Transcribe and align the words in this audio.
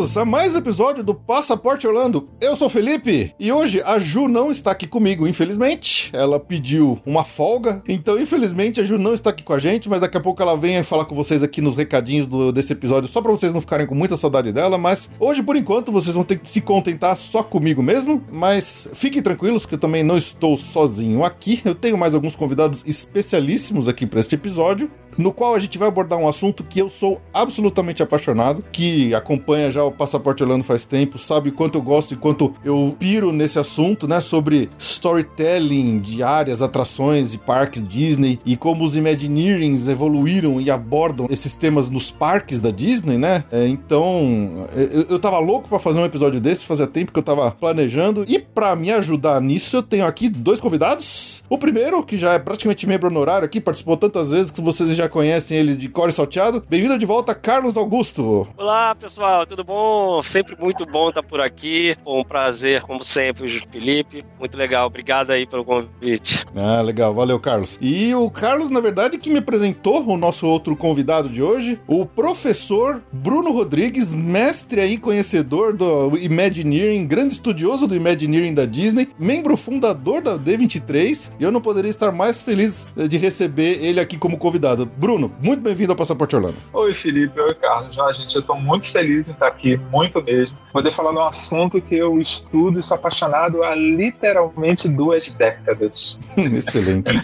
Bem-vindos 0.00 0.16
a 0.16 0.24
mais 0.24 0.54
um 0.54 0.56
episódio 0.56 1.04
do 1.04 1.14
Passaporte 1.14 1.86
Orlando. 1.86 2.24
Eu 2.40 2.56
sou 2.56 2.68
o 2.68 2.70
Felipe 2.70 3.34
e 3.38 3.52
hoje 3.52 3.82
a 3.82 3.98
Ju 3.98 4.28
não 4.28 4.50
está 4.50 4.70
aqui 4.70 4.86
comigo, 4.86 5.28
infelizmente. 5.28 6.08
Ela 6.14 6.40
pediu 6.40 6.98
uma 7.04 7.22
folga, 7.22 7.82
então 7.86 8.18
infelizmente 8.18 8.80
a 8.80 8.84
Ju 8.84 8.96
não 8.96 9.12
está 9.12 9.28
aqui 9.28 9.42
com 9.42 9.52
a 9.52 9.58
gente, 9.58 9.90
mas 9.90 10.00
daqui 10.00 10.16
a 10.16 10.20
pouco 10.20 10.40
ela 10.40 10.56
vem 10.56 10.82
falar 10.82 11.04
com 11.04 11.14
vocês 11.14 11.42
aqui 11.42 11.60
nos 11.60 11.76
recadinhos 11.76 12.26
do, 12.26 12.50
desse 12.50 12.72
episódio, 12.72 13.10
só 13.10 13.20
para 13.20 13.30
vocês 13.30 13.52
não 13.52 13.60
ficarem 13.60 13.86
com 13.86 13.94
muita 13.94 14.16
saudade 14.16 14.50
dela. 14.52 14.78
Mas 14.78 15.10
hoje, 15.20 15.42
por 15.42 15.54
enquanto, 15.54 15.92
vocês 15.92 16.14
vão 16.14 16.24
ter 16.24 16.38
que 16.38 16.48
se 16.48 16.62
contentar 16.62 17.14
só 17.14 17.42
comigo 17.42 17.82
mesmo. 17.82 18.24
Mas 18.32 18.88
fiquem 18.94 19.20
tranquilos 19.20 19.66
que 19.66 19.74
eu 19.74 19.78
também 19.78 20.02
não 20.02 20.16
estou 20.16 20.56
sozinho 20.56 21.22
aqui. 21.26 21.60
Eu 21.62 21.74
tenho 21.74 21.98
mais 21.98 22.14
alguns 22.14 22.34
convidados 22.34 22.82
especialíssimos 22.86 23.86
aqui 23.86 24.06
para 24.06 24.20
este 24.20 24.34
episódio 24.34 24.90
no 25.16 25.32
qual 25.32 25.54
a 25.54 25.58
gente 25.58 25.78
vai 25.78 25.88
abordar 25.88 26.18
um 26.18 26.28
assunto 26.28 26.64
que 26.64 26.78
eu 26.78 26.88
sou 26.88 27.20
absolutamente 27.32 28.02
apaixonado, 28.02 28.64
que 28.72 29.14
acompanha 29.14 29.70
já 29.70 29.84
o 29.84 29.92
Passaporte 29.92 30.42
Orlando 30.42 30.64
faz 30.64 30.86
tempo, 30.86 31.18
sabe 31.18 31.50
quanto 31.50 31.78
eu 31.78 31.82
gosto 31.82 32.14
e 32.14 32.16
quanto 32.16 32.54
eu 32.64 32.94
piro 32.98 33.32
nesse 33.32 33.58
assunto, 33.58 34.06
né, 34.06 34.20
sobre 34.20 34.70
storytelling 34.78 35.98
de 35.98 36.22
áreas, 36.22 36.62
atrações 36.62 37.34
e 37.34 37.38
parques 37.38 37.86
Disney 37.86 38.38
e 38.44 38.56
como 38.56 38.84
os 38.84 38.96
Imagineerings 38.96 39.88
evoluíram 39.88 40.60
e 40.60 40.70
abordam 40.70 41.26
esses 41.30 41.56
temas 41.56 41.90
nos 41.90 42.10
parques 42.10 42.60
da 42.60 42.70
Disney, 42.70 43.18
né? 43.18 43.44
É, 43.50 43.66
então, 43.66 44.66
eu, 44.74 45.06
eu 45.10 45.18
tava 45.18 45.38
louco 45.38 45.68
para 45.68 45.78
fazer 45.78 45.98
um 45.98 46.04
episódio 46.04 46.40
desse, 46.40 46.66
fazia 46.66 46.86
tempo 46.86 47.12
que 47.12 47.18
eu 47.18 47.22
tava 47.22 47.50
planejando 47.50 48.24
e 48.28 48.38
para 48.38 48.74
me 48.76 48.90
ajudar 48.90 49.40
nisso, 49.40 49.76
eu 49.76 49.82
tenho 49.82 50.06
aqui 50.06 50.28
dois 50.28 50.60
convidados. 50.60 51.42
O 51.48 51.58
primeiro, 51.58 52.02
que 52.02 52.16
já 52.16 52.34
é 52.34 52.38
praticamente 52.38 52.86
membro 52.86 53.08
honorário 53.08 53.44
aqui, 53.44 53.60
participou 53.60 53.96
tantas 53.96 54.30
vezes 54.30 54.50
que 54.50 54.60
vocês 54.60 54.96
já 55.00 55.08
conhecem 55.08 55.56
ele 55.56 55.76
de 55.76 55.88
core 55.88 56.12
salteado. 56.12 56.62
Bem-vindo 56.68 56.98
de 56.98 57.06
volta, 57.06 57.34
Carlos 57.34 57.74
Augusto. 57.74 58.46
Olá, 58.54 58.94
pessoal, 58.94 59.46
tudo 59.46 59.64
bom? 59.64 60.22
Sempre 60.22 60.54
muito 60.60 60.84
bom 60.84 61.08
estar 61.08 61.22
por 61.22 61.40
aqui. 61.40 61.96
um 62.06 62.22
prazer, 62.22 62.82
como 62.82 63.02
sempre, 63.02 63.48
Felipe. 63.72 64.22
Muito 64.38 64.58
legal, 64.58 64.86
obrigado 64.86 65.30
aí 65.30 65.46
pelo 65.46 65.64
convite. 65.64 66.44
Ah, 66.54 66.82
legal, 66.82 67.14
valeu, 67.14 67.40
Carlos. 67.40 67.78
E 67.80 68.14
o 68.14 68.30
Carlos, 68.30 68.68
na 68.68 68.78
verdade, 68.78 69.16
que 69.16 69.30
me 69.30 69.38
apresentou 69.38 70.06
o 70.06 70.18
nosso 70.18 70.46
outro 70.46 70.76
convidado 70.76 71.30
de 71.30 71.42
hoje, 71.42 71.80
o 71.86 72.04
professor 72.04 73.02
Bruno 73.10 73.52
Rodrigues, 73.52 74.14
mestre 74.14 74.82
aí, 74.82 74.98
conhecedor 74.98 75.72
do 75.72 76.18
Imagineering, 76.18 77.06
grande 77.06 77.32
estudioso 77.32 77.86
do 77.86 77.96
Imagineering 77.96 78.52
da 78.52 78.66
Disney, 78.66 79.08
membro 79.18 79.56
fundador 79.56 80.20
da 80.20 80.36
D23. 80.36 81.32
E 81.40 81.42
eu 81.42 81.50
não 81.50 81.62
poderia 81.62 81.88
estar 81.88 82.12
mais 82.12 82.42
feliz 82.42 82.92
de 82.94 83.16
receber 83.16 83.82
ele 83.82 83.98
aqui 83.98 84.18
como 84.18 84.36
convidado. 84.36 84.89
Bruno, 84.96 85.32
muito 85.42 85.62
bem-vindo 85.62 85.92
ao 85.92 85.96
Passaporte 85.96 86.36
Orlando. 86.36 86.56
Oi, 86.72 86.92
Felipe. 86.92 87.40
Oi, 87.40 87.54
Carlos. 87.54 87.94
Já, 87.94 88.10
gente, 88.12 88.34
eu 88.34 88.40
estou 88.40 88.56
muito 88.56 88.90
feliz 88.90 89.28
em 89.28 89.32
estar 89.32 89.46
aqui, 89.46 89.76
muito 89.90 90.22
mesmo. 90.22 90.58
Poder 90.72 90.90
falar 90.90 91.12
de 91.12 91.18
um 91.18 91.22
assunto 91.22 91.80
que 91.80 91.94
eu 91.94 92.20
estudo 92.20 92.78
e 92.78 92.82
sou 92.82 92.96
apaixonado 92.96 93.62
há 93.62 93.74
literalmente 93.74 94.88
duas 94.88 95.32
décadas. 95.32 96.18
Excelente. 96.36 97.20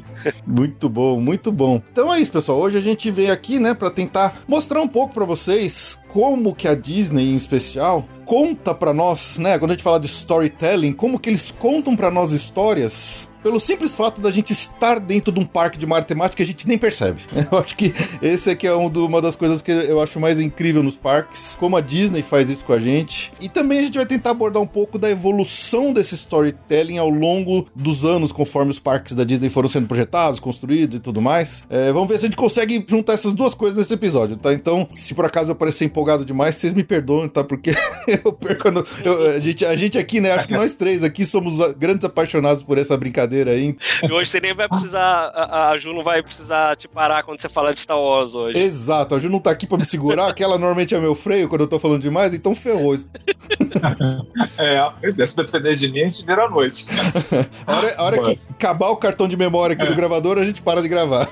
muito 0.47 0.89
bom, 0.89 1.21
muito 1.21 1.53
bom. 1.53 1.83
Então 1.93 2.13
é 2.13 2.21
isso, 2.21 2.33
pessoal. 2.33 2.59
Hoje 2.59 2.79
a 2.79 2.81
gente 2.81 3.11
veio 3.11 3.33
aqui, 3.33 3.59
né, 3.59 3.75
para 3.75 3.91
tentar 3.91 4.39
mostrar 4.49 4.81
um 4.81 4.89
pouco 4.89 5.15
para 5.15 5.25
vocês 5.25 5.99
como 6.09 6.55
que 6.55 6.67
a 6.67 6.75
Disney, 6.75 7.31
em 7.31 7.37
especial, 7.37 8.07
conta 8.25 8.75
para 8.75 8.93
nós, 8.93 9.39
né? 9.39 9.59
Quando 9.59 9.71
a 9.71 9.75
gente 9.75 9.85
fala 9.85 10.01
de 10.01 10.07
storytelling, 10.07 10.93
como 10.93 11.19
que 11.19 11.31
eles 11.31 11.51
contam 11.51 11.95
para 11.95 12.11
nós 12.11 12.33
histórias 12.33 13.31
pelo 13.47 13.61
simples 13.61 13.95
fato 13.95 14.21
da 14.21 14.29
gente 14.33 14.53
estar 14.53 14.99
dentro 14.99 15.31
de 15.31 15.39
um 15.39 15.45
parque 15.45 15.79
de 15.79 15.87
matemática, 15.87 16.43
a 16.43 16.47
gente 16.47 16.67
nem 16.67 16.77
percebe. 16.77 17.21
Eu 17.53 17.59
acho 17.59 17.77
que 17.77 17.95
esse 18.21 18.51
aqui 18.51 18.67
é 18.67 18.75
um 18.75 18.91
do, 18.91 19.07
uma 19.07 19.23
das 19.23 19.37
coisas 19.37 19.63
que 19.63 19.71
eu 19.71 20.03
acho 20.03 20.19
mais 20.19 20.41
incrível 20.41 20.83
nos 20.83 20.97
parques, 20.97 21.55
como 21.57 21.77
a 21.77 21.81
Disney 21.81 22.23
faz 22.23 22.51
isso 22.51 22.65
com 22.65 22.73
a 22.73 22.81
gente. 22.81 23.33
E 23.41 23.49
também 23.49 23.79
a 23.79 23.83
gente 23.83 23.95
vai 23.95 24.07
tentar 24.07 24.31
abordar 24.31 24.61
um 24.61 24.67
pouco 24.67 24.99
da 24.99 25.09
evolução 25.09 25.93
desse 25.93 26.17
storytelling 26.17 26.99
ao 26.99 27.09
longo 27.09 27.69
dos 27.73 28.05
anos, 28.05 28.33
conforme 28.33 28.73
os 28.73 28.81
parques 28.81 29.15
da 29.15 29.23
Disney 29.23 29.49
foram 29.49 29.69
sendo 29.69 29.87
projetados, 29.87 30.41
construídos 30.41 30.97
e 30.97 31.01
tudo 31.01 31.23
mais. 31.23 31.63
É, 31.71 31.93
vamos 31.93 32.09
ver 32.09 32.19
se 32.19 32.27
a 32.27 32.29
gente 32.29 32.37
consegue 32.37 32.85
juntar 32.89 33.13
essas 33.13 33.33
duas 33.33 33.55
coisas 33.55 33.79
nesse 33.79 33.95
episódio, 33.95 34.37
tá? 34.37 34.53
Então, 34.53 34.89
se 34.93 35.15
por 35.15 35.25
acaso 35.25 35.53
eu 35.53 35.55
parecer 35.55 35.85
empolgado 35.85 36.25
demais, 36.25 36.57
vocês 36.57 36.75
me 36.75 36.83
perdoem, 36.83 37.29
tá? 37.29 37.45
Porque 37.45 37.73
eu 38.25 38.33
perco. 38.33 38.73
No, 38.73 38.85
eu, 39.05 39.37
a, 39.37 39.39
gente, 39.39 39.65
a 39.65 39.77
gente 39.77 39.97
aqui, 39.97 40.21
né? 40.21 40.33
Acho 40.33 40.49
que 40.49 40.55
nós 40.55 40.75
três 40.75 41.05
aqui 41.05 41.25
somos 41.25 41.61
grandes 41.75 42.05
apaixonados 42.05 42.65
por 42.65 42.77
essa 42.77 42.97
brincadeira 42.97 43.36
brincadeira 43.37 43.51
aí. 43.51 43.77
E 44.03 44.13
hoje 44.13 44.31
você 44.31 44.41
nem 44.41 44.55
vai 44.55 44.69
precisar, 44.69 45.27
a, 45.35 45.71
a 45.71 45.79
Ju 45.79 45.93
não 45.93 46.03
vai 46.03 46.23
precisar 46.23 46.77
te 46.77 46.89
parar 46.89 47.23
quando 47.23 47.41
você 47.41 47.49
falar 47.49 47.73
de 47.73 47.81
Star 47.81 48.01
Wars 48.01 48.35
hoje. 48.35 48.59
Exato, 48.59 49.15
a 49.15 49.19
Ju 49.19 49.29
não 49.29 49.41
tá 49.41 49.51
aqui 49.51 49.67
pra 49.67 49.77
me 49.77 49.85
segurar, 49.85 50.33
que 50.35 50.43
ela 50.43 50.59
normalmente 50.59 50.95
é 50.95 51.01
meu 51.01 51.15
freio 51.15 51.49
quando 51.49 51.63
eu 51.63 51.69
tô 51.69 51.79
falando 51.79 52.03
demais, 52.03 52.33
então 52.33 52.55
ferrou. 52.55 52.87
é, 54.59 54.91
pois 55.01 55.19
é, 55.19 55.27
se 55.27 55.37
depender 55.37 55.75
de 55.75 55.89
mim, 55.89 56.03
a 56.03 56.05
gente 56.05 56.25
vira 56.25 56.47
a 56.47 56.51
noite. 56.51 56.87
a 57.67 57.77
hora, 57.77 57.95
a 57.97 58.03
hora 58.03 58.23
que 58.23 58.39
acabar 58.51 58.89
o 58.89 58.97
cartão 58.97 59.29
de 59.29 59.37
memória 59.37 59.75
aqui 59.75 59.85
é. 59.85 59.89
do 59.89 59.95
gravador, 59.95 60.39
a 60.39 60.45
gente 60.45 60.63
para 60.63 60.81
de 60.81 60.89
gravar. 60.89 61.29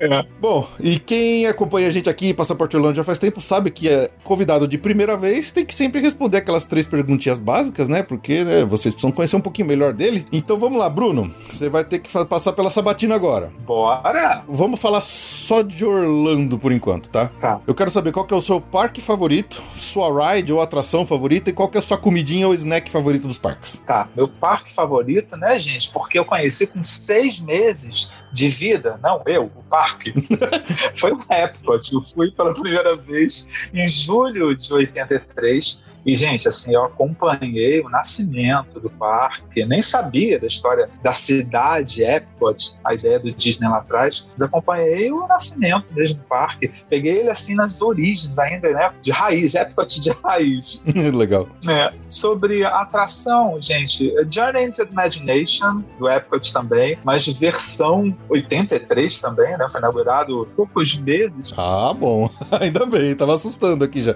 É. 0.00 0.26
Bom, 0.40 0.66
e 0.80 0.98
quem 0.98 1.46
acompanha 1.46 1.86
a 1.86 1.90
gente 1.90 2.10
aqui, 2.10 2.34
Passaporte 2.34 2.76
Orlando 2.76 2.96
já 2.96 3.04
faz 3.04 3.18
tempo, 3.18 3.40
sabe 3.40 3.70
que 3.70 3.88
é 3.88 4.10
convidado 4.24 4.66
de 4.66 4.76
primeira 4.76 5.16
vez, 5.16 5.52
tem 5.52 5.64
que 5.64 5.74
sempre 5.74 6.00
responder 6.00 6.38
aquelas 6.38 6.64
três 6.64 6.86
perguntinhas 6.86 7.38
básicas, 7.38 7.88
né? 7.88 8.02
Porque 8.02 8.42
né, 8.42 8.64
vocês 8.64 8.94
precisam 8.94 9.12
conhecer 9.12 9.36
um 9.36 9.40
pouquinho 9.40 9.68
melhor 9.68 9.92
dele. 9.92 10.24
Então 10.32 10.56
então 10.56 10.70
vamos 10.70 10.78
lá, 10.78 10.88
Bruno. 10.88 11.34
Você 11.50 11.68
vai 11.68 11.84
ter 11.84 11.98
que 11.98 12.10
passar 12.24 12.54
pela 12.54 12.70
sabatina 12.70 13.14
agora. 13.14 13.52
Bora! 13.66 14.42
Vamos 14.48 14.80
falar 14.80 15.02
só 15.02 15.60
de 15.60 15.84
Orlando 15.84 16.58
por 16.58 16.72
enquanto, 16.72 17.10
tá? 17.10 17.26
Tá. 17.38 17.60
Eu 17.66 17.74
quero 17.74 17.90
saber 17.90 18.10
qual 18.10 18.24
que 18.24 18.32
é 18.32 18.36
o 18.38 18.40
seu 18.40 18.58
parque 18.58 19.02
favorito, 19.02 19.62
sua 19.72 20.32
ride 20.32 20.50
ou 20.50 20.62
atração 20.62 21.04
favorita 21.04 21.50
e 21.50 21.52
qual 21.52 21.68
que 21.68 21.76
é 21.76 21.80
a 21.80 21.82
sua 21.82 21.98
comidinha 21.98 22.48
ou 22.48 22.54
snack 22.54 22.90
favorito 22.90 23.28
dos 23.28 23.36
parques. 23.36 23.82
Tá. 23.86 24.08
Meu 24.16 24.28
parque 24.28 24.74
favorito, 24.74 25.36
né, 25.36 25.58
gente? 25.58 25.92
Porque 25.92 26.18
eu 26.18 26.24
conheci 26.24 26.66
com 26.66 26.80
seis 26.80 27.38
meses 27.38 28.10
de 28.36 28.50
vida, 28.50 29.00
não 29.02 29.22
eu, 29.26 29.44
o 29.44 29.62
parque. 29.64 30.12
Foi 30.94 31.12
o 31.12 31.20
Epcot. 31.30 31.92
Eu 31.92 32.02
fui 32.02 32.30
pela 32.30 32.52
primeira 32.52 32.94
vez 32.94 33.48
em 33.72 33.88
julho 33.88 34.54
de 34.54 34.72
83 34.72 35.82
e, 36.06 36.14
gente, 36.14 36.46
assim, 36.46 36.72
eu 36.72 36.84
acompanhei 36.84 37.80
o 37.80 37.88
nascimento 37.88 38.78
do 38.78 38.88
parque, 38.88 39.66
nem 39.66 39.82
sabia 39.82 40.38
da 40.38 40.46
história 40.46 40.88
da 41.02 41.12
cidade 41.12 42.04
Epcot, 42.04 42.78
a 42.84 42.94
ideia 42.94 43.18
do 43.18 43.32
Disney 43.32 43.68
lá 43.68 43.78
atrás, 43.78 44.28
mas 44.30 44.40
acompanhei 44.40 45.10
o 45.10 45.26
nascimento 45.26 45.86
mesmo 45.90 46.18
do 46.18 46.24
parque. 46.24 46.70
Peguei 46.88 47.18
ele, 47.18 47.30
assim, 47.30 47.56
nas 47.56 47.82
origens 47.82 48.38
ainda, 48.38 48.70
né? 48.70 48.92
De 49.02 49.10
raiz, 49.10 49.56
Epcot 49.56 50.00
de 50.00 50.10
raiz. 50.22 50.80
Legal. 51.12 51.48
É, 51.68 51.92
sobre 52.08 52.64
a 52.64 52.82
atração, 52.82 53.58
gente, 53.60 54.14
Journey 54.30 54.66
into 54.66 54.82
Imagination, 54.82 55.82
do 55.98 56.08
Epcot 56.08 56.52
também, 56.52 56.96
mas 57.02 57.26
versão 57.26 58.16
83 58.28 59.20
também, 59.20 59.58
né? 59.58 59.66
Foi 59.72 59.80
inaugurado 59.80 60.46
poucos 60.54 60.96
meses. 61.00 61.52
Ah, 61.56 61.92
bom. 61.92 62.30
Ainda 62.60 62.86
bem, 62.86 63.16
tava 63.16 63.34
assustando 63.34 63.84
aqui 63.84 64.02
já. 64.02 64.14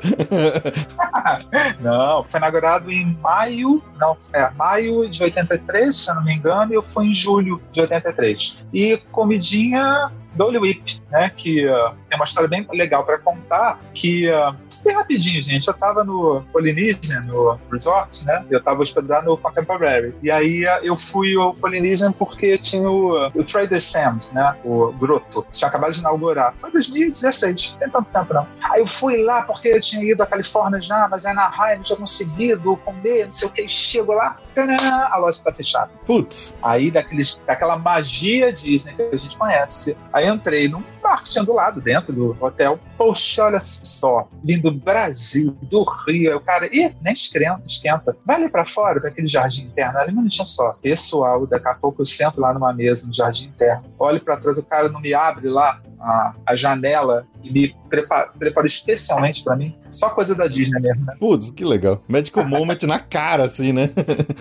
Não, 1.80 2.24
foi 2.24 2.38
inaugurado 2.38 2.90
em 2.90 3.16
maio, 3.20 3.82
não, 3.98 4.16
é, 4.32 4.50
maio 4.50 5.08
de 5.08 5.22
83, 5.22 5.94
se 5.94 6.10
eu 6.10 6.14
não 6.14 6.24
me 6.24 6.34
engano, 6.34 6.72
e 6.72 6.74
eu 6.74 6.82
fui 6.82 7.06
em 7.06 7.14
julho 7.14 7.60
de 7.72 7.80
83. 7.80 8.58
E 8.72 8.98
comidinha 9.10 10.10
Dolly 10.34 10.58
Whip, 10.58 11.00
né? 11.10 11.30
Que 11.30 11.66
uh, 11.66 11.94
tem 12.10 12.18
uma 12.18 12.24
história 12.24 12.48
bem 12.48 12.66
legal 12.72 13.04
para 13.04 13.18
contar. 13.18 13.80
Que, 13.94 14.28
uh, 14.28 14.54
bem 14.84 14.94
rapidinho, 14.94 15.40
gente, 15.42 15.66
eu 15.68 15.74
tava 15.74 16.02
no 16.02 16.42
Polynesian, 16.52 17.20
no 17.22 17.58
resort, 17.70 18.26
né? 18.26 18.44
Eu 18.50 18.62
tava 18.62 18.82
hospedado 18.82 19.26
no 19.26 19.36
Contemporary. 19.38 20.12
E 20.22 20.30
aí 20.30 20.64
uh, 20.64 20.80
eu 20.82 20.98
fui 20.98 21.36
ao 21.36 21.54
Polynesian 21.54 22.12
porque 22.12 22.58
tinha 22.58 22.90
o, 22.90 23.28
o 23.28 23.44
Trader 23.44 23.80
Sam's, 23.80 24.30
né? 24.32 24.56
O 24.64 24.92
Grotto. 24.92 25.46
Tinha 25.52 25.68
acabado 25.68 25.92
de 25.92 26.00
inaugurar. 26.00 26.54
Foi 26.60 26.70
2016, 26.72 27.72
não 27.72 27.78
tem 27.78 27.90
tanto 27.90 28.08
tempo 28.10 28.34
não. 28.34 28.46
Aí 28.62 28.80
eu 28.80 28.86
fui 28.86 29.22
lá 29.22 29.42
porque 29.42 29.68
eu 29.68 29.80
tinha 29.80 30.04
ido 30.04 30.22
à 30.22 30.26
Califórnia 30.26 30.82
já, 30.82 31.08
mas 31.08 31.24
é 31.24 31.32
na 31.32 31.46
Anaheim 31.46 31.76
não 31.76 31.82
tinha 31.84 31.98
conseguido 31.98 32.76
comer, 32.78 33.24
não 33.24 33.30
sei 33.30 33.48
o 33.48 33.50
que. 33.50 33.68
Chego 33.68 34.12
lá, 34.12 34.36
tadã, 34.54 34.76
a 35.10 35.16
loja 35.18 35.40
tá 35.44 35.52
fechada. 35.52 35.90
Putz. 36.06 36.56
Aí 36.62 36.90
daqueles, 36.90 37.40
daquela 37.46 37.78
magia 37.78 38.52
Disney 38.52 38.94
que 38.94 39.02
a 39.02 39.16
gente 39.16 39.38
conhece. 39.38 39.96
Aí 40.12 40.26
entrei 40.26 40.68
num 40.68 40.82
tinha 41.18 41.44
do 41.44 41.52
lado, 41.52 41.80
dentro 41.80 42.12
do 42.12 42.36
hotel. 42.40 42.78
Poxa, 42.96 43.44
olha 43.44 43.60
só, 43.60 44.28
vindo 44.44 44.70
do 44.70 44.78
Brasil, 44.78 45.56
do 45.62 45.84
Rio. 46.06 46.36
O 46.36 46.40
cara, 46.40 46.66
ih, 46.66 46.94
nem 47.02 47.12
esquenta, 47.12 47.62
esquenta. 47.66 48.16
Vai 48.24 48.36
ali 48.36 48.48
pra 48.48 48.64
fora, 48.64 49.00
pra 49.00 49.10
aquele 49.10 49.26
jardim 49.26 49.64
interno. 49.64 49.98
Ali 49.98 50.12
não 50.12 50.28
só. 50.30 50.72
Pessoal, 50.82 51.46
daqui 51.46 51.68
a 51.68 51.74
pouco 51.74 52.02
eu 52.02 52.06
sento 52.06 52.40
lá 52.40 52.52
numa 52.52 52.72
mesa, 52.72 53.06
no 53.06 53.12
jardim 53.12 53.46
interno. 53.46 53.84
Olho 53.98 54.20
pra 54.20 54.36
trás, 54.36 54.58
o 54.58 54.64
cara 54.64 54.88
não 54.88 55.00
me 55.00 55.12
abre 55.14 55.48
lá 55.48 55.80
a, 56.00 56.32
a 56.46 56.54
janela 56.54 57.24
e 57.42 57.52
me 57.52 57.76
prepara, 57.88 58.30
prepara 58.38 58.66
especialmente 58.66 59.42
pra 59.44 59.56
mim. 59.56 59.74
Só 59.90 60.10
coisa 60.10 60.34
da 60.34 60.46
Disney 60.46 60.80
mesmo, 60.80 61.04
né? 61.04 61.14
Putz, 61.18 61.50
que 61.50 61.64
legal. 61.64 62.02
Medical 62.08 62.46
Moment 62.46 62.78
na 62.84 62.98
cara, 62.98 63.44
assim, 63.44 63.72
né? 63.72 63.90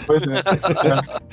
Pois 0.06 0.24
é. 0.24 0.42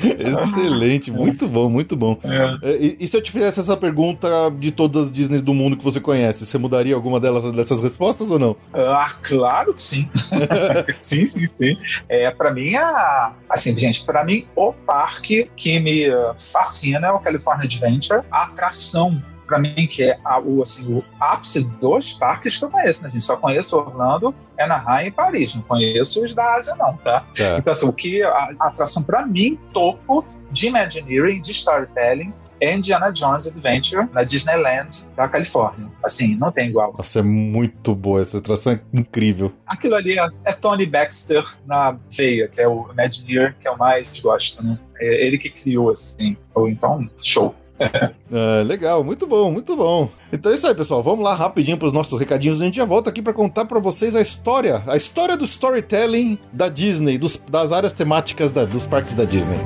Excelente, 0.22 1.10
muito 1.10 1.46
bom, 1.46 1.68
muito 1.68 1.96
bom. 1.96 2.18
É. 2.24 2.70
E, 2.76 2.96
e 3.00 3.08
se 3.08 3.16
eu 3.16 3.22
te 3.22 3.30
fizesse 3.30 3.60
essa 3.60 3.76
pergunta 3.76 4.28
de 4.58 4.72
todas 4.72 5.04
as 5.04 5.12
Disneys 5.12 5.42
do 5.42 5.54
mundo 5.54 5.76
que 5.76 5.84
você 5.84 6.00
conhece, 6.00 6.46
você 6.46 6.58
mudaria 6.58 6.94
alguma 6.94 7.20
delas 7.20 7.50
dessas 7.52 7.80
respostas 7.80 8.30
ou 8.30 8.38
não? 8.38 8.56
Ah, 8.72 9.14
claro 9.22 9.74
que 9.74 9.82
sim. 9.82 10.08
sim, 10.98 11.26
sim, 11.26 11.46
sim. 11.48 11.76
É, 12.08 12.30
para 12.30 12.50
mim, 12.52 12.74
a, 12.74 13.32
assim, 13.50 13.76
gente, 13.76 14.04
para 14.04 14.24
mim, 14.24 14.46
o 14.56 14.72
parque 14.72 15.50
que 15.56 15.78
me 15.78 16.06
fascina 16.38 17.08
é 17.08 17.12
o 17.12 17.18
California 17.18 17.64
Adventure, 17.64 18.22
a 18.30 18.44
atração 18.44 19.22
para 19.46 19.58
mim, 19.58 19.86
que 19.86 20.02
é 20.02 20.18
a, 20.24 20.40
o, 20.40 20.62
assim, 20.62 20.92
o 20.92 21.04
ápice 21.20 21.64
dos 21.80 22.14
parques 22.14 22.58
que 22.58 22.64
eu 22.64 22.70
conheço, 22.70 23.02
né, 23.02 23.10
gente? 23.10 23.24
Só 23.24 23.36
conheço 23.36 23.76
Orlando, 23.76 24.34
Anaheim 24.58 25.08
e 25.08 25.10
Paris, 25.10 25.54
não 25.54 25.62
conheço 25.62 26.24
os 26.24 26.34
da 26.34 26.54
Ásia, 26.54 26.74
não, 26.76 26.96
tá? 26.96 27.24
É. 27.38 27.58
Então, 27.58 27.72
assim, 27.72 27.86
o 27.86 27.92
que 27.92 28.22
a, 28.22 28.28
a 28.58 28.68
atração 28.68 29.02
para 29.02 29.24
mim, 29.24 29.58
topo 29.72 30.24
de 30.50 30.68
Imagineering, 30.68 31.40
de 31.40 31.50
storytelling, 31.52 32.32
é 32.60 32.74
Indiana 32.74 33.10
Jones 33.12 33.46
Adventure 33.46 34.08
na 34.12 34.24
Disneyland 34.24 35.04
da 35.14 35.28
Califórnia. 35.28 35.88
Assim, 36.02 36.34
não 36.36 36.50
tem 36.50 36.68
igual. 36.68 36.94
Nossa, 36.96 37.18
é 37.18 37.22
muito 37.22 37.94
boa, 37.94 38.20
essa 38.20 38.38
atração 38.38 38.72
é 38.72 38.80
incrível. 38.92 39.52
Aquilo 39.66 39.94
ali 39.94 40.18
é, 40.18 40.28
é 40.44 40.52
Tony 40.52 40.86
Baxter 40.86 41.44
na 41.66 41.96
veia, 42.16 42.48
que 42.48 42.60
é 42.60 42.68
o 42.68 42.88
Imagineer 42.92 43.54
que 43.60 43.68
eu 43.68 43.76
mais 43.76 44.08
gosto, 44.20 44.62
né? 44.64 44.78
É 44.98 45.26
ele 45.26 45.38
que 45.38 45.50
criou, 45.50 45.90
assim. 45.90 46.36
Ou 46.54 46.68
então, 46.68 47.08
show. 47.22 47.54
É, 47.78 48.62
legal, 48.64 49.04
muito 49.04 49.26
bom, 49.26 49.50
muito 49.52 49.76
bom. 49.76 50.08
Então 50.32 50.50
é 50.50 50.54
isso 50.54 50.66
aí, 50.66 50.74
pessoal. 50.74 51.02
Vamos 51.02 51.24
lá 51.24 51.34
rapidinho 51.34 51.76
para 51.76 51.86
os 51.86 51.92
nossos 51.92 52.18
recadinhos. 52.18 52.60
A 52.60 52.64
gente 52.64 52.76
já 52.76 52.84
volta 52.84 53.10
aqui 53.10 53.22
para 53.22 53.32
contar 53.32 53.64
para 53.64 53.78
vocês 53.78 54.16
a 54.16 54.20
história, 54.20 54.82
a 54.86 54.96
história 54.96 55.36
do 55.36 55.44
storytelling 55.44 56.38
da 56.52 56.68
Disney, 56.68 57.18
dos- 57.18 57.36
das 57.50 57.72
áreas 57.72 57.92
temáticas 57.92 58.52
da- 58.52 58.64
dos 58.64 58.86
parques 58.86 59.14
da 59.14 59.24
Disney. 59.24 59.58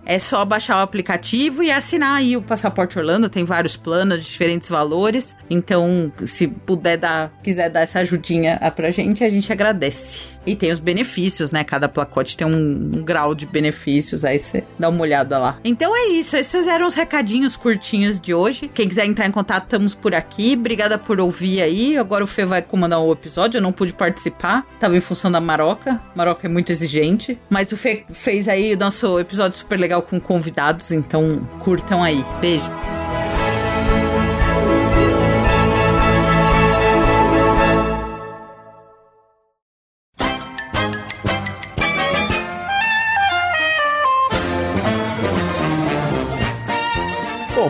É 0.04 0.18
só 0.18 0.44
baixar 0.44 0.78
o 0.78 0.82
aplicativo 0.82 1.62
e 1.62 1.70
assinar 1.70 2.16
aí 2.16 2.36
o 2.36 2.42
Passaporte 2.42 2.98
Orlando, 2.98 3.28
tem 3.28 3.44
vários 3.44 3.76
planos 3.76 4.18
de 4.18 4.30
diferentes 4.30 4.68
valores. 4.68 5.36
Então, 5.48 6.12
se 6.24 6.48
puder 6.48 6.96
dar, 6.96 7.32
quiser 7.42 7.70
dar 7.70 7.80
essa 7.80 8.00
ajudinha 8.00 8.58
pra 8.74 8.90
gente, 8.90 9.22
a 9.22 9.28
gente 9.28 9.52
agradece. 9.52 10.39
E 10.46 10.56
tem 10.56 10.72
os 10.72 10.80
benefícios, 10.80 11.50
né? 11.50 11.64
Cada 11.64 11.88
pacote 11.88 12.36
tem 12.36 12.46
um, 12.46 12.98
um 12.98 13.04
grau 13.04 13.34
de 13.34 13.46
benefícios, 13.46 14.24
aí 14.24 14.38
você 14.38 14.64
dá 14.78 14.88
uma 14.88 15.02
olhada 15.02 15.38
lá. 15.38 15.58
Então 15.64 15.94
é 15.94 16.08
isso, 16.08 16.36
esses 16.36 16.66
eram 16.66 16.86
os 16.86 16.94
recadinhos 16.94 17.56
curtinhos 17.56 18.20
de 18.20 18.32
hoje. 18.32 18.70
Quem 18.72 18.88
quiser 18.88 19.06
entrar 19.06 19.26
em 19.26 19.30
contato, 19.30 19.64
estamos 19.64 19.94
por 19.94 20.14
aqui. 20.14 20.54
Obrigada 20.54 20.98
por 20.98 21.20
ouvir 21.20 21.60
aí. 21.60 21.96
Agora 21.98 22.24
o 22.24 22.26
Fê 22.26 22.44
vai 22.44 22.62
comandar 22.62 23.00
o 23.00 23.12
episódio, 23.12 23.58
eu 23.58 23.62
não 23.62 23.72
pude 23.72 23.92
participar, 23.92 24.66
tava 24.78 24.96
em 24.96 25.00
função 25.00 25.30
da 25.30 25.40
Maroca. 25.40 26.00
Maroca 26.14 26.46
é 26.46 26.50
muito 26.50 26.70
exigente, 26.72 27.38
mas 27.48 27.72
o 27.72 27.76
Fê 27.76 28.04
fez 28.12 28.48
aí 28.48 28.74
o 28.74 28.78
nosso 28.78 29.18
episódio 29.18 29.58
super 29.58 29.78
legal 29.78 30.02
com 30.02 30.20
convidados, 30.20 30.90
então 30.90 31.46
curtam 31.60 32.02
aí. 32.02 32.24
Beijo. 32.40 32.99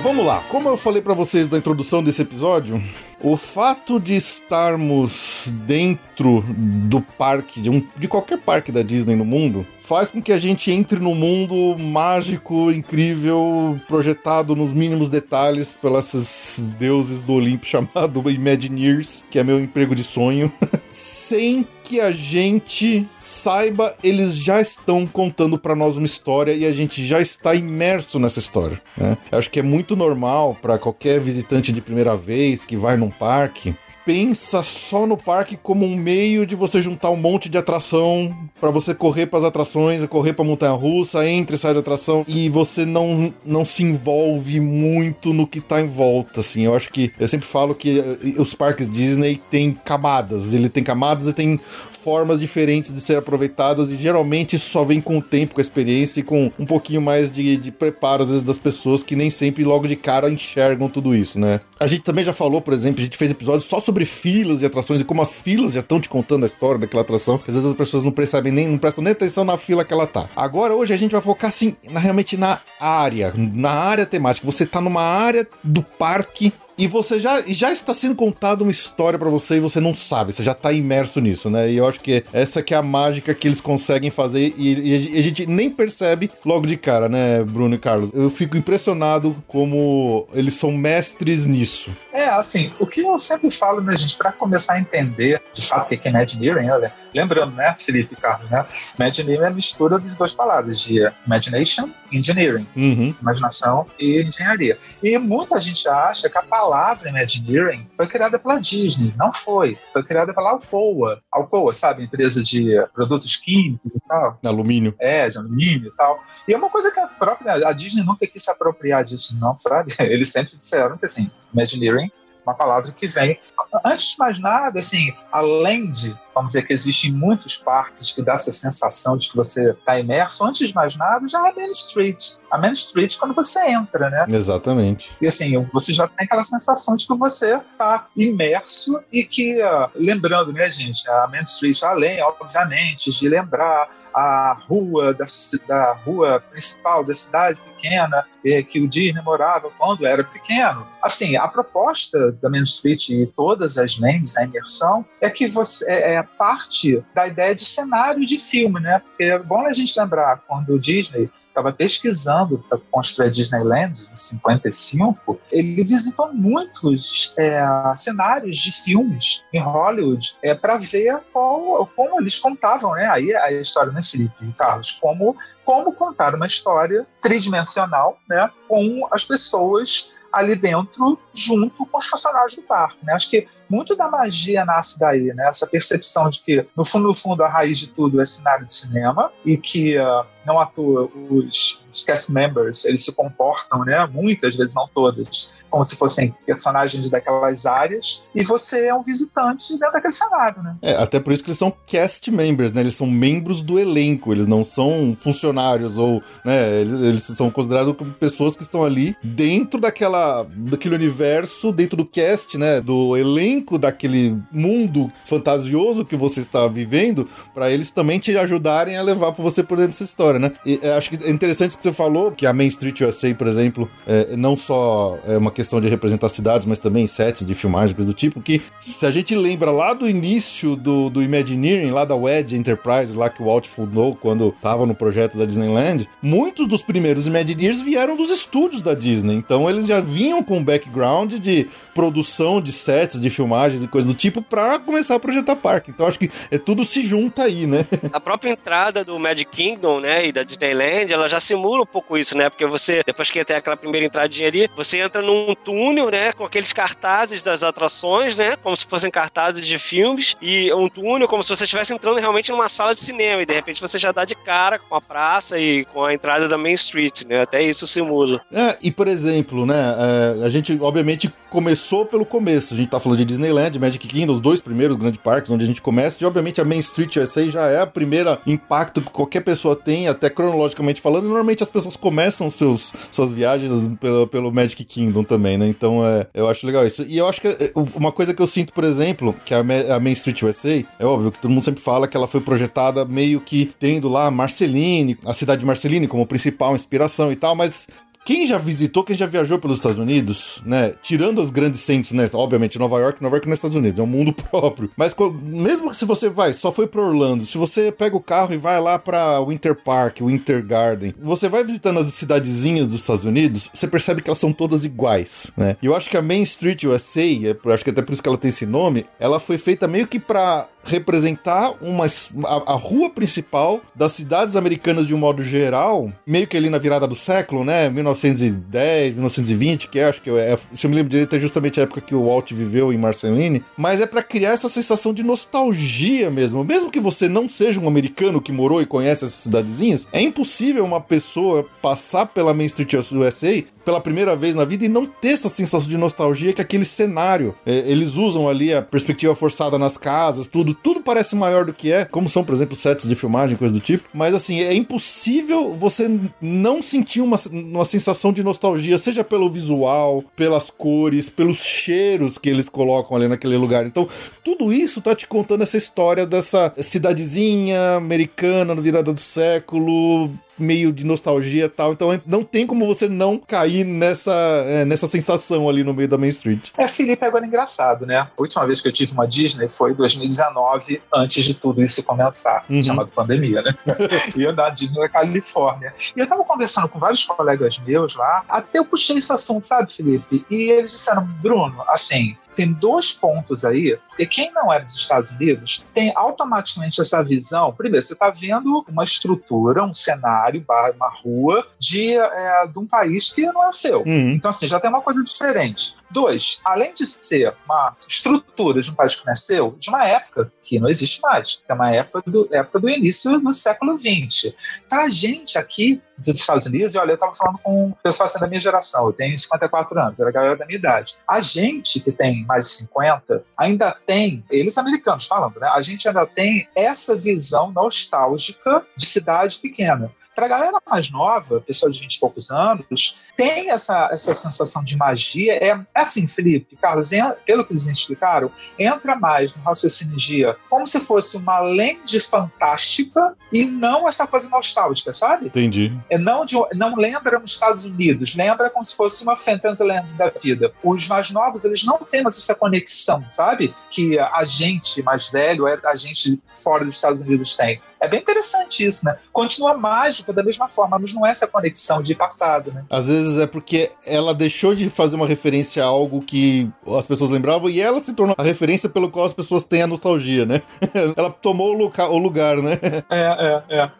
Vamos 0.03 0.25
lá. 0.25 0.43
Como 0.49 0.69
eu 0.69 0.77
falei 0.77 1.03
pra 1.03 1.15
vocês 1.15 1.49
na 1.49 1.59
introdução 1.59 2.03
desse 2.03 2.23
episódio, 2.23 2.83
o 3.23 3.37
fato 3.37 4.01
de 4.01 4.15
estarmos 4.17 5.53
dentro 5.67 6.43
do 6.49 7.01
parque, 7.03 7.61
de, 7.61 7.69
um- 7.71 7.87
de 7.97 8.09
qualquer 8.09 8.39
parque 8.39 8.73
da 8.73 8.83
Disney 8.83 9.15
no 9.15 9.25
mundo, 9.25 9.67
faz 9.79 10.11
com 10.11 10.23
que 10.23 10.33
a 10.33 10.39
gente 10.39 10.71
entre 10.71 10.99
no 10.99 11.15
mundo 11.15 11.77
mágico, 11.79 12.71
incrível, 12.73 13.79
projetado 13.87 14.57
nos 14.57 14.73
mínimos 14.73 15.11
detalhes 15.11 15.77
esses 16.15 16.69
deuses 16.71 17.23
do 17.23 17.35
Olimpo 17.35 17.67
chamado 17.67 18.31
Imagineers, 18.31 19.25
que 19.31 19.39
é 19.39 19.45
meu 19.45 19.61
emprego 19.61 19.95
de 19.95 20.03
sonho, 20.05 20.51
sem 20.89 21.67
que 21.91 22.01
a 22.01 22.13
gente 22.13 23.05
saiba, 23.19 23.93
eles 24.01 24.37
já 24.37 24.61
estão 24.61 25.05
contando 25.09 25.59
pra 25.59 25.75
nós 25.75 25.97
uma 25.97 26.07
história 26.07 26.53
e 26.53 26.65
a 26.65 26.71
gente 26.71 27.05
já 27.05 27.21
está 27.21 27.53
imerso 27.53 28.17
nessa 28.21 28.39
história. 28.39 28.81
Né? 28.97 29.19
Eu 29.33 29.37
acho 29.37 29.51
que 29.51 29.59
é 29.59 29.63
muito 29.63 29.97
normal 29.97 30.57
pra 30.63 30.79
qualquer 30.79 31.19
visitante 31.19 31.73
de 31.73 31.81
primeira 31.81 32.17
vez 32.17 32.65
que 32.65 32.77
vai 32.77 32.97
num 32.97 33.11
parque 33.11 33.75
pensa 34.05 34.63
só 34.63 35.07
no 35.07 35.17
parque 35.17 35.57
como 35.57 35.87
um 35.87 35.97
meio 35.97 36.47
de 36.47 36.55
você 36.55 36.81
juntar 36.81 37.11
um 37.11 37.17
monte 37.17 37.49
de 37.49 37.59
atração 37.59 38.35
pra 38.61 38.71
você 38.71 38.95
correr 38.95 39.27
pras 39.27 39.45
atrações, 39.45 40.05
correr 40.07 40.33
pra 40.33 40.45
montanha 40.45 40.73
russa, 40.73 41.27
entra 41.27 41.57
e 41.57 41.59
sai 41.59 41.75
da 41.75 41.81
atração 41.81 42.25
e 42.27 42.49
você 42.49 42.85
não, 42.85 43.33
não 43.45 43.65
se 43.65 43.83
envolve 43.83 44.61
muito 44.61 45.33
no 45.33 45.47
que 45.47 45.61
tá 45.61 45.81
em 45.81 45.87
volta, 45.87 46.41
assim. 46.41 46.63
Eu 46.65 46.75
acho 46.75 46.91
que 46.91 47.13
eu 47.19 47.29
sempre 47.29 47.47
falo 47.47 47.75
que 47.75 48.01
eh, 48.01 48.41
os 48.41 48.55
parques 48.55 48.91
Disney 48.91 49.41
têm 49.51 49.73
camadas, 49.73 50.55
ele 50.55 50.69
tem 50.69 50.83
camadas 50.83 51.27
e 51.27 51.33
tem 51.33 51.61
formas 51.91 52.41
diferentes 52.41 52.95
de 52.95 53.01
ser 53.01 53.19
aproveitadas 53.19 53.89
e 53.91 53.97
geralmente 53.97 54.59
só 54.59 54.83
vem 54.83 55.01
com 55.01 55.19
o 55.19 55.23
tempo, 55.23 55.55
com 55.55 55.61
a 55.61 55.63
experiência 55.63 56.21
e 56.21 56.23
com 56.23 56.51
um 56.59 56.65
pouquinho 56.65 57.03
mais 57.03 57.31
de, 57.31 57.57
de 57.57 57.71
preparo 57.71 58.23
às 58.23 58.29
vezes 58.29 58.43
das 58.43 58.59
pessoas 58.59 59.03
que 59.03 59.15
nem 59.15 59.29
sempre 59.29 59.65
logo 59.65 59.87
de 59.87 59.97
cara 59.97 60.31
enxergam 60.31 60.89
tudo 60.89 61.15
isso, 61.15 61.39
né? 61.39 61.61
A 61.79 61.87
gente 61.87 62.03
também 62.03 62.25
já 62.25 62.33
falou, 62.33 62.61
por 62.61 62.73
exemplo, 62.73 63.01
a 63.01 63.05
gente 63.05 63.17
fez 63.17 63.31
episódios 63.31 63.65
só 63.65 63.79
sobre 63.81 63.90
filas 64.05 64.61
de 64.61 64.67
atrações 64.67 65.01
e 65.01 65.05
como 65.05 65.23
as 65.23 65.35
filas 65.35 65.73
já 65.73 65.81
estão 65.81 66.01
te 66.01 66.09
contando 66.09 66.45
a 66.45 66.47
história 66.47 66.79
daquela 66.79 67.03
atração, 67.03 67.39
que 67.39 67.51
às 67.51 67.57
vezes 67.57 67.71
as 67.71 67.77
pessoas 67.77 68.05
não 68.05 68.13
percebem 68.13 68.53
nem, 68.53 68.69
não 68.69 68.79
prestam 68.79 69.03
nem 69.05 69.13
atenção 69.13 69.45
na 69.45 69.57
fila 69.57 69.85
que 69.85 69.93
ela 69.93 70.07
tá. 70.07 70.29
Agora 70.35 70.75
hoje 70.75 70.93
a 70.93 70.97
gente 70.97 71.13
vai 71.13 71.21
focar 71.21 71.49
assim, 71.49 71.77
na, 71.91 72.01
realmente 72.01 72.37
na 72.37 72.61
área, 72.79 73.33
na 73.37 73.71
área 73.71 74.07
temática. 74.07 74.47
Você 74.47 74.65
tá 74.67 74.81
numa 74.81 75.03
área 75.03 75.47
do 75.63 75.83
parque 75.83 76.53
e 76.81 76.87
você 76.87 77.21
já, 77.21 77.43
já 77.43 77.71
está 77.71 77.93
sendo 77.93 78.15
contada 78.15 78.63
uma 78.63 78.73
história 78.73 79.19
para 79.19 79.29
você 79.29 79.57
e 79.57 79.61
você 79.61 79.81
não 79.81 79.95
sabe, 79.95 80.33
você 80.33 80.43
já 80.43 80.55
tá 80.55 80.73
imerso 80.73 81.21
nisso, 81.21 81.51
né? 81.51 81.71
E 81.71 81.77
eu 81.77 81.87
acho 81.87 82.01
que 82.01 82.25
essa 82.33 82.63
que 82.63 82.73
é 82.73 82.77
a 82.79 82.83
mágica 82.83 83.35
que 83.35 83.47
eles 83.47 83.61
conseguem 83.61 84.11
fazer 84.11 84.55
e, 84.57 85.13
e 85.15 85.19
a 85.19 85.23
gente 85.23 85.45
nem 85.45 85.69
percebe 85.69 86.31
logo 86.43 86.67
de 86.67 86.79
cara, 86.79 87.07
né, 87.07 87.45
Bruno 87.45 87.75
e 87.75 87.79
Carlos? 87.79 88.11
Eu 88.15 88.31
fico 88.31 88.57
impressionado 88.57 89.37
como 89.47 90.27
eles 90.33 90.55
são 90.55 90.73
mestres 90.73 91.47
nisso. 91.47 91.95
É, 92.15 92.31
assim, 92.31 92.73
o 92.81 92.87
que 92.87 93.03
eu 93.03 93.19
sempre 93.19 93.51
falo, 93.51 93.83
né, 93.83 93.95
gente, 93.99 94.17
para 94.17 94.33
começar 94.33 94.75
a 94.75 94.81
entender 94.81 95.43
de 95.53 95.67
fato 95.67 95.95
o 95.95 95.99
que 95.99 96.09
é 96.09 96.11
Imagineering, 96.11 96.71
olha, 96.71 96.95
lembrando, 97.15 97.55
né, 97.55 97.75
Felipe 97.79 98.15
e 98.15 98.17
Carlos, 98.17 98.51
né, 98.51 98.65
Imagineering 98.99 99.43
é 99.43 99.47
a 99.47 99.51
mistura 99.51 99.99
das 99.99 100.15
duas 100.15 100.35
palavras, 100.35 100.81
de 100.81 101.01
Imagination 101.27 101.91
Engineering, 102.13 102.67
uhum. 102.77 103.15
imaginação 103.21 103.87
e 103.99 104.23
engenharia. 104.23 104.79
E 105.03 105.17
muita 105.19 105.61
gente 105.61 105.89
acha 105.89 106.29
que 106.29 106.37
a 106.37 106.43
palavra 106.43 107.09
Imagineering 107.09 107.89
foi 107.97 108.07
criada 108.07 108.39
pela 108.39 108.59
Disney. 108.59 109.15
Não 109.17 109.33
foi. 109.33 109.79
Foi 109.93 110.03
criada 110.03 110.35
pela 110.35 110.51
Alcoa. 110.51 111.21
Alcoa, 111.33 111.73
sabe? 111.73 112.05
Empresa 112.05 112.43
de 112.43 112.75
produtos 112.93 113.37
químicos 113.37 113.95
e 113.95 114.01
tal. 114.09 114.39
Alumínio. 114.45 114.95
É, 114.99 115.29
de 115.29 115.39
alumínio 115.39 115.89
e 115.89 115.97
tal. 115.97 116.23
E 116.49 116.55
é 116.55 116.57
uma 116.57 116.71
coisa 116.71 116.91
que 116.91 116.99
a 116.99 117.07
própria 117.07 117.69
a 117.69 117.73
Disney 117.73 118.05
nunca 118.05 118.27
quis 118.27 118.43
se 118.43 118.51
apropriar 118.51 119.05
disso, 119.05 119.39
não, 119.39 119.55
sabe? 119.55 119.95
Eles 120.01 120.31
sempre 120.31 120.57
disseram 120.57 120.97
que 120.97 121.07
assim, 121.07 121.31
Imagineering 121.53 122.11
uma 122.51 122.55
palavra 122.57 122.93
que 122.93 123.09
vem. 123.09 123.39
Antes 123.85 124.13
de 124.13 124.19
mais 124.19 124.41
nada, 124.41 124.81
assim, 124.81 125.13
além 125.31 125.91
de, 125.91 126.17
vamos 126.35 126.53
dizer, 126.53 126.67
que 126.67 126.73
existem 126.73 127.13
muitos 127.13 127.57
parques 127.57 128.13
que 128.13 128.23
dá 128.23 128.33
essa 128.33 128.51
sensação 128.51 129.17
de 129.17 129.31
que 129.31 129.37
você 129.37 129.71
está 129.71 129.99
imerso, 129.99 130.45
antes 130.45 130.69
de 130.69 130.75
mais 130.75 130.97
nada, 130.97 131.27
já 131.29 131.49
é 131.49 131.53
Main 131.53 131.71
Street. 131.71 132.33
A 132.51 132.59
Main 132.59 132.73
Street 132.73 133.17
quando 133.17 133.35
você 133.35 133.65
entra, 133.67 134.11
né? 134.11 134.27
Exatamente. 134.29 135.17
E 135.21 135.27
assim, 135.27 135.57
você 135.73 135.93
já 135.93 136.09
tem 136.09 136.27
aquela 136.27 136.45
sensação 136.45 136.97
de 136.97 137.07
que 137.07 137.15
você 137.15 137.55
está 137.55 138.09
imerso 138.17 139.01
e 139.13 139.25
que, 139.25 139.63
uh, 139.63 139.89
lembrando, 139.95 140.53
né, 140.53 140.69
gente, 140.71 141.09
a 141.09 141.29
Main 141.29 141.43
Street, 141.43 141.83
além, 141.83 142.21
obviamente, 142.23 143.11
de 143.11 143.29
lembrar 143.29 143.89
a 144.15 144.57
rua 144.69 145.15
da, 145.15 145.25
da 145.67 145.93
rua 145.93 146.41
principal 146.41 147.05
da 147.05 147.15
cidade 147.15 147.59
pequena 147.61 148.25
é, 148.45 148.63
que 148.63 148.81
o 148.81 148.89
Disney 148.89 149.23
morava 149.23 149.71
quando 149.79 150.07
era 150.07 150.25
pequeno. 150.25 150.87
Assim, 151.03 151.37
a 151.37 151.49
proposta 151.49 152.33
da 152.33 152.49
Main 152.49 152.65
Street 152.65 153.09
e 153.11 153.27
todas 153.27 153.79
as 153.79 153.99
lentes, 153.99 154.37
a 154.37 154.45
imersão, 154.45 155.05
é 155.21 155.31
que 155.31 155.49
você 155.49 155.89
é, 155.91 156.15
é 156.15 156.23
parte 156.23 157.03
da 157.15 157.27
ideia 157.27 157.55
de 157.55 157.65
cenário 157.65 158.25
de 158.25 158.39
filme, 158.39 158.81
né? 158.81 159.01
Porque 159.01 159.25
é 159.25 159.39
bom 159.39 159.67
a 159.67 159.73
gente 159.73 159.99
lembrar 159.99 160.43
quando 160.47 160.75
o 160.75 160.79
Disney 160.79 161.31
estava 161.61 161.73
pesquisando 161.73 162.65
para 162.69 162.79
construir 162.91 163.27
a 163.27 163.31
Disneyland 163.31 164.07
em 164.11 164.15
55, 164.15 165.39
ele 165.53 165.85
visitou 165.85 166.33
muitos 166.33 167.33
é, 167.37 167.63
cenários 167.95 168.57
de 168.57 168.73
filmes 168.73 169.45
em 169.53 169.61
Hollywood 169.61 170.37
é, 170.43 170.55
para 170.55 170.79
ver 170.79 171.21
qual, 171.33 171.87
como 171.95 172.21
eles 172.21 172.39
contavam, 172.39 172.93
né? 172.93 173.07
Aí 173.09 173.35
a 173.35 173.53
história, 173.53 173.93
né, 173.93 174.03
Felipe 174.03 174.35
e 174.43 174.53
Carlos? 174.53 174.93
Como, 175.01 175.37
como 175.65 175.93
contar 175.93 176.35
uma 176.35 176.47
história 176.47 177.07
tridimensional, 177.21 178.19
né? 178.29 178.51
Com 178.67 179.07
as 179.11 179.25
pessoas 179.25 180.11
ali 180.33 180.55
dentro, 180.55 181.19
junto 181.33 181.85
com 181.87 181.99
os 181.99 182.07
funcionários 182.07 182.55
do 182.55 182.63
parque, 182.63 183.05
né? 183.05 183.13
Acho 183.13 183.31
que 183.31 183.47
muito 183.69 183.97
da 183.97 184.09
magia 184.09 184.65
nasce 184.65 184.99
daí, 184.99 185.33
né? 185.35 185.49
Essa 185.49 185.67
percepção 185.67 186.29
de 186.29 186.43
que, 186.43 186.67
no 186.77 186.85
fundo, 186.85 187.09
no 187.09 187.15
fundo, 187.15 187.43
a 187.43 187.49
raiz 187.49 187.79
de 187.79 187.89
tudo 187.93 188.21
é 188.21 188.27
cenário 188.27 188.67
de 188.67 188.73
cinema 188.73 189.31
e 189.45 189.57
que, 189.57 189.99
uh, 189.99 190.25
não 190.51 190.59
à 190.59 190.67
toa, 190.67 191.09
os, 191.31 191.81
os 191.93 192.05
cast 192.05 192.33
members, 192.33 192.85
eles 192.85 193.05
se 193.05 193.13
comportam, 193.15 193.85
né? 193.85 194.05
Muitas 194.13 194.57
vezes, 194.57 194.75
não 194.75 194.89
todas, 194.93 195.53
como 195.71 195.85
se 195.85 195.97
fossem 195.97 196.35
personagens 196.45 197.09
daquelas 197.09 197.65
áreas 197.65 198.23
e 198.35 198.45
você 198.45 198.87
é 198.87 198.95
um 198.95 199.03
visitante 199.03 199.73
dentro 199.79 199.93
daquele 199.93 200.13
cenário, 200.13 200.63
né? 200.63 200.77
É, 200.83 200.95
até 200.95 201.21
por 201.21 201.33
isso 201.33 201.43
que 201.45 201.51
eles 201.51 201.59
são 201.59 201.73
cast 201.87 202.31
members, 202.31 202.73
né? 202.73 202.81
Eles 202.81 202.97
são 202.97 203.07
membros 203.07 203.63
do 203.63 203.79
elenco, 203.79 204.33
eles 204.33 204.47
não 204.47 204.65
são 204.65 205.17
funcionários 205.19 205.97
ou, 205.97 206.21
né? 206.45 206.81
Eles, 206.81 207.01
eles 207.01 207.23
são 207.23 207.51
considerados 207.51 207.95
como 207.97 208.13
pessoas 208.13 208.57
que 208.57 208.63
estão 208.63 208.83
ali 208.83 209.17
dentro 209.23 209.81
daquela, 209.81 210.43
daquele 210.43 210.97
universo, 210.97 211.71
dentro 211.73 211.97
do 211.97 212.05
cast, 212.05 212.59
né? 212.59 212.81
Do 212.81 213.17
elenco 213.17 213.79
daquele 213.79 214.37
mundo 214.51 215.11
fantasioso 215.25 216.05
que 216.05 216.17
você 216.17 216.41
está 216.41 216.67
vivendo, 216.67 217.29
para 217.55 217.71
eles 217.71 217.91
também 217.91 218.19
te 218.19 218.37
ajudarem 218.37 218.97
a 218.97 219.03
levar 219.03 219.33
para 219.33 219.45
você 219.45 219.63
por 219.63 219.77
dentro 219.77 219.93
dessa 219.93 220.05
história, 220.05 220.40
né? 220.41 220.53
E 220.65 220.81
é, 220.83 220.93
acho 220.93 221.11
que 221.11 221.25
é 221.25 221.31
interessante 221.31 221.77
que 221.77 221.83
você 221.83 221.93
falou 221.93 222.33
que 222.33 222.47
a 222.47 222.53
Main 222.53 222.67
Street 222.67 223.01
USA, 223.01 223.35
por 223.35 223.47
exemplo, 223.47 223.91
é, 224.07 224.35
não 224.37 224.57
só 224.57 225.19
é 225.25 225.37
uma 225.37 225.51
questão 225.51 225.81
de 225.81 225.89
representar 225.89 226.29
cidades, 226.29 226.67
mas 226.67 226.79
também 226.79 227.07
sets 227.07 227.47
de 227.47 227.55
filmagem, 227.55 227.95
coisa 227.95 228.11
do 228.11 228.17
tipo, 228.17 228.41
que 228.41 228.63
se 228.81 229.05
a 229.07 229.11
gente 229.11 229.35
lembra 229.35 229.71
lá 229.71 229.93
do 229.95 230.09
início 230.09 230.77
do, 230.77 231.11
do 231.11 231.23
Imagineering, 231.23 231.91
lá 231.91 232.05
da 232.05 232.15
Wedge 232.15 232.57
Enterprise, 232.57 233.17
lá 233.17 233.29
que 233.29 233.43
o 233.43 233.47
Walt 233.47 233.67
fundou 233.67 234.15
quando 234.15 234.49
estava 234.49 234.87
no 234.87 234.95
projeto 234.95 235.37
da 235.37 235.45
Disneyland, 235.45 236.09
muitos 236.23 236.67
dos 236.67 236.83
primeiros 236.83 237.27
Imagineers 237.27 237.81
vieram 237.81 238.17
dos 238.17 238.31
estúdios 238.31 238.83
da 238.83 238.95
Disney, 238.95 239.35
então 239.35 239.69
eles 239.69 239.87
já 239.87 240.01
vinham 240.01 240.43
com 240.43 240.59
um 240.59 240.65
background 240.65 241.35
de 241.35 241.69
produção 241.95 242.61
de 242.61 242.73
sets, 242.73 243.21
de 243.21 243.29
filmagens 243.29 243.83
e 243.83 243.89
coisas 243.89 244.11
do 244.11 244.17
tipo 244.17 244.41
para 244.41 244.79
começar 244.79 245.17
a 245.17 245.21
projetar 245.21 245.57
parque. 245.57 245.91
Então 245.91 246.07
acho 246.07 246.19
que 246.19 246.31
é 246.51 246.59
tudo 246.59 246.85
se 246.85 247.03
junta 247.03 247.43
aí, 247.43 247.67
né? 247.67 247.85
A 248.13 248.21
própria 248.21 248.51
entrada 248.51 249.05
do 249.05 249.19
Magic 249.19 249.51
Kingdom, 249.51 250.01
né, 250.01 250.20
e 250.27 250.33
da 250.33 250.43
Disneyland, 250.43 251.13
ela 251.13 251.29
já 251.29 251.41
simula 251.41 251.83
um 251.83 251.87
pouco 251.87 252.17
isso, 252.17 252.37
né? 252.37 252.49
Porque 252.49 252.67
você, 252.67 253.03
depois 253.05 253.31
que 253.31 253.45
tem 253.45 253.57
aquela 253.57 253.77
primeira 253.77 254.07
entradinha 254.07 254.49
ali, 254.49 254.69
você 254.77 254.99
entra 254.99 255.23
num 255.23 255.55
túnel, 255.55 256.11
né, 256.11 256.33
com 256.33 256.45
aqueles 256.45 256.73
cartazes 256.73 257.43
das 257.43 257.63
atrações, 257.63 258.37
né, 258.37 258.57
como 258.57 258.77
se 258.77 258.87
fossem 258.87 259.11
cartazes 259.11 259.67
de 259.67 259.79
filmes, 259.79 260.37
e 260.41 260.73
um 260.73 260.89
túnel 260.89 261.29
como 261.29 261.43
se 261.43 261.49
você 261.49 261.65
estivesse 261.65 261.93
entrando 261.93 262.19
realmente 262.19 262.51
numa 262.51 262.69
sala 262.69 262.95
de 262.95 263.01
cinema, 263.01 263.43
e 263.43 263.47
de 263.47 263.55
repente 263.55 263.81
você 263.81 263.99
já 263.99 264.13
dá 264.13 264.25
de 264.25 264.35
cara 264.35 264.79
com 264.79 264.95
a 264.95 265.01
praça 265.01 265.59
e 265.59 265.85
com 265.87 266.05
a 266.05 266.15
entrada 266.15 266.49
da 266.49 266.59
Main 266.59 266.75
Street, 266.75 267.25
né? 267.27 267.41
Até 267.41 267.63
isso 267.63 267.87
simula. 267.87 268.41
É, 268.53 268.77
e 268.83 268.91
por 268.91 269.09
exemplo, 269.09 269.67
né, 269.67 269.97
é, 270.41 270.45
a 270.45 270.49
gente 270.49 270.77
obviamente 270.81 271.33
começou 271.51 272.07
pelo 272.07 272.25
começo. 272.25 272.73
A 272.73 272.77
gente 272.77 272.89
tá 272.89 273.01
falando 273.01 273.19
de 273.19 273.25
Disneyland, 273.25 273.79
Magic 273.79 274.07
Kingdom, 274.07 274.35
os 274.35 274.41
dois 274.41 274.61
primeiros 274.61 274.97
grandes 274.97 275.21
parques 275.21 275.51
onde 275.51 275.65
a 275.65 275.67
gente 275.67 275.83
começa. 275.83 276.23
E 276.23 276.27
obviamente 276.27 276.61
a 276.61 276.65
Main 276.65 276.79
Street 276.79 277.17
USA 277.17 277.49
já 277.51 277.67
é 277.67 277.81
a 277.81 277.87
primeira 277.87 278.41
impacto 278.47 279.03
que 279.03 279.11
qualquer 279.11 279.41
pessoa 279.41 279.75
tem, 279.75 280.09
até 280.11 280.31
cronologicamente 280.31 281.01
falando. 281.01 281.25
Normalmente 281.25 281.63
as 281.63 281.69
pessoas 281.69 281.97
começam 281.97 282.51
seus, 282.51 282.93
suas 283.11 283.33
viagens 283.33 283.89
pelo, 284.01 284.27
pelo 284.27 284.53
Magic 284.53 284.85
Kingdom 284.85 285.23
também, 285.23 285.57
né? 285.57 285.69
Então 285.69 286.07
é, 286.07 286.27
eu 286.35 286.49
acho 286.49 286.67
legal 286.67 286.87
isso. 286.87 287.03
E 287.03 287.19
eu 287.19 287.29
acho 287.29 287.41
que 287.41 287.49
é, 287.49 287.73
uma 287.95 288.13
coisa 288.13 288.35
que 288.35 288.43
eu 288.43 288.47
sinto, 288.47 288.73
por 288.73 288.85
exemplo, 288.85 289.35
que 289.45 289.55
a 289.55 289.63
Main 289.63 290.13
Street 290.13 290.43
USA, 290.43 290.85
é 290.99 291.05
óbvio 291.05 291.33
que 291.33 291.41
todo 291.41 291.51
mundo 291.51 291.65
sempre 291.65 291.81
fala 291.81 292.09
que 292.09 292.17
ela 292.17 292.27
foi 292.27 292.41
projetada 292.41 293.05
meio 293.05 293.41
que 293.41 293.73
tendo 293.79 294.09
lá 294.09 294.31
Marceline, 294.31 295.19
a 295.25 295.33
cidade 295.33 295.61
de 295.61 295.67
Marceline 295.67 296.07
como 296.07 296.27
principal 296.27 296.75
inspiração 296.75 297.33
e 297.33 297.37
tal, 297.37 297.55
mas 297.55 297.89
quem 298.31 298.47
já 298.47 298.59
visitou, 298.59 299.03
quem 299.03 299.17
já 299.17 299.27
viajou 299.27 299.59
pelos 299.59 299.79
Estados 299.79 299.99
Unidos, 299.99 300.63
né? 300.65 300.93
Tirando 301.03 301.41
as 301.41 301.51
grandes 301.51 301.81
centros, 301.81 302.13
né? 302.13 302.31
Obviamente, 302.33 302.79
Nova 302.79 302.97
York, 303.01 303.21
Nova 303.21 303.35
York 303.35 303.49
não 303.49 303.55
é 303.55 303.57
Estados 303.57 303.77
Unidos, 303.77 303.99
é 303.99 304.03
um 304.05 304.07
mundo 304.07 304.33
próprio. 304.49 304.89
Mas 304.97 305.17
mesmo 305.43 305.91
que 305.91 305.97
se 305.97 306.05
você 306.05 306.29
vai, 306.29 306.53
só 306.53 306.71
foi 306.71 306.87
para 306.87 307.03
Orlando, 307.03 307.45
se 307.45 307.59
você 307.59 307.91
pega 307.91 308.17
o 308.17 308.21
carro 308.21 308.55
e 308.55 308.57
vai 308.57 308.81
lá 308.81 309.01
para 309.01 309.41
Winter 309.41 309.75
Park, 309.75 310.21
Winter 310.21 310.65
Garden, 310.65 311.13
você 311.21 311.49
vai 311.49 311.65
visitando 311.65 311.99
as 311.99 312.07
cidadezinhas 312.07 312.87
dos 312.87 313.01
Estados 313.01 313.25
Unidos, 313.25 313.69
você 313.75 313.89
percebe 313.89 314.23
que 314.23 314.31
elas 314.31 314.39
são 314.39 314.53
todas 314.53 314.85
iguais, 314.85 315.51
né? 315.57 315.77
E 315.83 315.87
eu 315.87 315.97
acho 315.97 316.09
que 316.09 316.17
a 316.17 316.23
Main 316.23 316.43
Street 316.43 316.85
USA, 316.85 317.21
é, 317.21 317.73
acho 317.73 317.83
que 317.83 317.91
até 317.91 318.01
por 318.01 318.13
isso 318.13 318.23
que 318.23 318.29
ela 318.29 318.39
tem 318.39 318.51
esse 318.51 318.65
nome, 318.65 319.07
ela 319.19 319.41
foi 319.41 319.59
feita 319.59 319.89
meio 319.89 320.07
que 320.07 320.21
para 320.21 320.69
representar 320.91 321.75
uma, 321.81 322.07
a, 322.07 322.73
a, 322.73 322.75
rua 322.75 323.11
principal 323.11 323.81
das 323.95 324.13
cidades 324.13 324.57
americanas 324.57 325.07
de 325.07 325.15
um 325.15 325.19
modo 325.19 325.43
geral, 325.43 326.13
meio 326.27 326.47
que 326.47 326.57
ali 326.57 326.69
na 326.69 326.79
virada 326.79 327.07
do 327.07 327.15
século, 327.15 327.65
né? 327.65 327.89
1910, 327.89 329.15
1920, 329.15 329.89
que 329.89 329.99
é, 329.99 330.05
acho 330.05 330.21
que 330.21 330.31
é, 330.31 330.59
se 330.73 330.87
eu 330.87 330.91
me 330.91 330.97
lembro 330.97 331.11
direito, 331.11 331.35
é 331.35 331.39
justamente 331.39 331.81
a 331.81 331.85
época 331.85 332.01
que 332.01 332.15
o 332.15 332.27
Walt 332.27 332.53
viveu 332.53 332.93
em 332.93 332.99
Marceline, 332.99 333.65
mas 333.77 334.01
é 334.01 334.07
para 334.07 334.23
criar 334.23 334.51
essa 334.51 334.69
sensação 334.69 335.15
de 335.15 335.23
nostalgia 335.23 336.31
mesmo. 336.31 336.65
Mesmo 336.65 336.91
que 336.91 337.01
você 337.01 337.29
não 337.29 337.49
seja 337.49 337.81
um 337.81 337.89
americano 337.89 338.41
que 338.41 338.53
morou 338.53 338.83
e 338.83 338.87
conhece 338.87 339.25
essas 339.25 339.41
cidadezinhas, 339.41 340.09
é 340.13 340.21
impossível 340.21 340.85
uma 340.85 341.01
pessoa 341.01 341.67
passar 341.81 342.27
pela 342.27 342.55
Main 342.55 342.67
Street 342.67 342.93
USA 342.95 343.65
pela 343.91 344.01
primeira 344.01 344.37
vez 344.37 344.55
na 344.55 344.65
vida 344.65 344.85
e 344.85 344.89
não 344.89 345.05
ter 345.05 345.31
essa 345.31 345.49
sensação 345.49 345.89
de 345.89 345.99
nostalgia 345.99 346.53
que 346.53 346.63
aquele 346.63 346.85
cenário. 346.85 347.57
É, 347.67 347.79
eles 347.91 348.15
usam 348.15 348.49
ali 348.49 348.73
a 348.73 348.81
perspectiva 348.81 349.35
forçada 349.35 349.77
nas 349.77 349.99
casas, 349.99 350.47
tudo, 350.47 350.73
tudo 350.73 351.01
parece 351.01 351.35
maior 351.35 351.65
do 351.65 351.73
que 351.73 351.91
é, 351.91 352.05
como 352.05 352.29
são, 352.29 352.45
por 352.45 352.55
exemplo, 352.55 352.77
sets 352.77 353.09
de 353.09 353.17
filmagem, 353.17 353.57
coisa 353.57 353.75
do 353.75 353.81
tipo. 353.81 354.09
Mas 354.15 354.33
assim, 354.33 354.61
é 354.61 354.73
impossível 354.73 355.75
você 355.75 356.09
não 356.41 356.81
sentir 356.81 357.21
uma, 357.21 357.37
uma 357.51 357.85
sensação 357.85 358.33
de 358.33 358.45
nostalgia, 358.45 358.97
seja 358.97 359.25
pelo 359.25 359.51
visual, 359.51 360.23
pelas 360.37 360.71
cores, 360.71 361.29
pelos 361.29 361.59
cheiros 361.59 362.39
que 362.39 362.49
eles 362.49 362.69
colocam 362.69 363.17
ali 363.17 363.27
naquele 363.27 363.57
lugar. 363.57 363.85
Então, 363.87 364.09
tudo 364.45 364.73
isso 364.73 365.01
tá 365.01 365.17
te 365.17 365.27
contando 365.27 365.65
essa 365.65 365.77
história 365.77 366.25
dessa 366.25 366.73
cidadezinha 366.79 367.97
americana 367.97 368.73
no 368.73 368.83
virada 368.83 369.13
do 369.13 369.21
século 369.21 370.31
meio 370.61 370.93
de 370.93 371.05
nostalgia 371.05 371.65
e 371.65 371.69
tal. 371.69 371.93
Então 371.93 372.21
não 372.27 372.45
tem 372.45 372.67
como 372.67 372.87
você 372.87 373.09
não 373.09 373.39
cair 373.39 373.85
nessa, 373.85 374.33
é, 374.67 374.85
nessa 374.85 375.07
sensação 375.07 375.69
ali 375.69 375.83
no 375.83 375.93
meio 375.95 376.09
da 376.09 376.19
Main 376.19 376.29
Street. 376.29 376.69
É, 376.77 376.87
Felipe, 376.87 377.25
agora 377.25 377.45
é 377.45 377.49
engraçado, 377.49 378.07
né? 378.07 378.19
A 378.19 378.31
última 378.39 378.67
vez 378.67 378.81
que 378.81 378.89
eu 378.89 378.93
tive 378.93 379.13
uma 379.13 379.27
Disney 379.27 379.69
foi 379.69 379.93
em 379.93 379.95
2019, 379.95 381.03
antes 381.15 381.45
de 381.45 381.55
tudo 381.55 381.83
isso 381.83 382.03
começar, 382.03 382.65
Uhum. 382.69 382.83
chamado 382.83 383.09
pandemia, 383.09 383.63
né? 383.63 383.75
e 384.37 384.43
eu 384.43 384.55
na 384.55 384.71
Disney 384.71 385.01
da 385.01 385.09
Califórnia. 385.09 385.93
E 386.17 386.21
eu 386.21 386.27
tava 386.27 386.45
conversando 386.45 386.89
com 386.89 386.99
vários 386.99 387.25
colegas 387.25 387.79
meus 387.87 388.15
lá, 388.15 388.45
até 388.49 388.79
eu 388.79 388.85
puxei 388.85 389.19
esse 389.19 389.33
assunto, 389.33 389.67
sabe, 389.67 389.93
Felipe? 389.93 390.45
E 390.51 390.71
eles 390.71 390.93
disseram, 390.93 391.25
Bruno, 391.43 391.83
assim, 391.89 392.37
tem 392.55 392.73
dois 392.73 393.13
pontos 393.13 393.65
aí, 393.65 393.99
porque 394.09 394.27
quem 394.27 394.53
não 394.53 394.73
é 394.73 394.81
dos 394.81 394.95
Estados 394.95 395.31
Unidos 395.31 395.85
tem 395.95 396.13
automaticamente 396.15 397.01
essa 397.01 397.23
visão. 397.23 397.73
Primeiro, 397.73 398.05
você 398.05 398.13
está 398.13 398.31
vendo 398.31 398.85
uma 398.89 399.05
estrutura, 399.05 399.85
um 399.85 399.93
cenário, 399.93 400.65
uma 400.95 401.09
rua 401.09 401.67
de, 401.79 402.15
é, 402.15 402.67
de 402.67 402.79
um 402.79 402.87
país 402.87 403.31
que 403.31 403.47
não 403.47 403.69
é 403.69 403.73
seu. 403.73 404.01
Uhum. 404.01 404.31
Então, 404.31 404.51
assim, 404.51 404.67
já 404.67 404.79
tem 404.79 404.91
uma 404.91 405.01
coisa 405.01 405.23
diferente. 405.25 405.95
Dois, 406.11 406.61
além 406.65 406.93
de 406.93 407.07
ser 407.07 407.55
uma 407.65 407.95
estrutura 408.07 408.83
de 408.83 408.91
um 408.91 408.95
país 408.95 409.15
que 409.15 409.25
nasceu, 409.25 409.77
de 409.79 409.89
uma 409.89 410.05
época 410.05 410.53
que 410.71 410.79
não 410.79 410.89
existe 410.89 411.21
mais, 411.21 411.61
é 411.69 411.75
uma 411.75 411.93
época 411.93 412.31
do, 412.31 412.49
época 412.53 412.79
do 412.79 412.89
início 412.89 413.41
do 413.41 413.53
século 413.53 413.99
XX. 413.99 414.55
Para 414.89 415.07
a 415.07 415.09
gente 415.09 415.59
aqui 415.59 416.01
dos 416.17 416.39
Estados 416.39 416.65
Unidos, 416.65 416.95
e 416.95 416.99
olha, 416.99 417.11
eu 417.11 417.15
estava 417.15 417.35
falando 417.35 417.59
com 417.59 417.89
o 417.89 417.97
pessoal 418.05 418.29
assim, 418.29 418.39
da 418.39 418.47
minha 418.47 418.61
geração, 418.61 419.07
eu 419.07 419.13
tenho 419.13 419.37
54 419.37 420.01
anos, 420.01 420.21
era 420.21 420.29
a 420.29 420.33
galera 420.33 420.57
da 420.57 420.65
minha 420.65 420.79
idade. 420.79 421.17
A 421.29 421.41
gente 421.41 421.99
que 421.99 422.13
tem 422.13 422.45
mais 422.45 422.67
de 422.67 422.71
50 422.75 423.43
ainda 423.57 423.97
tem, 424.07 424.45
eles 424.49 424.79
americanos 424.79 425.27
falando, 425.27 425.59
né? 425.59 425.69
A 425.75 425.83
gente 425.83 426.07
ainda 426.07 426.25
tem 426.25 426.69
essa 426.77 427.17
visão 427.17 427.73
nostálgica 427.73 428.87
de 428.97 429.07
cidade 429.07 429.59
pequena. 429.59 430.13
Para 430.41 430.47
a 430.47 430.49
galera 430.59 430.81
mais 430.91 431.11
nova, 431.11 431.61
pessoal 431.61 431.93
de 431.93 432.01
20 432.01 432.15
e 432.15 432.19
poucos 432.19 432.51
anos, 432.51 433.19
tem 433.37 433.71
essa, 433.71 434.09
essa 434.11 434.33
sensação 434.33 434.83
de 434.83 434.97
magia. 434.97 435.53
É, 435.53 435.67
é 435.69 436.01
assim, 436.01 436.27
Felipe, 436.27 436.77
Carlos, 436.77 437.13
en- 437.13 437.35
pelo 437.45 437.63
que 437.63 437.73
eles 437.75 437.87
explicaram, 437.87 438.51
entra 438.79 439.15
mais 439.17 439.55
no 439.55 439.63
raciocínio 439.63 440.17
de 440.17 440.43
como 440.71 440.87
se 440.87 440.99
fosse 441.01 441.37
uma 441.37 441.61
lente 441.61 442.19
fantástica 442.21 443.37
e 443.53 443.67
não 443.67 444.09
essa 444.09 444.27
coisa 444.27 444.49
nostálgica, 444.49 445.13
sabe? 445.13 445.49
Entendi. 445.49 445.93
É 446.09 446.17
não, 446.17 446.47
de, 446.47 446.57
não 446.75 446.97
lembra 446.97 447.39
nos 447.39 447.51
Estados 447.53 447.85
Unidos, 447.85 448.35
lembra 448.35 448.71
como 448.71 448.83
se 448.83 448.97
fosse 448.97 449.23
uma 449.23 449.37
Fantasyland 449.37 450.11
da 450.15 450.31
vida. 450.31 450.73
Os 450.83 451.07
mais 451.07 451.31
novos, 451.31 451.67
eles 451.67 451.85
não 451.85 451.99
têm 451.99 452.23
mais 452.23 452.39
essa 452.39 452.55
conexão, 452.55 453.23
sabe? 453.29 453.75
Que 453.91 454.19
a 454.19 454.43
gente 454.47 455.03
mais 455.03 455.31
velho, 455.31 455.69
é 455.69 455.79
a 455.85 455.95
gente 455.95 456.41
fora 456.65 456.83
dos 456.83 456.95
Estados 456.95 457.21
Unidos 457.21 457.55
tem. 457.55 457.79
É 458.01 458.09
bem 458.09 458.21
interessante 458.21 458.85
isso, 458.87 459.05
né? 459.05 459.17
Continua 459.33 459.77
mágica 459.77 460.33
da 460.33 460.43
mesma 460.43 460.69
forma, 460.69 460.99
mas 460.99 461.13
não 461.13 461.27
é 461.27 461.31
essa 461.31 461.47
conexão 461.47 462.01
de 462.01 462.15
passado, 462.15 462.73
né? 462.73 462.85
Às 462.89 463.09
vezes 463.09 463.39
é 463.39 463.47
porque 463.47 463.91
ela 464.07 464.35
deixou 464.35 464.75
de 464.75 464.89
fazer 464.89 465.17
uma 465.17 465.27
referência 465.27 465.85
a 465.85 465.87
algo 465.87 466.23
que 466.23 466.71
as 466.97 467.07
pessoas 467.07 467.31
lembravam 467.31 467.69
e 467.69 467.81
ela 467.81 468.01
se 468.01 468.15
tornou 468.15 468.35
a 468.39 468.43
referência 468.43 468.89
pelo 468.89 469.11
qual 469.11 469.27
as 469.27 469.35
pessoas 469.35 469.65
têm 469.65 469.83
a 469.83 469.87
nostalgia, 469.87 470.47
né? 470.47 470.63
ela 471.17 471.31
tomou 471.31 471.75
o, 471.75 471.79
lugar, 471.79 472.11
o 472.11 472.17
lugar, 472.17 472.57
né? 472.57 472.79
É, 473.11 473.63
é, 473.71 473.81
é. 473.81 473.91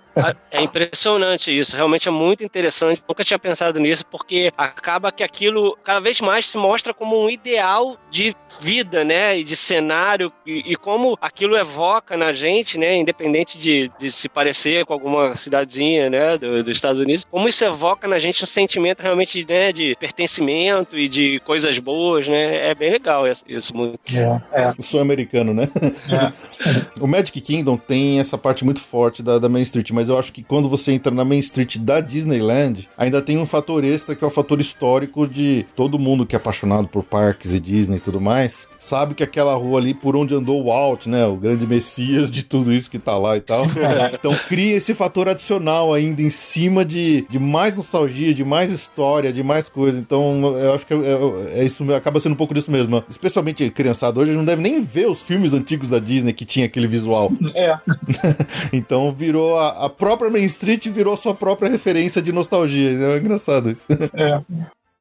É 0.51 0.61
impressionante 0.61 1.57
isso, 1.57 1.77
realmente 1.77 2.09
é 2.09 2.11
muito 2.11 2.43
interessante. 2.45 3.03
Nunca 3.09 3.25
tinha 3.25 3.39
pensado 3.39 3.79
nisso, 3.79 4.05
porque 4.07 4.53
acaba 4.57 5.13
que 5.13 5.23
aquilo 5.23 5.77
cada 5.85 6.01
vez 6.01 6.21
mais 6.21 6.47
se 6.47 6.57
mostra 6.59 6.93
como 6.93 7.23
um 7.25 7.31
ideal 7.31 7.97
de 8.11 8.35
vida, 8.61 9.05
né? 9.05 9.39
E 9.39 9.45
de 9.45 9.57
cenário, 9.57 10.33
e, 10.47 10.73
e 10.73 10.77
como 10.77 11.17
aquilo 11.21 11.57
evoca 11.57 12.17
na 12.17 12.33
gente, 12.33 12.79
né? 12.79 12.97
Independente 12.97 13.57
de, 13.59 13.91
de 13.99 14.11
se 14.11 14.29
parecer 14.29 14.85
com 14.85 14.93
alguma 14.93 15.35
cidadezinha, 15.37 16.11
né? 16.11 16.37
do- 16.39 16.63
dos 16.63 16.77
Estados 16.77 17.01
Unidos, 17.01 17.25
como 17.31 17.49
isso 17.49 17.65
evoca 17.65 18.07
na 18.09 18.19
gente 18.19 18.43
um 18.43 18.47
sentimento 18.47 19.01
realmente 19.01 19.47
né, 19.49 19.73
de 19.73 19.97
pertencimento 19.99 20.99
e 20.99 21.09
de 21.09 21.41
coisas 21.41 21.79
boas, 21.79 22.29
né? 22.29 22.69
É 22.71 22.75
bem 22.75 22.91
legal 22.91 23.25
isso, 23.27 23.75
muito. 23.75 24.01
É, 24.15 24.63
é, 24.63 24.75
O 24.79 24.83
sonho 24.83 25.03
americano, 25.03 25.53
né? 25.55 25.69
é. 26.11 26.91
O 27.01 27.07
Magic 27.07 27.41
Kingdom 27.41 27.77
tem 27.77 28.21
essa 28.21 28.37
parte 28.37 28.65
muito 28.65 28.81
forte 28.81 29.23
da, 29.23 29.39
da 29.39 29.49
Main 29.49 29.63
Street, 29.63 29.91
mas 29.91 30.00
eu 30.09 30.19
acho 30.19 30.33
que 30.33 30.43
quando 30.43 30.69
você 30.69 30.93
entra 30.93 31.13
na 31.13 31.25
Main 31.25 31.39
Street 31.39 31.79
da 31.79 32.01
Disneyland, 32.01 32.89
ainda 32.97 33.21
tem 33.21 33.39
um 33.39 33.47
fator 33.47 33.85
extra 33.85 34.15
que 34.15 34.25
é 34.25 34.27
o 34.27 34.31
fator 34.31 34.61
histórico 34.61 35.27
de 35.27 35.67
todo 35.77 35.99
mundo 35.99 36.27
que 36.27 36.35
é 36.35 36.39
apaixonado 36.39 36.89
por 36.89 37.03
parques 37.03 37.53
e 37.53 37.61
Disney 37.61 37.97
e 37.97 38.01
tudo 38.01 38.21
mais, 38.21 38.69
sabe 38.81 39.15
que 39.15 39.23
aquela 39.23 39.55
rua 39.55 39.79
ali 39.79 39.95
por 39.95 40.17
onde 40.17 40.35
andou 40.35 40.61
o 40.61 40.65
Walt, 40.67 41.07
né, 41.07 41.25
o 41.27 41.37
grande 41.37 41.67
messias 41.67 42.31
de 42.31 42.43
tudo 42.43 42.73
isso 42.73 42.91
que 42.91 42.99
tá 42.99 43.17
lá 43.17 43.37
e 43.37 43.41
tal. 43.41 43.65
Então 44.13 44.35
cria 44.49 44.75
esse 44.77 44.93
fator 44.95 45.29
adicional 45.29 45.93
ainda 45.95 46.21
em 46.23 46.31
cima 46.31 46.85
de, 46.85 47.27
de 47.29 47.39
mais 47.39 47.77
nostalgia, 47.77 48.33
de 48.35 48.43
mais 48.45 48.71
história, 48.73 49.33
de 49.33 49.43
mais 49.43 49.69
coisa. 49.69 49.99
Então 50.01 50.57
eu 50.59 50.75
acho 50.75 50.87
que 50.87 50.95
é, 50.95 50.97
é- 50.97 51.61
é 51.61 51.65
isso, 51.65 51.85
acaba 51.95 52.19
sendo 52.19 52.33
um 52.33 52.37
pouco 52.37 52.55
disso 52.55 52.71
mesmo. 52.73 53.05
Especialmente 53.09 53.69
criançada 53.71 54.19
hoje 54.19 54.33
não 54.33 54.45
deve 54.45 54.63
nem 54.63 54.83
ver 54.83 55.07
os 55.09 55.23
filmes 55.23 55.53
antigos 55.55 55.89
da 55.89 55.99
Disney 55.99 56.33
que 56.33 56.45
tinha 56.45 56.67
aquele 56.67 56.87
visual. 56.87 57.31
é. 57.55 57.79
Então 58.73 59.13
virou 59.13 59.59
a, 59.59 59.87
a 59.87 59.89
própria 59.91 60.31
Main 60.31 60.45
Street 60.45 60.87
virou 60.89 61.17
sua 61.17 61.35
própria 61.35 61.69
referência 61.71 62.23
de 62.23 62.33
nostalgia. 62.33 62.91
É 62.91 63.19
engraçado 63.19 63.71
isso. 63.71 63.87
é. 64.15 64.41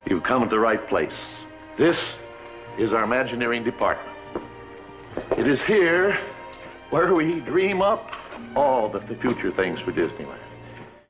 You've 0.09 0.25
come 0.27 0.47
to 0.47 0.55
the 0.55 0.57
right 0.61 0.81
place. 0.89 1.15
This 1.77 1.97
is 2.79 2.93
our 2.93 3.03
Imagineering 3.03 3.63
department. 3.63 4.15
It 5.37 5.49
is 5.49 5.61
here 5.61 6.17
where 6.91 7.13
we 7.13 7.41
dream 7.41 7.81
up 7.81 8.15
all 8.55 8.87
the, 8.87 8.99
the 8.99 9.15
future 9.15 9.51
things 9.51 9.81
for 9.81 9.91
Disneyland. 9.91 10.48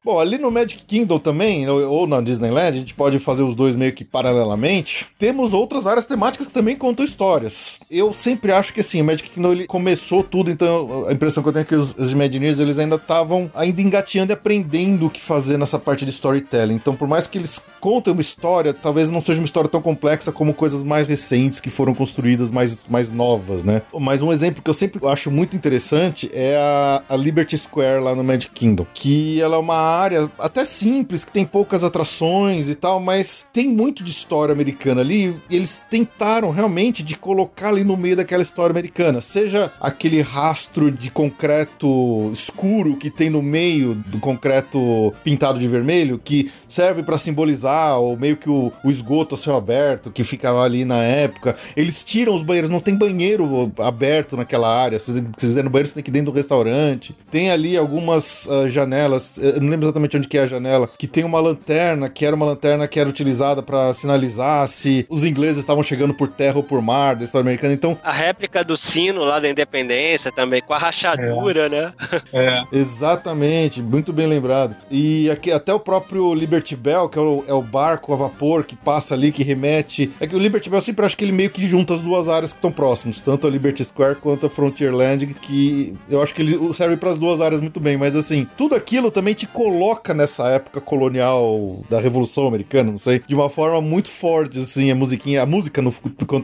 Bom, 0.03 0.17
ali 0.17 0.38
no 0.38 0.49
Magic 0.49 0.85
Kingdom 0.85 1.19
também, 1.19 1.67
ou, 1.67 2.07
na 2.07 2.21
Disneyland, 2.21 2.69
a 2.69 2.79
gente 2.79 2.93
pode 2.93 3.19
fazer 3.19 3.43
os 3.43 3.53
dois 3.53 3.75
meio 3.75 3.91
que 3.91 4.05
paralelamente. 4.05 5.05
Temos 5.17 5.51
outras 5.51 5.85
áreas 5.85 6.05
temáticas 6.05 6.47
que 6.47 6.53
também 6.53 6.77
contam 6.77 7.03
histórias. 7.03 7.81
Eu 7.91 8.13
sempre 8.13 8.53
acho 8.53 8.73
que 8.73 8.79
assim, 8.79 9.01
o 9.01 9.03
Magic 9.03 9.29
Kingdom 9.29 9.51
ele 9.51 9.67
começou 9.67 10.23
tudo, 10.23 10.49
então 10.49 11.05
a 11.05 11.12
impressão 11.12 11.43
que 11.43 11.49
eu 11.49 11.53
tenho 11.53 11.63
é 11.63 11.65
que 11.65 11.75
os, 11.75 11.93
os 11.97 12.13
Imagineers 12.13 12.59
eles 12.59 12.79
ainda 12.79 12.95
estavam 12.95 13.51
ainda 13.53 13.81
engateando 13.81 14.31
e 14.31 14.33
aprendendo 14.33 15.07
o 15.07 15.09
que 15.09 15.19
fazer 15.19 15.57
nessa 15.57 15.77
parte 15.77 16.05
de 16.05 16.12
storytelling. 16.12 16.75
Então, 16.75 16.95
por 16.95 17.07
mais 17.07 17.27
que 17.27 17.38
eles 17.38 17.65
contem 17.81 18.13
uma 18.13 18.21
história, 18.21 18.73
talvez 18.73 19.09
não 19.09 19.19
seja 19.19 19.41
uma 19.41 19.45
história 19.45 19.69
tão 19.69 19.81
complexa 19.81 20.31
como 20.31 20.53
coisas 20.53 20.81
mais 20.81 21.07
recentes 21.09 21.59
que 21.59 21.69
foram 21.69 21.93
construídas, 21.93 22.51
mais, 22.51 22.79
mais 22.88 23.12
novas, 23.12 23.65
né? 23.65 23.81
Mas 23.99 24.21
um 24.21 24.31
exemplo 24.31 24.63
que 24.63 24.69
eu 24.69 24.73
sempre 24.73 25.05
acho 25.07 25.29
muito 25.29 25.57
interessante 25.57 26.31
é 26.33 26.55
a, 26.55 27.03
a 27.09 27.17
Liberty 27.17 27.57
Square 27.57 28.01
lá 28.01 28.15
no 28.15 28.23
Magic 28.23 28.53
Kingdom, 28.53 28.88
que 28.93 29.41
ela 29.41 29.57
é 29.57 29.59
uma 29.59 29.88
área 29.89 30.32
até 30.39 30.63
simples, 30.65 31.23
que 31.23 31.32
tem 31.32 31.45
poucas 31.45 31.84
atrações 31.84 32.69
e 32.69 32.75
tal, 32.75 32.99
mas 32.99 33.45
tem 33.52 33.67
muito 33.67 34.04
de 34.04 34.12
história 34.12 34.54
americana 34.54 35.02
ali, 35.02 35.36
e 35.49 35.56
eles 35.56 35.84
tentaram 35.89 36.52
realmente 36.52 37.04
de 37.04 37.15
colocar 37.15 37.69
ali 37.69 37.84
no 37.84 37.97
meio 37.97 38.15
daquela 38.15 38.43
história 38.43 38.71
americana, 38.71 39.21
seja 39.21 39.71
aquele 39.80 40.21
rastro 40.21 40.91
de 40.91 41.10
concreto 41.12 42.30
escuro 42.32 42.95
que 42.95 43.10
tem 43.10 43.30
no 43.30 43.41
meio 43.41 43.95
do 43.95 44.19
concreto 44.19 45.13
pintado 45.23 45.60
de 45.60 45.67
vermelho, 45.67 46.19
que 46.23 46.52
serve 46.67 47.04
para 47.04 47.17
simbolizar 47.17 47.97
ou 47.99 48.17
meio 48.17 48.38
que 48.38 48.49
o, 48.49 48.71
o 48.84 48.89
esgoto 48.89 49.36
a 49.36 49.38
céu 49.38 49.56
aberto 49.56 50.12
que 50.12 50.23
ficava 50.23 50.63
ali 50.63 50.86
na 50.86 51.04
época. 51.04 51.56
Eles 51.75 52.04
tiram 52.04 52.36
os 52.36 52.43
banheiros, 52.43 52.69
não 52.69 52.80
tem 52.80 52.95
banheiro 52.95 53.71
aberto 53.80 54.36
naquela 54.38 54.69
área. 54.69 54.99
Se 54.99 55.13
você 55.13 55.25
quiser 55.38 55.63
no 55.63 55.69
banheiro, 55.69 55.89
você 55.89 55.95
tem 55.95 56.04
que 56.04 56.10
ir 56.10 56.13
dentro 56.13 56.32
do 56.32 56.36
restaurante. 56.36 57.15
Tem 57.32 57.49
ali 57.52 57.78
algumas 57.78 58.47
ah, 58.49 58.67
janelas, 58.67 59.38
eu 59.38 59.62
não 59.62 59.69
lembro 59.69 59.79
exatamente 59.86 60.18
onde 60.18 60.28
que 60.28 60.38
é 60.38 60.42
a 60.42 60.48
janela, 60.48 60.89
que 60.98 61.08
tem 61.08 61.24
uma 61.24 61.39
lanterna, 61.39 62.10
que 62.10 62.26
era 62.26 62.36
uma 62.36 62.46
lanterna 62.46 62.88
que 62.88 63.00
era 63.00 63.10
utilizada 63.10 63.62
para 63.62 63.94
sinalizar 63.94 64.68
se 64.68 65.06
os 65.10 65.24
ingleses 65.24 65.58
estavam 65.58 65.84
chegando 65.84 66.13
por 66.13 66.28
terra 66.28 66.58
ou 66.58 66.63
por 66.63 66.82
mar 66.82 67.15
da 67.15 67.24
história 67.24 67.44
americana. 67.44 67.74
Então, 67.74 67.98
A 68.04 68.12
réplica 68.12 68.63
do 68.63 68.76
sino 68.76 69.24
lá 69.24 69.39
da 69.39 69.50
Independência 69.50 70.32
também, 70.32 70.62
com 70.62 70.74
a 70.74 70.78
rachadura, 70.78 71.70
né? 71.70 71.94
é. 72.34 72.63
Exatamente, 72.72 73.82
muito 73.82 74.12
bem 74.12 74.28
lembrado. 74.28 74.76
E 74.89 75.30
aqui 75.30 75.52
até 75.52 75.74
o 75.74 75.80
próprio 75.80 76.34
Liberty 76.34 76.76
Bell, 76.76 77.10
que 77.10 77.18
é 77.18 77.22
o, 77.22 77.44
é 77.48 77.54
o 77.54 77.62
barco 77.62 78.13
a 78.13 78.15
vapor 78.15 78.63
que 78.63 78.76
passa 78.76 79.13
ali, 79.13 79.32
que 79.32 79.44
remete. 79.44 80.12
É 80.20 80.28
que 80.28 80.36
o 80.36 80.39
Liberty 80.39 80.70
Bell 80.70 80.80
eu 80.80 80.84
sempre 80.84 81.06
acho 81.06 81.18
que 81.18 81.26
ele 81.26 81.34
meio 81.34 81.50
que 81.50 81.65
junta 81.65 81.94
as 81.94 82.02
duas 82.02 82.30
áreas 82.30 82.54
que 82.54 82.58
estão 82.58 82.72
próximas, 82.72 83.20
tanto 83.20 83.46
a 83.46 83.50
Liberty 83.50 83.84
Square 83.84 84.15
quanto 84.15 84.46
a 84.46 84.50
Frontierland, 84.50 85.26
que 85.34 85.94
eu 86.10 86.22
acho 86.22 86.34
que 86.34 86.42
ele 86.42 86.74
serve 86.74 86.96
para 86.96 87.12
as 87.12 87.18
duas 87.18 87.42
áreas 87.42 87.60
muito 87.60 87.80
bem. 87.82 87.98
Mas 87.98 88.15
assim, 88.15 88.48
tudo 88.58 88.76
aquilo 88.76 89.12
também 89.12 89.34
te 89.34 89.46
coloca 89.46 89.68
nessa 90.13 90.47
época 90.49 90.82
colonial 90.82 91.79
da 91.89 91.99
Revolução 91.99 92.47
Americana, 92.47 92.91
não 92.91 92.97
sei, 92.97 93.21
de 93.25 93.36
uma 93.36 93.49
forma 93.49 93.82
muito 93.82 94.10
forte, 94.10 94.58
assim, 94.60 94.91
a 94.91 94.95
musiquinha, 94.95 95.43
a 95.43 95.45
música 95.45 95.82
no, 95.82 95.91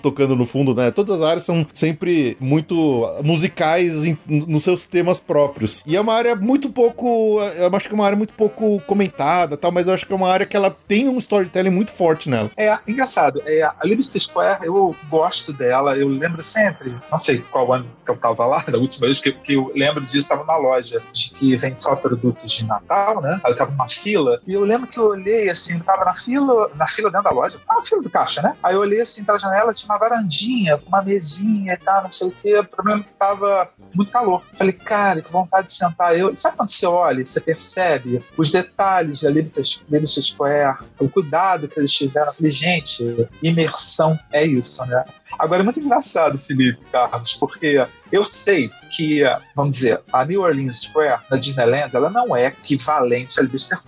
tocando 0.02 0.36
no 0.36 0.46
fundo, 0.46 0.74
né? 0.76 0.92
Todas 0.92 1.16
as 1.16 1.28
áreas 1.28 1.44
são 1.44 1.66
sempre 1.74 2.38
muito 2.40 3.08
musicais 3.24 4.06
em- 4.06 4.18
nos 4.28 4.64
seus 4.64 4.86
temas 4.86 5.20
próprios. 5.20 5.84
E 5.86 5.96
é 5.96 6.02
uma 6.02 6.14
área 6.14 6.36
muito 6.36 6.70
pouco, 6.70 7.40
eu 7.42 7.76
acho 7.76 7.88
que 7.88 7.94
é 7.94 7.96
uma 7.96 8.06
área 8.06 8.18
muito 8.18 8.34
pouco 8.34 8.80
comentada, 8.88 9.58
tal, 9.58 9.72
mas 9.72 9.88
eu 9.88 9.94
acho 9.94 10.06
que 10.06 10.14
é 10.14 10.16
uma 10.16 10.30
área 10.30 10.46
que 10.46 10.56
ela 10.56 10.76
tem 10.88 11.08
um 11.08 11.18
storytelling 11.18 11.70
muito 11.70 11.92
forte 11.92 12.30
nela. 12.30 12.52
É 12.58 12.78
engraçado, 12.88 13.42
é, 13.46 13.62
a 13.64 13.76
Liberty 13.84 14.20
Square, 14.20 14.66
eu 14.66 14.96
gosto 15.10 15.52
dela, 15.54 15.96
eu 15.98 16.08
lembro 16.08 16.42
sempre, 16.42 16.96
não 17.12 17.20
sei 17.20 17.40
qual 17.52 17.72
ano 17.74 17.86
que 18.06 18.12
eu 18.12 18.18
tava 18.18 18.46
lá, 18.46 18.64
da 18.70 18.78
última 18.78 19.08
vez 19.08 19.20
que, 19.20 19.32
que 19.32 19.54
eu 19.54 19.72
lembro 19.76 20.06
disso, 20.06 20.28
tava 20.28 20.44
na 20.46 20.58
loja, 20.58 21.02
de 21.12 21.30
que 21.32 21.56
vende 21.56 21.82
só 21.82 21.96
produtos 21.96 22.52
de 22.52 22.66
Natal, 22.66 23.15
né? 23.22 23.40
Eu 23.46 23.56
tava 23.56 23.72
numa 23.72 23.88
fila. 23.88 24.40
E 24.48 24.54
eu 24.54 24.64
lembro 24.64 24.88
que 24.88 24.98
eu 24.98 25.08
olhei 25.08 25.50
assim, 25.50 25.80
tava 25.80 26.06
na 26.06 26.16
fila, 26.16 26.72
na 26.76 26.88
fila 26.88 27.10
dentro 27.10 27.26
da 27.26 27.32
loja, 27.32 27.60
na 27.68 27.84
fila 27.84 28.02
do 28.02 28.10
caixa, 28.10 28.42
né? 28.42 28.56
Aí 28.62 28.76
eu 28.76 28.82
olhei 28.82 29.02
assim 29.02 29.24
pela 29.24 29.40
janela, 29.40 29.74
tinha 29.74 29.92
uma 29.92 30.00
varandinha, 30.00 30.80
uma 30.88 31.02
mesinha 31.02 31.74
e 31.74 31.78
tal, 31.78 32.04
não 32.04 32.12
sei 32.12 32.28
o 32.28 32.32
quê. 32.32 32.60
O 32.60 32.64
problema 32.64 33.02
é 33.02 33.04
que 33.04 33.14
tava 33.14 33.70
muito 33.94 34.12
calor. 34.12 34.44
Falei, 34.54 34.74
cara, 34.74 35.22
que 35.22 35.32
vontade 35.32 35.68
de 35.68 35.74
sentar. 35.74 36.18
Eu, 36.18 36.36
sabe 36.36 36.58
quando 36.58 36.70
você 36.70 36.86
olha, 36.86 37.26
você 37.26 37.42
percebe 37.42 38.24
os 38.38 38.52
detalhes 38.52 39.22
da 39.22 39.30
Liberty 39.30 40.22
Square, 40.22 40.80
o 41.00 41.10
cuidado 41.10 41.68
que 41.68 41.80
eles 41.80 41.92
tiveram? 41.92 42.34
falei, 42.34 42.52
gente, 42.52 43.28
imersão 43.42 44.18
é 44.32 44.46
isso, 44.46 44.86
né? 44.86 45.06
Agora 45.38 45.62
é 45.62 45.64
muito 45.64 45.80
engraçado, 45.80 46.38
Felipe, 46.40 46.82
Carlos, 46.92 47.36
porque 47.36 47.86
eu 48.12 48.24
sei 48.24 48.70
que, 48.96 49.24
vamos 49.56 49.76
dizer, 49.76 50.00
a 50.14 50.24
New 50.26 50.42
Orleans 50.42 50.82
Square 50.84 51.22
na 51.30 51.38
Disneyland, 51.38 51.96
ela 51.96 52.10
não 52.10 52.36
é 52.36 52.48
equivalente 52.48 53.40
à 53.40 53.44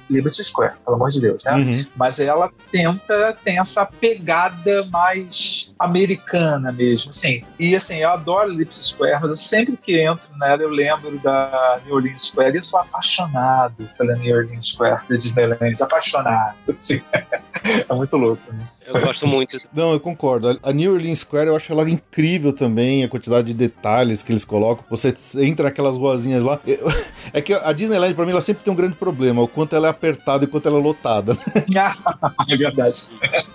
Liberty 0.10 0.44
Square, 0.44 0.74
pelo 0.84 0.96
amor 0.96 1.10
de 1.10 1.22
Deus, 1.22 1.44
né? 1.44 1.54
Uhum. 1.54 1.86
Mas 1.96 2.20
ela 2.20 2.52
tenta, 2.72 3.38
tem 3.44 3.60
essa 3.60 3.86
pegada 3.86 4.84
mais 4.92 5.74
americana 5.80 6.72
mesmo, 6.72 7.10
assim. 7.10 7.44
E 7.60 7.76
assim, 7.76 8.00
eu 8.00 8.10
adoro 8.10 8.50
Liberty 8.50 8.84
Square, 8.84 9.20
mas 9.22 9.40
sempre 9.40 9.78
que 9.78 10.02
entro 10.02 10.28
nela 10.40 10.62
eu 10.62 10.70
lembro 10.70 11.18
da 11.20 11.80
New 11.86 11.96
Orleans 11.96 12.24
Square 12.24 12.56
e 12.56 12.58
eu 12.58 12.64
sou 12.64 12.80
apaixonado 12.80 13.90
pela 13.98 14.16
New 14.16 14.36
Orleans 14.36 14.68
Square 14.68 15.04
da 15.10 15.16
Disneyland, 15.16 15.82
apaixonado, 15.82 16.56
assim. 16.78 17.02
é 17.88 17.94
muito 17.94 18.18
louco, 18.18 18.42
né? 18.52 18.68
Eu 18.88 19.02
gosto 19.02 19.28
muito. 19.28 19.58
Não, 19.74 19.92
eu 19.92 20.00
concordo. 20.00 20.58
A 20.64 20.72
New 20.72 20.94
Orleans 20.94 21.20
Square 21.20 21.48
eu 21.48 21.56
acho 21.56 21.72
ela 21.72 21.88
incrível 21.90 22.54
também, 22.54 23.04
a 23.04 23.10
quantidade 23.10 23.48
de 23.48 23.54
detalhes 23.54 24.24
que 24.24 24.32
eles 24.32 24.46
colocam. 24.46 24.86
Você 24.90 25.14
entra 25.44 25.66
naquelas 25.66 25.98
ruazinhas 25.98 26.44
lá. 26.44 26.60
É 27.34 27.42
que 27.42 27.54
a 27.54 27.74
Disneyland, 27.74 28.14
pra 28.14 28.26
mim, 28.26 28.32
ela 28.32 28.40
sempre 28.40 28.64
tem 28.64 28.72
um 28.72 28.76
grande 28.76 28.96
problema: 28.96 29.42
o 29.42 29.50
quanto 29.50 29.76
ela 29.76 29.88
é 29.88 29.90
apertada 29.90 30.46
e 30.46 30.48
o 30.48 30.50
quanto 30.50 30.70
ela 30.70 30.80
é 30.80 30.82
lotada. 30.82 31.38
é 32.48 32.56
verdade. 32.56 33.06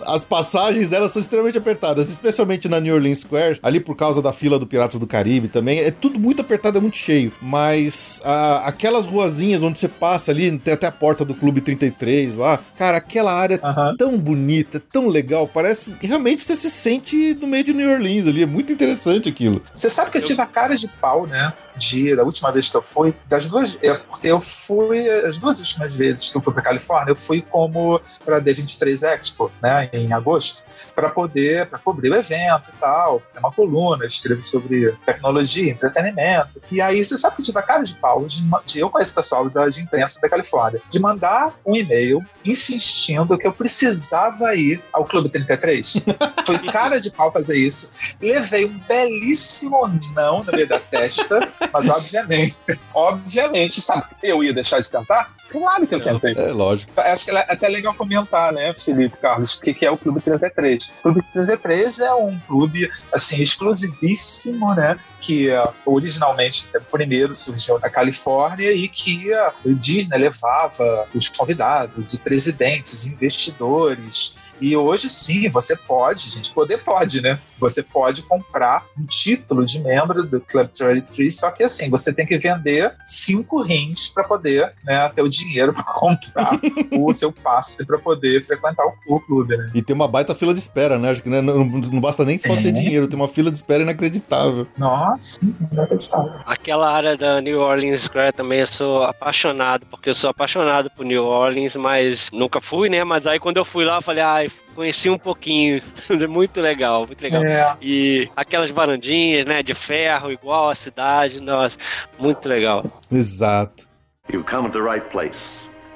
As 0.06 0.22
passagens 0.22 0.90
dela 0.90 1.08
são 1.08 1.22
extremamente 1.22 1.56
apertadas, 1.56 2.10
especialmente 2.10 2.68
na 2.68 2.78
New 2.80 2.94
Orleans 2.94 3.20
Square, 3.20 3.58
ali 3.62 3.80
por 3.80 3.96
causa 3.96 4.20
da 4.20 4.30
fila 4.30 4.58
do 4.58 4.66
Piratas 4.66 5.00
do 5.00 5.06
Caribe 5.06 5.48
também. 5.48 5.78
É 5.78 5.90
tudo 5.90 6.20
muito 6.20 6.42
apertado, 6.42 6.76
é 6.76 6.80
muito 6.82 6.98
cheio. 6.98 7.32
Mas 7.40 8.20
a, 8.26 8.66
aquelas 8.66 9.06
ruazinhas 9.06 9.62
onde 9.62 9.78
você 9.78 9.88
passa 9.88 10.30
ali, 10.30 10.58
tem 10.58 10.74
até 10.74 10.86
a 10.86 10.92
porta 10.92 11.24
do 11.24 11.34
Clube 11.34 11.62
33 11.62 12.36
lá. 12.36 12.60
Cara, 12.76 12.98
aquela 12.98 13.32
área 13.32 13.56
uh 13.56 13.68
-huh. 13.68 13.96
tão 13.96 14.18
bonita, 14.18 14.82
tão 14.92 15.08
legal 15.08 15.21
legal. 15.22 15.48
Parece 15.48 15.92
que 15.92 16.06
realmente 16.06 16.42
você 16.42 16.56
se 16.56 16.68
sente 16.68 17.34
no 17.34 17.46
meio 17.46 17.64
de 17.64 17.72
New 17.72 17.90
Orleans 17.90 18.26
ali. 18.26 18.42
É 18.42 18.46
muito 18.46 18.72
interessante 18.72 19.28
aquilo. 19.28 19.62
Você 19.72 19.88
sabe 19.88 20.10
que 20.10 20.18
eu 20.18 20.22
tive 20.22 20.42
a 20.42 20.46
cara 20.46 20.76
de 20.76 20.88
pau, 20.88 21.26
né? 21.26 21.52
De, 21.76 22.14
da 22.14 22.22
última 22.22 22.50
vez 22.52 22.68
que 22.68 22.76
eu 22.76 22.82
fui, 22.82 23.14
das 23.26 23.48
duas, 23.48 23.78
é, 23.80 23.94
porque 23.94 24.28
eu 24.28 24.42
fui, 24.42 25.08
as 25.08 25.38
duas 25.38 25.58
últimas 25.58 25.96
vezes 25.96 26.28
que 26.28 26.36
eu 26.36 26.42
fui 26.42 26.52
para 26.52 26.62
Califórnia, 26.62 27.12
eu 27.12 27.16
fui 27.16 27.40
como 27.40 27.98
para 28.22 28.36
a 28.36 28.42
D23 28.42 29.02
Expo, 29.14 29.50
né, 29.62 29.88
em 29.90 30.12
agosto 30.12 30.62
para 30.94 31.08
poder 31.10 31.66
para 31.66 31.78
cobrir 31.78 32.10
o 32.10 32.16
evento 32.16 32.64
e 32.68 32.76
tal. 32.78 33.22
Tem 33.32 33.40
uma 33.40 33.52
coluna, 33.52 34.06
escrevo 34.06 34.42
sobre 34.42 34.92
tecnologia, 35.04 35.70
entretenimento. 35.70 36.60
E 36.70 36.80
aí 36.80 37.04
você 37.04 37.16
sabe 37.16 37.36
que 37.36 37.42
tive 37.42 37.58
a 37.58 37.62
cara 37.62 37.82
de 37.82 37.94
pau 37.96 38.24
de, 38.26 38.42
de 38.64 38.80
eu 38.80 38.90
conheço 38.90 39.12
o 39.12 39.14
pessoal 39.14 39.48
da, 39.48 39.68
de 39.68 39.80
imprensa 39.80 40.20
da 40.20 40.28
Califórnia, 40.28 40.80
de 40.88 41.00
mandar 41.00 41.54
um 41.64 41.74
e-mail 41.76 42.22
insistindo 42.44 43.36
que 43.38 43.46
eu 43.46 43.52
precisava 43.52 44.54
ir 44.54 44.82
ao 44.92 45.04
Clube 45.04 45.28
33. 45.28 46.04
Foi 46.46 46.58
cara 46.58 47.00
de 47.00 47.10
pau 47.10 47.30
fazer 47.32 47.56
isso. 47.56 47.92
Levei 48.20 48.64
um 48.64 48.78
belíssimo 48.78 49.88
não 50.14 50.42
no 50.42 50.52
meio 50.52 50.66
da 50.66 50.78
testa, 50.78 51.48
mas 51.72 51.88
obviamente, 51.88 52.56
obviamente, 52.94 53.80
sabe, 53.80 54.06
eu 54.22 54.42
ia 54.42 54.52
deixar 54.52 54.80
de 54.80 54.90
cantar? 54.90 55.34
Claro 55.48 55.86
que 55.86 55.94
eu 55.94 56.02
tentei. 56.02 56.32
É, 56.36 56.52
lógico. 56.52 56.92
Acho 56.96 57.26
que 57.26 57.30
é 57.30 57.38
até 57.48 57.68
legal 57.68 57.94
comentar, 57.94 58.52
né, 58.52 58.74
Felipe 58.78 59.16
Carlos, 59.18 59.56
o 59.56 59.60
que, 59.60 59.74
que 59.74 59.86
é 59.86 59.90
o 59.90 59.98
Clube 59.98 60.20
33. 60.20 60.81
O 60.98 61.02
Clube 61.02 61.22
33 61.32 62.00
é 62.00 62.14
um 62.14 62.38
clube 62.40 62.90
assim 63.12 63.42
exclusivíssimo, 63.42 64.74
né? 64.74 64.96
Que 65.22 65.48
uh, 65.48 65.72
originalmente 65.86 66.68
primeiro 66.90 67.34
surgiu 67.34 67.78
na 67.78 67.88
Califórnia 67.88 68.72
e 68.72 68.88
que 68.88 69.32
uh, 69.32 69.52
o 69.64 69.74
Disney 69.74 70.18
levava 70.18 71.08
os 71.14 71.28
convidados 71.28 72.12
e 72.12 72.20
presidentes, 72.20 73.06
investidores 73.06 74.34
e 74.62 74.76
hoje 74.76 75.10
sim, 75.10 75.50
você 75.50 75.74
pode, 75.74 76.30
gente, 76.30 76.52
poder 76.52 76.78
pode, 76.78 77.20
né? 77.20 77.36
Você 77.58 77.82
pode 77.82 78.22
comprar 78.22 78.86
um 78.96 79.04
título 79.04 79.66
de 79.66 79.80
membro 79.80 80.24
do 80.24 80.40
Club 80.40 80.68
33, 80.68 81.36
só 81.36 81.50
que 81.50 81.64
assim, 81.64 81.90
você 81.90 82.12
tem 82.12 82.24
que 82.24 82.38
vender 82.38 82.94
cinco 83.04 83.60
rins 83.60 84.08
para 84.08 84.22
poder 84.22 84.72
né, 84.84 85.08
ter 85.08 85.20
o 85.20 85.28
dinheiro 85.28 85.72
para 85.74 85.82
comprar 85.82 86.60
o 86.92 87.12
seu 87.12 87.32
passe 87.32 87.84
para 87.84 87.98
poder 87.98 88.46
frequentar 88.46 88.84
o, 89.08 89.20
clube, 89.20 89.56
né? 89.56 89.68
E 89.74 89.82
tem 89.82 89.96
uma 89.96 90.06
baita 90.06 90.32
fila 90.32 90.52
de 90.52 90.60
espera, 90.60 90.96
né? 90.96 91.10
Acho 91.10 91.24
que 91.24 91.28
né, 91.28 91.40
não, 91.40 91.64
não, 91.64 92.00
basta 92.00 92.24
nem 92.24 92.38
só 92.38 92.54
é. 92.54 92.62
ter 92.62 92.70
dinheiro, 92.70 93.08
tem 93.08 93.16
uma 93.16 93.28
fila 93.28 93.50
de 93.50 93.56
espera 93.56 93.82
inacreditável. 93.82 94.68
Nossa, 94.78 95.11
sim, 95.18 95.50
inacreditável. 95.72 96.32
Aquela 96.46 96.92
área 96.92 97.16
da 97.16 97.40
New 97.40 97.60
Orleans 97.60 98.02
Square 98.02 98.32
também 98.32 98.60
eu 98.60 98.66
sou 98.66 99.04
apaixonado, 99.04 99.86
porque 99.86 100.10
eu 100.10 100.14
sou 100.14 100.30
apaixonado 100.30 100.90
por 100.90 101.04
New 101.04 101.24
Orleans, 101.24 101.76
mas 101.76 102.30
nunca 102.32 102.60
fui, 102.60 102.88
né? 102.88 103.04
Mas 103.04 103.26
aí 103.26 103.38
quando 103.38 103.56
eu 103.56 103.64
fui 103.64 103.84
lá, 103.84 103.96
eu 103.96 104.02
falei, 104.02 104.22
ai, 104.22 104.50
conheci 104.74 105.08
um 105.08 105.18
pouquinho. 105.18 105.82
muito 106.28 106.60
legal, 106.60 107.06
muito 107.06 107.22
legal. 107.22 107.42
É. 107.42 107.76
E 107.80 108.28
aquelas 108.36 108.70
varandinhas, 108.70 109.44
né, 109.44 109.62
de 109.62 109.74
ferro, 109.74 110.32
igual 110.32 110.70
a 110.70 110.74
cidade, 110.74 111.40
nossa, 111.40 111.78
muito 112.18 112.48
legal. 112.48 112.84
Exato. 113.10 113.88
You've 114.32 114.46
come 114.46 114.70
to 114.70 114.72
the 114.72 114.82
right 114.82 115.04
place. 115.10 115.36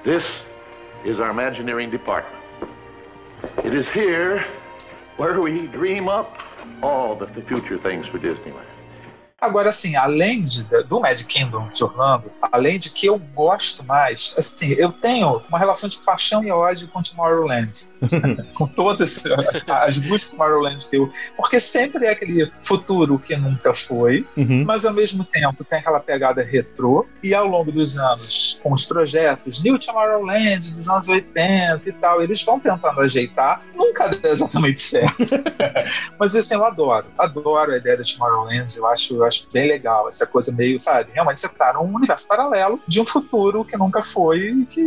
This 0.05 0.25
is 1.05 1.19
our 1.19 1.31
Imagineering 1.31 1.91
department. 1.91 2.37
It 3.65 3.75
is 3.75 3.89
here 3.89 4.45
where 5.17 5.41
we 5.41 5.67
dream 5.69 6.09
up 6.09 6.39
all 6.83 7.15
the 7.17 7.27
future 7.43 7.79
things 7.79 8.07
for 8.07 8.19
Disneyland. 8.19 8.66
Agora, 9.39 9.69
assim, 9.69 9.95
além 9.97 10.43
de, 10.45 10.65
do 10.85 10.99
Mad 10.99 11.23
Kingdom 11.25 11.69
de 11.69 11.85
Orlando, 11.85 12.33
além 12.51 12.79
de 12.79 12.89
que 12.89 13.07
eu 13.07 13.19
gosto 13.35 13.85
mais, 13.85 14.35
assim, 14.37 14.73
eu 14.73 14.91
tenho 14.91 15.43
uma 15.49 15.59
relação 15.59 15.91
de 15.91 15.99
paixão 15.99 16.43
e 16.43 16.51
ódio 16.51 16.89
com 16.89 17.03
Tomorrowland. 17.03 17.91
com 18.57 18.67
todas 18.67 19.23
as 19.69 20.01
duas 20.01 20.27
Tomorrowland 20.29 20.89
que 20.89 20.97
eu. 20.97 21.13
Porque 21.37 21.61
sempre 21.61 22.07
é 22.07 22.13
aquele 22.13 22.51
futuro 22.61 23.19
que 23.19 23.37
nunca 23.37 23.75
foi, 23.75 24.27
uhum. 24.39 24.65
mas 24.65 24.87
ao 24.87 24.95
mesmo 24.95 25.23
tempo 25.23 25.63
tem 25.65 25.81
aquela 25.81 26.01
pegada 26.01 26.43
retrô. 26.43 27.07
E 27.23 27.35
ao 27.35 27.47
longo 27.47 27.71
dos 27.71 27.99
anos, 27.99 28.59
com 28.63 28.73
os 28.73 28.87
projetos 28.87 29.63
New 29.63 29.79
Tomorrowland 29.79 30.71
dos 30.73 30.89
anos 30.89 31.09
80 31.09 31.83
e 31.85 31.93
tal, 31.93 32.23
eles 32.23 32.43
vão 32.43 32.59
tentando 32.59 33.01
ajeitar. 33.03 33.63
Nunca 33.75 34.09
dá 34.09 34.31
exatamente 34.31 34.81
certo. 34.81 35.25
mas 36.19 36.35
assim, 36.35 36.55
eu 36.55 36.65
adoro. 36.65 37.07
Adoro 37.19 37.73
a 37.73 37.77
ideia 37.77 37.99
da 37.99 38.03
Tomorrowland. 38.03 38.75
Eu 38.79 38.87
acho 38.87 39.26
acho 39.27 39.49
bem 39.53 39.69
legal. 39.69 40.09
Essa 40.09 40.27
coisa 40.27 40.53
meio, 40.53 40.79
sabe? 40.79 41.11
Realmente 41.13 41.41
você 41.41 41.49
tá 41.49 41.73
num 41.73 41.95
universo 41.95 42.27
paralelo 42.27 42.81
de 42.87 43.01
um 43.01 43.07
futuro 43.07 43.65
que 43.65 43.77
nunca 43.77 44.03
foi 44.03 44.51
e 44.51 44.67
que 44.67 44.81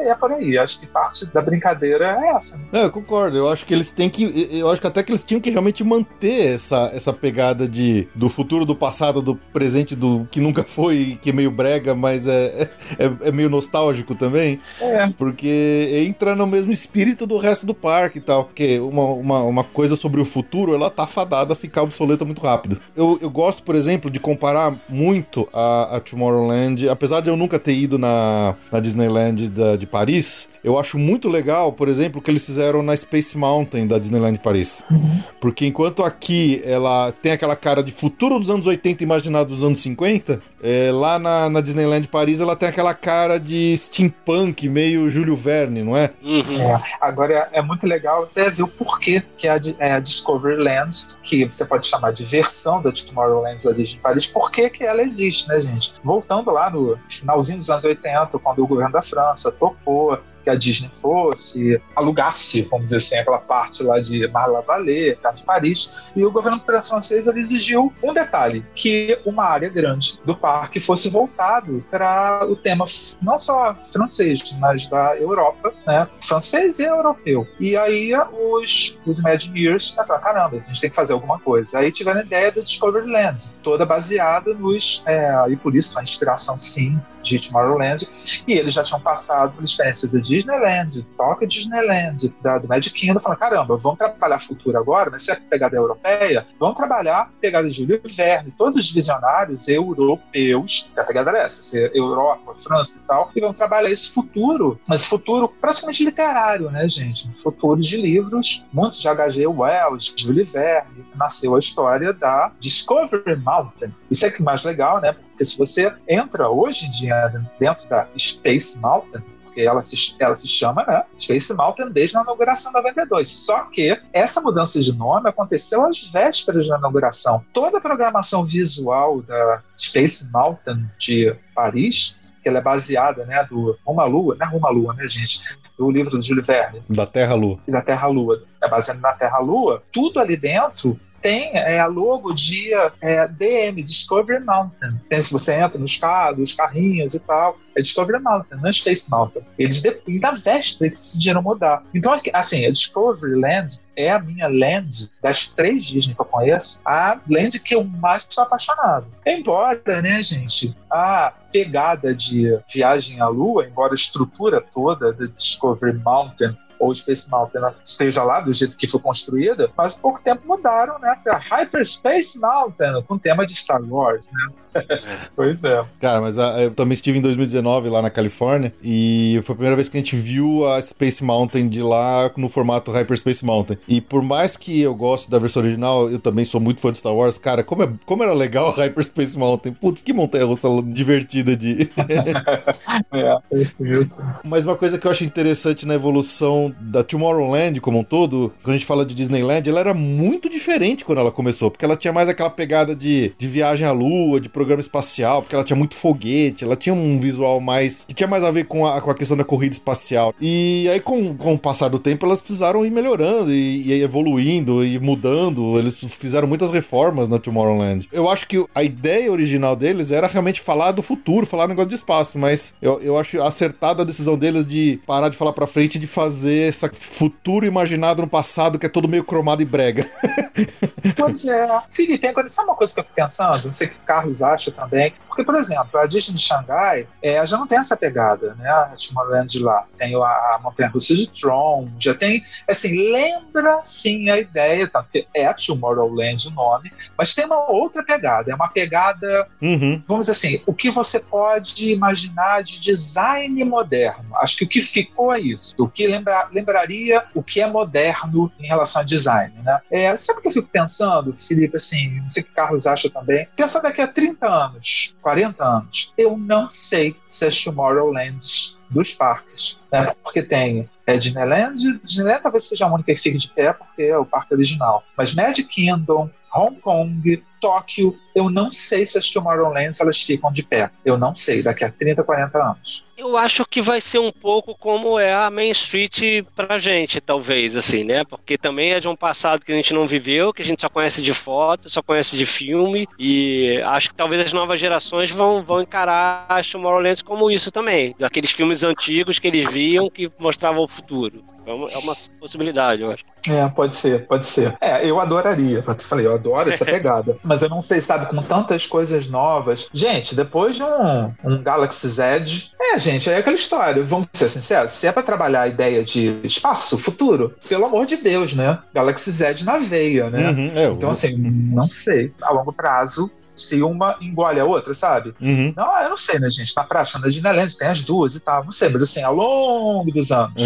é 0.00 0.14
por 0.14 0.32
aí. 0.32 0.58
Acho 0.58 0.80
que 0.80 0.86
parte 0.86 1.26
da 1.32 1.40
brincadeira 1.40 2.18
é 2.20 2.36
essa. 2.36 2.56
Né? 2.56 2.64
Não, 2.72 2.80
eu 2.82 2.90
concordo. 2.90 3.36
Eu 3.36 3.48
acho 3.48 3.64
que 3.64 3.74
eles 3.74 3.90
têm 3.90 4.08
que. 4.08 4.48
Eu 4.52 4.70
acho 4.70 4.80
que 4.80 4.86
até 4.86 5.02
que 5.02 5.10
eles 5.10 5.24
tinham 5.24 5.40
que 5.40 5.50
realmente 5.50 5.82
manter 5.84 6.54
essa, 6.54 6.90
essa 6.94 7.12
pegada 7.12 7.68
de 7.68 8.08
do 8.14 8.28
futuro, 8.28 8.64
do 8.64 8.74
passado, 8.74 9.22
do 9.22 9.36
presente, 9.36 9.94
do 9.94 10.26
que 10.30 10.40
nunca 10.40 10.64
foi, 10.64 11.18
que 11.20 11.30
é 11.30 11.32
meio 11.32 11.50
brega, 11.50 11.94
mas 11.94 12.26
é, 12.26 12.68
é, 12.98 13.28
é 13.28 13.32
meio 13.32 13.48
nostálgico 13.48 14.14
também. 14.14 14.60
É. 14.80 15.08
Porque 15.16 16.04
entra 16.06 16.34
no 16.34 16.46
mesmo 16.46 16.72
espírito 16.72 17.26
do 17.26 17.38
resto 17.38 17.66
do 17.66 17.74
parque 17.74 18.18
e 18.18 18.20
tal. 18.20 18.44
Porque 18.44 18.78
uma, 18.78 19.04
uma, 19.04 19.42
uma 19.42 19.64
coisa 19.64 19.96
sobre 19.96 20.20
o 20.20 20.24
futuro, 20.24 20.74
ela 20.74 20.90
tá 20.90 21.06
fadada 21.06 21.52
a 21.52 21.56
ficar 21.56 21.82
obsoleta 21.82 22.24
muito 22.24 22.42
rápido. 22.42 22.80
Eu, 22.94 23.18
eu 23.20 23.30
gosto, 23.30 23.62
por 23.62 23.74
exemplo, 23.76 24.10
de 24.10 24.18
comparar 24.18 24.74
muito 24.88 25.48
a, 25.52 25.96
a 25.96 26.00
Tomorrowland, 26.00 26.88
apesar 26.88 27.20
de 27.20 27.28
eu 27.28 27.36
nunca 27.36 27.58
ter 27.58 27.74
ido 27.74 27.98
na, 27.98 28.54
na 28.72 28.80
Disneyland 28.80 29.48
da, 29.50 29.76
de 29.76 29.86
Paris, 29.86 30.48
eu 30.64 30.78
acho 30.78 30.98
muito 30.98 31.28
legal, 31.28 31.72
por 31.72 31.88
exemplo, 31.88 32.18
o 32.18 32.22
que 32.22 32.30
eles 32.30 32.44
fizeram 32.44 32.82
na 32.82 32.96
Space 32.96 33.38
Mountain 33.38 33.86
da 33.86 33.98
Disneyland 33.98 34.38
Paris. 34.38 34.82
Uhum. 34.90 35.20
Porque 35.40 35.64
enquanto 35.64 36.02
aqui 36.02 36.60
ela 36.64 37.12
tem 37.12 37.32
aquela 37.32 37.54
cara 37.54 37.82
de 37.82 37.92
futuro 37.92 38.38
dos 38.38 38.50
anos 38.50 38.66
80 38.66 39.04
imaginado 39.04 39.54
dos 39.54 39.62
anos 39.62 39.78
50, 39.80 40.40
é, 40.66 40.90
lá 40.90 41.16
na, 41.16 41.48
na 41.48 41.60
Disneyland 41.60 42.08
Paris 42.08 42.40
ela 42.40 42.56
tem 42.56 42.68
aquela 42.68 42.92
cara 42.92 43.38
de 43.38 43.76
steampunk, 43.76 44.68
meio 44.68 45.08
Júlio 45.08 45.36
Verne, 45.36 45.84
não 45.84 45.96
é? 45.96 46.12
Uhum. 46.20 46.60
é 46.60 46.80
agora 47.00 47.48
é, 47.52 47.60
é, 47.60 47.62
muito 47.62 47.86
legal 47.86 48.24
até 48.24 48.50
ver 48.50 48.64
o 48.64 48.68
porquê 48.68 49.22
que 49.38 49.46
é 49.46 49.52
a, 49.52 49.60
é 49.78 49.92
a 49.92 50.00
Discoveryland, 50.00 51.06
que 51.22 51.44
você 51.44 51.64
pode 51.64 51.86
chamar 51.86 52.12
de 52.12 52.24
versão 52.24 52.82
da 52.82 52.90
Tomorrowland 52.90 53.62
da 53.62 53.70
Disney 53.70 54.00
Paris, 54.00 54.26
por 54.26 54.50
que 54.50 54.68
que 54.68 54.82
ela 54.82 55.02
existe, 55.02 55.48
né, 55.48 55.60
gente? 55.60 55.94
Voltando 56.02 56.50
lá 56.50 56.68
no 56.68 56.98
finalzinho 57.08 57.58
dos 57.58 57.70
anos 57.70 57.84
80, 57.84 58.36
quando 58.40 58.64
o 58.64 58.66
governo 58.66 58.92
da 58.92 59.02
França 59.02 59.52
topou 59.52 60.18
que 60.46 60.50
a 60.50 60.54
Disney 60.54 60.88
fosse, 60.94 61.82
alugasse, 61.96 62.62
vamos 62.70 62.84
dizer 62.84 62.98
assim, 62.98 63.18
aquela 63.18 63.40
parte 63.40 63.82
lá 63.82 63.98
de 63.98 64.28
Mar-la-Vallée, 64.28 65.18
de 65.34 65.42
Paris, 65.42 65.92
e 66.14 66.24
o 66.24 66.30
governo 66.30 66.62
francês 66.64 67.26
ele 67.26 67.40
exigiu 67.40 67.92
um 68.00 68.14
detalhe, 68.14 68.64
que 68.72 69.18
uma 69.26 69.44
área 69.44 69.68
grande 69.68 70.20
do 70.24 70.36
parque 70.36 70.78
fosse 70.78 71.10
voltado 71.10 71.84
para 71.90 72.46
o 72.48 72.54
tema 72.54 72.84
não 73.20 73.36
só 73.40 73.76
francês, 73.92 74.40
mas 74.60 74.86
da 74.86 75.16
Europa, 75.16 75.74
né? 75.84 76.06
Francês 76.22 76.78
e 76.78 76.84
europeu. 76.84 77.44
E 77.58 77.76
aí 77.76 78.12
os, 78.14 78.96
os 79.04 79.18
Imagineers 79.18 79.90
pensaram, 79.90 80.22
caramba, 80.22 80.58
a 80.58 80.60
gente 80.60 80.80
tem 80.80 80.90
que 80.90 80.96
fazer 80.96 81.12
alguma 81.12 81.40
coisa. 81.40 81.80
Aí 81.80 81.90
tiveram 81.90 82.20
a 82.20 82.22
ideia 82.22 82.52
do 82.52 82.62
Discoveryland, 82.62 83.50
toda 83.64 83.84
baseada 83.84 84.54
nos... 84.54 85.02
É, 85.06 85.46
e 85.48 85.56
por 85.56 85.74
isso 85.74 85.98
a 85.98 86.02
inspiração, 86.04 86.56
sim, 86.56 86.96
de 87.26 87.48
Tomorrowland, 87.48 88.08
e 88.46 88.54
eles 88.54 88.74
já 88.74 88.82
tinham 88.82 89.00
passado 89.00 89.52
pela 89.52 89.64
experiência 89.64 90.08
do 90.08 90.20
Disneyland, 90.20 91.00
do 91.00 91.46
Disneyland, 91.46 92.34
da, 92.42 92.58
do 92.58 92.68
Magic 92.68 92.94
Kingdom, 92.94 93.20
falando, 93.20 93.38
caramba, 93.38 93.76
vamos 93.76 93.98
trabalhar 93.98 94.38
futuro 94.38 94.78
agora, 94.78 95.10
mas 95.10 95.24
se 95.24 95.32
é 95.32 95.36
pegada 95.36 95.76
europeia, 95.76 96.46
vamos 96.58 96.76
trabalhar 96.76 97.30
pegada 97.40 97.68
de 97.68 97.74
Júlio 97.74 98.00
Verne, 98.04 98.52
todos 98.56 98.76
os 98.76 98.92
visionários 98.92 99.68
europeus, 99.68 100.90
a 100.96 101.02
pegada 101.02 101.30
era 101.30 101.40
essa, 101.40 101.76
Europa, 101.94 102.54
França 102.56 102.98
e 102.98 103.06
tal, 103.06 103.30
e 103.34 103.40
vamos 103.40 103.56
trabalhar 103.56 103.90
esse 103.90 104.10
futuro, 104.12 104.80
mas 104.88 105.04
futuro 105.04 105.48
praticamente 105.48 106.04
literário, 106.04 106.70
né, 106.70 106.88
gente? 106.88 107.28
Futuro 107.42 107.80
de 107.80 107.96
livros, 107.96 108.64
muitos 108.72 109.00
de 109.00 109.08
H.G. 109.08 109.46
Wells, 109.46 110.12
Júlio 110.16 110.44
Verne, 110.46 111.04
nasceu 111.14 111.54
a 111.54 111.58
história 111.58 112.12
da 112.12 112.52
Discovery 112.58 113.36
Mountain. 113.36 113.94
Isso 114.10 114.26
é 114.26 114.30
que 114.30 114.42
mais 114.42 114.64
legal, 114.64 115.00
né? 115.00 115.14
Porque 115.36 115.44
se 115.44 115.58
você 115.58 115.94
entra 116.08 116.48
hoje 116.48 116.86
em 116.86 116.90
dia 116.90 117.30
dentro 117.60 117.86
da 117.90 118.08
Space 118.16 118.80
Mountain, 118.80 119.22
porque 119.44 119.60
ela 119.60 119.82
se, 119.82 120.16
ela 120.18 120.34
se 120.34 120.48
chama 120.48 120.82
né, 120.86 121.04
Space 121.18 121.52
Mountain 121.52 121.90
desde 121.90 122.16
a 122.16 122.22
inauguração 122.22 122.72
da 122.72 122.80
92. 122.80 123.28
Só 123.28 123.64
que 123.64 124.00
essa 124.14 124.40
mudança 124.40 124.80
de 124.80 124.96
nome 124.96 125.28
aconteceu 125.28 125.84
às 125.84 126.10
vésperas 126.10 126.68
da 126.68 126.78
inauguração. 126.78 127.44
Toda 127.52 127.76
a 127.76 127.80
programação 127.82 128.46
visual 128.46 129.20
da 129.20 129.62
Space 129.78 130.26
Mountain 130.32 130.86
de 130.98 131.36
Paris, 131.54 132.16
que 132.42 132.48
ela 132.48 132.58
é 132.58 132.62
baseada 132.62 133.26
né, 133.26 133.44
do 133.44 133.78
à 133.86 134.04
Lua, 134.04 134.36
não 134.40 134.46
é 134.66 134.72
Lua, 134.72 134.94
né, 134.94 135.06
gente? 135.06 135.42
Do 135.78 135.90
livro 135.90 136.10
do 136.12 136.22
Júlio 136.22 136.42
Verne. 136.42 136.82
Da 136.88 137.04
Terra-Lua. 137.04 137.58
Da 137.68 137.82
Terra-Lua. 137.82 138.42
É 138.62 138.68
baseado 138.70 139.00
na 139.00 139.12
Terra-Lua. 139.12 139.82
Tudo 139.92 140.18
ali 140.18 140.38
dentro 140.38 140.98
tem 141.26 141.50
é, 141.54 141.80
a 141.80 141.86
logo 141.86 142.32
de 142.32 142.72
é, 143.00 143.26
DM, 143.26 143.82
Discovery 143.82 144.44
Mountain. 144.44 145.00
Tem, 145.08 145.20
se 145.20 145.32
você 145.32 145.54
entra 145.54 145.76
nos 145.76 145.96
carros, 145.98 146.50
os 146.50 146.54
carrinhos 146.54 147.14
e 147.14 147.20
tal, 147.20 147.58
é 147.74 147.80
Discovery 147.80 148.22
Mountain, 148.22 148.58
não 148.58 148.68
é 148.68 148.72
Space 148.72 149.10
Mountain. 149.10 149.42
Eles, 149.58 149.82
na 149.82 150.30
véspera, 150.30 150.86
eles 150.86 151.00
decidiram 151.00 151.42
mudar. 151.42 151.82
Então, 151.92 152.16
assim, 152.32 152.64
a 152.64 152.70
Discovery 152.70 153.40
Land 153.40 153.80
é 153.96 154.12
a 154.12 154.20
minha 154.20 154.46
land 154.46 155.10
das 155.20 155.48
três 155.48 155.84
Disney 155.84 156.14
que 156.14 156.20
eu 156.20 156.26
conheço, 156.26 156.80
a 156.86 157.18
land 157.28 157.58
que 157.58 157.74
eu 157.74 157.82
mais 157.82 158.24
sou 158.28 158.44
apaixonado. 158.44 159.08
Embora, 159.26 160.00
né, 160.00 160.22
gente, 160.22 160.76
a 160.88 161.32
pegada 161.50 162.14
de 162.14 162.56
viagem 162.72 163.20
à 163.20 163.26
Lua, 163.26 163.66
embora 163.66 163.92
a 163.92 163.96
estrutura 163.96 164.60
toda 164.60 165.12
da 165.12 165.26
Discovery 165.26 165.98
Mountain 165.98 166.56
ou 166.78 166.94
Space 166.94 167.28
Mountain 167.30 167.62
esteja 167.84 168.22
lá 168.22 168.40
do 168.40 168.52
jeito 168.52 168.76
que 168.76 168.88
foi 168.88 169.00
construída, 169.00 169.70
mas 169.76 169.94
pouco 169.94 170.20
tempo 170.22 170.46
mudaram, 170.46 170.98
né, 170.98 171.18
para 171.22 171.38
Hyperspace 171.38 172.38
Mountain, 172.38 173.02
com 173.06 173.18
tema 173.18 173.44
de 173.44 173.54
Star 173.54 173.82
Wars, 173.82 174.30
né? 174.30 174.54
pois 175.34 175.62
é. 175.64 175.84
Cara, 176.00 176.20
mas 176.20 176.38
a, 176.38 176.62
eu 176.62 176.70
também 176.70 176.94
estive 176.94 177.18
em 177.18 177.22
2019 177.22 177.88
lá 177.88 178.02
na 178.02 178.10
Califórnia 178.10 178.72
e 178.82 179.40
foi 179.44 179.52
a 179.52 179.56
primeira 179.56 179.76
vez 179.76 179.88
que 179.88 179.96
a 179.96 180.00
gente 180.00 180.16
viu 180.16 180.66
a 180.66 180.80
Space 180.80 181.22
Mountain 181.22 181.68
de 181.68 181.82
lá 181.82 182.30
no 182.36 182.48
formato 182.48 182.90
Hyperspace 182.90 183.44
Mountain. 183.44 183.78
E 183.88 184.00
por 184.00 184.22
mais 184.22 184.56
que 184.56 184.80
eu 184.80 184.94
goste 184.94 185.30
da 185.30 185.38
versão 185.38 185.62
original, 185.62 186.10
eu 186.10 186.18
também 186.18 186.44
sou 186.44 186.60
muito 186.60 186.80
fã 186.80 186.90
de 186.90 186.98
Star 186.98 187.14
Wars, 187.14 187.38
cara, 187.38 187.62
como, 187.62 187.82
é, 187.82 187.88
como 188.04 188.22
era 188.22 188.32
legal 188.32 188.68
a 188.68 188.84
Hyperspace 188.84 189.38
Mountain. 189.38 189.72
Putz, 189.72 190.02
que 190.02 190.12
montanha 190.12 190.44
russa 190.44 190.68
divertida 190.84 191.56
de. 191.56 191.88
é, 193.12 193.38
é 193.52 193.62
isso, 193.62 193.86
isso. 193.86 194.22
Mas 194.44 194.64
uma 194.64 194.76
coisa 194.76 194.98
que 194.98 195.06
eu 195.06 195.10
acho 195.10 195.24
interessante 195.24 195.86
na 195.86 195.94
evolução 195.94 196.74
da 196.80 197.02
Tomorrowland 197.02 197.80
como 197.80 197.98
um 197.98 198.04
todo, 198.04 198.52
quando 198.62 198.74
a 198.74 198.78
gente 198.78 198.86
fala 198.86 199.04
de 199.04 199.14
Disneyland, 199.14 199.68
ela 199.68 199.80
era 199.80 199.94
muito 199.94 200.48
diferente 200.48 201.04
quando 201.04 201.18
ela 201.18 201.32
começou, 201.32 201.70
porque 201.70 201.84
ela 201.84 201.96
tinha 201.96 202.12
mais 202.12 202.28
aquela 202.28 202.50
pegada 202.50 202.94
de, 202.94 203.32
de 203.38 203.46
viagem 203.46 203.86
à 203.86 203.92
lua, 203.92 204.40
de 204.40 204.48
programa 204.66 204.80
espacial, 204.80 205.42
porque 205.42 205.54
ela 205.54 205.62
tinha 205.62 205.76
muito 205.76 205.94
foguete, 205.94 206.64
ela 206.64 206.74
tinha 206.74 206.94
um 206.94 207.20
visual 207.20 207.60
mais. 207.60 208.04
que 208.04 208.12
tinha 208.12 208.26
mais 208.26 208.42
a 208.42 208.50
ver 208.50 208.64
com 208.64 208.84
a, 208.84 209.00
com 209.00 209.10
a 209.10 209.14
questão 209.14 209.36
da 209.36 209.44
corrida 209.44 209.72
espacial. 209.72 210.34
E 210.40 210.88
aí, 210.90 210.98
com, 210.98 211.36
com 211.36 211.54
o 211.54 211.58
passar 211.58 211.88
do 211.88 212.00
tempo, 212.00 212.26
elas 212.26 212.40
precisaram 212.40 212.84
ir 212.84 212.90
melhorando 212.90 213.52
e, 213.52 213.86
e 213.86 214.02
evoluindo 214.02 214.84
e 214.84 214.98
mudando. 214.98 215.78
Eles 215.78 215.94
fizeram 215.94 216.48
muitas 216.48 216.72
reformas 216.72 217.28
na 217.28 217.38
Tomorrowland. 217.38 218.08
Eu 218.12 218.28
acho 218.28 218.48
que 218.48 218.64
a 218.74 218.82
ideia 218.82 219.30
original 219.30 219.76
deles 219.76 220.10
era 220.10 220.26
realmente 220.26 220.60
falar 220.60 220.90
do 220.90 221.02
futuro, 221.02 221.46
falar 221.46 221.68
negócio 221.68 221.88
de 221.88 221.94
espaço, 221.94 222.38
mas 222.38 222.74
eu, 222.82 223.00
eu 223.00 223.16
acho 223.16 223.40
acertada 223.42 224.02
a 224.02 224.06
decisão 224.06 224.36
deles 224.36 224.66
de 224.66 225.00
parar 225.06 225.28
de 225.28 225.36
falar 225.36 225.52
pra 225.52 225.66
frente 225.66 225.98
de 225.98 226.06
fazer 226.06 226.70
esse 226.70 226.88
futuro 226.88 227.64
imaginado 227.64 228.22
no 228.22 228.28
passado 228.28 228.78
que 228.78 228.86
é 228.86 228.88
todo 228.88 229.08
meio 229.08 229.22
cromado 229.22 229.62
e 229.62 229.64
brega. 229.64 230.04
Pois 231.16 231.44
é. 231.46 231.82
Felipe, 231.90 232.26
agora, 232.26 232.48
sabe 232.48 232.68
uma 232.68 232.76
coisa 232.76 232.92
que 232.92 233.00
eu 233.00 233.04
fico 233.04 233.14
pensando? 233.14 233.64
Não 233.64 233.72
sei 233.72 233.88
que 233.88 233.94
o 233.94 234.06
Carlos 234.06 234.42
acha 234.42 234.55
também. 234.72 235.14
Porque, 235.26 235.44
por 235.44 235.54
exemplo, 235.54 236.00
a 236.00 236.06
Disney 236.06 236.34
de 236.34 236.40
Xangai 236.40 237.06
é, 237.22 237.46
já 237.46 237.58
não 237.58 237.66
tem 237.66 237.78
essa 237.78 237.96
pegada, 237.96 238.54
né? 238.54 238.68
A 238.68 238.94
Tomorrowland 238.96 239.58
lá. 239.60 239.84
Tem 239.98 240.14
a, 240.14 240.18
a 240.26 240.60
Montanha 240.62 240.88
Russa 240.88 241.14
de 241.14 241.26
Tron, 241.28 241.88
já 241.98 242.14
tem. 242.14 242.42
Assim, 242.68 243.12
lembra 243.12 243.80
sim 243.82 244.30
a 244.30 244.38
ideia, 244.38 244.88
tanto 244.88 245.10
que 245.10 245.26
é 245.34 245.52
Tomorrowland 245.52 246.48
o 246.48 246.50
nome, 246.50 246.92
mas 247.16 247.34
tem 247.34 247.44
uma 247.44 247.70
outra 247.70 248.02
pegada. 248.02 248.50
É 248.50 248.54
uma 248.54 248.68
pegada, 248.68 249.46
uhum. 249.60 250.02
vamos 250.06 250.26
dizer 250.26 250.32
assim, 250.32 250.62
o 250.66 250.72
que 250.72 250.90
você 250.90 251.20
pode 251.20 251.92
imaginar 251.92 252.62
de 252.62 252.80
design 252.80 253.62
moderno. 253.64 254.36
Acho 254.36 254.56
que 254.56 254.64
o 254.64 254.68
que 254.68 254.80
ficou 254.80 255.34
é 255.34 255.40
isso. 255.40 255.74
O 255.78 255.88
que 255.88 256.06
lembra, 256.06 256.48
lembraria 256.52 257.24
o 257.34 257.42
que 257.42 257.60
é 257.60 257.66
moderno 257.68 258.50
em 258.58 258.66
relação 258.66 259.02
a 259.02 259.04
design, 259.04 259.52
né? 259.62 259.78
É, 259.90 260.16
sabe 260.16 260.38
o 260.38 260.42
que 260.42 260.48
eu 260.48 260.52
fico 260.52 260.68
pensando, 260.68 261.34
Felipe, 261.38 261.76
assim, 261.76 262.20
não 262.20 262.30
sei 262.30 262.42
o 262.42 262.46
que 262.46 262.52
o 262.52 262.54
Carlos 262.54 262.86
acha 262.86 263.10
também? 263.10 263.46
Pensando 263.54 263.82
daqui 263.82 264.00
a 264.00 264.08
30 264.08 264.35
anos, 264.44 265.14
40 265.22 265.64
anos, 265.64 266.12
eu 266.18 266.36
não 266.36 266.68
sei 266.68 267.16
se 267.28 267.46
as 267.46 267.62
Tomorrowlands 267.62 268.76
dos 268.90 269.12
parques, 269.12 269.78
né? 269.90 270.04
Porque 270.22 270.42
tem 270.42 270.88
é, 271.06 271.16
Disneyland, 271.16 272.00
Disneyland 272.02 272.42
talvez 272.42 272.64
seja 272.64 272.86
a 272.86 272.92
única 272.92 273.14
que 273.14 273.20
fique 273.20 273.38
de 273.38 273.50
pé, 273.50 273.72
porque 273.72 274.02
é 274.02 274.18
o 274.18 274.24
parque 274.24 274.54
original, 274.54 275.04
mas 275.16 275.34
Magic 275.34 275.68
Kingdom, 275.68 276.30
Hong 276.56 276.80
Kong, 276.80 277.42
Tóquio, 277.60 278.16
eu 278.34 278.50
não 278.50 278.70
sei 278.70 279.06
se 279.06 279.18
as 279.18 279.30
Tomorrowlands 279.30 280.00
elas 280.00 280.20
ficam 280.22 280.52
de 280.52 280.62
pé. 280.62 280.90
Eu 281.04 281.18
não 281.18 281.34
sei, 281.34 281.62
daqui 281.62 281.84
a 281.84 281.90
30, 281.90 282.22
40 282.22 282.58
anos. 282.58 283.04
Eu 283.16 283.36
acho 283.36 283.64
que 283.64 283.80
vai 283.80 284.00
ser 284.00 284.18
um 284.18 284.30
pouco 284.30 284.76
como 284.76 285.18
é 285.18 285.32
a 285.32 285.50
Main 285.50 285.70
Street 285.70 286.44
pra 286.54 286.78
gente, 286.78 287.20
talvez, 287.20 287.74
assim, 287.74 288.04
né? 288.04 288.24
Porque 288.24 288.58
também 288.58 288.92
é 288.92 289.00
de 289.00 289.08
um 289.08 289.16
passado 289.16 289.64
que 289.64 289.72
a 289.72 289.74
gente 289.74 289.94
não 289.94 290.06
viveu, 290.06 290.52
que 290.52 290.60
a 290.60 290.64
gente 290.64 290.82
só 290.82 290.88
conhece 290.88 291.22
de 291.22 291.32
foto, 291.32 291.88
só 291.88 292.02
conhece 292.02 292.36
de 292.36 292.44
filme, 292.44 293.08
e 293.18 293.80
acho 293.86 294.10
que 294.10 294.14
talvez 294.14 294.42
as 294.42 294.52
novas 294.52 294.78
gerações 294.78 295.30
vão, 295.30 295.62
vão 295.62 295.80
encarar 295.80 296.44
as 296.48 296.68
Tomorrowlands 296.68 297.22
como 297.22 297.50
isso 297.50 297.70
também, 297.70 298.14
daqueles 298.18 298.50
filmes 298.50 298.84
antigos 298.84 299.38
que 299.38 299.48
eles 299.48 299.72
viam 299.72 300.10
que 300.10 300.30
mostravam 300.38 300.84
o 300.84 300.88
futuro. 300.88 301.42
É 301.66 301.72
uma, 301.72 301.90
é 301.90 301.98
uma 301.98 302.12
possibilidade, 302.38 303.02
eu 303.02 303.10
acho. 303.10 303.24
É, 303.48 303.68
pode 303.68 303.96
ser, 303.96 304.26
pode 304.26 304.46
ser. 304.46 304.76
É, 304.80 305.08
eu 305.08 305.20
adoraria. 305.20 305.84
Eu 305.86 305.94
te 305.94 306.04
falei, 306.04 306.26
eu 306.26 306.34
adoro 306.34 306.70
essa 306.70 306.84
pegada. 306.86 307.38
mas 307.44 307.62
eu 307.62 307.68
não 307.68 307.82
sei, 307.82 308.00
sabe, 308.00 308.26
com 308.26 308.42
tantas 308.42 308.86
coisas 308.86 309.28
novas. 309.28 309.88
Gente, 309.92 310.34
depois 310.34 310.76
de 310.76 310.82
um, 310.82 311.32
um 311.44 311.62
Galaxy 311.62 312.08
Z, 312.08 312.70
é, 312.80 312.98
gente, 312.98 313.28
é 313.28 313.38
aquela 313.38 313.56
história. 313.56 314.02
Vamos 314.02 314.28
ser 314.32 314.48
sinceros, 314.48 314.92
se 314.92 315.06
é 315.06 315.12
para 315.12 315.22
trabalhar 315.22 315.62
a 315.62 315.68
ideia 315.68 316.04
de 316.04 316.40
espaço, 316.44 316.98
futuro, 316.98 317.54
pelo 317.68 317.86
amor 317.86 318.06
de 318.06 318.16
Deus, 318.16 318.54
né? 318.54 318.78
Galaxy 318.94 319.30
Z 319.30 319.64
na 319.64 319.78
veia, 319.78 320.30
né? 320.30 320.50
Uhum, 320.50 320.72
é, 320.74 320.84
então, 320.84 321.10
assim, 321.10 321.36
não 321.36 321.90
sei. 321.90 322.32
A 322.42 322.52
longo 322.52 322.72
prazo, 322.72 323.30
se 323.56 323.82
uma 323.82 324.16
engole 324.20 324.60
a 324.60 324.64
outra, 324.64 324.92
sabe? 324.94 325.34
Uhum. 325.40 325.72
Não, 325.76 326.02
eu 326.02 326.10
não 326.10 326.16
sei, 326.16 326.38
né, 326.38 326.50
gente? 326.50 326.74
Na 326.76 326.84
praça 326.84 327.18
da 327.18 327.28
Disneyland 327.28 327.76
tem 327.76 327.88
as 327.88 328.04
duas 328.04 328.34
e 328.34 328.40
tal, 328.40 328.64
não 328.64 328.72
sei, 328.72 328.88
mas 328.88 329.02
assim, 329.02 329.22
ao 329.22 329.34
longo 329.34 330.10
dos 330.12 330.30
anos. 330.30 330.62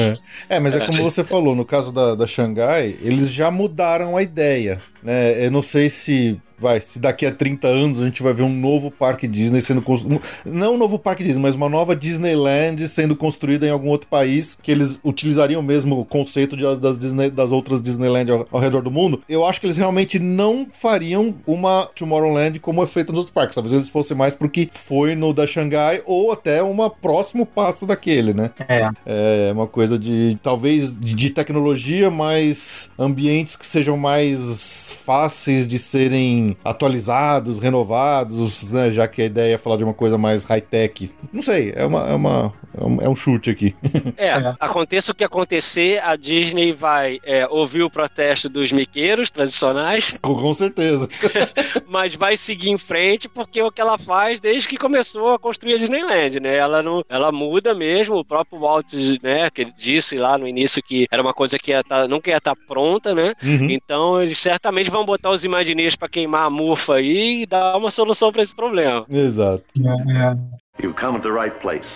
É, 0.48 0.57
é 0.57 0.61
mas 0.61 0.74
é, 0.74 0.79
é 0.79 0.87
como 0.87 1.03
você 1.03 1.24
falou, 1.24 1.55
no 1.55 1.64
caso 1.64 1.92
da, 1.92 2.14
da 2.14 2.26
Xangai, 2.26 2.96
eles 3.00 3.31
já 3.31 3.50
mudaram 3.50 4.16
a 4.16 4.22
ideia, 4.22 4.81
né? 5.03 5.44
Eu 5.44 5.50
não 5.50 5.62
sei 5.62 5.88
se 5.88 6.40
vai, 6.60 6.80
se 6.80 6.98
daqui 6.98 7.24
a 7.24 7.32
30 7.32 7.66
anos 7.66 8.00
a 8.00 8.04
gente 8.04 8.22
vai 8.22 8.32
ver 8.32 8.42
um 8.42 8.54
novo 8.54 8.90
parque 8.90 9.26
Disney 9.26 9.60
sendo 9.60 9.80
construído. 9.80 10.20
Não 10.44 10.74
um 10.74 10.78
novo 10.78 10.98
parque 10.98 11.24
Disney, 11.24 11.40
mas 11.40 11.54
uma 11.54 11.68
nova 11.68 11.96
Disneyland 11.96 12.86
sendo 12.88 13.16
construída 13.16 13.66
em 13.66 13.70
algum 13.70 13.88
outro 13.88 14.08
país 14.08 14.58
que 14.62 14.70
eles 14.70 15.00
utilizariam 15.04 15.62
mesmo 15.62 15.98
o 15.98 16.04
conceito 16.04 16.56
de, 16.56 16.62
das, 16.80 16.98
Disney, 16.98 17.30
das 17.30 17.50
outras 17.50 17.82
Disneyland 17.82 18.30
ao, 18.30 18.46
ao, 18.50 18.60
redor 18.60 18.82
do 18.82 18.90
mundo. 18.90 19.22
Eu 19.28 19.44
acho 19.46 19.60
que 19.60 19.66
eles 19.66 19.76
realmente 19.76 20.18
não 20.18 20.66
fariam 20.70 21.34
uma 21.46 21.88
Tomorrowland 21.94 22.60
como 22.60 22.82
é 22.82 22.86
feita 22.86 23.10
nos 23.12 23.18
outros 23.20 23.34
parques. 23.34 23.54
Talvez 23.54 23.72
eles 23.72 23.88
fossem 23.88 24.16
mais 24.16 24.34
porque 24.34 24.68
foi 24.70 25.14
no 25.14 25.32
da 25.32 25.46
Xangai 25.46 26.02
ou 26.04 26.30
até 26.30 26.62
um 26.62 26.76
próximo 26.88 27.46
passo 27.46 27.86
daquele, 27.86 28.34
né? 28.34 28.50
É. 28.68 28.88
É 29.06 29.52
uma 29.52 29.66
coisa 29.66 29.98
de 29.98 30.38
talvez 30.42 30.98
de 30.98 31.30
tecnologia, 31.30 32.10
mas 32.10 32.90
ambientes 32.98 33.56
que 33.56 33.66
sejam 33.66 33.96
mais 33.96 34.92
fáceis 35.04 35.66
de 35.66 35.78
serem 35.78 36.49
atualizados, 36.64 37.58
renovados, 37.58 38.70
né? 38.70 38.90
Já 38.90 39.06
que 39.08 39.22
a 39.22 39.26
ideia 39.26 39.54
é 39.54 39.58
falar 39.58 39.76
de 39.76 39.84
uma 39.84 39.94
coisa 39.94 40.18
mais 40.18 40.44
high-tech. 40.44 41.10
Não 41.32 41.42
sei, 41.42 41.72
é 41.74 41.84
uma, 41.84 42.08
é 42.08 42.14
uma 42.14 42.52
é 42.76 42.84
um, 42.84 43.12
é 43.12 43.16
chute 43.16 43.50
aqui. 43.50 43.74
É, 44.16 44.28
é, 44.28 44.54
aconteça 44.58 45.12
o 45.12 45.14
que 45.14 45.24
acontecer, 45.24 46.02
a 46.02 46.14
Disney 46.16 46.72
vai 46.72 47.20
é, 47.24 47.46
ouvir 47.48 47.82
o 47.82 47.90
protesto 47.90 48.48
dos 48.48 48.72
miqueiros 48.72 49.30
tradicionais. 49.30 50.18
Com, 50.22 50.34
com 50.34 50.52
certeza. 50.54 51.08
mas 51.88 52.14
vai 52.14 52.36
seguir 52.36 52.70
em 52.70 52.78
frente 52.78 53.28
porque 53.28 53.60
é 53.60 53.64
o 53.64 53.70
que 53.70 53.80
ela 53.80 53.96
faz 53.98 54.40
desde 54.40 54.68
que 54.68 54.76
começou 54.76 55.32
a 55.32 55.38
construir 55.38 55.74
a 55.74 55.78
Disneyland, 55.78 56.40
né? 56.40 56.56
Ela 56.56 56.82
não, 56.82 57.04
ela 57.08 57.32
muda 57.32 57.74
mesmo. 57.74 58.16
O 58.16 58.24
próprio 58.24 58.60
Walt, 58.60 58.92
né, 59.22 59.48
que 59.50 59.64
disse 59.76 60.16
lá 60.16 60.36
no 60.36 60.46
início 60.46 60.82
que 60.82 61.06
era 61.10 61.22
uma 61.22 61.32
coisa 61.32 61.58
que 61.58 61.70
ia 61.70 61.82
tá, 61.82 62.06
nunca 62.06 62.30
ia 62.30 62.36
estar 62.36 62.54
tá 62.54 62.62
pronta, 62.68 63.14
né? 63.14 63.34
Uhum. 63.42 63.70
Então 63.70 64.22
eles 64.22 64.38
certamente 64.38 64.90
vão 64.90 65.04
botar 65.04 65.30
os 65.30 65.44
Imagineers 65.44 65.96
para 65.96 66.08
queimar 66.08 66.39
a 66.44 66.50
mufa 66.50 66.94
aí 66.94 67.42
e 67.42 67.46
dar 67.46 67.76
uma 67.76 67.90
solução 67.90 68.31
para 68.33 68.42
esse 68.42 68.55
problema. 68.55 69.05
Exato. 69.09 69.64
É, 69.76 70.37
You've 70.83 70.98
come 70.98 71.20
to 71.20 71.22
the 71.22 71.33
right 71.33 71.55
place. 71.61 71.88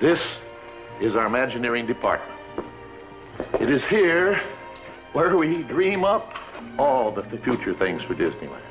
This 0.00 0.20
is 1.00 1.14
our 1.14 1.26
Imagineering 1.26 1.86
department. 1.86 2.38
It 3.60 3.70
is 3.70 3.84
here 3.84 4.40
where 5.12 5.36
we 5.36 5.62
dream 5.64 6.04
up 6.04 6.34
all 6.78 7.10
the 7.12 7.22
future 7.38 7.74
things 7.74 8.02
for 8.02 8.14
Disneyland. 8.14 8.69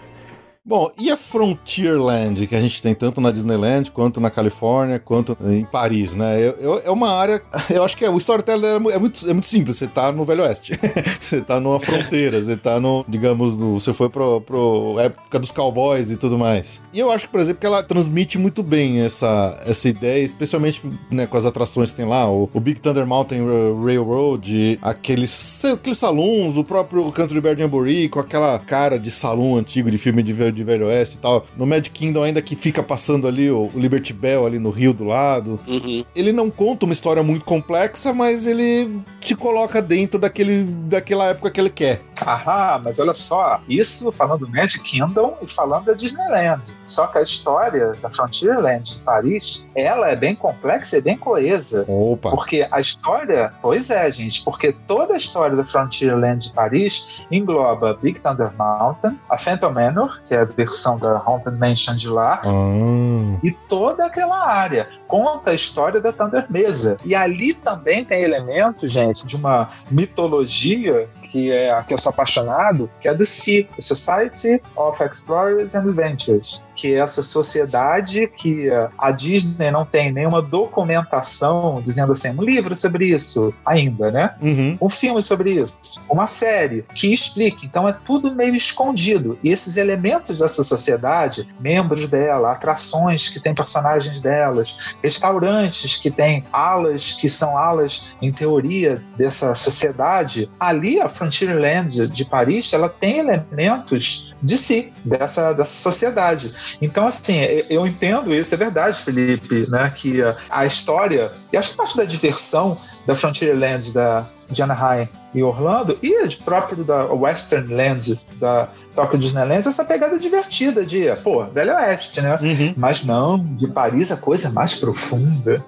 Bom, 0.70 0.92
e 1.00 1.10
a 1.10 1.18
Frontierland, 1.18 2.46
que 2.46 2.56
a 2.56 2.62
gente 2.62 2.80
tem 2.80 2.94
tanto 2.94 3.20
na 3.20 3.32
Disneyland, 3.32 3.90
quanto 3.90 4.22
na 4.22 4.30
Califórnia, 4.30 5.00
quanto 5.00 5.36
em 5.44 5.66
Paris, 5.66 6.14
né? 6.14 6.40
Eu, 6.40 6.52
eu, 6.60 6.82
é 6.86 6.92
uma 6.92 7.12
área. 7.12 7.42
Eu 7.74 7.84
acho 7.84 7.98
que 7.98 8.06
é, 8.06 8.10
o 8.10 8.18
storytelling 8.20 8.62
dela 8.62 8.94
é 8.94 9.00
muito, 9.00 9.28
é 9.28 9.34
muito 9.34 9.48
simples. 9.48 9.78
Você 9.78 9.88
tá 9.88 10.12
no 10.12 10.24
Velho 10.24 10.44
Oeste. 10.44 10.80
você 11.20 11.42
tá 11.42 11.60
numa 11.60 11.80
fronteira, 11.80 12.40
você 12.40 12.56
tá 12.56 12.80
no, 12.80 13.04
digamos, 13.08 13.58
no, 13.58 13.80
você 13.80 13.92
foi 13.94 14.10
pro, 14.10 14.42
pro 14.42 15.00
época 15.00 15.40
dos 15.40 15.52
cowboys 15.52 16.12
e 16.12 16.18
tudo 16.18 16.38
mais. 16.38 16.84
E 16.94 17.00
eu 17.00 17.12
acho 17.12 17.26
que, 17.26 17.32
por 17.32 17.40
exemplo, 17.40 17.62
que 17.62 17.66
ela 17.66 17.82
transmite 17.82 18.38
muito 18.38 18.62
bem 18.62 19.02
essa, 19.02 19.60
essa 19.66 19.90
ideia, 19.90 20.24
especialmente 20.24 20.84
né, 21.10 21.26
com 21.26 21.36
as 21.36 21.46
atrações 21.46 21.90
que 21.90 21.98
tem 21.98 22.06
lá, 22.06 22.30
o, 22.30 22.48
o 22.54 22.60
Big 22.60 22.80
Thunder 22.80 23.08
Mountain 23.08 23.42
Railroad, 23.84 24.78
aqueles, 24.84 25.66
aqueles 25.66 25.98
salões, 25.98 26.58
o 26.58 26.64
próprio 26.64 27.12
Country 27.12 27.42
Bear 27.42 27.58
Jamboree, 27.58 28.08
com 28.08 28.20
aquela 28.20 28.60
cara 28.60 29.00
de 29.00 29.10
salão 29.10 29.58
antigo 29.58 29.90
de 29.90 29.98
filme 29.98 30.22
de 30.22 30.32
de 30.60 30.64
Velho 30.64 30.88
Oeste 30.88 31.16
e 31.16 31.20
tal. 31.20 31.46
No 31.56 31.66
Mad 31.66 31.88
Kingdom 31.88 32.24
ainda 32.24 32.42
que 32.42 32.56
fica 32.56 32.84
passando 32.84 33.28
ali 33.28 33.50
o, 33.50 33.70
o 33.74 33.80
Liberty 33.80 34.14
Bell 34.14 34.46
ali 34.46 34.60
no 34.60 34.70
rio 34.70 34.94
do 34.94 35.06
lado. 35.06 35.60
Uhum. 35.66 36.04
Ele 36.16 36.32
não 36.32 36.50
conta 36.50 36.86
uma 36.86 36.94
história 36.94 37.24
muito 37.24 37.46
complexa, 37.46 38.14
mas 38.14 38.46
ele 38.46 39.02
te 39.22 39.36
coloca 39.36 39.82
dentro 39.82 40.20
daquele, 40.20 40.64
daquela 40.64 41.28
época 41.28 41.50
que 41.50 41.60
ele 41.60 41.70
quer. 41.70 42.02
Aham, 42.26 42.82
mas 42.84 43.00
olha 43.00 43.14
só, 43.14 43.62
isso 43.68 44.12
falando 44.12 44.46
do 44.46 44.52
Mad 44.52 44.74
Kingdom 44.78 45.38
e 45.42 45.48
falando 45.48 45.86
da 45.86 45.94
Disneyland. 45.94 46.74
Só 46.84 47.08
que 47.08 47.18
a 47.18 47.22
história 47.22 47.94
da 48.02 48.10
Frontierland 48.10 48.96
de 48.96 49.00
Paris, 49.00 49.66
ela 49.76 50.10
é 50.10 50.16
bem 50.16 50.36
complexa 50.36 50.98
e 50.98 51.02
bem 51.02 51.18
coesa. 51.18 51.86
Opa. 51.88 52.32
Porque 52.32 52.68
a 52.70 52.80
história, 52.80 53.54
pois 53.62 53.90
é, 53.90 54.12
gente, 54.12 54.44
porque 54.44 54.74
toda 54.88 55.14
a 55.14 55.18
história 55.18 55.56
da 55.56 55.66
Frontierland 55.66 56.48
de 56.48 56.54
Paris 56.54 57.24
engloba 57.32 57.98
Big 58.02 58.20
Thunder 58.20 58.52
Mountain, 58.58 59.18
a 59.30 59.38
Phantom 59.38 59.72
Manor, 59.72 60.22
que 60.24 60.34
é 60.34 60.39
a 60.40 60.46
versão 60.46 60.98
da 60.98 61.18
Haunted 61.18 61.58
Mansion 61.58 61.96
de 61.96 62.08
lá, 62.08 62.42
ah. 62.44 63.40
e 63.44 63.52
toda 63.68 64.06
aquela 64.06 64.46
área. 64.46 64.88
Conta 65.08 65.52
a 65.52 65.54
história 65.54 66.00
da 66.00 66.14
Thunder 66.14 66.46
Mesa. 66.50 66.98
E 67.04 67.16
ali 67.16 67.54
também 67.54 68.06
tem 68.06 68.22
elementos, 68.22 68.92
gente, 68.92 69.26
de 69.26 69.36
uma 69.36 69.70
mitologia 69.90 71.10
que 71.24 71.52
é 71.52 71.72
a 71.72 71.84
que 71.84 71.94
eu 71.94 71.98
sou 71.98 72.12
apaixonado, 72.12 72.90
que 73.00 73.08
é 73.08 73.14
do 73.14 73.26
SEA, 73.26 73.68
Society 73.80 74.62
of 74.76 75.04
Explorers 75.04 75.76
and 75.76 75.80
Adventures, 75.80 76.64
que 76.80 76.94
essa 76.94 77.22
sociedade 77.22 78.28
que 78.28 78.70
a 78.98 79.12
Disney 79.12 79.70
não 79.70 79.86
tem 79.86 80.12
nenhuma 80.12 80.42
documentação 80.42 81.82
dizendo 81.82 82.14
assim, 82.14 82.30
um 82.30 82.42
livro 82.42 82.74
sobre 82.76 83.08
isso 83.08 83.54
ainda, 83.66 84.10
né? 84.12 84.34
Uhum. 84.42 84.78
Um 84.80 84.90
filme 84.90 85.22
sobre 85.22 85.52
isso, 85.52 86.02
uma 86.10 86.26
série 86.26 86.86
que 86.96 87.12
explique. 87.12 87.66
Então 87.66 87.88
é 87.88 87.94
tudo 87.94 88.34
meio 88.34 88.56
escondido. 88.56 89.38
E 89.44 89.50
esses 89.50 89.76
elementos 89.76 90.40
dessa 90.40 90.64
sociedade, 90.64 91.48
membros 91.60 92.08
dela, 92.08 92.54
atrações 92.54 93.28
que 93.28 93.42
têm 93.42 93.54
personagens 93.54 94.20
delas, 94.22 94.78
restaurantes 95.04 95.98
que 95.98 96.10
têm 96.10 96.44
alas 96.52 97.14
que 97.14 97.28
são 97.28 97.58
alas, 97.58 98.14
em 98.22 98.32
teoria, 98.32 99.02
dessa 99.18 99.54
sociedade, 99.54 100.50
ali 100.60 101.02
a 101.02 101.10
Frontierland 101.10 102.08
de 102.08 102.24
Paris, 102.24 102.72
ela 102.72 102.88
tem 102.88 103.20
elementos 103.20 104.29
de 104.42 104.58
si, 104.58 104.92
dessa, 105.04 105.54
dessa 105.54 105.72
sociedade. 105.72 106.54
Então, 106.82 107.08
assim, 107.08 107.40
eu 107.70 107.86
entendo 107.86 108.34
isso, 108.34 108.54
é 108.54 108.58
verdade, 108.58 109.00
Felipe, 109.00 109.70
né? 109.70 109.92
Que 109.94 110.20
a 110.50 110.66
história, 110.66 111.32
e 111.52 111.58
acho 111.58 111.72
que 111.72 111.78
parte 111.78 111.98
da 111.98 112.04
diversão 112.04 112.78
da 113.06 113.16
Frontierland 113.16 113.92
da, 113.92 114.26
de 114.50 114.62
Anaheim 114.62 115.08
e 115.34 115.44
Orlando, 115.44 115.98
e 116.02 116.28
de 116.28 116.38
próprio 116.38 116.84
da 116.84 117.06
Western 117.06 117.74
Land 117.74 118.20
da 118.40 118.70
Tokyo 118.96 119.20
Disneyland, 119.20 119.68
essa 119.68 119.86
pegada 119.86 120.18
divertida 120.18 120.84
de, 120.84 121.06
pô, 121.24 121.46
Velho 121.46 121.76
Oeste, 121.76 122.22
né? 122.22 122.38
Uhum. 122.42 122.74
Mas 122.76 123.06
não, 123.06 123.38
de 123.56 123.68
Paris 123.68 124.12
a 124.12 124.18
coisa 124.18 124.48
é 124.48 124.52
mais 124.52 124.76
profunda. 124.76 125.64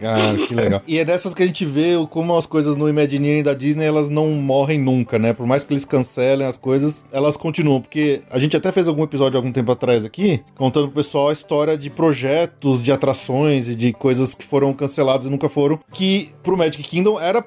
Cara, 0.00 0.38
que 0.46 0.54
legal. 0.54 0.82
E 0.86 0.98
é 0.98 1.04
dessas 1.04 1.34
que 1.34 1.42
a 1.42 1.46
gente 1.46 1.64
vê 1.64 1.94
como 2.10 2.36
as 2.36 2.46
coisas 2.46 2.76
no 2.76 2.88
Imagineering 2.88 3.42
da 3.42 3.54
Disney, 3.54 3.84
elas 3.84 4.08
não 4.08 4.30
morrem 4.30 4.78
nunca, 4.78 5.18
né? 5.18 5.32
Por 5.32 5.46
mais 5.46 5.64
que 5.64 5.72
eles 5.72 5.84
cancelem 5.84 6.46
as 6.46 6.56
coisas, 6.56 7.04
elas 7.12 7.36
continuam. 7.36 7.80
Porque 7.80 8.20
a 8.30 8.38
gente 8.38 8.56
até 8.56 8.70
fez 8.72 8.88
algum 8.88 9.02
episódio 9.02 9.36
algum 9.36 9.52
tempo 9.52 9.72
atrás 9.72 10.04
aqui, 10.04 10.40
contando 10.56 10.88
pro 10.88 11.02
pessoal 11.02 11.28
a 11.30 11.32
história 11.32 11.76
de 11.76 11.90
projetos, 11.90 12.82
de 12.82 12.92
atrações 12.92 13.68
e 13.68 13.74
de 13.74 13.92
coisas 13.92 14.34
que 14.34 14.44
foram 14.44 14.72
canceladas 14.72 15.26
e 15.26 15.30
nunca 15.30 15.48
foram, 15.48 15.78
que 15.92 16.30
pro 16.42 16.56
Magic 16.56 16.82
Kingdom 16.82 17.20
era... 17.20 17.44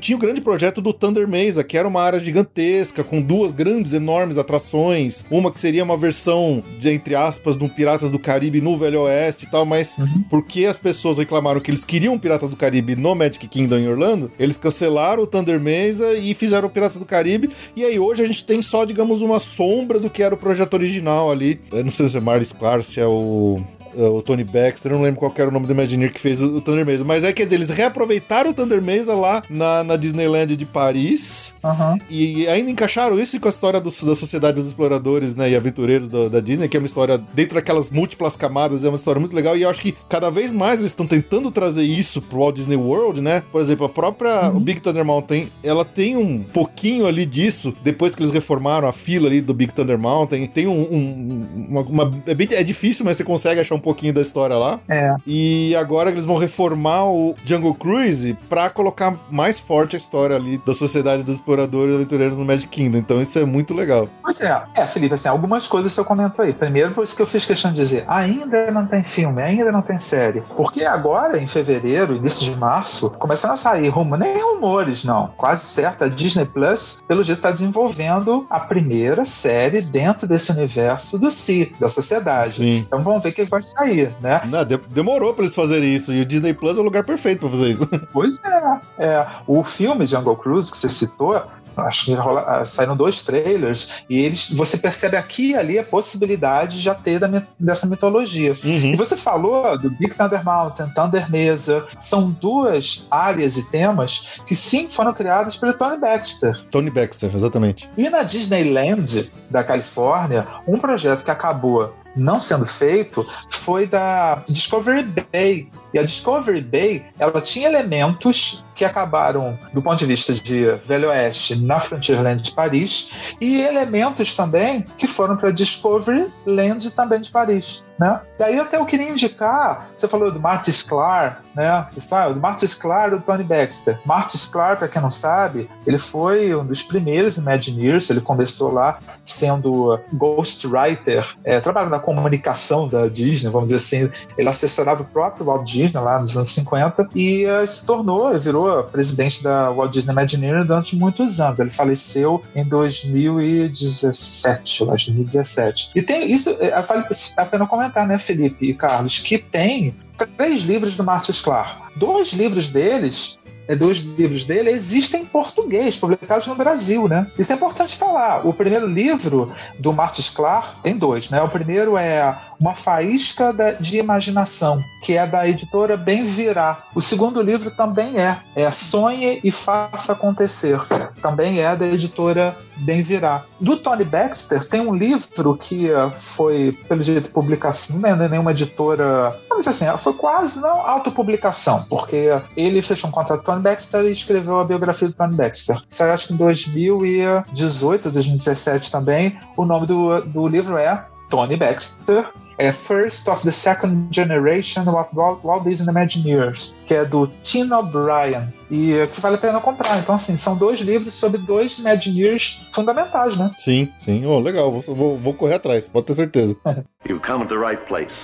Tinha 0.00 0.16
o 0.16 0.20
grande 0.20 0.40
projeto 0.40 0.80
do 0.80 0.92
Thunder 0.92 1.26
Mesa, 1.28 1.64
que 1.64 1.76
era 1.76 1.88
uma 1.88 2.02
área 2.02 2.18
gigantesca, 2.18 3.02
com 3.02 3.20
duas 3.20 3.52
grandes, 3.52 3.92
enormes 3.92 4.38
atrações. 4.38 5.24
Uma 5.30 5.50
que 5.52 5.60
seria 5.60 5.84
uma 5.84 5.96
versão, 5.96 6.62
de, 6.78 6.90
entre 6.90 7.14
aspas, 7.14 7.56
do 7.56 7.68
Piratas 7.68 8.10
do 8.10 8.18
Caribe 8.18 8.60
no 8.60 8.76
Velho 8.76 9.02
Oeste 9.02 9.44
e 9.44 9.50
tal, 9.50 9.64
mas 9.64 9.96
uhum. 9.98 10.24
porque 10.28 10.66
as 10.66 10.78
pessoas 10.78 11.05
reclamaram 11.14 11.60
que 11.60 11.70
eles 11.70 11.84
queriam 11.84 12.18
Piratas 12.18 12.48
do 12.48 12.56
Caribe 12.56 12.96
no 12.96 13.14
Magic 13.14 13.46
Kingdom 13.48 13.78
em 13.78 13.88
Orlando, 13.88 14.30
eles 14.38 14.56
cancelaram 14.56 15.22
o 15.22 15.26
Thunder 15.26 15.60
Mesa 15.60 16.14
e 16.14 16.34
fizeram 16.34 16.68
Piratas 16.68 16.96
do 16.96 17.04
Caribe. 17.04 17.50
E 17.74 17.84
aí 17.84 17.98
hoje 17.98 18.22
a 18.22 18.26
gente 18.26 18.44
tem 18.44 18.60
só, 18.60 18.84
digamos, 18.84 19.22
uma 19.22 19.38
sombra 19.38 19.98
do 19.98 20.10
que 20.10 20.22
era 20.22 20.34
o 20.34 20.38
projeto 20.38 20.74
original 20.74 21.30
ali. 21.30 21.60
Eu 21.72 21.84
não 21.84 21.90
sei 21.90 22.08
se 22.08 22.16
é 22.16 22.20
Marlis 22.20 22.52
Clark, 22.52 22.84
se 22.84 23.00
é 23.00 23.06
o 23.06 23.60
o 23.96 24.22
Tony 24.22 24.44
Baxter, 24.44 24.92
eu 24.92 24.96
não 24.96 25.04
lembro 25.04 25.20
qual 25.20 25.32
era 25.36 25.48
o 25.48 25.52
nome 25.52 25.66
do 25.66 25.72
Imagineer 25.72 26.12
que 26.12 26.20
fez 26.20 26.40
o, 26.42 26.60
Thunder 26.60 26.84
Mesa. 26.84 27.04
Mas 27.04 27.24
é, 27.24 27.32
quer 27.32 27.44
dizer, 27.44 27.56
eles 27.56 27.70
reaproveitaram 27.70 28.50
o 28.50 28.54
Thunder 28.54 28.82
Mesa 28.82 29.14
lá 29.14 29.42
na, 29.48 29.84
na 29.84 29.96
Disneyland 29.96 30.56
de 30.56 30.64
Paris 30.64 31.54
uhum. 31.62 31.98
e 32.08 32.46
ainda 32.48 32.70
encaixaram 32.70 33.18
isso 33.18 33.38
com 33.40 33.48
a 33.48 33.50
história 33.50 33.80
do, 33.80 33.90
da 33.90 34.14
Sociedade 34.14 34.56
dos 34.56 34.68
Exploradores 34.68 35.34
né, 35.34 35.50
e 35.50 35.56
Aventureiros 35.56 36.08
do, 36.08 36.28
da 36.30 36.40
Disney, 36.40 36.68
que 36.68 36.76
é 36.76 36.80
uma 36.80 36.86
história 36.86 37.18
dentro 37.34 37.54
daquelas 37.54 37.90
múltiplas 37.90 38.36
camadas, 38.36 38.84
é 38.84 38.88
uma 38.88 38.96
história 38.96 39.20
muito 39.20 39.34
legal. 39.34 39.56
E 39.56 39.62
eu 39.62 39.70
acho 39.70 39.80
que 39.80 39.94
cada 40.08 40.30
vez 40.30 40.52
mais 40.52 40.80
eles 40.80 40.92
estão 40.92 41.06
tentando 41.06 41.50
trazer 41.50 41.82
isso 41.82 42.20
pro 42.20 42.38
Walt 42.38 42.56
Disney 42.56 42.76
World, 42.76 43.20
né? 43.20 43.42
Por 43.52 43.60
exemplo, 43.60 43.86
a 43.86 43.88
própria 43.88 44.50
uhum. 44.50 44.60
Big 44.60 44.80
Thunder 44.80 45.04
Mountain, 45.04 45.48
ela 45.62 45.84
tem 45.84 46.16
um 46.16 46.42
pouquinho 46.42 47.06
ali 47.06 47.24
disso, 47.24 47.72
depois 47.82 48.14
que 48.14 48.22
eles 48.22 48.32
reformaram 48.32 48.88
a 48.88 48.92
fila 48.92 49.28
ali 49.28 49.40
do 49.40 49.54
Big 49.54 49.72
Thunder 49.72 49.98
Mountain. 49.98 50.46
Tem 50.46 50.66
um. 50.66 50.80
um 50.80 51.46
uma, 51.68 51.80
uma, 51.82 52.22
é, 52.26 52.34
bem, 52.34 52.48
é 52.50 52.62
difícil, 52.62 53.04
mas 53.04 53.16
você 53.16 53.24
consegue 53.24 53.60
achar 53.60 53.74
um 53.74 53.80
pouquinho 53.86 54.12
da 54.12 54.20
história 54.20 54.56
lá. 54.56 54.80
É. 54.88 55.14
E 55.24 55.76
agora 55.76 56.10
eles 56.10 56.26
vão 56.26 56.36
reformar 56.36 57.04
o 57.04 57.36
Jungle 57.44 57.72
Cruise 57.72 58.36
pra 58.48 58.68
colocar 58.68 59.14
mais 59.30 59.60
forte 59.60 59.94
a 59.94 59.98
história 59.98 60.34
ali 60.34 60.58
da 60.58 60.74
Sociedade 60.74 61.22
dos 61.22 61.36
Exploradores 61.36 61.92
e 61.92 61.94
Aventureiros 61.94 62.36
no 62.36 62.44
Magic 62.44 62.66
Kingdom. 62.66 62.98
Então 62.98 63.22
isso 63.22 63.38
é 63.38 63.44
muito 63.44 63.72
legal. 63.72 64.08
Pois 64.24 64.40
é. 64.40 64.60
É, 64.74 64.84
Felipe, 64.88 65.14
assim, 65.14 65.28
algumas 65.28 65.68
coisas 65.68 65.96
eu 65.96 66.04
comento 66.04 66.42
aí. 66.42 66.52
Primeiro, 66.52 66.94
por 66.94 67.04
isso 67.04 67.14
que 67.14 67.22
eu 67.22 67.26
fiz 67.28 67.44
questão 67.44 67.72
de 67.72 67.80
dizer, 67.80 68.04
ainda 68.08 68.72
não 68.72 68.86
tem 68.86 69.04
filme, 69.04 69.40
ainda 69.40 69.70
não 69.70 69.82
tem 69.82 70.00
série. 70.00 70.40
Porque 70.56 70.82
agora, 70.82 71.38
em 71.38 71.46
fevereiro, 71.46 72.16
início 72.16 72.50
de 72.50 72.58
março, 72.58 73.10
começando 73.10 73.52
a 73.52 73.56
sair 73.56 73.88
rumo, 73.88 74.16
nem 74.16 74.36
rumores, 74.36 75.04
não. 75.04 75.28
Quase 75.36 75.64
certo, 75.64 76.02
a 76.02 76.08
Disney 76.08 76.44
Plus, 76.44 77.00
pelo 77.06 77.22
jeito, 77.22 77.38
está 77.38 77.52
desenvolvendo 77.52 78.46
a 78.50 78.58
primeira 78.58 79.24
série 79.24 79.80
dentro 79.80 80.26
desse 80.26 80.50
universo 80.50 81.18
do 81.20 81.30
Si, 81.30 81.72
da 81.78 81.88
sociedade. 81.88 82.50
Sim. 82.50 82.78
Então 82.78 83.02
vamos 83.04 83.22
ver 83.22 83.28
o 83.28 83.32
que 83.32 83.44
vai 83.44 83.62
sair, 83.76 84.14
né? 84.20 84.40
Não, 84.46 84.64
de- 84.64 84.76
demorou 84.88 85.34
pra 85.34 85.44
eles 85.44 85.54
fazerem 85.54 85.94
isso. 85.94 86.12
E 86.12 86.20
o 86.22 86.24
Disney 86.24 86.54
Plus 86.54 86.78
é 86.78 86.80
o 86.80 86.84
lugar 86.84 87.04
perfeito 87.04 87.40
pra 87.40 87.48
fazer 87.50 87.70
isso. 87.70 87.88
Pois 88.12 88.36
é. 88.44 89.04
é. 89.04 89.26
O 89.46 89.62
filme 89.64 90.06
Jungle 90.06 90.36
Cruise 90.36 90.70
que 90.70 90.78
você 90.78 90.88
citou, 90.88 91.40
acho 91.76 92.06
que 92.06 92.14
rola, 92.14 92.40
ah, 92.46 92.64
saíram 92.64 92.96
dois 92.96 93.20
trailers 93.22 94.02
e 94.08 94.18
eles, 94.18 94.50
você 94.52 94.78
percebe 94.78 95.16
aqui 95.16 95.50
e 95.50 95.54
ali 95.56 95.78
a 95.78 95.84
possibilidade 95.84 96.78
de 96.78 96.82
já 96.82 96.94
ter 96.94 97.18
da, 97.18 97.42
dessa 97.58 97.86
mitologia. 97.86 98.56
E 98.64 98.90
Uhum. 98.92 98.96
você 98.96 99.14
falou 99.16 99.76
do 99.78 99.90
Big 99.90 100.14
Thunder 100.14 100.42
Mountain, 100.42 100.88
Thunder 100.94 101.30
Mesa, 101.30 101.84
são 101.98 102.30
duas 102.30 103.06
áreas 103.10 103.58
e 103.58 103.70
temas 103.70 104.38
que 104.46 104.56
sim 104.56 104.88
foram 104.88 105.12
criadas 105.12 105.56
pelo 105.56 105.74
Tony 105.74 105.98
Baxter. 105.98 106.58
Tony 106.70 106.90
Baxter, 106.90 107.30
exatamente. 107.34 107.90
E 107.98 108.08
na 108.08 108.22
Disneyland 108.22 109.30
da 109.50 109.62
Califórnia, 109.62 110.46
um 110.66 110.78
projeto 110.78 111.22
que 111.24 111.30
acabou 111.30 111.92
não 112.16 112.40
sendo 112.40 112.66
feito 112.66 113.26
foi 113.50 113.86
da 113.86 114.42
Discovery 114.48 115.02
Bay. 115.32 115.68
E 115.96 115.98
a 115.98 116.02
Discovery 116.02 116.60
Bay, 116.60 117.06
ela 117.18 117.40
tinha 117.40 117.70
elementos 117.70 118.62
que 118.74 118.84
acabaram, 118.84 119.58
do 119.72 119.80
ponto 119.80 119.98
de 119.98 120.04
vista 120.04 120.34
de 120.34 120.66
Velho 120.84 121.08
Oeste, 121.08 121.56
na 121.56 121.80
Frontierland 121.80 122.42
de 122.42 122.52
Paris, 122.52 123.34
e 123.40 123.62
elementos 123.62 124.34
também 124.34 124.84
que 124.98 125.06
foram 125.06 125.38
para 125.38 125.50
Discovery 125.50 126.30
Land 126.44 126.90
também 126.90 127.22
de 127.22 127.30
Paris. 127.30 127.82
Né? 127.98 128.20
Daí 128.38 128.60
até 128.60 128.76
eu 128.76 128.84
queria 128.84 129.08
indicar, 129.08 129.88
você 129.94 130.06
falou 130.06 130.30
do 130.30 130.38
Marty 130.38 130.68
Sklar, 130.68 131.40
né? 131.54 131.82
Você 131.88 131.98
sabe, 131.98 132.34
do 132.34 132.40
Marty 132.40 132.66
Sklar 132.66 133.08
e 133.08 133.10
do 133.12 133.20
Tony 133.20 133.42
Baxter. 133.42 133.98
Marty 134.04 134.36
Sklar, 134.36 134.76
para 134.76 134.86
quem 134.86 135.00
não 135.00 135.10
sabe, 135.10 135.66
ele 135.86 135.98
foi 135.98 136.54
um 136.54 136.66
dos 136.66 136.82
primeiros 136.82 137.38
Imagineers, 137.38 138.10
ele 138.10 138.20
começou 138.20 138.70
lá 138.70 138.98
sendo 139.24 139.98
ghostwriter, 140.12 141.34
é, 141.42 141.58
trabalhando 141.58 141.92
na 141.92 141.98
comunicação 141.98 142.86
da 142.86 143.06
Disney, 143.06 143.50
vamos 143.50 143.72
dizer 143.72 143.76
assim, 143.76 144.10
ele 144.36 144.48
assessorava 144.50 145.00
o 145.00 145.06
próprio 145.06 145.46
Walt 145.46 145.64
Disney 145.64 145.85
lá 145.94 146.18
nos 146.18 146.36
anos 146.36 146.48
50 146.48 147.08
e 147.14 147.44
eh, 147.44 147.66
se 147.66 147.84
tornou, 147.84 148.38
virou 148.38 148.82
presidente 148.84 149.42
da 149.42 149.70
Walt 149.70 149.92
Disney 149.92 150.12
Imagineering 150.12 150.64
durante 150.64 150.96
muitos 150.96 151.40
anos. 151.40 151.58
Ele 151.58 151.70
faleceu 151.70 152.42
em 152.54 152.64
2017, 152.64 154.82
eu 154.82 154.92
acho, 154.92 155.06
2017. 155.06 155.90
E 155.94 156.02
tem 156.02 156.30
isso, 156.30 156.54
vale 156.86 157.06
a 157.36 157.44
pena 157.44 157.66
comentar, 157.66 158.06
né, 158.06 158.18
Felipe 158.18 158.70
e 158.70 158.74
Carlos, 158.74 159.18
que 159.20 159.38
tem 159.38 159.94
três 160.36 160.62
livros 160.62 160.96
do 160.96 161.04
Martin 161.04 161.32
Sklar. 161.32 161.90
Dois 161.96 162.32
livros 162.32 162.70
deles 162.70 163.36
é, 163.68 163.74
dois 163.74 163.98
livros 163.98 164.44
dele 164.44 164.70
existem 164.70 165.22
em 165.22 165.24
português, 165.24 165.96
publicados 165.96 166.46
no 166.46 166.54
Brasil, 166.54 167.08
né? 167.08 167.26
Isso 167.38 167.52
é 167.52 167.56
importante 167.56 167.96
falar. 167.96 168.46
O 168.46 168.52
primeiro 168.52 168.86
livro 168.86 169.52
do 169.78 169.92
Martin 169.92 170.20
Sklar 170.20 170.76
tem 170.82 170.96
dois, 170.96 171.30
né? 171.30 171.42
O 171.42 171.48
primeiro 171.48 171.96
é 171.96 172.36
Uma 172.58 172.74
Faísca 172.74 173.54
de 173.80 173.98
Imaginação, 173.98 174.82
que 175.02 175.16
é 175.16 175.26
da 175.26 175.48
editora 175.48 175.96
Bem 175.96 176.24
Virá. 176.24 176.78
O 176.94 177.00
segundo 177.00 177.40
livro 177.42 177.70
também 177.70 178.18
é, 178.18 178.38
é 178.54 178.70
Sonhe 178.70 179.40
e 179.42 179.50
Faça 179.50 180.12
Acontecer, 180.12 180.80
também 181.20 181.60
é 181.60 181.76
da 181.76 181.86
editora 181.86 182.56
Bem 182.78 183.02
Virá. 183.02 183.44
Do 183.60 183.76
Tony 183.76 184.04
Baxter 184.04 184.66
tem 184.68 184.80
um 184.80 184.94
livro 184.94 185.56
que 185.56 185.90
eh, 185.90 186.10
foi, 186.10 186.78
pelo 186.88 187.02
jeito, 187.02 187.30
publicação, 187.30 187.98
não 187.98 188.08
é 188.08 188.28
nenhuma 188.28 188.50
editora, 188.50 189.34
vamos 189.48 189.66
assim, 189.66 189.86
foi 189.98 190.12
quase 190.14 190.60
não 190.60 190.80
autopublicação, 190.80 191.84
porque 191.88 192.28
ele 192.56 192.82
fechou 192.82 193.08
um 193.08 193.12
contrato 193.12 193.40
com 193.40 193.52
Tony 193.52 193.62
Baxter 193.62 194.04
e 194.04 194.12
escreveu 194.12 194.60
a 194.60 194.64
biografia 194.64 195.08
do 195.08 195.14
Tony 195.14 195.36
Baxter. 195.36 195.80
Saiu 195.88 196.12
acho 196.12 196.28
que 196.28 196.34
em 196.34 196.36
2018, 196.36 198.10
2017 198.10 198.90
também. 198.90 199.38
O 199.56 199.64
nome 199.64 199.86
do, 199.86 200.20
do 200.22 200.46
livro 200.46 200.76
é 200.76 201.04
Tony 201.28 201.56
Baxter. 201.56 202.26
É 202.58 202.72
First 202.72 203.28
of 203.28 203.42
the 203.42 203.52
Second 203.52 204.08
Generation 204.10 204.88
of 204.88 205.10
Walt 205.14 205.64
Disney 205.64 205.90
Imagineers, 205.90 206.74
que 206.86 206.94
é 206.94 207.04
do 207.04 207.26
Tim 207.42 207.70
O'Brien, 207.70 208.48
e 208.70 208.94
eh, 208.94 209.06
que 209.06 209.20
vale 209.20 209.36
a 209.36 209.38
pena 209.38 209.60
comprar. 209.60 209.98
Então, 209.98 210.14
assim, 210.14 210.36
são 210.38 210.56
dois 210.56 210.80
livros 210.80 211.12
sobre 211.12 211.38
dois 211.38 211.78
Imagineers 211.78 212.66
fundamentais, 212.72 213.36
né? 213.36 213.50
Sim, 213.58 213.92
sim. 214.00 214.24
Oh, 214.24 214.38
legal. 214.38 214.72
Vou, 214.72 214.94
vou, 214.94 215.18
vou 215.18 215.34
correr 215.34 215.54
atrás, 215.54 215.86
pode 215.86 216.06
ter 216.06 216.14
certeza. 216.14 216.56
You've 217.06 217.20
come 217.20 217.42
at 217.42 217.48
the 217.48 217.58
right 217.58 217.84
place. 217.86 218.14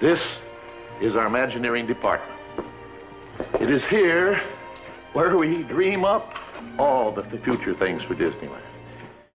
This 0.00 0.20
is 1.00 1.16
our 1.16 1.26
Imagineering 1.26 1.86
department. 1.86 2.38
It 3.60 3.70
is 3.70 3.82
here 3.86 4.42
where 5.14 5.34
we 5.36 5.64
dream 5.64 6.04
up 6.04 6.34
all 6.78 7.12
the, 7.12 7.22
the 7.22 7.38
future 7.38 7.74
things 7.74 8.02
for 8.02 8.14
Disneyland. 8.14 8.69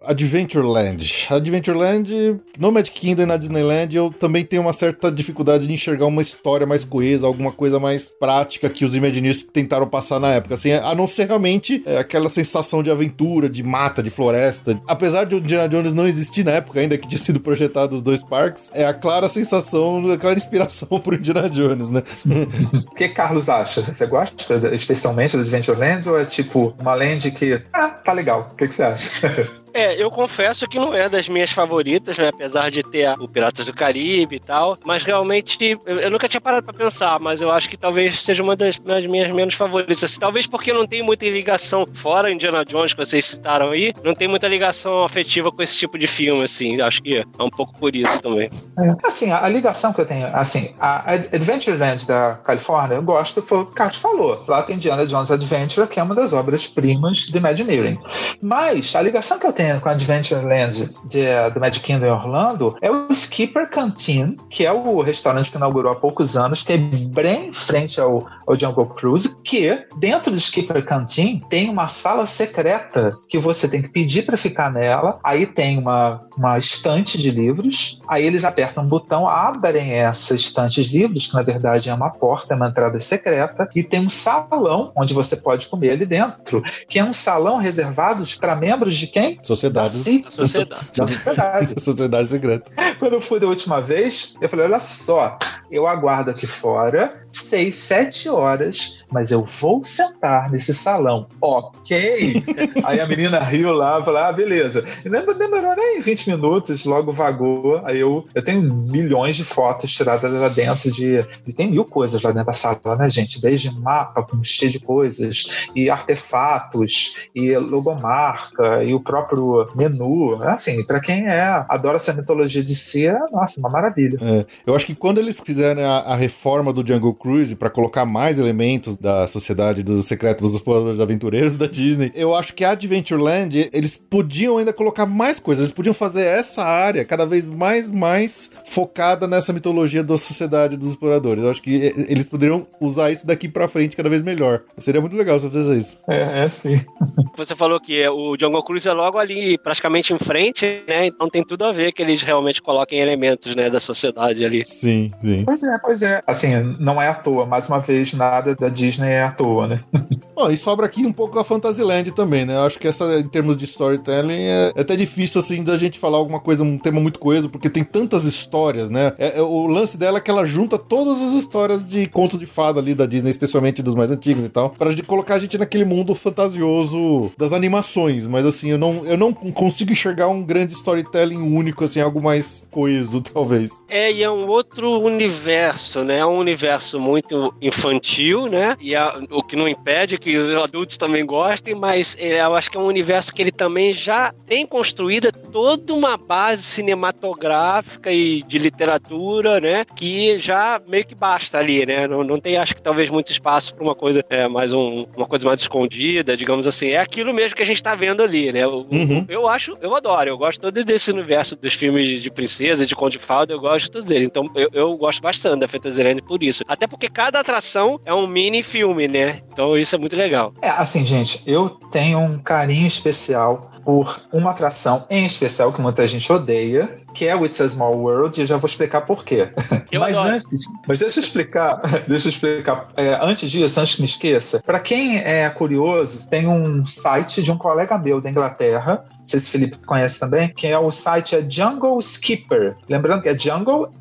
Adventureland. 0.05 1.27
Adventureland, 1.29 2.39
no 2.59 2.71
Magic 2.71 2.99
Kingdom 2.99 3.23
e 3.23 3.25
na 3.25 3.37
Disneyland, 3.37 3.95
eu 3.95 4.09
também 4.09 4.43
tenho 4.43 4.61
uma 4.61 4.73
certa 4.73 5.11
dificuldade 5.11 5.67
de 5.67 5.73
enxergar 5.73 6.05
uma 6.05 6.21
história 6.21 6.65
mais 6.65 6.83
coesa, 6.83 7.27
alguma 7.27 7.51
coisa 7.51 7.79
mais 7.79 8.13
prática 8.19 8.69
que 8.69 8.85
os 8.85 8.95
Imagineers 8.95 9.43
tentaram 9.43 9.87
passar 9.87 10.19
na 10.19 10.31
época. 10.31 10.55
Assim, 10.55 10.71
a 10.71 10.93
não 10.95 11.07
ser 11.07 11.27
realmente 11.27 11.83
é, 11.85 11.97
aquela 11.97 12.29
sensação 12.29 12.81
de 12.81 12.91
aventura, 12.91 13.49
de 13.49 13.63
mata, 13.63 14.01
de 14.01 14.09
floresta. 14.09 14.79
Apesar 14.87 15.25
de 15.25 15.35
o 15.35 15.39
Indiana 15.39 15.67
Jones 15.67 15.93
não 15.93 16.07
existir 16.07 16.43
na 16.43 16.51
época, 16.51 16.79
ainda 16.79 16.97
que 16.97 17.07
tinha 17.07 17.19
sido 17.19 17.39
projetado 17.39 17.95
os 17.95 18.01
dois 18.01 18.23
parques, 18.23 18.69
é 18.73 18.85
a 18.85 18.93
clara 18.93 19.27
sensação, 19.27 20.11
a 20.11 20.17
clara 20.17 20.37
inspiração 20.37 20.87
pro 20.99 21.15
Indiana 21.15 21.49
Jones, 21.49 21.89
né? 21.89 22.01
O 22.91 22.95
que 22.95 23.09
Carlos 23.09 23.49
acha? 23.49 23.81
Você 23.81 24.05
gosta 24.05 24.55
especialmente 24.73 25.35
do 25.35 25.41
Adventureland 25.41 26.07
ou 26.09 26.19
é 26.19 26.25
tipo 26.25 26.73
uma 26.79 26.93
land 26.93 27.31
que. 27.31 27.61
Ah, 27.73 27.89
tá 27.89 28.13
legal. 28.13 28.49
O 28.51 28.55
que, 28.55 28.67
que 28.67 28.75
você 28.75 28.83
acha? 28.83 29.51
É, 29.75 30.01
eu 30.01 30.09
confesso 30.09 30.65
que 30.69 30.79
não 30.79 30.93
é 30.93 31.09
das 31.09 31.27
minhas 31.27 31.51
favoritas, 31.51 32.17
né? 32.17 32.29
Apesar 32.29 32.71
de 32.71 32.81
ter 32.81 33.09
o 33.19 33.27
Piratas 33.27 33.65
do 33.65 33.73
Caribe 33.73 34.37
e 34.37 34.39
tal. 34.39 34.77
Mas 34.85 35.03
realmente, 35.03 35.77
eu, 35.85 35.99
eu 35.99 36.09
nunca 36.09 36.29
tinha 36.29 36.39
parado 36.39 36.63
pra 36.63 36.73
pensar, 36.73 37.19
mas 37.19 37.41
eu 37.41 37.51
acho 37.51 37.69
que 37.69 37.75
talvez 37.75 38.21
seja 38.21 38.41
uma 38.41 38.55
das, 38.55 38.79
das 38.79 39.05
minhas 39.05 39.29
menos 39.33 39.53
favoritas. 39.53 40.01
Assim, 40.01 40.17
talvez 40.17 40.47
porque 40.47 40.71
não 40.71 40.87
tem 40.87 41.03
muita 41.03 41.25
ligação, 41.25 41.85
fora 41.93 42.31
Indiana 42.31 42.63
Jones, 42.63 42.93
que 42.93 43.05
vocês 43.05 43.25
citaram 43.25 43.71
aí, 43.71 43.93
não 44.01 44.13
tem 44.13 44.29
muita 44.29 44.47
ligação 44.47 45.03
afetiva 45.03 45.51
com 45.51 45.61
esse 45.61 45.75
tipo 45.75 45.99
de 45.99 46.07
filme, 46.07 46.43
assim. 46.43 46.79
Acho 46.79 47.01
que 47.03 47.17
é 47.17 47.43
um 47.43 47.49
pouco 47.49 47.77
por 47.77 47.93
isso 47.93 48.21
também. 48.21 48.49
É, 48.79 48.95
Assim, 49.05 49.29
a, 49.29 49.43
a 49.43 49.49
ligação 49.49 49.91
que 49.91 49.99
eu 49.99 50.05
tenho, 50.05 50.27
assim, 50.27 50.73
a 50.79 51.11
Ad- 51.15 51.29
Adventureland 51.33 52.05
da 52.07 52.35
Califórnia, 52.45 52.95
eu 52.95 53.03
gosto, 53.03 53.41
foi 53.41 53.57
o 53.59 53.65
que 53.65 53.81
o 53.81 53.93
falou. 53.93 54.41
Lá 54.47 54.63
tem 54.63 54.77
Indiana 54.77 55.05
Jones 55.05 55.31
Adventure, 55.31 55.85
que 55.85 55.99
é 55.99 56.03
uma 56.03 56.15
das 56.15 56.31
obras-primas 56.31 57.29
do 57.29 57.37
Imagineering. 57.37 57.99
Mas 58.41 58.95
a 58.95 59.01
ligação 59.01 59.37
que 59.37 59.45
eu 59.45 59.51
tenho 59.51 59.64
com 59.81 59.89
a 59.89 59.91
Adventureland 59.91 60.93
de, 61.05 61.25
do 61.53 61.59
Magic 61.59 61.85
Kingdom 61.85 62.05
em 62.05 62.11
Orlando 62.11 62.75
é 62.81 62.91
o 62.91 63.11
Skipper 63.11 63.69
Canteen, 63.69 64.37
que 64.49 64.65
é 64.65 64.71
o 64.71 65.01
restaurante 65.01 65.49
que 65.49 65.57
inaugurou 65.57 65.91
há 65.91 65.95
poucos 65.95 66.37
anos, 66.37 66.63
que 66.63 66.73
é 66.73 66.77
bem 66.77 67.49
em 67.49 67.53
frente 67.53 67.99
ao, 67.99 68.25
ao 68.47 68.55
Jungle 68.57 68.87
Cruise, 68.87 69.37
que 69.43 69.85
dentro 69.97 70.31
do 70.31 70.37
Skipper 70.37 70.85
Canteen 70.85 71.41
tem 71.49 71.69
uma 71.69 71.87
sala 71.87 72.25
secreta 72.25 73.11
que 73.27 73.37
você 73.37 73.67
tem 73.67 73.81
que 73.81 73.89
pedir 73.89 74.25
para 74.25 74.37
ficar 74.37 74.71
nela. 74.71 75.19
Aí 75.23 75.45
tem 75.45 75.77
uma, 75.77 76.21
uma 76.37 76.57
estante 76.57 77.17
de 77.17 77.31
livros. 77.31 77.99
Aí 78.07 78.25
eles 78.25 78.43
apertam 78.43 78.83
um 78.83 78.87
botão, 78.87 79.27
abrem 79.27 79.93
essa 79.93 80.35
estante 80.35 80.83
de 80.83 80.97
livros, 80.97 81.27
que 81.27 81.33
na 81.33 81.41
verdade 81.41 81.89
é 81.89 81.93
uma 81.93 82.09
porta, 82.09 82.53
é 82.53 82.57
uma 82.57 82.67
entrada 82.67 82.99
secreta, 82.99 83.69
e 83.75 83.83
tem 83.83 84.01
um 84.01 84.09
salão 84.09 84.91
onde 84.95 85.13
você 85.13 85.35
pode 85.35 85.67
comer 85.67 85.91
ali 85.91 86.05
dentro, 86.05 86.61
que 86.87 86.99
é 86.99 87.03
um 87.03 87.13
salão 87.13 87.57
reservado 87.57 88.25
para 88.39 88.55
membros 88.55 88.95
de 88.95 89.07
quem? 89.07 89.37
Sociedades. 89.55 90.03
Da, 90.03 90.21
Da 90.21 90.31
sociedade. 90.31 90.87
da 90.95 91.05
sociedade. 91.05 91.81
Sociedade 91.81 92.27
secreta. 92.27 92.71
Quando 92.99 93.13
eu 93.13 93.21
fui 93.21 93.39
da 93.39 93.47
última 93.47 93.81
vez, 93.81 94.35
eu 94.41 94.49
falei: 94.49 94.65
olha 94.65 94.79
só, 94.79 95.37
eu 95.71 95.87
aguardo 95.87 96.31
aqui 96.31 96.45
fora. 96.47 97.24
Seis, 97.39 97.75
sete 97.75 98.29
horas, 98.29 99.03
mas 99.11 99.31
eu 99.31 99.43
vou 99.43 99.83
sentar 99.83 100.51
nesse 100.51 100.73
salão. 100.73 101.27
Ok. 101.41 102.41
aí 102.83 102.99
a 102.99 103.07
menina 103.07 103.39
riu 103.39 103.71
lá, 103.71 104.03
falou: 104.03 104.19
ah, 104.19 104.31
beleza. 104.31 104.83
E 105.03 105.09
demorou 105.09 105.75
nem 105.75 105.99
20 106.01 106.29
minutos, 106.29 106.85
logo 106.85 107.11
vagou. 107.11 107.81
Aí 107.83 107.99
eu, 107.99 108.25
eu 108.33 108.43
tenho 108.43 108.61
milhões 108.61 109.35
de 109.35 109.43
fotos 109.43 109.91
tiradas 109.91 110.31
lá 110.31 110.49
dentro 110.49 110.91
de. 110.91 111.25
E 111.45 111.53
tem 111.53 111.69
mil 111.69 111.85
coisas 111.85 112.21
lá 112.21 112.31
dentro 112.31 112.47
da 112.47 112.53
sala, 112.53 112.95
né, 112.97 113.09
gente? 113.09 113.41
Desde 113.41 113.73
mapa 113.79 114.23
com 114.23 114.41
cheio 114.43 114.71
de 114.71 114.79
coisas, 114.79 115.67
e 115.75 115.89
artefatos, 115.89 117.15
e 117.33 117.55
logomarca, 117.57 118.83
e 118.83 118.93
o 118.93 118.99
próprio 118.99 119.67
menu. 119.75 120.41
Assim, 120.43 120.83
para 120.85 120.99
quem 120.99 121.27
é, 121.27 121.65
adora 121.69 121.97
essa 121.97 122.13
mitologia 122.13 122.63
de 122.63 122.75
ser, 122.75 123.17
nossa, 123.31 123.59
uma 123.59 123.69
maravilha. 123.69 124.17
É, 124.21 124.45
eu 124.65 124.75
acho 124.75 124.85
que 124.85 124.95
quando 124.95 125.19
eles 125.19 125.39
fizeram 125.39 125.83
a, 125.83 126.13
a 126.13 126.15
reforma 126.15 126.71
do 126.71 126.85
Jungle 126.85 127.13
Cruise 127.25 127.55
para 127.55 127.71
colocar 127.71 128.05
mais 128.05 128.39
elementos 128.39 128.95
da 128.95 129.27
sociedade 129.27 129.81
dos 129.81 130.05
secretos 130.05 130.43
dos 130.43 130.53
exploradores 130.53 130.99
aventureiros 130.99 131.55
da 131.55 131.65
Disney, 131.65 132.11
eu 132.13 132.35
acho 132.35 132.53
que 132.53 132.63
a 132.63 132.69
Adventureland, 132.69 133.67
eles 133.73 133.97
podiam 133.97 134.59
ainda 134.59 134.71
colocar 134.71 135.07
mais 135.07 135.39
coisas, 135.39 135.63
eles 135.63 135.71
podiam 135.71 135.93
fazer 135.93 136.23
essa 136.23 136.63
área 136.63 137.03
cada 137.03 137.25
vez 137.25 137.47
mais, 137.47 137.91
mais 137.91 138.51
focada 138.63 139.27
nessa 139.27 139.51
mitologia 139.51 140.03
da 140.03 140.19
sociedade 140.19 140.77
dos 140.77 140.89
exploradores. 140.89 141.43
Eu 141.43 141.49
acho 141.49 141.63
que 141.63 141.91
eles 142.07 142.27
poderiam 142.27 142.67
usar 142.79 143.11
isso 143.11 143.25
daqui 143.25 143.49
para 143.49 143.67
frente 143.67 143.97
cada 143.97 144.09
vez 144.09 144.21
melhor. 144.21 144.61
Seria 144.77 145.01
muito 145.01 145.15
legal 145.15 145.39
se 145.39 145.49
fizesse 145.49 145.79
isso. 145.79 145.97
É, 146.07 146.45
é 146.45 146.49
sim. 146.49 146.79
Você 147.37 147.55
falou 147.55 147.81
que 147.81 148.07
o 148.07 148.37
Jungle 148.39 148.63
Cruise 148.63 148.87
é 148.87 148.93
logo 148.93 149.17
ali, 149.17 149.57
praticamente 149.57 150.13
em 150.13 150.19
frente, 150.19 150.83
né? 150.87 151.07
Então 151.07 151.27
tem 151.27 151.43
tudo 151.43 151.65
a 151.65 151.71
ver 151.71 151.91
que 151.91 152.01
eles 152.01 152.21
realmente 152.21 152.61
coloquem 152.61 152.99
elementos, 152.99 153.55
né, 153.55 153.69
da 153.69 153.79
sociedade 153.79 154.45
ali. 154.45 154.63
Sim, 154.65 155.11
sim. 155.21 155.43
Pois 155.43 155.63
é, 155.63 155.77
pois 155.79 156.01
é. 156.01 156.23
Assim, 156.25 156.53
não 156.79 157.01
é 157.01 157.14
à 157.15 157.21
toa. 157.21 157.45
Mais 157.45 157.67
uma 157.67 157.79
vez, 157.79 158.13
nada 158.13 158.55
da 158.55 158.69
Disney 158.69 159.09
é 159.09 159.23
à 159.23 159.31
toa, 159.31 159.67
né? 159.67 159.83
Bom, 160.35 160.51
e 160.51 160.57
sobra 160.57 160.85
aqui 160.85 161.05
um 161.05 161.13
pouco 161.13 161.39
a 161.39 161.45
Fantasyland 161.45 162.11
também, 162.11 162.43
né? 162.45 162.55
Eu 162.55 162.63
acho 162.63 162.77
que 162.77 162.89
essa, 162.89 163.19
em 163.19 163.27
termos 163.27 163.55
de 163.55 163.63
storytelling, 163.63 164.33
é, 164.33 164.73
é 164.75 164.81
até 164.81 164.93
difícil, 164.93 165.39
assim, 165.39 165.63
da 165.63 165.77
gente 165.77 165.97
falar 165.97 166.17
alguma 166.17 166.41
coisa, 166.41 166.61
um 166.61 166.77
tema 166.77 166.99
muito 166.99 167.19
coeso, 167.19 167.47
porque 167.49 167.69
tem 167.69 167.85
tantas 167.85 168.25
histórias, 168.25 168.89
né? 168.89 169.13
É, 169.17 169.39
é, 169.39 169.41
o 169.41 169.65
lance 169.65 169.97
dela 169.97 170.17
é 170.17 170.21
que 170.21 170.29
ela 170.29 170.45
junta 170.45 170.77
todas 170.77 171.21
as 171.21 171.31
histórias 171.31 171.87
de 171.87 172.05
contos 172.07 172.37
de 172.37 172.45
fada 172.45 172.81
ali 172.81 172.93
da 172.93 173.05
Disney, 173.05 173.29
especialmente 173.29 173.81
dos 173.81 173.95
mais 173.95 174.11
antigos 174.11 174.43
e 174.43 174.49
tal, 174.49 174.71
para 174.71 174.93
colocar 175.03 175.35
a 175.35 175.39
gente 175.39 175.57
naquele 175.57 175.85
mundo 175.85 176.13
fantasioso 176.13 177.31
das 177.37 177.53
animações. 177.53 178.27
Mas, 178.27 178.45
assim, 178.45 178.71
eu 178.71 178.77
não, 178.77 179.05
eu 179.05 179.17
não 179.17 179.33
consigo 179.33 179.93
enxergar 179.93 180.27
um 180.27 180.43
grande 180.43 180.73
storytelling 180.73 181.37
único, 181.37 181.85
assim, 181.85 182.01
algo 182.01 182.21
mais 182.21 182.67
coeso, 182.69 183.21
talvez. 183.33 183.71
É, 183.87 184.11
e 184.11 184.21
é 184.21 184.29
um 184.29 184.49
outro 184.49 184.99
universo, 184.99 186.03
né? 186.03 186.17
É 186.17 186.25
um 186.25 186.37
universo 186.37 186.99
muito 186.99 187.55
infantil, 187.61 188.47
né? 188.47 188.75
E 188.81 188.93
a, 188.93 189.17
o 189.31 189.41
que 189.41 189.55
não 189.55 189.65
impede 189.65 190.17
que 190.25 190.35
os 190.37 190.55
adultos 190.63 190.97
também 190.97 191.23
gostem, 191.23 191.75
mas 191.75 192.17
é, 192.19 192.41
eu 192.41 192.55
acho 192.55 192.71
que 192.71 192.77
é 192.77 192.79
um 192.79 192.87
universo 192.87 193.31
que 193.31 193.41
ele 193.43 193.51
também 193.51 193.93
já 193.93 194.33
tem 194.47 194.65
construída 194.65 195.31
toda 195.31 195.93
uma 195.93 196.17
base 196.17 196.63
cinematográfica 196.63 198.11
e 198.11 198.41
de 198.41 198.57
literatura, 198.57 199.59
né? 199.59 199.85
Que 199.95 200.39
já 200.39 200.81
meio 200.87 201.05
que 201.05 201.13
basta 201.13 201.59
ali, 201.59 201.85
né? 201.85 202.07
Não, 202.07 202.23
não 202.23 202.39
tem, 202.39 202.57
acho 202.57 202.73
que 202.73 202.81
talvez 202.81 203.09
muito 203.09 203.31
espaço 203.31 203.75
para 203.75 203.83
uma 203.83 203.93
coisa 203.93 204.23
é, 204.29 204.47
mais 204.47 204.73
um, 204.73 205.05
uma 205.15 205.27
coisa 205.27 205.45
mais 205.45 205.61
escondida, 205.61 206.35
digamos 206.35 206.65
assim. 206.65 206.89
É 206.89 206.97
aquilo 206.97 207.31
mesmo 207.31 207.55
que 207.55 207.61
a 207.61 207.65
gente 207.65 207.83
tá 207.83 207.93
vendo 207.93 208.23
ali, 208.23 208.51
né? 208.51 208.63
Eu, 208.63 208.85
Uhum. 208.95 209.25
eu 209.27 209.47
acho, 209.47 209.77
eu 209.81 209.95
adoro, 209.95 210.29
eu 210.29 210.37
gosto 210.37 210.59
todo 210.61 210.83
desse 210.83 211.11
universo 211.11 211.55
dos 211.55 211.73
filmes 211.73 212.07
de, 212.07 212.19
de 212.21 212.31
princesa, 212.31 212.85
de 212.85 212.95
conto 212.95 213.11
de 213.13 213.19
fada, 213.19 213.53
eu 213.53 213.59
gosto 213.59 213.85
de 213.85 213.91
todos 213.91 214.09
eles. 214.09 214.27
Então 214.27 214.45
eu, 214.55 214.69
eu 214.73 214.97
gosto 214.97 215.21
bastante 215.21 215.59
da 215.59 215.67
Fantasyland 215.67 216.21
por 216.21 216.41
isso. 216.41 216.63
Até 216.67 216.87
porque 216.87 217.09
cada 217.09 217.39
atração 217.39 217.99
é 218.05 218.13
um 218.13 218.25
mini 218.25 218.63
filme, 218.63 219.07
né? 219.07 219.41
Então 219.51 219.77
isso 219.77 219.93
é 219.95 219.97
muito 219.97 220.14
legal. 220.15 220.53
É, 220.61 220.69
assim, 220.69 221.05
gente, 221.05 221.41
eu 221.45 221.69
tenho 221.91 222.19
um 222.19 222.39
carinho 222.39 222.87
especial 222.87 223.71
por 223.85 224.19
uma 224.33 224.49
atração 224.49 225.05
em 225.11 225.25
especial 225.25 225.71
que 225.71 225.79
muita 225.79 226.05
gente 226.07 226.29
odeia, 226.33 226.97
que 227.13 227.27
é 227.27 227.35
o 227.35 227.45
It's 227.45 227.61
a 227.61 227.69
Small 227.69 227.95
World, 227.99 228.37
e 228.37 228.43
eu 228.43 228.47
já 228.47 228.57
vou 228.57 228.67
explicar 228.67 229.01
por 229.01 229.23
quê. 229.23 229.49
Eu 229.91 230.01
mas 230.01 230.17
adoro. 230.17 230.35
antes, 230.35 230.63
mas 230.87 230.99
deixa 230.99 231.19
eu 231.19 231.23
explicar, 231.23 231.81
deixa 232.07 232.27
eu 232.27 232.31
explicar. 232.31 232.89
É, 232.97 233.17
antes 233.21 233.49
disso, 233.49 233.79
antes 233.79 233.95
que 233.95 234.01
me 234.01 234.07
esqueça, 234.07 234.61
para 234.65 234.79
quem 234.79 235.19
é 235.19 235.47
curioso, 235.51 236.27
tem 236.27 236.47
um 236.47 236.83
site 236.85 237.43
de 237.43 237.51
um 237.51 237.57
colega 237.57 237.97
meu 237.97 238.19
da 238.19 238.29
Inglaterra, 238.29 239.05
não 239.17 239.25
sei 239.25 239.39
se 239.39 239.47
o 239.47 239.51
Felipe 239.51 239.77
conhece 239.85 240.19
também, 240.19 240.49
que 240.49 240.65
é 240.65 240.77
o 240.77 240.89
site 240.89 241.35
é 241.35 241.45
Jungle 241.47 241.99
Skipper. 241.99 242.75
Lembrando 242.89 243.21
que 243.21 243.29
é 243.29 243.37
Jungle 243.37 243.91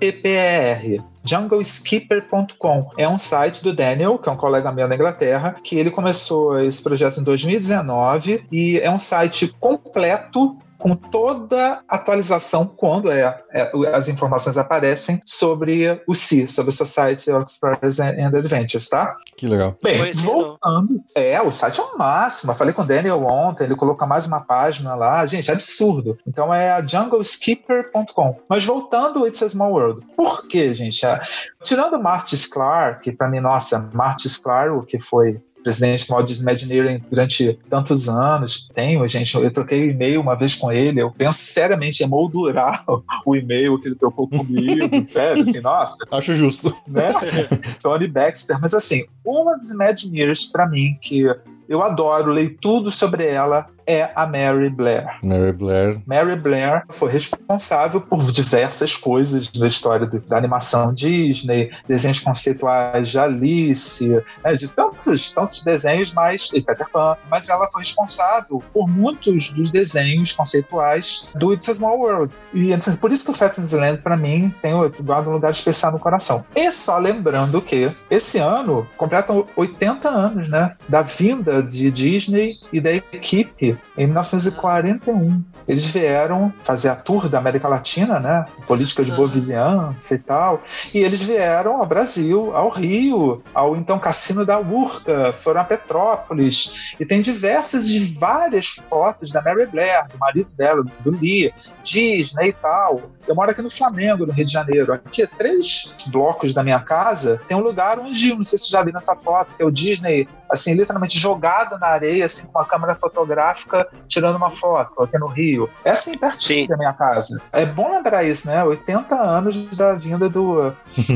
S-K-I-P-P-E-R 0.00 1.02
jungleskipper.com. 1.24 2.90
É 2.96 3.06
um 3.06 3.18
site 3.18 3.62
do 3.62 3.74
Daniel, 3.74 4.18
que 4.18 4.28
é 4.28 4.32
um 4.32 4.36
colega 4.36 4.72
meu 4.72 4.88
da 4.88 4.94
Inglaterra, 4.94 5.56
que 5.62 5.76
ele 5.76 5.90
começou 5.90 6.58
esse 6.58 6.82
projeto 6.82 7.20
em 7.20 7.22
2019 7.22 8.44
e 8.50 8.78
é 8.78 8.90
um 8.90 8.98
site 8.98 9.48
completo 9.60 10.56
com 10.78 10.94
toda 10.94 11.80
atualização 11.88 12.66
quando 12.66 13.10
é, 13.10 13.42
é, 13.52 13.70
as 13.92 14.08
informações 14.08 14.56
aparecem 14.56 15.20
sobre 15.24 16.00
o 16.06 16.14
C, 16.14 16.46
sobre 16.46 16.70
o 16.70 16.72
Society 16.72 17.30
of 17.30 17.44
Explorers 17.46 17.98
and 17.98 18.28
Adventures, 18.36 18.88
tá? 18.88 19.16
Que 19.36 19.46
legal. 19.46 19.76
Bem, 19.82 20.12
voltando. 20.12 21.00
É, 21.14 21.40
o 21.42 21.50
site 21.50 21.80
é 21.80 21.82
o 21.82 21.98
máximo. 21.98 22.52
Eu 22.52 22.56
falei 22.56 22.72
com 22.72 22.82
o 22.82 22.86
Daniel 22.86 23.24
ontem, 23.24 23.64
ele 23.64 23.74
colocou 23.74 24.06
mais 24.06 24.26
uma 24.26 24.40
página 24.40 24.94
lá. 24.94 25.26
Gente, 25.26 25.50
é 25.50 25.54
absurdo. 25.54 26.16
Então 26.26 26.54
é 26.54 26.70
a 26.70 26.84
jungleskipper.com. 26.84 28.40
Mas 28.48 28.64
voltando 28.64 29.26
It's 29.26 29.42
a 29.42 29.48
Small 29.48 29.72
World. 29.72 30.06
Por 30.16 30.46
quê, 30.48 30.72
gente? 30.74 31.04
Ah, 31.04 31.22
Tirando 31.62 32.00
Martis 32.00 32.46
Clark, 32.46 33.02
que 33.02 33.16
pra 33.16 33.28
mim, 33.28 33.40
nossa, 33.40 33.90
Martis 33.92 34.38
Clark, 34.38 34.86
que 34.86 35.00
foi 35.00 35.40
presidente 35.62 36.06
do 36.06 36.14
Walt 36.14 36.30
Imagineering 36.30 37.02
durante 37.10 37.58
tantos 37.68 38.08
anos. 38.08 38.68
Tenho, 38.74 39.06
gente, 39.06 39.34
eu 39.34 39.50
troquei 39.50 39.90
e-mail 39.90 40.20
uma 40.20 40.36
vez 40.36 40.54
com 40.54 40.72
ele, 40.72 41.00
eu 41.00 41.10
penso 41.10 41.38
seriamente 41.40 42.02
em 42.02 42.06
moldurar 42.06 42.84
o 43.24 43.36
e-mail 43.36 43.78
que 43.80 43.88
ele 43.88 43.96
trocou 43.96 44.28
comigo, 44.28 44.88
sério, 45.04 45.42
assim, 45.42 45.60
nossa, 45.60 46.04
Acho 46.10 46.34
justo. 46.34 46.74
né? 46.86 47.08
Tony 47.82 48.06
Baxter, 48.06 48.58
mas 48.60 48.74
assim, 48.74 49.04
uma 49.24 49.56
das 49.56 49.70
Imagineers 49.70 50.46
para 50.46 50.66
mim 50.66 50.96
que 51.00 51.24
eu 51.68 51.82
adoro, 51.82 52.32
leio 52.32 52.56
tudo 52.60 52.90
sobre 52.90 53.26
ela, 53.26 53.68
é 53.88 54.12
a 54.14 54.26
Mary 54.26 54.68
Blair. 54.68 55.18
Mary 55.24 55.52
Blair. 55.52 56.00
Mary 56.06 56.36
Blair 56.36 56.84
foi 56.90 57.10
responsável 57.10 58.00
por 58.02 58.30
diversas 58.30 58.94
coisas 58.94 59.48
da 59.48 59.66
história 59.66 60.06
do- 60.06 60.20
da 60.20 60.36
animação 60.36 60.92
Disney, 60.92 61.70
desenhos 61.88 62.20
conceituais 62.20 63.08
de 63.08 63.18
Alice, 63.18 64.06
né, 64.44 64.54
de 64.54 64.68
tantos, 64.68 65.32
tantos 65.32 65.62
desenhos, 65.64 66.12
mas 66.12 66.50
e 66.52 66.60
Peter 66.60 66.86
Pan. 66.90 67.16
Mas 67.30 67.48
ela 67.48 67.66
foi 67.70 67.80
responsável 67.80 68.62
por 68.74 68.86
muitos 68.86 69.50
dos 69.52 69.70
desenhos 69.70 70.32
conceituais 70.32 71.26
do 71.36 71.54
It's 71.54 71.68
a 71.68 71.74
Small 71.74 71.98
World. 71.98 72.36
E 72.52 72.72
então, 72.72 72.94
por 72.96 73.10
isso 73.10 73.24
que 73.24 73.30
o 73.30 73.34
Fantasyland, 73.34 74.02
para 74.02 74.16
mim, 74.16 74.54
tem 74.60 74.74
guarda 75.00 75.30
um 75.30 75.32
lugar 75.32 75.50
especial 75.50 75.92
no 75.92 75.98
coração. 75.98 76.44
E 76.54 76.70
só 76.70 76.98
lembrando 76.98 77.62
que 77.62 77.90
esse 78.10 78.38
ano 78.38 78.86
completam 78.98 79.46
80 79.56 80.08
anos, 80.08 80.48
né, 80.50 80.68
da 80.88 81.00
vinda 81.00 81.62
de 81.62 81.90
Disney 81.90 82.52
e 82.70 82.80
da 82.80 82.92
equipe 82.92 83.77
em 83.96 84.06
1941. 84.06 85.42
Eles 85.66 85.84
vieram 85.84 86.52
fazer 86.62 86.88
a 86.88 86.96
tour 86.96 87.28
da 87.28 87.38
América 87.38 87.68
Latina, 87.68 88.18
né? 88.18 88.46
Política 88.66 89.04
de 89.04 89.12
boa 89.12 89.28
vizinhança 89.28 90.14
e 90.14 90.18
tal. 90.18 90.62
E 90.94 90.98
eles 90.98 91.22
vieram 91.22 91.76
ao 91.76 91.86
Brasil, 91.86 92.56
ao 92.56 92.70
Rio, 92.70 93.42
ao 93.52 93.76
então 93.76 93.98
Cassino 93.98 94.46
da 94.46 94.58
Urca, 94.58 95.32
foram 95.32 95.60
a 95.60 95.64
Petrópolis. 95.64 96.94
E 96.98 97.04
tem 97.04 97.20
diversas 97.20 97.86
e 97.86 98.14
várias 98.18 98.76
fotos 98.88 99.30
da 99.30 99.42
Mary 99.42 99.66
Blair, 99.66 100.08
do 100.08 100.18
marido 100.18 100.50
dela, 100.56 100.82
do 101.00 101.10
Lee, 101.10 101.52
Disney 101.82 102.48
e 102.48 102.52
tal. 102.52 103.02
Eu 103.26 103.34
moro 103.34 103.50
aqui 103.50 103.60
no 103.60 103.70
Flamengo, 103.70 104.24
no 104.24 104.32
Rio 104.32 104.46
de 104.46 104.52
Janeiro. 104.52 104.92
Aqui, 104.92 105.22
a 105.22 105.26
três 105.26 105.94
blocos 106.06 106.54
da 106.54 106.62
minha 106.62 106.80
casa, 106.80 107.40
tem 107.46 107.54
um 107.54 107.60
lugar 107.60 107.98
onde, 107.98 108.34
não 108.34 108.42
sei 108.42 108.58
se 108.58 108.66
você 108.66 108.72
já 108.72 108.82
viu 108.82 108.92
nessa 108.92 109.14
foto, 109.16 109.50
que 109.54 109.62
é 109.62 109.66
o 109.66 109.70
Disney, 109.70 110.26
assim, 110.50 110.74
literalmente 110.74 111.18
jogado 111.18 111.78
na 111.78 111.86
areia, 111.88 112.26
assim, 112.26 112.46
com 112.46 112.58
uma 112.58 112.64
câmera 112.66 112.94
fotográfica, 112.94 113.86
tirando 114.06 114.36
uma 114.36 114.52
foto, 114.52 115.02
aqui 115.02 115.18
no 115.18 115.26
Rio. 115.26 115.68
É 115.84 115.90
assim, 115.90 116.12
pertinho 116.16 116.62
Sim. 116.62 116.68
da 116.68 116.76
minha 116.76 116.92
casa. 116.92 117.40
É 117.52 117.64
bom 117.66 117.90
lembrar 117.90 118.24
isso, 118.24 118.46
né? 118.46 118.62
80 118.64 119.14
anos 119.14 119.66
da 119.76 119.94
vinda 119.94 120.28
do, 120.28 120.72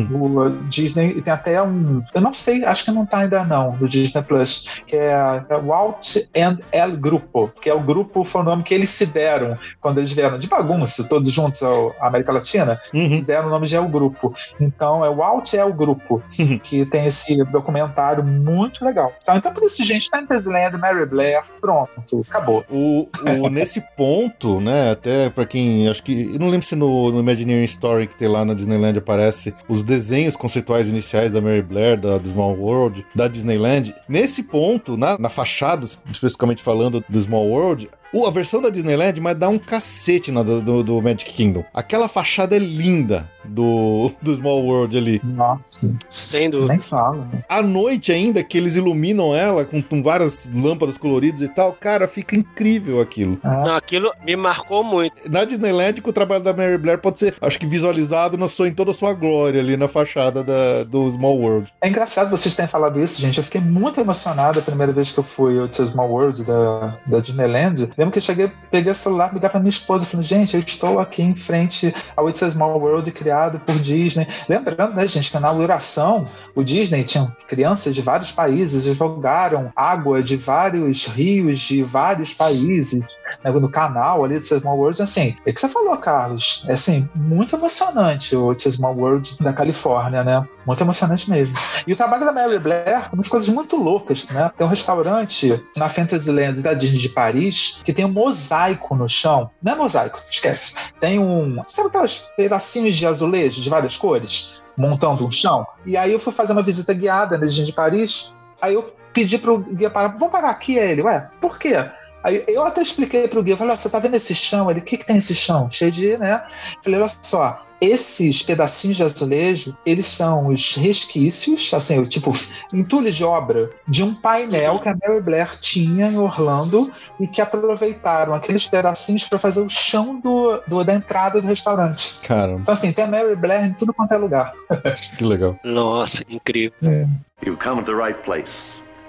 do 0.08 0.50
Disney, 0.68 1.14
e 1.16 1.22
tem 1.22 1.32
até 1.32 1.62
um. 1.62 2.02
Eu 2.14 2.20
não 2.20 2.34
sei, 2.34 2.64
acho 2.64 2.84
que 2.84 2.90
não 2.90 3.06
tá 3.06 3.18
ainda 3.18 3.44
não, 3.44 3.72
do 3.72 3.88
Disney 3.88 4.22
Plus, 4.22 4.66
que 4.86 4.96
é, 4.96 5.44
é 5.48 5.58
Walt 5.58 6.16
and 6.36 6.56
El 6.70 6.96
Grupo, 6.96 7.50
que 7.60 7.68
é 7.68 7.74
o 7.74 7.80
grupo, 7.80 8.24
foi 8.24 8.40
o 8.42 8.44
nome 8.44 8.62
que 8.62 8.74
eles 8.74 8.90
se 8.90 9.06
deram 9.06 9.58
quando 9.80 9.98
eles 9.98 10.12
vieram 10.12 10.38
de 10.38 10.46
bagunça, 10.46 11.04
todos 11.08 11.30
juntos 11.32 11.62
ao- 11.62 11.94
à 12.00 12.06
América 12.08 12.32
Latina, 12.32 12.80
se 12.90 12.96
Uhum. 12.96 13.22
deram 13.24 13.48
o 13.48 13.50
nome 13.50 13.66
de 13.66 13.76
El 13.76 13.88
Grupo. 13.88 14.34
Então 14.60 15.04
é 15.04 15.10
Walt 15.10 15.52
El 15.54 15.72
Grupo, 15.72 16.22
que 16.62 16.84
tem 16.86 17.06
esse 17.06 17.36
documentário 17.44 18.22
muito 18.24 18.84
legal. 18.84 19.12
Então, 19.22 19.36
então 19.36 19.52
por 19.54 19.62
isso, 19.64 19.82
gente, 19.84 20.10
Fantasyland, 20.10 20.76
Mary 20.76 21.06
Blair, 21.06 21.42
pronto, 21.60 21.90
acabou. 22.28 22.64
O, 22.68 23.08
o, 23.40 23.48
nesse 23.50 23.80
ponto, 23.96 24.60
né, 24.60 24.90
até 24.90 25.30
pra 25.30 25.46
quem, 25.46 25.88
acho 25.88 26.02
que, 26.02 26.32
eu 26.34 26.38
não 26.38 26.48
lembro 26.48 26.66
se 26.66 26.74
no, 26.74 27.10
no 27.12 27.20
Imagineering 27.20 27.64
Story 27.64 28.06
que 28.06 28.16
tem 28.16 28.28
lá 28.28 28.44
na 28.44 28.54
Disneyland 28.54 28.98
aparece 28.98 29.54
os 29.68 29.84
desenhos 29.84 30.36
conceituais 30.36 30.88
iniciais 30.88 31.30
da 31.30 31.40
Mary 31.40 31.62
Blair, 31.62 31.98
da, 31.98 32.18
do 32.18 32.28
Small 32.28 32.54
World, 32.54 33.06
da 33.14 33.28
Disneyland. 33.28 33.94
Nesse 34.08 34.42
ponto, 34.42 34.96
na, 34.96 35.16
na 35.18 35.28
fachada, 35.28 35.86
especificamente 36.10 36.62
falando 36.62 37.04
do 37.08 37.20
Small 37.20 37.46
World, 37.48 37.88
a 38.26 38.30
versão 38.30 38.60
da 38.60 38.68
Disneyland, 38.68 39.20
mas 39.20 39.36
dá 39.36 39.48
um 39.48 39.58
cacete 39.58 40.30
na 40.30 40.42
do, 40.42 40.60
do, 40.60 40.82
do, 40.82 41.02
Magic 41.02 41.32
Kingdom. 41.32 41.64
Aquela 41.72 42.08
fachada 42.08 42.54
é 42.54 42.58
linda 42.58 43.28
do, 43.44 44.12
do 44.20 44.34
Small 44.34 44.64
World 44.64 44.96
ali. 44.96 45.20
Nossa. 45.24 45.96
Sem 46.10 46.50
dúvida. 46.50 46.74
Nem 46.74 46.82
falo. 46.82 47.26
À 47.48 47.62
noite 47.62 48.12
ainda, 48.12 48.44
que 48.44 48.58
eles 48.58 48.76
iluminam 48.76 49.34
ela 49.34 49.64
com, 49.64 49.82
com 49.82 50.02
várias 50.02 50.50
lâmpadas 50.54 50.98
coloridas 50.98 51.40
e 51.40 51.48
tal, 51.48 51.72
cara, 51.72 52.06
fica 52.06 52.36
incrível 52.36 53.00
aquilo. 53.00 53.40
É. 53.42 53.48
Não, 53.48 53.76
aquilo 53.76 54.12
me 54.24 54.36
marcou 54.36 54.84
muito. 54.84 55.30
Na 55.30 55.44
Disneyland, 55.44 56.02
o 56.04 56.12
trabalho 56.12 56.44
da 56.44 56.52
Mary 56.52 56.76
Blair 56.76 56.98
pode 56.98 57.18
ser, 57.18 57.34
acho 57.40 57.58
que 57.58 57.66
visualizado 57.66 58.36
na 58.36 58.46
sua, 58.46 58.68
em 58.68 58.74
toda 58.74 58.90
a 58.90 58.94
sua 58.94 59.14
glória 59.14 59.60
ali 59.60 59.76
na 59.76 59.88
fachada 59.88 60.44
da, 60.44 60.84
do 60.84 61.08
Small 61.10 61.38
World. 61.38 61.72
É 61.80 61.88
engraçado 61.88 62.30
vocês 62.30 62.54
terem 62.54 62.68
falado 62.68 63.00
isso, 63.00 63.20
gente. 63.20 63.38
Eu 63.38 63.44
fiquei 63.44 63.60
muito 63.60 64.00
emocionado 64.00 64.58
a 64.58 64.62
primeira 64.62 64.92
vez 64.92 65.10
que 65.10 65.18
eu 65.18 65.24
fui 65.24 65.58
ao 65.58 65.72
Small 65.72 66.10
World 66.10 66.44
da, 66.44 66.98
da 67.06 67.20
Disneyland 67.20 67.90
Lembro 68.02 68.14
que 68.14 68.18
eu 68.18 68.22
cheguei, 68.22 68.50
peguei 68.68 68.90
o 68.90 68.94
celular, 68.96 69.32
ligar 69.32 69.48
pra 69.48 69.60
minha 69.60 69.70
esposa, 69.70 70.04
falando, 70.04 70.26
gente, 70.26 70.54
eu 70.54 70.60
estou 70.60 70.98
aqui 70.98 71.22
em 71.22 71.36
frente 71.36 71.94
ao 72.16 72.28
It's 72.28 72.42
a 72.42 72.50
Small 72.50 72.80
World 72.80 73.12
criado 73.12 73.60
por 73.60 73.78
Disney. 73.78 74.26
Lembrando, 74.48 74.96
né, 74.96 75.06
gente, 75.06 75.30
que 75.30 75.34
na 75.34 75.52
inauguração, 75.52 76.26
o 76.56 76.64
Disney 76.64 77.04
tinha 77.04 77.32
crianças 77.46 77.94
de 77.94 78.02
vários 78.02 78.32
países, 78.32 78.86
e 78.86 78.92
jogaram 78.92 79.72
água 79.76 80.20
de 80.20 80.36
vários 80.36 81.06
rios 81.06 81.60
de 81.60 81.84
vários 81.84 82.34
países 82.34 83.20
né, 83.44 83.52
no 83.52 83.70
canal 83.70 84.24
ali 84.24 84.34
do 84.34 84.40
It's 84.40 84.50
a 84.50 84.58
Small 84.58 84.78
World. 84.78 85.00
Assim, 85.00 85.36
é 85.46 85.52
que 85.52 85.60
você 85.60 85.68
falou, 85.68 85.96
Carlos, 85.98 86.64
é 86.66 86.72
assim, 86.72 87.08
muito 87.14 87.54
emocionante 87.54 88.34
o 88.34 88.50
It's 88.50 88.66
a 88.66 88.70
Small 88.72 88.96
World 88.96 89.36
da 89.38 89.52
Califórnia, 89.52 90.24
né? 90.24 90.44
Muito 90.66 90.82
emocionante 90.82 91.28
mesmo. 91.28 91.56
E 91.86 91.92
o 91.92 91.96
trabalho 91.96 92.24
da 92.24 92.32
Mary 92.32 92.58
Blair 92.58 93.02
tem 93.02 93.14
umas 93.14 93.28
coisas 93.28 93.48
muito 93.48 93.76
loucas, 93.76 94.28
né? 94.28 94.50
Tem 94.56 94.66
um 94.66 94.70
restaurante 94.70 95.62
na 95.76 95.88
Fantasyland 95.88 96.60
da 96.62 96.74
Disney 96.74 96.98
de 96.98 97.08
Paris 97.08 97.80
que 97.84 97.92
tem 97.92 98.04
um 98.04 98.12
mosaico 98.12 98.94
no 98.94 99.08
chão. 99.08 99.50
Não 99.62 99.72
é 99.72 99.76
mosaico, 99.76 100.20
esquece. 100.28 100.74
Tem 101.00 101.18
um. 101.18 101.62
Sabe 101.66 101.88
aquelas 101.88 102.32
pedacinhos 102.36 102.96
de 102.96 103.06
azulejo 103.06 103.60
de 103.60 103.68
várias 103.68 103.96
cores? 103.96 104.62
Montando 104.76 105.26
um 105.26 105.30
chão? 105.30 105.66
E 105.84 105.96
aí 105.96 106.12
eu 106.12 106.18
fui 106.18 106.32
fazer 106.32 106.52
uma 106.52 106.62
visita 106.62 106.94
guiada 106.94 107.36
na 107.36 107.44
Disney 107.44 107.66
de 107.66 107.72
Paris. 107.72 108.32
Aí 108.60 108.74
eu 108.74 108.94
pedi 109.12 109.38
pro 109.38 109.58
guia 109.58 109.90
parar. 109.90 110.08
Vamos 110.08 110.30
parar 110.30 110.50
aqui, 110.50 110.76
ele. 110.76 111.02
Ué, 111.02 111.28
por 111.40 111.58
quê? 111.58 111.74
Aí 112.22 112.44
eu 112.46 112.64
até 112.64 112.80
expliquei 112.80 113.26
pro 113.26 113.42
guia, 113.42 113.56
falei, 113.56 113.76
você 113.76 113.88
tá 113.88 113.98
vendo 113.98 114.14
esse 114.14 114.34
chão? 114.34 114.70
Ele, 114.70 114.78
o 114.78 114.82
que 114.82 114.96
que 114.96 115.06
tem 115.06 115.16
esse 115.16 115.34
chão? 115.34 115.68
Cheio 115.68 115.90
de, 115.90 116.16
né? 116.16 116.44
Falei, 116.82 117.00
olha 117.00 117.10
só, 117.20 117.66
esses 117.82 118.44
pedacinhos 118.44 118.96
de 118.96 119.02
azulejo, 119.02 119.76
eles 119.84 120.06
são 120.06 120.46
os 120.46 120.76
resquícios, 120.76 121.74
assim, 121.74 122.00
tipo, 122.04 122.30
entulho 122.72 123.10
de 123.10 123.24
obra 123.24 123.70
de 123.88 124.04
um 124.04 124.14
painel 124.14 124.78
que 124.78 124.88
a 124.88 124.96
Mary 124.96 125.20
Blair 125.20 125.58
tinha 125.58 126.06
em 126.06 126.16
Orlando 126.16 126.92
e 127.18 127.26
que 127.26 127.40
aproveitaram 127.40 128.34
aqueles 128.34 128.68
pedacinhos 128.68 129.24
para 129.24 129.36
fazer 129.36 129.60
o 129.60 129.68
chão 129.68 130.20
do, 130.20 130.62
do, 130.68 130.84
da 130.84 130.94
entrada 130.94 131.42
do 131.42 131.48
restaurante. 131.48 132.20
Caramba. 132.22 132.60
Então, 132.60 132.72
assim, 132.72 132.92
tem 132.92 133.04
a 133.04 133.08
Mary 133.08 133.34
Blair 133.34 133.64
em 133.64 133.72
tudo 133.72 133.92
quanto 133.92 134.14
é 134.14 134.16
lugar. 134.16 134.52
que 135.18 135.24
legal. 135.24 135.58
Nossa, 135.64 136.22
incrível. 136.28 136.78
É. 136.84 137.06
You've 137.44 137.60
come 137.60 137.82
to 137.82 137.86
the 137.86 137.98
right 137.98 138.22
place. 138.22 138.50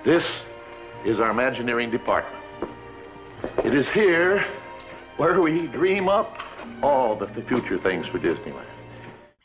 This 0.04 0.26
is 1.06 1.20
our 1.20 1.30
Imagineering 1.30 1.92
department. 1.92 2.42
It 3.64 3.78
is 3.78 3.88
here 3.88 4.44
where 5.18 5.40
we 5.40 5.68
dream 5.68 6.10
up 6.10 6.42
all 6.84 7.16
the 7.16 7.28
future 7.44 7.80
things 7.80 8.06
for 8.08 8.20
Disneyland. 8.20 8.73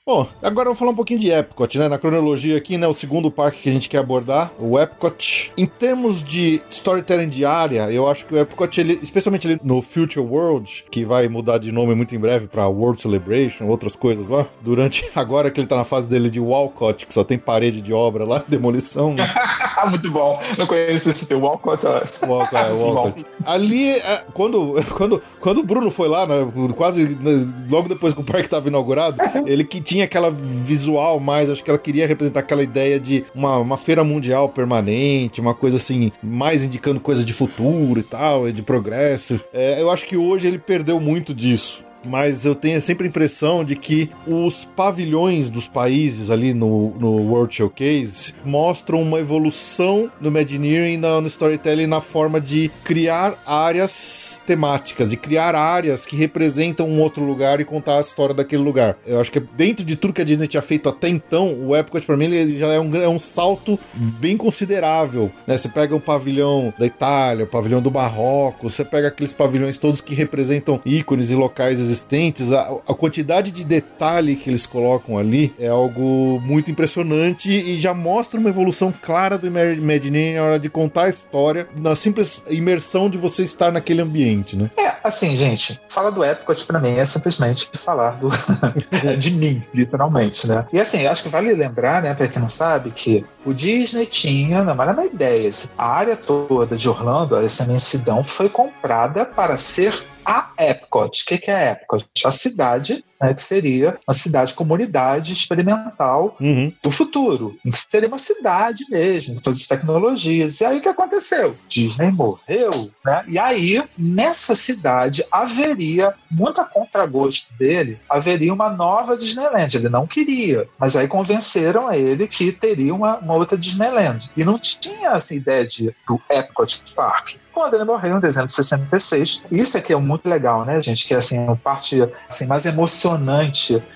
Bom, 0.09 0.27
agora 0.43 0.65
vamos 0.65 0.79
falar 0.79 0.93
um 0.93 0.95
pouquinho 0.95 1.21
de 1.21 1.31
Epcot, 1.31 1.79
né? 1.79 1.87
Na 1.87 1.99
cronologia 1.99 2.57
aqui, 2.57 2.79
né? 2.79 2.89
O 2.89 2.95
segundo 2.95 3.31
parque 3.31 3.61
que 3.61 3.69
a 3.69 3.73
gente 3.73 3.91
quer 3.91 3.99
abordar, 3.99 4.51
o 4.59 4.81
Epcot. 4.81 5.53
Em 5.55 5.67
termos 5.67 6.25
de 6.25 6.63
storytelling 6.71 7.29
diária, 7.29 7.91
eu 7.91 8.09
acho 8.09 8.25
que 8.25 8.33
o 8.33 8.39
Epcot, 8.39 8.81
ele, 8.81 8.99
especialmente 9.03 9.47
ele 9.47 9.61
no 9.63 9.83
Future 9.83 10.25
World, 10.25 10.87
que 10.91 11.05
vai 11.05 11.29
mudar 11.29 11.59
de 11.59 11.71
nome 11.71 11.95
muito 11.95 12.17
em 12.17 12.19
breve 12.19 12.47
para 12.47 12.67
World 12.67 13.03
Celebration, 13.03 13.67
outras 13.67 13.95
coisas 13.95 14.31
lá. 14.31 14.47
Durante 14.63 15.05
agora 15.15 15.51
que 15.51 15.61
ele 15.61 15.67
tá 15.67 15.77
na 15.77 15.85
fase 15.85 16.09
dele 16.09 16.31
de 16.31 16.41
Walcott, 16.41 17.07
que 17.07 17.13
só 17.13 17.23
tem 17.23 17.37
parede 17.37 17.83
de 17.83 17.93
obra 17.93 18.25
lá, 18.25 18.43
demolição. 18.49 19.13
Né? 19.13 19.31
muito 19.91 20.11
bom. 20.11 20.41
Não 20.57 20.67
conheço 20.67 21.11
esse 21.11 21.27
teu 21.27 21.39
Walcott. 21.39 21.85
Walcott, 22.23 22.57
é, 22.57 22.73
Walcott. 22.73 23.27
Ali, 23.45 23.91
é, 23.91 24.25
quando, 24.33 24.83
quando, 24.97 25.23
quando 25.39 25.59
o 25.59 25.63
Bruno 25.63 25.91
foi 25.91 26.09
lá, 26.09 26.27
né, 26.27 26.51
quase 26.75 27.15
né, 27.17 27.47
logo 27.71 27.91
depois 27.91 28.15
que 28.15 28.21
o 28.23 28.25
parque 28.25 28.49
tava 28.49 28.69
inaugurado, 28.69 29.19
ele 29.47 29.65
que 29.65 29.83
tinha 29.83 29.98
tinha 29.99 30.05
aquela 30.05 30.31
visual 30.31 31.19
mais, 31.19 31.51
acho 31.51 31.65
que 31.65 31.71
ela 31.71 31.79
queria 31.79 32.07
representar 32.07 32.41
aquela 32.41 32.63
ideia 32.63 33.01
de 33.01 33.25
uma, 33.35 33.59
uma 33.59 33.77
feira 33.77 34.05
mundial 34.05 34.49
permanente, 34.49 35.41
uma 35.41 35.55
coisa 35.55 35.77
assim, 35.77 36.13
mais 36.23 36.63
indicando 36.63 37.01
coisa 37.01 37.25
de 37.25 37.33
futuro 37.33 37.99
e 37.99 38.03
tal, 38.05 38.51
de 38.53 38.63
progresso. 38.63 39.41
É, 39.53 39.83
eu 39.83 39.91
acho 39.91 40.07
que 40.07 40.17
hoje 40.17 40.47
ele 40.47 40.59
perdeu 40.59 41.01
muito 41.01 41.35
disso 41.35 41.88
mas 42.05 42.45
eu 42.45 42.55
tenho 42.55 42.81
sempre 42.81 43.07
a 43.07 43.09
impressão 43.09 43.65
de 43.65 43.77
que 43.77 44.11
os 44.27 44.65
pavilhões 44.65 45.51
dos 45.51 45.67
países 45.67 46.31
ali 46.31 46.55
no, 46.55 46.95
no 46.99 47.11
World 47.31 47.55
Showcase 47.55 48.35
mostram 48.45 49.03
uma 49.03 49.19
evolução 49.19 50.11
no 50.21 50.29
Imagineering, 50.29 50.97
no, 50.97 51.21
no 51.21 51.27
storytelling, 51.27 51.87
na 51.87 52.01
forma 52.01 52.41
de 52.41 52.71
criar 52.85 53.43
áreas 53.47 54.41
temáticas, 54.47 55.09
de 55.09 55.17
criar 55.17 55.55
áreas 55.55 56.07
que 56.07 56.17
representam 56.17 56.89
um 56.89 57.01
outro 57.01 57.25
lugar 57.25 57.61
e 57.61 57.65
contar 57.65 57.99
a 57.99 58.01
história 58.01 58.35
daquele 58.35 58.63
lugar. 58.63 58.97
Eu 59.07 59.21
acho 59.21 59.31
que 59.33 59.41
dentro 59.41 59.85
de 59.85 59.97
tudo 59.97 60.13
que 60.13 60.23
a 60.23 60.25
Disney 60.25 60.47
tinha 60.47 60.63
feito 60.63 60.89
até 60.89 61.09
então, 61.09 61.55
o 61.55 61.77
Epcot 61.77 62.05
para 62.05 62.17
mim 62.17 62.27
ele 62.27 62.59
já 62.59 62.69
é 62.69 62.81
um, 62.81 62.95
é 62.95 63.09
um 63.09 63.19
salto 63.19 63.79
bem 63.95 64.37
considerável. 64.37 65.31
Né? 65.47 65.57
Você 65.57 65.69
pega 65.69 65.95
o 65.95 66.01
pavilhão 66.01 66.73
da 66.79 66.87
Itália, 66.87 67.45
o 67.45 67.49
pavilhão 67.49 67.81
do 67.81 67.91
Marrocos, 67.91 68.75
você 68.75 68.85
pega 68.85 69.09
aqueles 69.09 69.33
pavilhões 69.33 69.79
todos 69.79 70.01
que 70.01 70.15
representam 70.15 70.81
ícones 70.85 71.31
e 71.31 71.35
locais 71.35 71.88
existentes, 71.89 72.53
a, 72.53 72.61
a, 72.87 72.95
quantidade 72.95 73.51
de 73.51 73.65
detalhe 73.65 74.37
que 74.37 74.51
eles 74.51 74.67
colocam 74.67 75.19
ali 75.19 75.55
é 75.59 75.69
algo 75.69 76.41
muito 76.45 76.71
impressionante 76.71 77.51
e 77.51 77.79
já 77.81 77.95
mostra 77.95 78.39
uma 78.39 78.49
evolução 78.49 78.93
clara 78.93 79.39
do 79.39 79.47
Imagineering 79.47 80.37
na 80.37 80.43
hora 80.43 80.59
de 80.59 80.69
contar 80.69 81.05
a 81.05 81.09
história, 81.09 81.69
na 81.77 81.95
simples 81.95 82.43
imersão 82.49 83.09
de 83.09 83.19
você 83.19 83.43
estar 83.43 83.73
naquele 83.73 84.03
ambiente, 84.03 84.57
né? 84.57 84.71
É, 84.77 84.97
assim, 85.03 85.37
gente, 85.37 85.81
fala 85.89 86.11
do 86.11 86.25
Epcot 86.25 86.65
pra 86.67 86.81
mim 86.81 86.97
é 86.97 87.07
simplesmente 87.07 87.69
falar 87.85 88.19
do, 88.19 88.29
de 89.17 89.31
mim, 89.31 89.63
literalmente, 89.73 90.47
né? 90.47 90.67
E 90.73 90.81
assim, 90.81 91.07
acho 91.07 91.23
que 91.23 91.29
vale 91.29 91.53
lembrar, 91.53 92.03
né, 92.03 92.15
pra 92.15 92.29
quem 92.29 92.41
não 92.41 92.49
sabe, 92.49 92.91
que 92.91 93.25
o 93.45 93.53
Disney 93.53 94.07
tinha, 94.07 94.63
não, 94.63 94.81
era 94.83 94.93
uma 94.93 95.05
ideia, 95.05 95.51
a 95.77 95.87
área 95.91 96.17
toda 96.17 96.77
de 96.77 96.89
Orlando, 96.89 97.37
essa 97.37 97.65
imensidão, 97.65 98.23
foi 98.23 98.49
comprada 98.49 99.25
para 99.25 99.57
ser 99.57 99.95
a 100.29 100.53
Epcot. 100.59 101.23
O 101.23 101.27
que, 101.27 101.51
é 101.51 101.55
a 101.55 101.73
Epcot? 101.73 102.05
A 102.23 102.31
cidade, 102.31 103.03
né, 103.21 103.35
que 103.35 103.43
seria 103.43 103.99
uma 104.07 104.15
cidade 104.15 104.55
comunidade 104.55 105.33
experimental 105.33 106.37
uhum. 106.41 106.73
do 106.83 106.91
futuro, 106.91 107.57
em 107.65 107.71
que 107.71 107.79
seria 107.79 108.09
uma 108.09 108.19
cidade 108.19 108.85
mesmo, 108.91 109.37
com 109.37 109.41
todas 109.41 109.61
as 109.61 109.67
tecnologias. 109.67 110.61
E 110.61 110.65
aí 110.65 110.79
o 110.79 110.83
que 110.83 110.89
aconteceu? 110.89 111.57
Disney 111.69 112.11
morreu, 112.11 112.91
né? 113.05 113.25
E 113.29 113.39
aí, 113.39 113.83
nessa 113.97 114.55
cidade, 114.55 115.25
haveria, 115.31 116.15
muito 116.31 116.61
a 116.61 116.65
contragosto 116.65 117.55
dele, 117.55 117.99
haveria 118.09 118.53
uma 118.53 118.71
nova 118.71 119.17
Disneyland. 119.17 119.77
Ele 119.77 119.89
não 119.89 120.07
queria, 120.07 120.69
mas 120.79 120.97
aí 120.97 121.09
convenceram 121.09 121.93
ele 121.93 122.27
que 122.27 122.53
teria 122.53 122.95
uma, 122.95 123.19
uma 123.19 123.35
outra 123.35 123.57
Disneyland. 123.57 124.31
E 124.37 124.45
não 124.45 124.59
tinha 124.59 125.11
essa 125.11 125.35
ideia 125.35 125.67
de, 125.67 125.95
do 126.07 126.21
Epcot 126.31 126.83
Park 126.95 127.37
quando 127.59 127.75
ele 127.75 127.85
morreu 127.85 128.17
em 128.17 128.21
dezembro 128.21 128.47
de 128.47 128.55
66. 128.55 129.43
Isso 129.51 129.77
aqui 129.77 129.93
é 129.93 129.97
muito 129.97 130.29
legal, 130.29 130.65
né, 130.65 130.81
gente? 130.81 131.05
Que 131.05 131.15
é 131.15 131.17
assim, 131.17 131.45
a 131.49 131.57
parte 131.57 132.01
assim, 132.29 132.47
mais 132.47 132.65
emocionante 132.65 133.08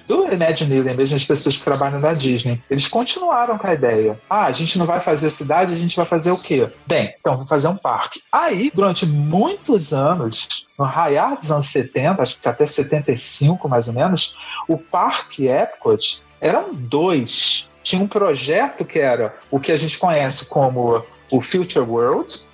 do 0.06 0.32
Imagineering, 0.32 0.96
mesmo 0.96 1.16
as 1.16 1.24
pessoas 1.24 1.56
que 1.56 1.64
trabalham 1.64 2.00
na 2.00 2.14
Disney. 2.14 2.62
Eles 2.70 2.88
continuaram 2.88 3.58
com 3.58 3.66
a 3.66 3.74
ideia. 3.74 4.18
Ah, 4.28 4.46
a 4.46 4.52
gente 4.52 4.78
não 4.78 4.86
vai 4.86 5.00
fazer 5.00 5.28
cidade, 5.30 5.72
a 5.72 5.76
gente 5.76 5.96
vai 5.96 6.06
fazer 6.06 6.30
o 6.30 6.40
quê? 6.40 6.68
Bem, 6.86 7.14
então 7.20 7.34
vamos 7.34 7.48
fazer 7.48 7.68
um 7.68 7.76
parque. 7.76 8.20
Aí, 8.32 8.70
durante 8.74 9.04
muitos 9.06 9.92
anos, 9.92 10.66
no 10.78 10.84
raiar 10.84 11.36
dos 11.36 11.50
anos 11.50 11.66
70, 11.66 12.22
acho 12.22 12.38
que 12.38 12.48
até 12.48 12.64
75 12.64 13.68
mais 13.68 13.88
ou 13.88 13.94
menos, 13.94 14.36
o 14.68 14.78
Parque 14.78 15.48
Epcot 15.48 16.22
eram 16.40 16.74
dois. 16.74 17.68
Tinha 17.82 18.02
um 18.02 18.08
projeto 18.08 18.84
que 18.84 18.98
era 18.98 19.34
o 19.50 19.58
que 19.58 19.72
a 19.72 19.76
gente 19.76 19.98
conhece 19.98 20.46
como 20.46 21.04
o 21.30 21.40
Future 21.40 21.84
World, 21.84 22.46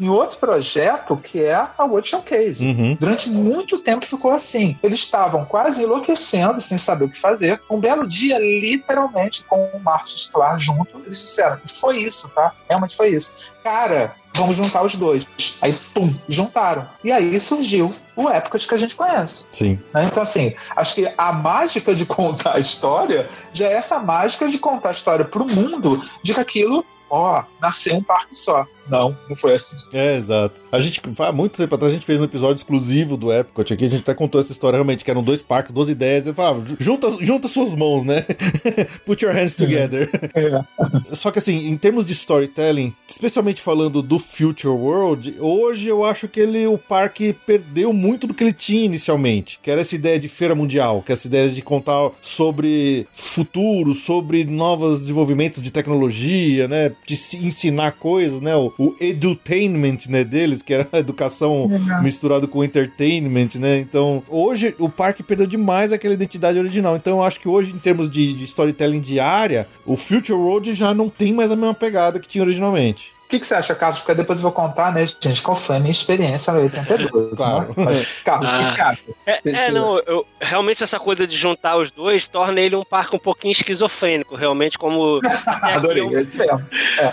em 0.00 0.08
outro 0.08 0.38
projeto 0.38 1.16
que 1.16 1.42
é 1.42 1.54
a 1.54 1.84
World 1.84 2.08
Showcase. 2.08 2.64
Uhum. 2.64 2.96
Durante 2.98 3.28
muito 3.28 3.78
tempo 3.78 4.06
ficou 4.06 4.32
assim. 4.32 4.76
Eles 4.82 5.00
estavam 5.00 5.44
quase 5.44 5.82
enlouquecendo, 5.82 6.60
sem 6.60 6.78
saber 6.78 7.06
o 7.06 7.08
que 7.08 7.20
fazer. 7.20 7.60
Um 7.70 7.78
belo 7.78 8.06
dia, 8.06 8.38
literalmente, 8.38 9.44
com 9.44 9.70
o 9.74 9.80
Márcio 9.80 10.16
Sklar 10.16 10.58
junto, 10.58 10.98
eles 11.04 11.18
disseram: 11.18 11.58
foi 11.80 12.02
isso, 12.02 12.28
tá? 12.30 12.52
Realmente 12.68 12.96
foi 12.96 13.10
isso. 13.10 13.34
Cara, 13.62 14.14
vamos 14.34 14.56
juntar 14.56 14.82
os 14.82 14.94
dois. 14.94 15.26
Aí, 15.60 15.72
pum, 15.94 16.14
juntaram. 16.28 16.88
E 17.02 17.10
aí 17.10 17.40
surgiu 17.40 17.92
o 18.14 18.30
Epcot 18.30 18.66
que 18.66 18.74
a 18.74 18.78
gente 18.78 18.94
conhece. 18.94 19.48
Sim. 19.50 19.80
né? 19.92 20.04
Então, 20.04 20.22
assim, 20.22 20.54
acho 20.76 20.94
que 20.94 21.12
a 21.16 21.32
mágica 21.32 21.94
de 21.94 22.06
contar 22.06 22.56
a 22.56 22.58
história 22.60 23.28
já 23.52 23.66
é 23.66 23.72
essa 23.72 23.98
mágica 23.98 24.48
de 24.48 24.58
contar 24.58 24.90
a 24.90 24.92
história 24.92 25.24
para 25.24 25.42
o 25.42 25.50
mundo 25.50 26.02
de 26.22 26.32
que 26.32 26.40
aquilo, 26.40 26.84
ó, 27.10 27.42
nasceu 27.60 27.96
um 27.96 28.02
parque 28.02 28.34
só. 28.34 28.66
Não, 28.88 29.16
não 29.28 29.36
foi 29.36 29.54
assim. 29.54 29.76
É, 29.92 30.16
exato. 30.16 30.60
A 30.70 30.78
gente, 30.78 31.00
há 31.18 31.32
muito 31.32 31.56
tempo 31.56 31.74
atrás, 31.74 31.92
a 31.92 31.94
gente 31.94 32.06
fez 32.06 32.20
um 32.20 32.24
episódio 32.24 32.56
exclusivo 32.56 33.16
do 33.16 33.32
Epcot 33.32 33.72
aqui, 33.72 33.84
a 33.84 33.88
gente 33.88 34.00
até 34.00 34.14
contou 34.14 34.40
essa 34.40 34.52
história 34.52 34.76
realmente, 34.76 35.04
que 35.04 35.10
eram 35.10 35.22
dois 35.22 35.42
parques, 35.42 35.72
duas 35.72 35.88
ideias, 35.88 36.26
e 36.26 36.34
falava, 36.34 36.64
junta, 36.78 37.10
junta 37.20 37.48
suas 37.48 37.74
mãos, 37.74 38.04
né? 38.04 38.24
Put 39.04 39.24
your 39.24 39.34
hands 39.34 39.56
together. 39.56 40.10
É. 40.34 41.14
Só 41.14 41.30
que 41.30 41.38
assim, 41.38 41.68
em 41.68 41.76
termos 41.76 42.06
de 42.06 42.12
storytelling, 42.12 42.94
especialmente 43.08 43.60
falando 43.60 44.02
do 44.02 44.18
Future 44.18 44.74
World, 44.74 45.36
hoje 45.40 45.88
eu 45.88 46.04
acho 46.04 46.28
que 46.28 46.40
ele, 46.40 46.66
o 46.66 46.78
parque 46.78 47.32
perdeu 47.46 47.92
muito 47.92 48.26
do 48.26 48.34
que 48.34 48.44
ele 48.44 48.52
tinha 48.52 48.84
inicialmente, 48.84 49.58
que 49.62 49.70
era 49.70 49.80
essa 49.80 49.94
ideia 49.94 50.18
de 50.18 50.28
feira 50.28 50.54
mundial, 50.54 51.02
que 51.02 51.12
é 51.12 51.14
essa 51.14 51.26
ideia 51.26 51.48
de 51.48 51.62
contar 51.62 52.10
sobre 52.20 53.06
futuro, 53.12 53.94
sobre 53.94 54.44
novos 54.44 55.00
desenvolvimentos 55.00 55.62
de 55.62 55.70
tecnologia, 55.70 56.68
né, 56.68 56.92
de 57.06 57.16
se 57.16 57.36
ensinar 57.38 57.92
coisas, 57.92 58.40
né, 58.40 58.54
o, 58.56 58.72
o 58.78 58.94
edutainment, 59.00 59.98
né, 60.08 60.24
deles, 60.24 60.62
que 60.62 60.74
era 60.74 60.88
a 60.92 60.98
educação 60.98 61.70
misturado 62.02 62.46
com 62.46 62.62
entertainment, 62.62 63.50
né, 63.56 63.78
então 63.78 64.22
hoje 64.28 64.74
o 64.78 64.88
parque 64.88 65.22
perdeu 65.22 65.46
demais 65.46 65.92
aquela 65.92 66.14
identidade 66.14 66.58
original, 66.58 66.96
então 66.96 67.18
eu 67.18 67.24
acho 67.24 67.40
que 67.40 67.48
hoje 67.48 67.74
em 67.74 67.78
termos 67.78 68.10
de, 68.10 68.32
de 68.34 68.44
storytelling 68.44 69.00
diária, 69.00 69.66
o 69.84 69.96
Future 69.96 70.38
World 70.38 70.74
já 70.74 70.92
não 70.92 71.08
tem 71.08 71.32
mais 71.32 71.50
a 71.50 71.56
mesma 71.56 71.74
pegada 71.74 72.20
que 72.20 72.28
tinha 72.28 72.44
originalmente. 72.44 73.15
O 73.26 73.28
que, 73.28 73.40
que 73.40 73.46
você 73.46 73.56
acha, 73.56 73.74
Carlos? 73.74 73.98
Porque 73.98 74.14
depois 74.14 74.38
eu 74.38 74.44
vou 74.44 74.52
contar, 74.52 74.92
né, 74.92 75.04
gente, 75.20 75.42
qual 75.42 75.56
foi 75.56 75.76
a 75.76 75.80
minha 75.80 75.90
experiência 75.90 76.52
no 76.52 76.60
82. 76.62 77.34
Claro. 77.36 77.74
Né? 77.76 77.84
Mas, 77.84 78.06
Carlos, 78.24 78.48
o 78.52 78.56
que, 78.58 78.64
que 78.64 78.70
você 78.70 78.80
acha? 78.80 79.04
É, 79.26 79.40
Você- 79.40 79.50
é, 79.50 79.70
não, 79.72 79.98
eu- 79.98 80.24
realmente 80.40 80.82
essa 80.84 81.00
coisa 81.00 81.26
de 81.26 81.36
juntar 81.36 81.76
os 81.76 81.90
dois 81.90 82.28
torna 82.28 82.60
ele 82.60 82.76
um 82.76 82.84
parque 82.84 83.16
um 83.16 83.18
pouquinho 83.18 83.50
esquizofrênico, 83.50 84.36
realmente, 84.36 84.78
como. 84.78 85.18
até 85.44 85.56
aqui 85.66 85.76
Adorei, 85.76 86.02
um- 86.04 86.10
é 86.10 86.12
mesmo. 86.12 86.62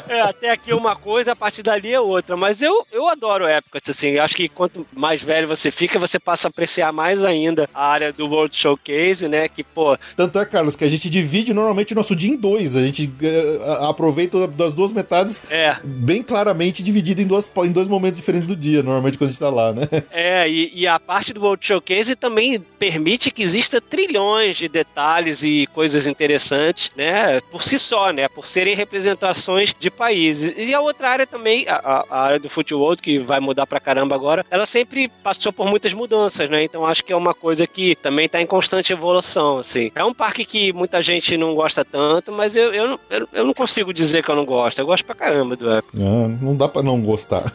É, 0.07 0.22
até 0.22 0.51
aqui 0.51 0.70
é 0.72 0.76
uma 0.76 0.95
coisa, 0.95 1.32
a 1.32 1.36
partir 1.36 1.64
dali 1.64 1.91
é 1.91 1.99
outra. 1.99 2.38
Mas 2.38 2.61
eu, 2.61 2.86
eu 2.91 3.07
adoro 3.07 3.47
Epcot, 3.47 3.89
assim. 3.89 4.09
Eu 4.09 4.24
acho 4.24 4.36
que 4.36 4.47
quanto 4.47 4.86
mais 4.93 5.20
velho 5.22 5.47
você 5.47 5.72
fica, 5.72 5.97
você 5.97 6.20
passa 6.20 6.47
a 6.47 6.49
apreciar 6.49 6.93
mais 6.93 7.24
ainda 7.26 7.68
a 7.74 7.88
área 7.88 8.14
do 8.14 8.28
World 8.28 8.55
Showcase, 8.55 9.28
né? 9.28 9.47
Que, 9.47 9.64
pô, 9.64 9.97
Tanto 10.16 10.38
é, 10.38 10.45
Carlos, 10.45 10.76
que 10.76 10.84
a 10.86 10.89
gente 10.89 11.09
divide 11.09 11.53
normalmente 11.55 11.93
o 11.93 11.95
nosso 11.95 12.16
dia 12.16 12.32
em 12.32 12.38
dois. 12.38 12.76
A 12.78 12.82
gente 12.82 13.11
a- 13.66 13.89
aproveita 13.89 14.47
das 14.47 14.74
duas 14.74 14.93
metades 14.93 15.41
é. 15.49 15.76
Bem 16.03 16.21
claramente 16.21 16.83
dividido 16.83 17.21
em, 17.21 17.25
duas, 17.27 17.49
em 17.63 17.71
dois 17.71 17.87
momentos 17.87 18.19
diferentes 18.19 18.47
do 18.47 18.55
dia, 18.55 18.83
normalmente 18.83 19.17
quando 19.17 19.29
a 19.29 19.31
gente 19.31 19.39
tá 19.39 19.49
lá, 19.49 19.71
né? 19.73 19.87
É, 20.11 20.47
e, 20.49 20.71
e 20.75 20.87
a 20.87 20.99
parte 20.99 21.33
do 21.33 21.41
World 21.41 21.65
Showcase 21.65 22.15
também 22.15 22.59
permite 22.77 23.31
que 23.31 23.41
exista 23.41 23.79
trilhões 23.81 24.57
de 24.57 24.67
detalhes 24.67 25.43
e 25.43 25.67
coisas 25.73 26.05
interessantes, 26.05 26.91
né? 26.95 27.39
Por 27.51 27.63
si 27.63 27.79
só, 27.79 28.11
né? 28.11 28.27
Por 28.27 28.45
serem 28.45 28.75
representações 28.75 29.73
de 29.79 29.89
países. 29.89 30.53
E 30.57 30.73
a 30.73 30.81
outra 30.81 31.09
área 31.09 31.27
também, 31.27 31.65
a, 31.67 32.05
a- 32.09 32.19
área 32.25 32.39
do 32.39 32.49
Foot 32.49 32.73
World, 32.73 33.01
que 33.01 33.19
vai 33.19 33.39
mudar 33.39 33.65
pra 33.65 33.79
caramba 33.79 34.15
agora, 34.15 34.45
ela 34.51 34.65
sempre 34.65 35.07
passou 35.23 35.51
por 35.53 35.67
muitas 35.69 35.93
mudanças, 35.93 36.49
né? 36.49 36.63
Então 36.63 36.85
acho 36.85 37.03
que 37.03 37.13
é 37.13 37.15
uma 37.15 37.33
coisa 37.33 37.65
que 37.65 37.95
também 37.95 38.27
tá 38.27 38.41
em 38.41 38.45
constante 38.45 38.91
evolução, 38.93 39.59
assim. 39.59 39.91
É 39.95 40.03
um 40.03 40.13
parque 40.13 40.45
que 40.45 40.73
muita 40.73 41.01
gente 41.01 41.37
não 41.37 41.55
gosta 41.55 41.83
tanto, 41.85 42.31
mas 42.31 42.55
eu, 42.55 42.73
eu, 42.73 42.99
eu, 43.09 43.29
eu 43.31 43.45
não 43.45 43.53
consigo 43.53 43.93
dizer 43.93 44.23
que 44.23 44.29
eu 44.29 44.35
não 44.35 44.45
gosto. 44.45 44.79
Eu 44.79 44.85
gosto 44.85 45.05
pra 45.05 45.15
caramba 45.15 45.55
do 45.55 45.71
Epcot. 45.71 45.92
Ah, 45.95 46.27
não 46.41 46.55
dá 46.55 46.67
pra 46.67 46.83
não 46.83 47.01
gostar. 47.01 47.43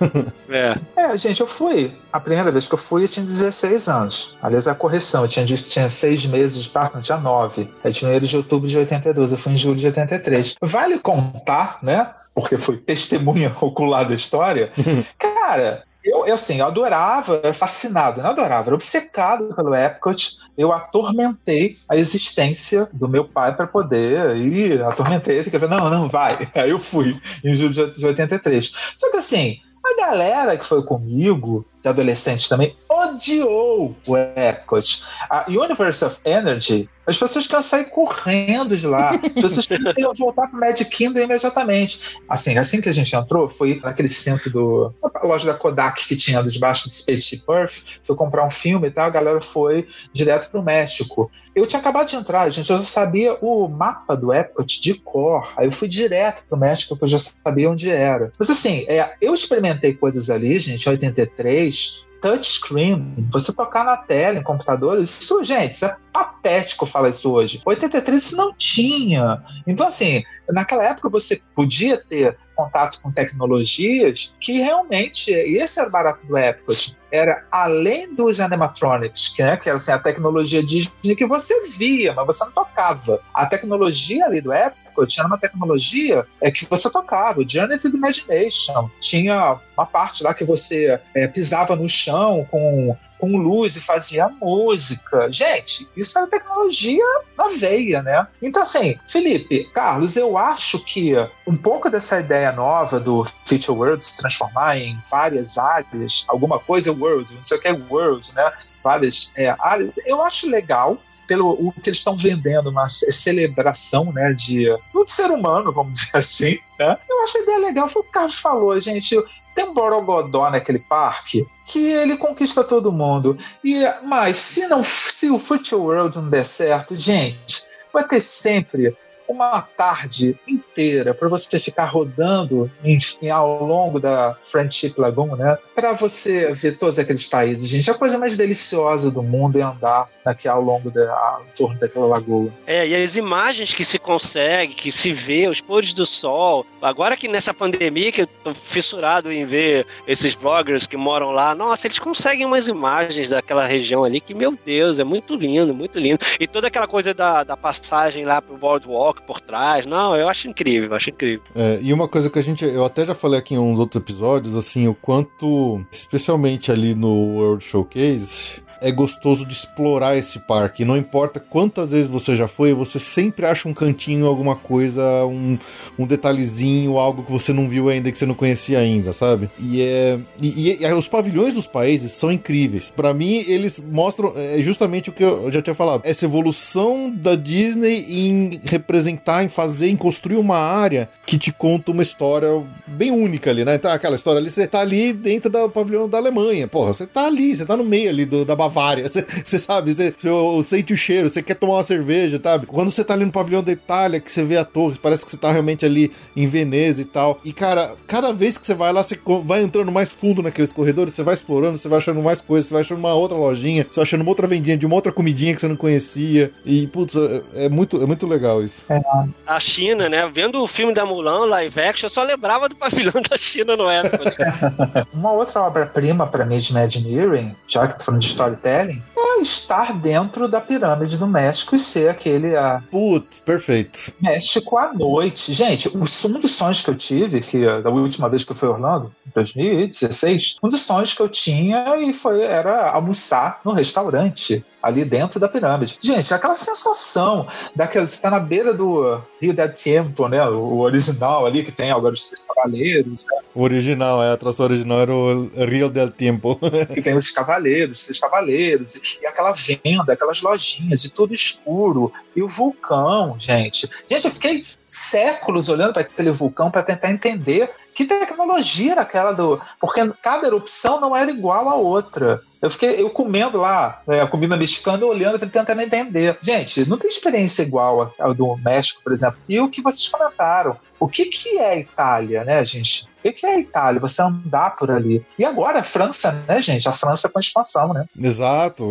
É. 0.51 0.74
É, 0.97 1.18
gente, 1.18 1.41
eu 1.43 1.47
fui. 1.47 1.93
A 2.11 2.18
primeira 2.18 2.51
vez 2.51 2.66
que 2.66 2.72
eu 2.74 2.78
fui, 2.78 3.05
eu 3.05 3.09
tinha 3.09 3.24
16 3.24 3.86
anos. 3.89 4.36
Aliás, 4.43 4.66
a 4.66 4.74
correção, 4.74 5.22
eu 5.22 5.28
tinha, 5.28 5.45
tinha 5.45 5.91
seis 5.91 6.24
meses 6.24 6.64
de 6.64 6.70
parque, 6.70 6.97
não 6.97 7.03
tinha 7.03 7.18
nove. 7.18 7.70
É 7.84 7.91
de 7.91 8.07
1 8.07 8.20
de 8.20 8.36
outubro 8.36 8.66
de 8.66 8.78
82, 8.78 9.32
eu 9.32 9.39
fui 9.39 9.53
em 9.53 9.59
julho 9.59 9.76
de 9.76 9.86
83. 9.86 10.55
Vale 10.62 10.99
contar, 11.01 11.78
né? 11.82 12.11
Porque 12.34 12.57
foi 12.57 12.78
testemunha 12.78 13.55
ocular 13.61 14.09
da 14.09 14.14
história. 14.14 14.72
Cara, 15.18 15.84
eu, 16.09 16.27
eu, 16.27 16.35
assim, 16.35 16.61
eu 16.61 16.67
adorava, 16.67 17.35
eu 17.35 17.41
era 17.45 17.55
fascinado, 17.55 18.23
não 18.23 18.31
adorava, 18.31 18.69
era 18.69 18.75
obcecado 18.75 19.55
pelo 19.55 19.75
Epcot. 19.75 20.39
Eu 20.57 20.73
atormentei 20.73 21.79
a 21.89 21.97
existência 21.97 22.89
do 22.93 23.09
meu 23.09 23.25
pai 23.25 23.55
para 23.55 23.67
poder 23.67 24.37
ir, 24.37 24.83
atormentei 24.83 25.39
ele, 25.39 25.51
que 25.51 25.59
não, 25.59 25.91
não, 25.91 26.09
vai. 26.09 26.49
Aí 26.55 26.71
eu 26.71 26.79
fui 26.79 27.21
em 27.45 27.55
julho 27.55 27.93
de 27.93 28.07
83. 28.07 28.73
Só 28.97 29.11
que 29.11 29.17
assim, 29.19 29.61
a 29.85 29.97
galera 30.01 30.57
que 30.57 30.65
foi 30.65 30.83
comigo, 30.83 31.65
de 31.81 31.89
adolescente 31.89 32.49
também, 32.49 32.77
odiou 33.11 33.97
o 34.07 34.17
Epcot. 34.17 35.03
A 35.29 35.45
Universe 35.49 36.05
of 36.05 36.19
Energy, 36.25 36.89
as 37.09 37.17
pessoas 37.17 37.47
queriam 37.47 37.63
sair 37.63 37.87
correndo 37.87 38.77
de 38.77 38.87
lá. 38.87 39.13
As 39.15 39.33
pessoas 39.41 39.67
queriam 39.67 40.13
voltar 40.13 40.47
para 40.49 40.61
Magic 40.61 40.91
Kingdom 40.91 41.21
imediatamente. 41.21 42.19
Assim, 42.29 42.59
assim 42.59 42.83
que 42.83 42.89
a 42.91 42.93
gente 42.93 43.17
entrou, 43.17 43.49
foi 43.49 43.81
naquele 43.83 44.09
centro 44.09 44.51
do. 44.51 44.95
A 45.03 45.27
loja 45.27 45.47
da 45.47 45.55
Kodak 45.55 46.07
que 46.07 46.15
tinha 46.15 46.43
debaixo 46.43 46.87
do 46.87 46.95
Spaceship 46.95 47.43
Earth, 47.49 48.01
foi 48.03 48.15
comprar 48.15 48.47
um 48.47 48.51
filme 48.51 48.89
e 48.89 48.91
tal, 48.91 49.07
a 49.07 49.11
galera 49.11 49.41
foi 49.41 49.89
direto 50.13 50.51
para 50.51 50.61
o 50.61 50.63
México. 50.63 51.31
Eu 51.57 51.67
tinha 51.67 51.81
acabado 51.81 52.09
de 52.09 52.17
entrar, 52.17 52.51
gente, 52.51 52.71
eu 52.71 52.77
já 52.77 52.85
sabia 52.85 53.39
o 53.41 53.67
mapa 53.69 54.15
do 54.15 54.33
Epcot 54.33 54.81
de 54.81 54.95
cor. 54.95 55.51
Aí 55.57 55.67
eu 55.67 55.73
fui 55.73 55.89
direto 55.89 56.45
para 56.47 56.57
o 56.57 56.61
México, 56.61 56.91
porque 56.91 57.05
eu 57.07 57.19
já 57.19 57.19
sabia 57.19 57.71
onde 57.71 57.91
era. 57.91 58.33
Mas 58.39 58.51
assim, 58.51 58.85
é, 58.87 59.15
eu 59.21 59.33
experimentei 59.33 59.95
coisas 59.95 60.29
ali, 60.29 60.59
gente, 60.59 60.85
em 60.85 60.91
83, 60.91 62.07
touchscreen, 62.21 63.29
você 63.33 63.53
tocar 63.53 63.85
na 63.85 63.97
tela 63.97 64.39
em 64.39 64.43
computadores, 64.43 65.11
isso, 65.21 65.43
gente, 65.45 65.75
isso 65.75 65.87
é 65.87 65.97
patético 66.12 66.87
falar 66.87 67.11
isso 67.11 67.31
hoje. 67.33 67.61
83 67.64 68.23
isso 68.23 68.37
não 68.37 68.53
tinha. 68.55 69.43
Então, 69.66 69.87
assim, 69.87 70.23
naquela 70.49 70.85
época 70.85 71.09
você 71.09 71.41
podia 71.55 71.97
ter 71.97 72.37
contato 72.57 73.01
com 73.01 73.12
tecnologias 73.12 74.35
que 74.41 74.55
realmente, 74.55 75.31
e 75.31 75.59
esse 75.59 75.79
era 75.79 75.89
o 75.89 75.93
barato 75.93 76.27
do 76.27 76.37
Epcot, 76.37 76.97
era 77.12 77.47
além 77.53 78.12
dos 78.12 78.41
animatronics, 78.41 79.29
que, 79.29 79.43
né, 79.43 79.57
que 79.57 79.69
era 79.69 79.77
assim, 79.77 79.93
a 79.93 79.99
tecnologia 79.99 80.62
Disney 80.62 81.14
que 81.16 81.27
você 81.27 81.55
via, 81.79 82.12
mas 82.14 82.27
você 82.27 82.45
não 82.45 82.53
tocava. 82.53 83.21
A 83.33 83.47
tecnologia 83.47 84.27
ali 84.27 84.41
do 84.41 84.53
Epcot 84.53 84.88
era 85.18 85.26
uma 85.26 85.38
tecnologia 85.38 86.26
é, 86.40 86.51
que 86.51 86.66
você 86.68 86.90
tocava, 86.90 87.40
o 87.40 87.49
Journey 87.49 87.78
to 87.78 87.90
the 87.90 87.96
Imagination. 87.96 88.88
Tinha 89.01 89.59
uma 89.76 89.86
parte 89.86 90.22
lá 90.22 90.34
que 90.34 90.44
você 90.44 91.01
é, 91.14 91.26
pisava 91.26 91.76
no 91.76 91.88
chão 91.88 92.46
com 92.51 92.96
com 93.18 93.36
luz 93.36 93.76
e 93.76 93.80
fazia 93.80 94.28
música. 94.28 95.30
Gente, 95.30 95.88
isso 95.96 96.18
é 96.18 96.26
tecnologia 96.26 97.05
na 97.36 97.49
veia, 97.49 98.03
né? 98.03 98.26
Então, 98.40 98.62
assim, 98.62 98.96
Felipe, 99.09 99.68
Carlos, 99.74 100.16
eu 100.16 100.38
acho 100.38 100.78
que 100.84 101.14
um 101.46 101.57
pouco 101.57 101.90
dessa 101.90 102.20
ideia 102.20 102.53
nova 102.53 103.01
do 103.01 103.24
Future 103.44 103.76
World 103.76 104.05
se 104.05 104.18
transformar 104.18 104.78
em 104.78 104.99
várias 105.11 105.59
áreas, 105.59 106.24
alguma 106.28 106.59
coisa 106.59 106.92
World, 106.92 107.34
não 107.34 107.42
sei 107.42 107.59
o 107.59 107.61
que 107.61 107.68
é 107.68 107.72
World, 107.72 108.32
né? 108.34 108.53
Várias 108.82 109.30
é, 109.36 109.55
áreas, 109.59 109.90
eu 110.07 110.22
acho 110.22 110.49
legal 110.49 110.99
pelo 111.29 111.51
o 111.51 111.70
que 111.70 111.91
eles 111.91 111.99
estão 111.99 112.16
vendendo, 112.16 112.70
uma 112.70 112.89
celebração, 112.89 114.11
né, 114.12 114.33
de 114.33 114.66
ser 115.07 115.31
humano, 115.31 115.70
vamos 115.70 115.99
dizer 116.01 116.16
assim, 116.16 116.59
né? 116.79 116.97
Eu 117.09 117.22
acho 117.22 117.39
a 117.39 117.43
ideia 117.43 117.59
legal, 117.59 117.89
foi 117.89 118.01
o 118.01 118.03
que 118.05 118.11
o 118.11 118.12
Carlos 118.12 118.39
falou, 118.39 118.81
gente, 118.81 119.16
tem 119.55 119.66
um 119.66 119.74
borogodó 119.74 120.51
naquele 120.51 120.79
parque 120.79 121.47
que 121.66 121.93
ele 121.93 122.16
conquista 122.16 122.64
todo 122.64 122.93
mundo. 122.93 123.37
E 123.62 123.85
mas 124.05 124.37
se 124.37 124.66
não, 124.66 124.83
se 124.83 125.31
o 125.31 125.39
Future 125.39 125.81
World 125.81 126.16
não 126.16 126.31
der 126.31 126.47
certo, 126.47 126.97
gente, 126.97 127.64
vai 127.93 128.07
ter 128.07 128.20
sempre 128.20 128.97
uma 129.29 129.61
tarde 129.61 130.39
inteira 130.49 131.12
para 131.12 131.29
você 131.29 131.61
ficar 131.61 131.85
rodando 131.85 132.70
em, 132.83 132.99
ao 133.31 133.62
longo 133.62 134.01
da 134.01 134.35
Friendship 134.47 134.95
Lagoon, 134.97 135.37
né? 135.37 135.59
Para 135.74 135.93
você 135.93 136.51
ver 136.53 136.79
todos 136.79 136.99
aqueles 136.99 137.26
países, 137.26 137.68
gente. 137.68 137.91
A 137.91 137.95
coisa 137.95 138.16
mais 138.16 138.37
deliciosa 138.37 139.11
do 139.11 139.22
mundo 139.22 139.59
é 139.59 139.62
andar 139.62 140.09
aqui 140.31 140.49
ao 140.49 140.61
longo 140.61 140.91
da 140.91 141.39
em 141.47 141.57
torno 141.57 141.79
daquela 141.79 142.07
lagoa. 142.07 142.51
É, 142.66 142.87
e 142.87 142.95
as 142.95 143.16
imagens 143.16 143.74
que 143.74 143.85
se 143.85 143.99
consegue, 143.99 144.74
que 144.74 144.93
se 144.93 145.12
vê, 145.12 145.49
os 145.49 145.61
pôres 145.61 145.93
do 145.95 146.07
sol. 146.07 146.64
Agora 146.81 147.16
que 147.16 147.29
nessa 147.29 147.53
pandemia 147.53 148.12
que 148.12 148.22
eu 148.22 148.26
tô 148.26 148.55
fissurado 148.55 149.33
em 149.33 149.45
ver 149.45 149.87
esses 150.07 150.35
bloggers 150.35 150.87
que 150.87 150.97
moram 150.97 151.31
lá, 151.31 151.55
nossa, 151.55 151.87
eles 151.87 151.99
conseguem 151.99 152.47
umas 152.47 152.68
imagens 152.68 153.29
daquela 153.31 153.66
região 153.66 154.05
ali 154.05 154.20
que, 154.20 154.35
meu 154.35 154.57
Deus, 154.64 154.99
é 154.99 155.05
muito 155.05 155.35
lindo, 155.35 155.74
muito 155.74 155.99
lindo. 155.99 156.18
E 156.39 156.47
toda 156.47 156.68
aquela 156.68 156.87
coisa 156.87 157.12
da, 157.12 157.45
da 157.45 157.57
passagem 157.57 158.24
lá 158.24 158.41
pro 158.41 158.57
Boardwalk, 158.57 159.22
por 159.22 159.41
trás. 159.41 159.85
Não, 159.85 160.14
eu 160.16 160.29
acho 160.29 160.49
incrível, 160.49 160.91
eu 160.91 160.97
acho 160.97 161.11
incrível. 161.11 161.43
É, 161.55 161.79
e 161.83 161.93
uma 161.93 162.09
coisa 162.09 162.31
que 162.31 162.39
a 162.39 162.43
gente, 162.43 162.64
eu 162.64 162.85
até 162.85 163.05
já 163.05 163.14
falei 163.14 163.39
aqui 163.39 163.55
em 163.55 163.59
uns 163.59 163.79
outros 163.79 164.01
episódios, 164.01 164.57
assim, 164.57 164.87
o 164.87 164.95
quanto, 164.95 165.85
especialmente 165.91 166.70
ali 166.70 166.95
no 166.95 167.12
World 167.37 167.64
Showcase, 167.64 168.62
é 168.81 168.91
gostoso 168.91 169.45
de 169.45 169.53
explorar 169.53 170.16
esse 170.16 170.39
parque. 170.41 170.85
Não 170.85 170.97
importa 170.97 171.41
quantas 171.41 171.93
vezes 171.93 172.07
você 172.09 172.37
já 172.37 172.49
foi, 172.49 172.72
você 172.72 172.99
sempre 172.99 173.47
acha 173.47 173.68
um 173.68 173.74
cantinho, 173.74 174.26
alguma 174.26 174.57
coisa, 174.57 175.03
um, 175.26 175.59
um 175.99 176.07
detalhezinho, 176.07 176.99
algo 176.99 177.22
que 177.22 177.33
você 177.33 177.53
não 177.53 177.68
viu 177.68 177.89
ainda, 177.89 178.11
que 178.11 178.18
você 178.18 178.26
não 178.26 178.35
conhecia 178.35 178.79
ainda, 178.79 179.12
sabe? 179.12 179.51
E 179.59 179.83
é. 179.83 180.18
E, 180.41 180.79
e 180.81 180.93
os 180.93 181.09
pavilhões 181.09 181.55
dos 181.55 181.66
países 181.66 182.12
são 182.12 182.31
incríveis. 182.33 182.93
Para 182.95 183.12
mim, 183.12 183.45
eles 183.47 183.79
mostram 183.81 184.33
é 184.37 184.61
justamente 184.62 185.11
o 185.11 185.12
que 185.12 185.24
eu 185.24 185.51
já 185.51 185.61
tinha 185.61 185.74
falado. 185.74 186.03
Essa 186.05 186.24
evolução 186.24 187.11
da 187.11 187.35
Disney 187.35 188.05
em 188.09 188.61
representar, 188.64 189.45
em 189.45 189.49
fazer, 189.49 189.89
em 189.89 189.97
construir 189.97 190.37
uma 190.37 190.57
área 190.57 191.09
que 191.26 191.39
te 191.39 191.53
conta 191.53 191.93
uma 191.93 192.03
história 192.03 192.49
bem 192.87 193.11
única 193.11 193.51
ali, 193.51 193.64
né? 193.64 193.74
Então, 193.74 193.91
aquela 193.91 194.16
história 194.16 194.41
ali, 194.41 194.51
você 194.51 194.66
tá 194.66 194.81
ali 194.81 195.12
dentro 195.12 195.51
do 195.51 195.68
pavilhão 195.68 196.09
da 196.09 196.18
Alemanha. 196.18 196.66
Porra, 196.66 196.93
você 196.93 197.07
tá 197.07 197.26
ali, 197.26 197.55
você 197.55 197.64
tá 197.64 197.76
no 197.76 197.85
meio 197.85 198.09
ali 198.11 198.24
do, 198.24 198.45
da 198.45 198.57
Bavária. 198.69 199.05
Você 199.09 199.59
sabe, 199.59 199.93
você 199.93 200.14
sente 200.62 200.93
o 200.93 200.97
cheiro, 200.97 201.29
você 201.29 201.43
quer 201.43 201.55
tomar 201.55 201.75
uma 201.75 201.83
cerveja, 201.83 202.41
sabe? 202.43 202.66
Quando 202.66 202.91
você 202.91 203.03
tá 203.03 203.14
ali 203.14 203.25
no 203.25 203.33
pavilhão 203.33 203.62
da 203.62 203.73
Itália, 203.73 204.21
que 204.21 204.31
você 204.31 204.45
vê 204.45 204.57
a 204.57 204.64
torre, 204.64 204.99
parece 205.01 205.25
que 205.25 205.31
você 205.31 205.37
tá 205.37 205.51
realmente 205.51 205.87
ali 205.87 206.12
em 206.37 206.47
Veneza 206.47 207.01
e 207.01 207.05
tal. 207.05 207.41
E, 207.45 207.53
cara, 207.53 207.95
cada 208.07 208.33
vez 208.33 208.59
que 208.59 208.66
você 208.66 208.75
vai 208.75 208.93
lá, 208.93 209.03
você 209.03 209.19
vai 209.45 209.62
entrando 209.62 209.91
mais 209.91 210.12
fundo 210.12 210.43
naqueles 210.43 210.73
corredores, 210.73 211.14
você 211.14 211.23
vai 211.23 211.35
explorando, 211.35 211.79
você 211.79 211.89
vai 211.89 211.99
achando 211.99 212.23
mais 212.23 212.41
coisas, 212.41 212.69
você 212.69 212.75
vai 212.75 212.83
achando 212.83 212.99
uma 212.99 213.14
outra 213.14 213.37
lojinha, 213.37 213.87
você 213.89 213.97
vai 213.97 214.03
achando 214.03 214.21
uma 214.21 214.31
outra 214.31 214.47
vendinha 214.47 214.77
de 214.77 214.87
uma 214.87 214.95
outra 214.95 215.12
comidinha 215.12 215.55
que 215.55 215.61
você 215.61 215.69
não 215.69 215.77
conhecia. 215.77 216.53
E, 216.64 216.87
putz, 216.89 217.16
é, 217.16 217.43
é 217.55 217.69
muito, 217.69 218.03
é 218.03 218.07
muito 218.07 218.27
legal 218.27 218.62
isso. 218.62 218.85
É. 218.91 219.01
A 219.47 219.61
China, 219.61 220.09
né? 220.09 220.29
Vendo 220.33 220.62
o 220.62 220.66
filme 220.66 220.93
da 220.93 221.07
Mulan, 221.07 221.47
live 221.47 221.81
action, 221.81 222.07
eu 222.07 222.11
só 222.11 222.23
lembrava 222.23 222.69
do 222.69 222.77
pavilhão 222.77 223.14
da 223.29 223.37
China 223.37 223.77
no 223.77 223.91
Epcot. 223.91 224.37
uma 225.12 225.33
outra 225.33 225.62
obra-prima 225.62 226.27
para 226.27 226.45
mim 226.45 226.59
de 226.59 226.71
Imagineering, 226.71 227.55
já 227.66 227.87
que 227.89 227.99
tô 227.99 228.05
falando 228.05 228.21
de 228.21 228.27
história 228.27 228.58
storytelling 228.59 229.03
é 229.17 229.41
estar 229.41 229.95
dentro 229.95 230.49
da 230.49 230.61
pirâmide 230.61 231.17
do 231.17 231.27
México 231.27 231.77
e 231.77 231.79
ser 231.79 232.11
aquele. 232.11 232.57
A... 232.57 232.83
Putz, 232.91 233.39
perfeito. 233.39 234.13
México 234.21 234.77
à 234.77 234.93
noite. 234.93 235.53
Gente, 235.53 235.89
um 235.97 236.01
dos 236.41 236.51
sonhos 236.53 236.83
que 236.83 236.91
eu 236.91 236.97
tive, 236.97 237.41
que 237.41 237.65
da 237.83 237.91
última 237.91 238.29
vez 238.29 238.45
que 238.45 238.53
eu 238.53 238.57
fui 238.57 238.69
a 238.69 238.73
Orlando, 238.73 239.13
em 239.27 239.31
2016, 239.35 240.57
um 240.63 240.69
dos 240.69 240.81
sonhos 240.81 241.15
que 241.15 241.23
eu 241.23 241.29
tinha 241.29 241.97
e 241.97 242.13
foi, 242.13 242.43
era 242.43 242.91
almoçar 242.91 243.61
no 243.65 243.73
restaurante 243.73 244.65
ali 244.83 245.05
dentro 245.05 245.41
da 245.41 245.49
pirâmide. 245.49 245.99
Gente, 246.01 246.33
aquela 246.33 246.55
sensação 246.55 247.47
daquela. 247.74 248.07
Você 248.07 248.20
tá 248.20 248.31
na 248.31 248.41
beira 248.41 248.72
do 248.72 249.20
Rio 249.41 249.53
del 249.53 249.72
Tempo, 249.72 250.29
né? 250.29 250.45
O 250.49 250.79
original 250.79 251.47
ali, 251.47 251.62
que 251.62 251.72
tem 251.72 251.91
agora 251.91 252.14
os 252.14 252.29
Três 252.29 252.45
Cavaleiros. 252.47 253.24
Né? 253.24 253.39
O 253.55 253.62
original, 253.62 254.22
é, 254.22 254.31
a 254.31 254.33
atração 254.35 254.66
original 254.66 255.01
era 255.01 255.12
o 255.12 255.49
Rio 255.64 255.89
del 255.89 256.11
Tempo. 256.11 256.59
que 256.95 257.03
tem 257.03 257.16
os 257.16 257.31
Cavaleiros, 257.31 257.99
os 257.99 258.05
Três 258.05 258.20
Cavaleiros, 258.20 258.97
e 259.20 259.26
aquela 259.26 259.53
venda, 259.53 260.12
aquelas 260.12 260.43
lojinhas, 260.43 261.05
e 261.05 261.11
tudo 261.11 261.35
escuro. 261.35 262.12
E 262.35 262.43
o 262.43 262.49
vulcão, 262.49 263.37
gente. 263.39 263.89
Gente, 264.07 264.24
eu 264.24 264.31
fiquei 264.31 264.64
séculos 264.87 265.68
olhando 265.68 265.93
para 265.93 266.03
aquele 266.03 266.31
vulcão 266.31 266.70
para 266.70 266.83
tentar 266.83 267.11
entender 267.11 267.70
que 267.95 268.05
tecnologia 268.05 268.93
era 268.93 269.03
aquela 269.03 269.33
do. 269.33 269.61
Porque 269.81 270.01
cada 270.22 270.47
erupção 270.47 271.01
não 271.01 271.16
era 271.16 271.31
igual 271.31 271.68
a 271.68 271.74
outra. 271.74 272.41
Eu 272.61 272.71
fiquei 272.71 273.01
eu 273.01 273.11
comendo 273.11 273.59
lá 273.59 274.03
né, 274.07 274.21
a 274.21 274.27
comida 274.27 274.57
mexicana, 274.57 275.05
olhando, 275.07 275.39
tentando 275.39 275.81
entender. 275.81 276.37
Gente, 276.41 276.89
não 276.89 276.99
tem 276.99 277.09
experiência 277.09 277.63
igual 277.63 278.13
ao 278.19 278.35
do 278.35 278.57
México, 278.57 279.01
por 279.03 279.13
exemplo. 279.13 279.39
E 279.49 279.61
o 279.61 279.69
que 279.69 279.83
vocês 279.83 280.09
comentaram? 280.09 280.77
O 281.01 281.07
que, 281.07 281.27
que 281.27 281.59
é 281.59 281.71
a 281.71 281.77
Itália, 281.77 282.45
né, 282.45 282.65
gente? 282.65 283.07
O 283.19 283.23
que, 283.23 283.33
que 283.33 283.47
é 283.47 283.55
a 283.55 283.59
Itália? 283.59 284.01
Você 284.01 284.23
andar 284.23 284.77
por 284.77 284.91
ali. 284.91 285.25
E 285.39 285.45
agora 285.45 285.81
a 285.81 285.83
França, 285.85 286.33
né, 286.47 286.61
gente? 286.61 286.89
A 286.89 286.93
França 286.93 287.29
com 287.29 287.39
a 287.39 287.41
expansão, 287.41 287.93
né? 287.93 288.05
Exato. 288.17 288.85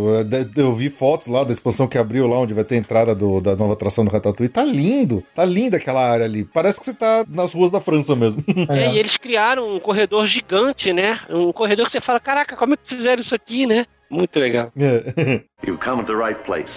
Eu 0.55 0.76
vi 0.76 0.89
fotos 0.89 1.28
lá 1.28 1.43
da 1.43 1.51
expansão 1.51 1.88
que 1.88 1.97
abriu 1.97 2.28
lá, 2.28 2.38
onde 2.38 2.53
vai 2.53 2.63
ter 2.63 2.76
a 2.76 2.78
entrada 2.78 3.15
do, 3.15 3.41
da 3.41 3.55
nova 3.55 3.74
atração 3.74 4.03
do 4.05 4.11
Ratatouille. 4.11 4.51
Tá 4.51 4.63
lindo. 4.63 5.24
Tá 5.34 5.45
linda 5.45 5.78
aquela 5.78 6.01
área 6.01 6.26
ali. 6.26 6.43
Parece 6.43 6.80
que 6.80 6.86
você 6.86 6.93
tá 6.93 7.26
nas 7.28 7.53
ruas 7.53 7.72
da 7.72 7.80
França 7.80 8.15
mesmo. 8.15 8.43
É, 8.70 8.91
e 8.95 8.99
eles 8.99 9.15
criaram 9.15 9.76
um 9.76 9.80
corredor 9.80 10.28
gigante, 10.28 10.91
né? 10.91 11.20
Um 11.30 11.53
corredor 11.53 11.86
que 11.86 11.91
você 11.93 12.01
fala, 12.01 12.20
caraca, 12.20 12.55
como 12.55 12.74
é 12.74 12.78
que 12.78 12.95
fizeram 12.95 13.22
isso 13.22 13.36
aqui? 13.36 13.56
Né? 13.65 13.85
Muito 14.09 14.39
legal. 14.39 14.71
É. 14.77 15.43
You've 15.65 15.79
come 15.79 16.05
to 16.05 16.07
the 16.07 16.15
right 16.15 16.41
place. 16.45 16.71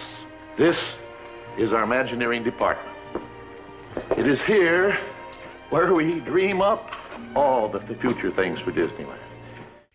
This 0.56 0.78
is 1.58 1.72
our 1.72 1.84
Imagineering 1.84 2.42
department. 2.42 2.88
It 4.16 4.26
is 4.26 4.40
here 4.42 4.96
where 5.70 5.92
we 5.94 6.20
dream 6.20 6.60
up 6.60 6.90
all 7.34 7.68
the 7.68 7.80
future 7.96 8.30
things 8.30 8.60
for 8.60 8.72
Disneyland. 8.72 9.19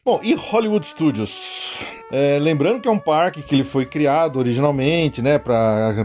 Bom, 0.05 0.19
e 0.21 0.35
Hollywood 0.35 0.85
Studios? 0.85 1.79
É, 2.11 2.37
lembrando 2.39 2.79
que 2.79 2.87
é 2.87 2.91
um 2.91 2.99
parque 2.99 3.41
que 3.41 3.55
ele 3.55 3.63
foi 3.63 3.87
criado 3.87 4.37
originalmente, 4.37 5.19
né, 5.19 5.39
para 5.39 5.95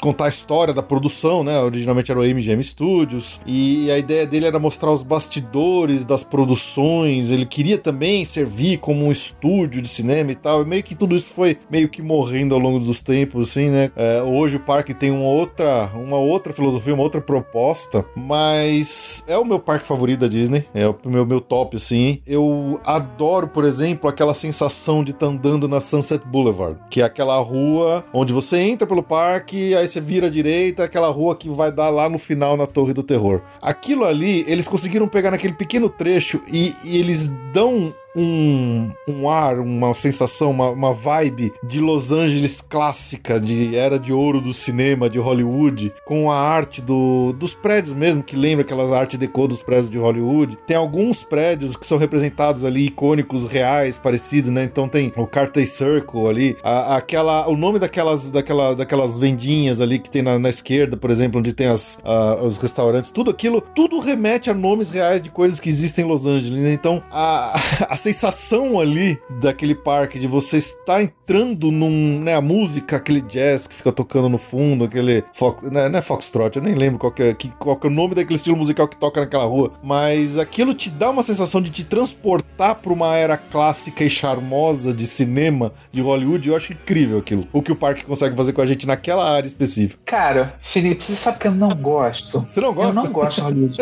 contar 0.00 0.26
a 0.26 0.28
história 0.28 0.74
da 0.74 0.82
produção, 0.82 1.42
né? 1.42 1.58
Originalmente 1.60 2.10
era 2.10 2.20
o 2.20 2.22
MGM 2.22 2.62
Studios 2.62 3.40
e 3.46 3.90
a 3.90 3.98
ideia 3.98 4.26
dele 4.26 4.46
era 4.46 4.58
mostrar 4.58 4.90
os 4.90 5.02
bastidores 5.02 6.04
das 6.04 6.22
produções. 6.22 7.30
Ele 7.30 7.46
queria 7.46 7.78
também 7.78 8.24
servir 8.24 8.78
como 8.78 9.06
um 9.06 9.12
estúdio 9.12 9.80
de 9.80 9.88
cinema 9.88 10.32
e 10.32 10.34
tal. 10.34 10.62
E 10.62 10.66
meio 10.66 10.82
que 10.82 10.94
tudo 10.94 11.16
isso 11.16 11.32
foi 11.32 11.58
meio 11.70 11.88
que 11.88 12.02
morrendo 12.02 12.54
ao 12.54 12.60
longo 12.60 12.78
dos 12.78 13.00
tempos, 13.00 13.50
assim, 13.50 13.70
né? 13.70 13.90
É, 13.96 14.22
hoje 14.22 14.56
o 14.56 14.60
parque 14.60 14.92
tem 14.92 15.10
uma 15.10 15.28
outra, 15.28 15.90
uma 15.94 16.18
outra 16.18 16.52
filosofia, 16.52 16.94
uma 16.94 17.02
outra 17.02 17.20
proposta, 17.20 18.04
mas 18.14 19.24
é 19.26 19.38
o 19.38 19.44
meu 19.44 19.58
parque 19.58 19.86
favorito 19.86 20.20
da 20.20 20.28
Disney. 20.28 20.66
É 20.74 20.86
o 20.86 20.96
meu 21.06 21.24
meu 21.24 21.40
top, 21.40 21.76
assim. 21.76 22.20
Eu 22.26 22.80
adoro, 22.84 23.45
por 23.48 23.64
exemplo, 23.64 24.08
aquela 24.08 24.34
sensação 24.34 25.02
de 25.02 25.10
estar 25.10 25.26
andando 25.26 25.56
andando 25.56 25.68
na 25.68 25.80
Sunset 25.80 26.24
Boulevard, 26.26 26.78
que 26.90 27.00
é 27.00 27.04
aquela 27.04 27.36
rua 27.38 28.04
onde 28.12 28.32
você 28.32 28.58
entra 28.58 28.86
pelo 28.86 29.02
parque, 29.02 29.74
aí 29.74 29.86
você 29.86 30.00
vira 30.00 30.26
à 30.26 30.30
direita, 30.30 30.84
aquela 30.84 31.08
rua 31.08 31.34
que 31.36 31.48
vai 31.48 31.72
dar 31.72 31.88
lá 31.88 32.08
no 32.08 32.18
final 32.18 32.56
na 32.56 32.66
Torre 32.66 32.92
do 32.92 33.02
Terror. 33.02 33.40
Aquilo 33.62 34.04
ali, 34.04 34.44
eles 34.46 34.68
conseguiram 34.68 35.08
pegar 35.08 35.30
naquele 35.30 35.54
pequeno 35.54 35.88
trecho 35.88 36.40
e, 36.52 36.74
e 36.84 36.98
eles 36.98 37.28
dão 37.52 37.92
um, 38.16 38.90
um 39.06 39.28
ar, 39.28 39.60
uma 39.60 39.92
sensação, 39.92 40.50
uma, 40.50 40.70
uma 40.70 40.92
vibe 40.92 41.52
de 41.62 41.80
Los 41.80 42.10
Angeles 42.10 42.62
clássica, 42.62 43.38
de 43.38 43.76
era 43.76 43.98
de 43.98 44.12
ouro 44.12 44.40
do 44.40 44.54
cinema, 44.54 45.10
de 45.10 45.18
Hollywood, 45.18 45.92
com 46.06 46.32
a 46.32 46.38
arte 46.38 46.80
do, 46.80 47.32
dos 47.34 47.52
prédios 47.52 47.94
mesmo, 47.94 48.22
que 48.22 48.34
lembra 48.34 48.64
aquelas 48.64 48.92
arte 48.92 49.18
deco 49.18 49.46
dos 49.46 49.62
prédios 49.62 49.90
de 49.90 49.98
Hollywood. 49.98 50.56
Tem 50.66 50.76
alguns 50.76 51.22
prédios 51.22 51.76
que 51.76 51.86
são 51.86 51.98
representados 51.98 52.64
ali, 52.64 52.86
icônicos, 52.86 53.50
reais, 53.50 53.98
parecidos, 53.98 54.50
né? 54.50 54.64
Então 54.64 54.88
tem 54.88 55.12
o 55.16 55.26
Carthay 55.26 55.66
Circle 55.66 56.26
ali, 56.26 56.56
a, 56.62 56.96
aquela, 56.96 57.46
o 57.48 57.56
nome 57.56 57.78
daquelas, 57.78 58.30
daquela, 58.32 58.74
daquelas 58.74 59.18
vendinhas 59.18 59.80
ali 59.80 59.98
que 59.98 60.08
tem 60.08 60.22
na, 60.22 60.38
na 60.38 60.48
esquerda, 60.48 60.96
por 60.96 61.10
exemplo, 61.10 61.40
onde 61.40 61.52
tem 61.52 61.66
as, 61.66 61.98
a, 62.02 62.42
os 62.42 62.56
restaurantes, 62.56 63.10
tudo 63.10 63.30
aquilo, 63.30 63.60
tudo 63.60 63.98
remete 63.98 64.50
a 64.50 64.54
nomes 64.54 64.88
reais 64.88 65.20
de 65.20 65.28
coisas 65.28 65.60
que 65.60 65.68
existem 65.68 66.04
em 66.04 66.08
Los 66.08 66.24
Angeles. 66.24 66.62
Né? 66.62 66.72
Então, 66.72 67.02
a, 67.10 67.54
a 67.90 67.96
sensação 68.12 68.78
ali 68.78 69.20
daquele 69.28 69.74
parque 69.74 70.18
de 70.18 70.26
você 70.28 70.58
estar 70.58 71.02
entrando 71.02 71.72
num, 71.72 72.20
né, 72.20 72.34
a 72.34 72.40
música, 72.40 72.96
aquele 72.96 73.20
jazz 73.20 73.66
que 73.66 73.74
fica 73.74 73.90
tocando 73.90 74.28
no 74.28 74.38
fundo, 74.38 74.84
aquele 74.84 75.24
fox, 75.32 75.68
né, 75.70 75.88
não 75.88 75.98
é 75.98 76.02
foxtrot, 76.02 76.56
eu 76.56 76.62
nem 76.62 76.74
lembro 76.74 76.98
qual 76.98 77.10
que, 77.10 77.22
é, 77.22 77.34
que, 77.34 77.48
qual 77.58 77.76
que 77.76 77.86
é 77.86 77.90
o 77.90 77.92
nome 77.92 78.14
daquele 78.14 78.36
estilo 78.36 78.56
musical 78.56 78.86
que 78.86 78.96
toca 78.96 79.20
naquela 79.20 79.44
rua, 79.44 79.72
mas 79.82 80.38
aquilo 80.38 80.72
te 80.72 80.88
dá 80.88 81.10
uma 81.10 81.22
sensação 81.22 81.60
de 81.60 81.70
te 81.70 81.84
transportar 81.84 82.76
para 82.76 82.92
uma 82.92 83.16
era 83.16 83.36
clássica 83.36 84.04
e 84.04 84.10
charmosa 84.10 84.92
de 84.92 85.06
cinema 85.06 85.72
de 85.90 86.00
Hollywood, 86.00 86.48
eu 86.48 86.56
acho 86.56 86.72
incrível 86.72 87.18
aquilo. 87.18 87.46
O 87.52 87.60
que 87.60 87.72
o 87.72 87.76
parque 87.76 88.04
consegue 88.04 88.36
fazer 88.36 88.52
com 88.52 88.62
a 88.62 88.66
gente 88.66 88.86
naquela 88.86 89.28
área 89.28 89.46
específica. 89.46 90.00
Cara, 90.04 90.54
Felipe, 90.60 91.02
você 91.02 91.14
sabe 91.14 91.38
que 91.38 91.48
eu 91.48 91.52
não 91.52 91.74
gosto. 91.74 92.44
Você 92.46 92.60
não 92.60 92.72
gosta? 92.72 93.00
Eu 93.00 93.04
não 93.04 93.12
gosto 93.12 93.36
de 93.36 93.40
Hollywood 93.42 93.76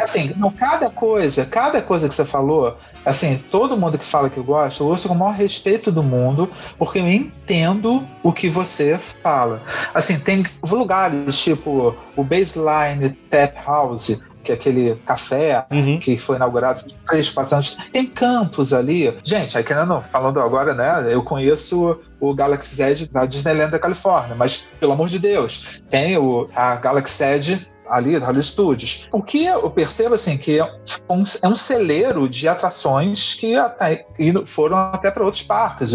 Assim, 0.00 0.34
não, 0.36 0.50
cada 0.50 0.90
coisa, 0.90 1.46
cada 1.46 1.80
coisa 1.80 2.08
que 2.08 2.14
você 2.14 2.24
falou, 2.24 2.76
assim, 3.04 3.42
todo 3.54 3.76
mundo 3.76 3.96
que 3.96 4.04
fala 4.04 4.28
que 4.28 4.40
gosta, 4.40 4.82
eu 4.82 4.88
ouço 4.88 5.06
com 5.06 5.14
o 5.14 5.16
maior 5.16 5.32
respeito 5.32 5.92
do 5.92 6.02
mundo, 6.02 6.50
porque 6.76 6.98
eu 6.98 7.06
entendo 7.06 8.04
o 8.20 8.32
que 8.32 8.50
você 8.50 8.98
fala. 8.98 9.62
Assim, 9.94 10.18
tem 10.18 10.44
lugares 10.68 11.38
tipo 11.38 11.94
o 12.16 12.24
Baseline 12.24 13.10
Tap 13.30 13.54
House, 13.64 14.20
que 14.42 14.50
é 14.50 14.56
aquele 14.56 14.96
café 15.06 15.64
uhum. 15.70 16.00
que 16.00 16.18
foi 16.18 16.34
inaugurado 16.34 16.80
há 16.80 17.08
3, 17.08 17.30
4 17.30 17.54
anos. 17.54 17.78
Tem 17.92 18.06
campos 18.06 18.72
ali. 18.72 19.16
Gente, 19.22 19.56
aí 19.56 19.62
querendo, 19.62 20.02
falando 20.02 20.40
agora, 20.40 20.74
né? 20.74 21.14
Eu 21.14 21.22
conheço 21.22 22.00
o 22.18 22.34
Galaxy 22.34 22.74
Z 22.74 23.08
da 23.12 23.24
Disneyland 23.24 23.70
da 23.70 23.78
Califórnia, 23.78 24.34
mas 24.34 24.68
pelo 24.80 24.94
amor 24.94 25.08
de 25.08 25.20
Deus, 25.20 25.80
tem 25.88 26.18
o, 26.18 26.48
a 26.56 26.74
Galaxy 26.74 27.18
Z 27.18 27.73
ali, 27.94 28.16
Hollywood 28.16 28.46
Studios. 28.46 29.08
O 29.12 29.22
que 29.22 29.44
eu 29.44 29.70
percebo, 29.70 30.14
assim, 30.14 30.36
que 30.36 30.58
é 30.58 30.64
um, 31.08 31.22
é 31.42 31.48
um 31.48 31.54
celeiro 31.54 32.28
de 32.28 32.48
atrações 32.48 33.34
que, 33.34 33.54
até, 33.56 33.96
que 33.96 34.32
foram 34.46 34.76
até 34.76 35.10
para 35.10 35.24
outros 35.24 35.42
parques. 35.42 35.92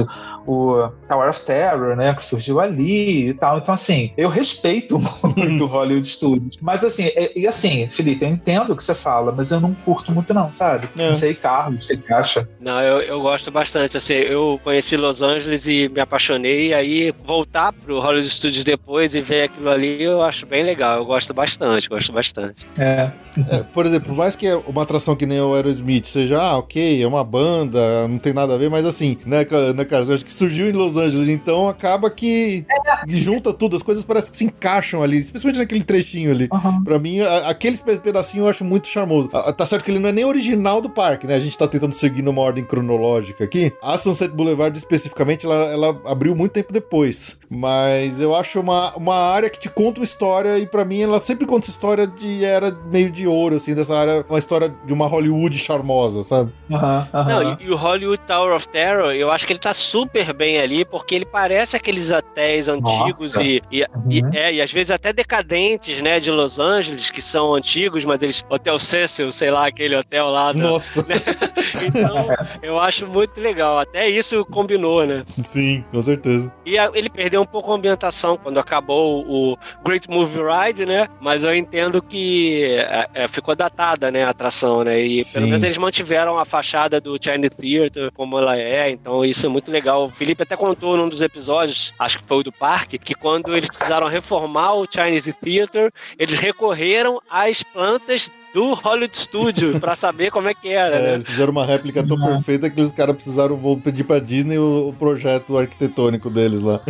O, 0.50 0.90
Tower 1.08 1.30
of 1.30 1.42
Terror, 1.42 1.96
né, 1.96 2.14
que 2.14 2.24
surgiu 2.24 2.60
ali 2.60 3.30
e 3.30 3.34
tal. 3.34 3.58
Então, 3.58 3.74
assim, 3.74 4.12
eu 4.18 4.30
respeito 4.30 5.00
muito 5.36 5.66
Hollywood 5.66 6.08
Studios. 6.08 6.58
Mas, 6.62 6.84
assim, 6.84 7.06
é, 7.08 7.32
e 7.38 7.48
assim, 7.48 7.88
Felipe, 7.90 8.24
eu 8.24 8.30
entendo 8.30 8.74
o 8.74 8.76
que 8.76 8.84
você 8.84 8.96
fala, 8.96 9.32
mas 9.32 9.52
eu 9.52 9.60
não 9.60 9.74
curto 9.74 10.12
muito, 10.12 10.34
não, 10.34 10.52
sabe? 10.52 10.88
É. 10.98 11.08
Não 11.08 11.16
sei, 11.16 11.34
Carlos, 11.34 11.86
o 11.86 11.88
que 11.90 11.98
você 11.98 12.14
acha? 12.14 12.50
Não, 12.60 12.80
eu, 12.82 13.02
eu 13.02 13.22
gosto 13.22 13.52
bastante. 13.52 13.98
Assim, 13.98 14.14
eu 14.14 14.60
conheci 14.64 14.98
Los 14.98 15.22
Angeles 15.22 15.68
e 15.68 15.90
me 15.90 16.00
apaixonei. 16.00 16.74
Aí, 16.74 17.14
voltar 17.24 17.74
pro 17.74 18.00
Hollywood 18.00 18.30
Studios 18.30 18.64
depois 18.64 19.16
e 19.16 19.22
ver 19.22 19.44
aquilo 19.44 19.70
ali, 19.70 20.04
eu 20.04 20.22
acho 20.22 20.46
bem 20.46 20.64
legal. 20.64 20.98
Eu 20.98 21.06
gosto 21.06 21.34
bastante, 21.34 21.90
gosto 21.90 22.12
bastante. 22.12 22.66
É. 22.78 23.12
é 23.50 23.64
por 23.64 23.86
exemplo, 23.86 24.16
mais 24.16 24.36
que 24.36 24.52
uma 24.68 24.84
atração 24.84 25.16
que 25.16 25.26
nem 25.26 25.40
o 25.40 25.54
Aerosmith 25.54 26.06
seja, 26.06 26.40
ah, 26.40 26.58
ok, 26.58 27.02
é 27.02 27.08
uma 27.08 27.24
banda, 27.24 28.08
não 28.08 28.18
tem 28.18 28.34
nada 28.34 28.56
a 28.56 28.58
ver, 28.58 28.70
mas 28.70 28.86
assim, 28.86 29.18
né, 29.26 29.46
né 29.76 29.86
Carlos? 29.86 30.10
Eu 30.10 30.16
acho 30.16 30.26
que 30.26 30.34
surgiu 30.34 30.70
em 30.70 30.74
Los 30.74 30.98
Angeles, 30.98 31.28
então 31.28 31.68
acaba 31.68 32.10
que, 32.10 32.66
que 33.08 33.18
junta 33.18 33.54
tudo, 33.54 33.76
as 33.76 33.84
coisas 33.84 34.04
parecem 34.04 34.32
que 34.32 34.38
se 34.38 34.46
encaixam 34.46 35.04
ali, 35.04 35.18
especialmente 35.18 35.60
naquele 35.60 35.84
trechinho 35.84 36.32
ali. 36.32 36.50
Uhum. 36.52 36.84
Pra 36.84 37.00
mim, 37.00 37.20
aquele 37.22 37.78
pedacinho 37.78 38.44
eu 38.44 38.50
acho 38.50 38.64
muito 38.64 38.88
charmoso. 38.88 39.30
Tá 39.30 39.66
certo 39.66 39.84
que 39.84 39.92
ele 39.92 40.00
não 40.00 40.10
é 40.10 40.12
nem 40.12 40.26
original 40.26 40.82
do 40.82 40.90
parque, 40.90 41.28
né? 41.28 41.36
A 41.36 41.40
gente 41.40 41.58
tá 41.58 41.68
tentando 41.68 41.94
seguir 41.94 42.22
numa 42.22 42.42
ordem 42.42 42.64
cronológica 42.64 43.44
aqui. 43.44 43.72
A 43.82 43.98
Sunset 43.98 44.34
Boulevard, 44.34 44.78
especificamente, 44.78 45.46
ela, 45.46 45.66
ela 45.66 46.02
abriu 46.06 46.36
muito 46.36 46.52
tempo 46.52 46.74
depois. 46.74 47.38
Mas 47.50 48.22
eu 48.22 48.36
acho 48.36 48.60
uma, 48.60 48.96
uma 48.96 49.16
área 49.16 49.50
que 49.50 49.60
te 49.60 49.70
conta 49.70 50.00
uma 50.00 50.06
história, 50.06 50.58
e 50.60 50.66
para 50.66 50.86
mim 50.86 51.02
ela 51.02 51.20
sempre 51.20 51.46
conta 51.46 51.66
essa 51.66 51.72
história 51.72 52.08
de 52.08 52.44
era 52.44 52.72
meio 52.92 53.10
de 53.10 53.19
ouro, 53.28 53.56
assim, 53.56 53.74
dessa 53.74 53.96
área, 53.96 54.26
uma 54.30 54.40
história 54.40 54.74
de 54.86 54.94
uma 54.94 55.08
Hollywood 55.08 55.58
charmosa, 55.58 56.24
sabe? 56.24 56.52
Uhum, 56.70 56.78
uhum. 56.78 57.26
Não, 57.26 57.54
e, 57.54 57.66
e, 57.66 57.72
o 57.72 57.76
Hollywood 57.76 58.22
Tower 58.26 58.56
of 58.56 58.68
Terror, 58.68 59.12
eu 59.12 59.32
acho 59.32 59.46
que 59.46 59.54
ele 59.54 59.60
tá 59.60 59.74
super 59.74 60.34
bem 60.34 60.60
ali, 60.60 60.86
porque 60.86 61.16
ele 61.16 61.26
parece 61.26 61.76
aqueles 61.76 62.12
hotéis 62.12 62.68
antigos 62.68 63.36
e, 63.36 63.62
e, 63.72 63.82
uhum. 63.84 63.88
e, 64.10 64.22
é, 64.34 64.54
e 64.54 64.62
às 64.62 64.72
vezes 64.72 64.92
até 64.92 65.12
decadentes, 65.14 66.02
né, 66.02 66.20
de 66.20 66.32
Los 66.32 66.60
Angeles, 66.60 67.12
que 67.12 67.22
são 67.22 67.56
antigos, 67.56 68.06
mas 68.06 68.22
eles. 68.22 68.46
Hotel 68.50 68.80
Cecil, 68.80 69.32
sei 69.32 69.52
lá, 69.52 69.68
aquele 69.68 69.96
hotel 69.96 70.28
lá. 70.28 70.54
Nossa! 70.54 71.06
Né? 71.08 71.16
então, 71.88 72.28
eu 72.62 72.80
acho 72.80 73.06
muito 73.08 73.40
legal. 73.40 73.80
Até 73.80 74.10
isso 74.10 74.44
combinou, 74.46 75.06
né? 75.06 75.24
Sim, 75.38 75.84
com 75.92 76.02
certeza. 76.02 76.52
E 76.66 76.78
a, 76.78 76.90
ele 76.94 77.10
perdeu 77.10 77.42
um 77.42 77.46
pouco 77.46 77.72
a 77.72 77.76
ambientação 77.76 78.38
quando 78.38 78.60
acabou 78.60 79.26
o 79.28 79.58
Great 79.84 80.10
Movie 80.10 80.42
Ride, 80.42 80.86
né? 80.86 81.08
Mas 81.22 81.44
eu 81.44 81.56
entendo 81.56 82.02
que 82.02 82.78
é, 83.14 83.28
ficou 83.28 83.56
datada, 83.56 84.12
né, 84.12 84.24
a 84.24 84.30
atração, 84.30 84.84
né? 84.84 85.00
E 85.00 85.24
Sim. 85.24 85.34
pelo 85.34 85.48
menos 85.48 85.64
eles 85.64 85.78
mantiveram 85.78 86.38
a 86.38 86.46
fachada 86.46 87.02
do 87.02 87.18
Chinese 87.22 87.56
Theater 87.56 88.12
como 88.12 88.38
ela 88.38 88.58
é, 88.58 88.90
então 88.90 89.26
isso 89.26 89.46
é 89.46 89.50
muito 89.50 89.72
legal. 89.72 90.06
O 90.06 90.10
Felipe 90.10 90.44
até 90.44 90.56
contou 90.56 90.98
num 90.98 91.10
dos 91.10 91.22
episódios, 91.22 91.94
acho 91.98 92.20
que 92.20 92.24
foi 92.26 92.38
o 92.38 92.44
do 92.44 92.52
parque, 92.52 92.98
que 92.98 93.14
quando 93.14 93.56
eles 93.56 93.70
precisaram 93.70 94.08
reformar 94.08 94.76
o 94.76 94.88
Chinese 94.90 95.34
Theater, 95.34 95.92
eles 96.18 96.40
recorreram 96.40 97.22
às 97.30 97.64
plantas 97.64 98.30
do 98.54 98.74
Hollywood 98.74 99.16
Studio 99.16 99.80
pra 99.80 99.96
saber 99.96 100.32
como 100.32 100.48
é 100.48 100.54
que 100.54 100.70
era. 100.70 100.96
É, 100.96 101.02
né? 101.02 101.14
eles 101.16 101.28
fizeram 101.28 101.52
uma 101.52 101.66
réplica 101.66 102.06
tão 102.06 102.18
uhum. 102.18 102.28
perfeita 102.28 102.70
que 102.70 102.82
os 102.82 102.92
caras 102.92 103.16
precisaram 103.16 103.60
pedir 103.80 104.04
pra 104.04 104.20
Disney 104.20 104.58
o, 104.58 104.90
o 104.90 104.94
projeto 104.94 105.58
arquitetônico 105.58 106.30
deles 106.30 106.62
lá. 106.62 106.82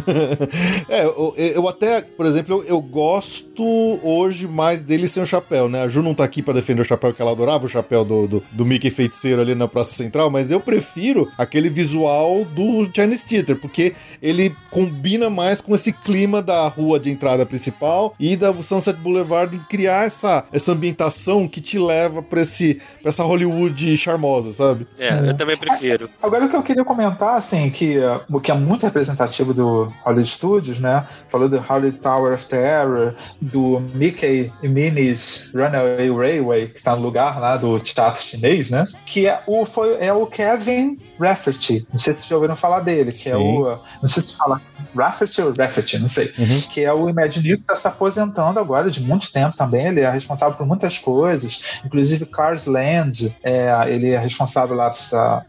é, 0.88 1.06
eu, 1.06 1.34
eu, 1.38 1.68
até, 1.68 2.02
por 2.02 2.26
exemplo, 2.26 2.56
eu, 2.56 2.64
eu, 2.64 2.82
gosto 2.82 3.64
hoje 4.04 4.48
mais 4.48 4.82
dele 4.82 5.08
sem 5.08 5.22
o 5.22 5.26
chapéu, 5.26 5.68
né? 5.68 5.84
A 5.84 5.88
Ju 5.88 6.02
não 6.02 6.14
tá 6.14 6.24
aqui 6.24 6.42
pra 6.42 6.54
defender 6.54 6.82
o 6.82 6.86
chapéu, 6.86 7.14
que 7.14 7.22
ela 7.22 7.32
adorava 7.32 7.66
o 7.66 7.70
chapéu 7.70 8.06
do, 8.06 8.28
do, 8.28 8.44
do 8.52 8.66
Mickey 8.66 8.90
feiticeiro 8.90 9.42
ali 9.42 9.54
na 9.54 9.68
Praça 9.68 9.94
Central, 9.94 10.30
mas 10.30 10.52
eu 10.52 10.60
prefiro 10.60 11.30
aquele 11.38 11.70
visual 11.70 12.46
do 12.46 12.90
Chinese 12.94 13.28
Theater, 13.28 13.58
porque 13.58 13.94
ele 14.22 14.56
combina 14.72 15.30
mais 15.30 15.62
com 15.62 15.76
esse 15.76 15.92
clima 15.92 16.42
da 16.42 16.68
rua 16.68 17.00
de 17.00 17.10
entrada 17.10 17.46
principal 17.46 18.14
e 18.20 18.36
da 18.36 18.54
Sunset 18.62 18.98
Boulevard 19.00 19.56
em 19.56 19.60
criar 19.60 20.06
essa, 20.06 20.46
essa 20.52 20.72
ambientação 20.72 21.49
que 21.50 21.62
te 21.62 21.78
leva 21.78 22.22
pra, 22.22 22.42
esse, 22.42 22.82
pra 23.02 23.10
essa 23.10 23.24
Hollywood 23.24 23.98
charmosa, 23.98 24.52
sabe? 24.52 24.88
É, 24.98 25.30
eu 25.30 25.36
também 25.36 25.58
prefiro. 25.58 26.10
Agora 26.22 26.46
o 26.46 26.50
que 26.50 26.56
eu 26.56 26.64
queria 26.64 26.84
comentar, 26.84 27.36
assim, 27.36 27.70
que 27.70 27.98
o 28.30 28.40
que 28.40 28.52
é 28.52 28.54
muito 28.54 28.86
representativo 28.86 29.54
do 29.54 29.92
Hollywood 30.04 30.30
Studios, 30.30 30.80
né? 30.80 31.06
Falou 31.28 31.50
do 31.50 31.60
Hollywood 31.60 32.00
Tower 32.00 32.34
of 32.34 32.46
Terror, 32.46 33.16
do 33.42 33.80
Mickey 33.94 34.52
e 34.62 34.68
Minnie's 34.68 35.52
Runaway 35.54 36.10
Railway, 36.10 36.68
que 36.68 36.82
tá 36.82 36.96
no 36.96 37.02
lugar 37.02 37.40
lá 37.40 37.58
do 37.58 37.80
teatro 37.80 38.22
chinês, 38.22 38.70
né? 38.70 38.86
Que 39.06 39.28
é 39.28 39.42
o, 39.48 39.66
foi, 39.66 39.98
é 40.00 40.14
o 40.14 40.26
Kevin 40.28 40.98
Rafferty. 41.20 41.86
Não 41.92 41.98
sei 41.98 42.14
se 42.14 42.20
vocês 42.20 42.30
já 42.30 42.36
ouviram 42.36 42.56
falar 42.56 42.82
dele, 42.82 43.12
que 43.12 43.18
Sim. 43.18 43.32
é 43.32 43.38
o. 43.38 43.80
Não 44.02 44.08
sei 44.08 44.24
se 44.24 44.36
fala 44.36 44.62
Rafferty 44.96 45.42
ou 45.42 45.54
Rafferty, 45.58 46.00
não 46.00 46.08
sei. 46.08 46.34
Uhum. 46.38 46.62
Que 46.70 46.84
é 46.84 46.94
o 46.94 47.10
Imagineer 47.10 47.58
que 47.58 47.64
está 47.64 47.76
se 47.76 47.88
aposentando 47.88 48.60
agora 48.60 48.90
de 48.90 49.02
muito 49.02 49.32
tempo 49.32 49.56
também. 49.56 49.88
Ele 49.88 50.02
é 50.02 50.10
responsável 50.10 50.56
por 50.56 50.66
muitas 50.66 50.98
coisas, 50.98 51.39
inclusive 51.86 52.26
Cars 52.26 52.66
Land. 52.66 53.36
É, 53.44 53.70
ele 53.88 54.12
é 54.12 54.18
responsável 54.18 54.76
lá 54.76 54.94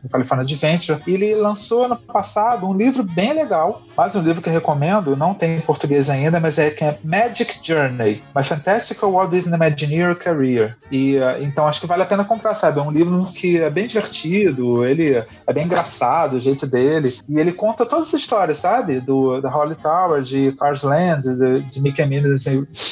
no 0.02 0.08
California 0.08 0.44
Adventure. 0.44 1.00
E 1.06 1.14
ele 1.14 1.34
lançou 1.34 1.84
ano 1.84 1.96
passado 1.96 2.66
um 2.66 2.74
livro 2.74 3.02
bem 3.02 3.32
legal, 3.32 3.82
mais 3.96 4.14
um 4.16 4.22
livro 4.22 4.42
que 4.42 4.48
eu 4.48 4.52
recomendo, 4.52 5.16
não 5.16 5.34
tem 5.34 5.56
em 5.56 5.60
português 5.60 6.08
ainda, 6.08 6.40
mas 6.40 6.58
é 6.58 6.70
que 6.70 6.84
é 6.84 6.98
Magic 7.04 7.60
Journey, 7.62 8.22
My 8.34 8.44
Fantastical 8.44 9.12
Walt 9.12 9.30
Disney 9.30 9.54
Imagineer 9.54 10.16
Career. 10.16 10.76
E 10.90 11.16
uh, 11.16 11.42
então 11.42 11.66
acho 11.66 11.80
que 11.80 11.86
vale 11.86 12.02
a 12.02 12.06
pena 12.06 12.24
comprar, 12.24 12.54
sabe? 12.54 12.78
É 12.78 12.82
um 12.82 12.90
livro 12.90 13.26
que 13.32 13.58
é 13.58 13.70
bem 13.70 13.86
divertido, 13.86 14.84
ele 14.84 15.14
é 15.46 15.52
bem 15.52 15.64
engraçado, 15.64 16.34
o 16.34 16.40
jeito 16.40 16.66
dele. 16.66 17.18
E 17.28 17.38
ele 17.38 17.52
conta 17.52 17.84
todas 17.84 18.08
as 18.08 18.14
histórias, 18.14 18.58
sabe? 18.58 19.00
Do, 19.00 19.40
da 19.40 19.50
Holly 19.50 19.76
Tower, 19.76 20.22
de 20.22 20.52
Cars 20.52 20.82
Land, 20.82 21.36
de, 21.36 21.62
de 21.62 21.80
Mickey 21.80 22.06
Minnie's, 22.06 22.44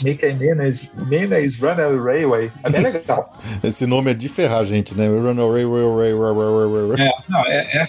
Mickey 0.02 0.34
Minnie's, 0.34 0.92
Minnie's 0.94 1.58
Railway. 1.58 2.52
É 2.62 2.70
bem 2.70 2.82
legal. 2.90 3.32
Esse 3.62 3.86
nome 3.86 4.10
é 4.10 4.14
de 4.14 4.28
ferrar, 4.28 4.64
gente, 4.64 4.94
né? 4.94 5.08
Runaway 5.08 5.64
Railway. 5.64 7.00
É, 7.00 7.10
não, 7.28 7.40
é, 7.40 7.68
é, 7.72 7.88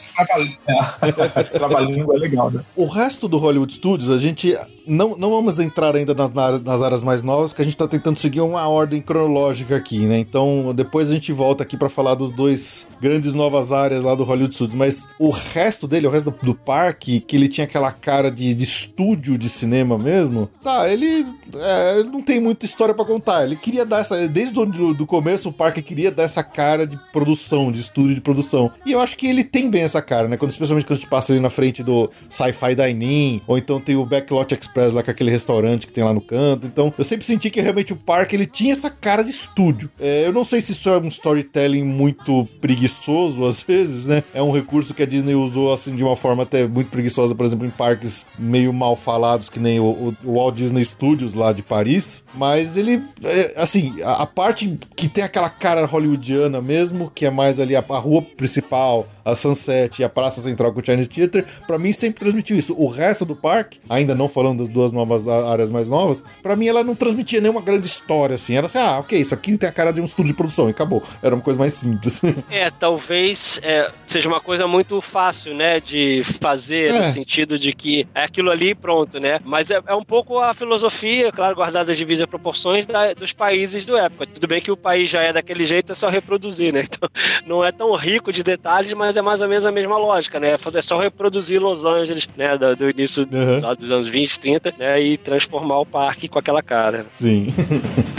é, 1.08 1.44
trava-língua 1.44 2.16
é 2.16 2.20
legal, 2.20 2.52
né? 2.52 2.62
O 2.76 2.86
resto 2.86 3.28
do 3.28 3.38
Hollywood 3.38 3.74
Studios, 3.74 4.10
a 4.10 4.18
gente 4.18 4.56
não, 4.90 5.16
não 5.16 5.30
vamos 5.30 5.60
entrar 5.60 5.96
ainda 5.96 6.14
nas, 6.14 6.32
nas 6.62 6.82
áreas 6.82 7.04
mais 7.04 7.22
novas, 7.22 7.52
porque 7.52 7.62
a 7.62 7.66
gente 7.66 7.78
tá 7.78 7.88
tentando 7.88 8.18
seguir 8.18 8.42
uma 8.42 8.68
ordem 8.68 9.02
cronológica 9.02 9.76
aqui, 9.76 10.00
né? 10.06 10.18
Então, 10.18 10.74
depois 10.76 11.10
a 11.10 11.14
gente 11.14 11.32
volta 11.32 11.64
aqui 11.64 11.78
para 11.78 11.90
falar 11.90 12.16
dos 12.16 12.32
dois 12.32 12.88
grandes 13.00 13.34
novas 13.34 13.72
áreas 13.72 14.04
lá 14.04 14.16
do 14.16 14.24
Hollywood 14.24 14.54
Studios. 14.54 14.78
Mas 14.78 15.08
o 15.20 15.30
resto 15.30 15.88
dele, 15.88 16.08
o 16.08 16.10
resto 16.10 16.32
do, 16.32 16.38
do 16.42 16.56
parque, 16.56 17.20
que 17.20 17.36
ele 17.36 17.48
tinha 17.48 17.66
aquela 17.66 17.92
cara 17.92 18.32
de, 18.32 18.54
de 18.54 18.64
estúdio 18.64 19.38
de 19.38 19.48
cinema 19.48 19.98
mesmo, 19.98 20.50
tá, 20.64 20.90
ele 20.90 21.26
é, 21.56 22.04
não 22.04 22.22
tem 22.22 22.40
muita 22.40 22.66
história 22.66 22.94
para 22.94 23.06
contar. 23.06 23.44
Ele 23.44 23.56
queria 23.56 23.86
dar 23.86 24.00
essa. 24.00 24.28
Desde 24.28 24.58
o 24.58 24.62
do, 24.94 25.06
começo, 25.06 25.50
o 25.50 25.54
parque 25.54 25.82
queria 25.82 26.12
dar 26.12 26.24
essa 26.24 26.44
cara 26.44 26.86
de 26.86 26.98
produção, 27.12 27.72
de 27.72 27.80
estúdio 27.80 28.16
de 28.16 28.22
produção. 28.22 28.72
E 28.86 28.92
eu 28.92 29.00
acho 29.00 29.18
que 29.18 29.28
ele 29.28 29.44
tem 29.44 29.70
bem 29.70 29.84
essa 29.84 30.02
cara, 30.02 30.28
né? 30.28 30.38
Quando, 30.38 30.52
especialmente 30.52 30.86
quando 30.86 30.98
a 30.98 31.02
gente 31.02 31.10
passa 31.10 31.34
ali 31.34 31.42
na 31.42 31.50
frente 31.50 31.84
do 31.84 32.10
Sci-Fi 32.30 32.76
Dining, 32.76 33.42
ou 33.48 33.58
então 33.58 33.80
tem 33.80 33.96
o 33.96 34.06
Backlot 34.06 34.54
Express 34.54 34.94
lá 34.94 35.04
com 35.04 35.12
aquele 35.12 35.32
restaurante 35.32 35.88
que 35.88 35.94
tem 35.94 36.04
lá 36.04 36.14
no 36.14 36.22
canto. 36.22 36.68
Então, 36.68 36.94
eu 36.98 37.04
sempre 37.04 37.26
senti 37.26 37.50
que 37.50 37.62
realmente 37.62 37.94
o 37.94 37.96
parque 37.96 38.36
ele 38.36 38.46
tinha 38.46 38.74
essa 38.74 38.90
cara 38.90 39.24
de 39.24 39.32
estúdio. 39.32 39.90
É, 40.00 40.26
eu 40.26 40.34
não 40.34 40.44
sei 40.44 40.62
se 40.62 40.72
isso 40.72 40.90
é 40.90 40.98
um 40.98 41.08
storytelling 41.08 41.84
muito 41.84 42.48
preguiçoso 42.62 43.46
às 43.46 43.62
vezes, 43.62 44.08
né? 44.08 44.24
É 44.34 44.42
um 44.42 44.52
recurso 44.52 44.94
que 44.94 45.04
a 45.04 45.06
Disney 45.06 45.36
usou 45.36 45.74
assim 45.74 45.96
de 45.96 46.04
uma 46.04 46.16
forma 46.16 46.44
até 46.44 46.68
muito 46.68 46.90
preguiçosa, 46.90 47.36
por 47.36 47.46
exemplo, 47.46 47.66
em 47.66 47.70
parques 47.70 48.26
meio 48.38 48.74
mal 48.74 48.96
falados, 48.96 49.50
que 49.50 49.60
nem 49.60 49.80
o, 49.80 50.16
o 50.24 50.34
Walt 50.34 50.56
Disney 50.56 50.84
Studios 50.84 51.34
lá 51.34 51.54
de 51.54 51.62
Paris. 51.62 52.24
Mas 52.34 52.78
ele, 52.78 53.02
é, 53.24 53.54
assim, 53.56 53.96
a, 54.04 54.24
a, 54.24 54.26
parte 54.26 54.79
que 54.96 55.08
tem 55.08 55.24
aquela 55.24 55.50
cara 55.50 55.86
hollywoodiana 55.86 56.62
mesmo, 56.62 57.12
que 57.14 57.26
é 57.26 57.30
mais 57.30 57.60
ali 57.60 57.76
a, 57.76 57.80
a 57.88 57.98
rua 57.98 58.22
principal, 58.22 59.08
a 59.30 59.36
Sunset 59.36 60.02
e 60.02 60.06
a 60.06 60.10
Praça 60.10 60.42
Central 60.42 60.74
com 60.74 60.80
o 60.80 60.86
Chinese 60.86 61.10
Theater, 61.10 61.46
para 61.68 61.78
mim 61.78 61.92
sempre 61.92 62.20
transmitiu 62.20 62.58
isso. 62.58 62.76
O 62.78 62.88
resto 62.88 63.26
do 63.26 63.36
parque, 63.36 63.80
ainda 63.90 64.16
não 64.16 64.28
falando 64.28 64.60
das 64.60 64.70
duas 64.70 64.92
novas 64.92 65.28
áreas 65.28 65.72
mais 65.72 65.90
novas, 65.90 66.24
para 66.42 66.56
mim 66.56 66.68
ela 66.68 66.84
não 66.84 66.96
transmitia 66.96 67.42
nenhuma 67.42 67.62
grande 67.62 67.88
história 67.88 68.36
assim. 68.36 68.56
Era 68.56 68.68
assim, 68.68 68.78
ah, 68.78 69.00
ok, 69.00 69.20
isso 69.20 69.34
aqui 69.34 69.58
tem 69.58 69.70
a 69.70 69.72
cara 69.72 69.92
de 69.92 70.02
um 70.02 70.06
estúdio 70.06 70.32
de 70.32 70.38
produção 70.38 70.68
e 70.68 70.72
acabou. 70.72 71.04
Era 71.22 71.36
uma 71.36 71.42
coisa 71.42 71.60
mais 71.60 71.74
simples. 71.74 72.22
É, 72.50 72.70
talvez 72.72 73.60
é, 73.64 73.92
seja 74.04 74.28
uma 74.28 74.40
coisa 74.42 74.68
muito 74.68 75.00
fácil, 75.02 75.54
né, 75.54 75.80
de 75.80 76.24
fazer, 76.42 76.92
é. 76.92 77.00
no 77.00 77.14
sentido 77.14 77.60
de 77.60 77.74
que 77.74 78.08
é 78.14 78.24
aquilo 78.24 78.50
ali 78.50 78.74
pronto, 78.74 79.20
né? 79.20 79.40
Mas 79.44 79.70
é, 79.70 79.82
é 79.86 79.94
um 79.94 80.04
pouco 80.04 80.40
a 80.40 80.54
filosofia, 80.54 81.32
claro, 81.32 81.56
guardada 81.56 81.92
as 81.92 81.98
devidas 81.98 82.26
proporções 82.26 82.86
da, 82.86 83.14
dos 83.14 83.34
países 83.34 83.86
do 83.86 83.96
época. 83.96 84.26
Tudo 84.26 84.48
bem 84.48 84.62
que 84.62 84.72
o 84.72 84.78
país 84.78 85.10
já 85.10 85.22
é 85.22 85.32
daquele 85.32 85.66
jeito, 85.66 85.92
é 85.92 85.96
só 85.96 86.10
reproduzir, 86.10 86.74
né? 86.74 86.86
Então, 86.90 87.10
não 87.46 87.64
é 87.64 87.72
tão 87.72 87.96
rico 87.96 88.32
de 88.34 88.44
detalhes, 88.44 88.94
mas 88.94 89.16
é 89.20 89.22
mais 89.22 89.42
ou 89.42 89.48
menos 89.48 89.66
a 89.66 89.72
mesma 89.72 89.98
lógica, 89.98 90.40
né? 90.40 90.56
É 90.74 90.82
só 90.82 90.98
reproduzir 90.98 91.62
Los 91.62 91.86
Angeles, 91.86 92.28
né, 92.36 92.58
do, 92.58 92.76
do 92.76 92.90
início 92.90 93.28
uhum. 93.32 93.76
dos 93.76 93.92
anos 93.92 94.08
20, 94.08 94.40
30, 94.40 94.74
né, 94.78 95.02
e 95.02 95.18
transformar 95.18 95.80
o 95.80 95.86
parque 95.86 96.28
com 96.28 96.40
aquela 96.40 96.62
cara. 96.62 97.06
Sim. 97.14 97.54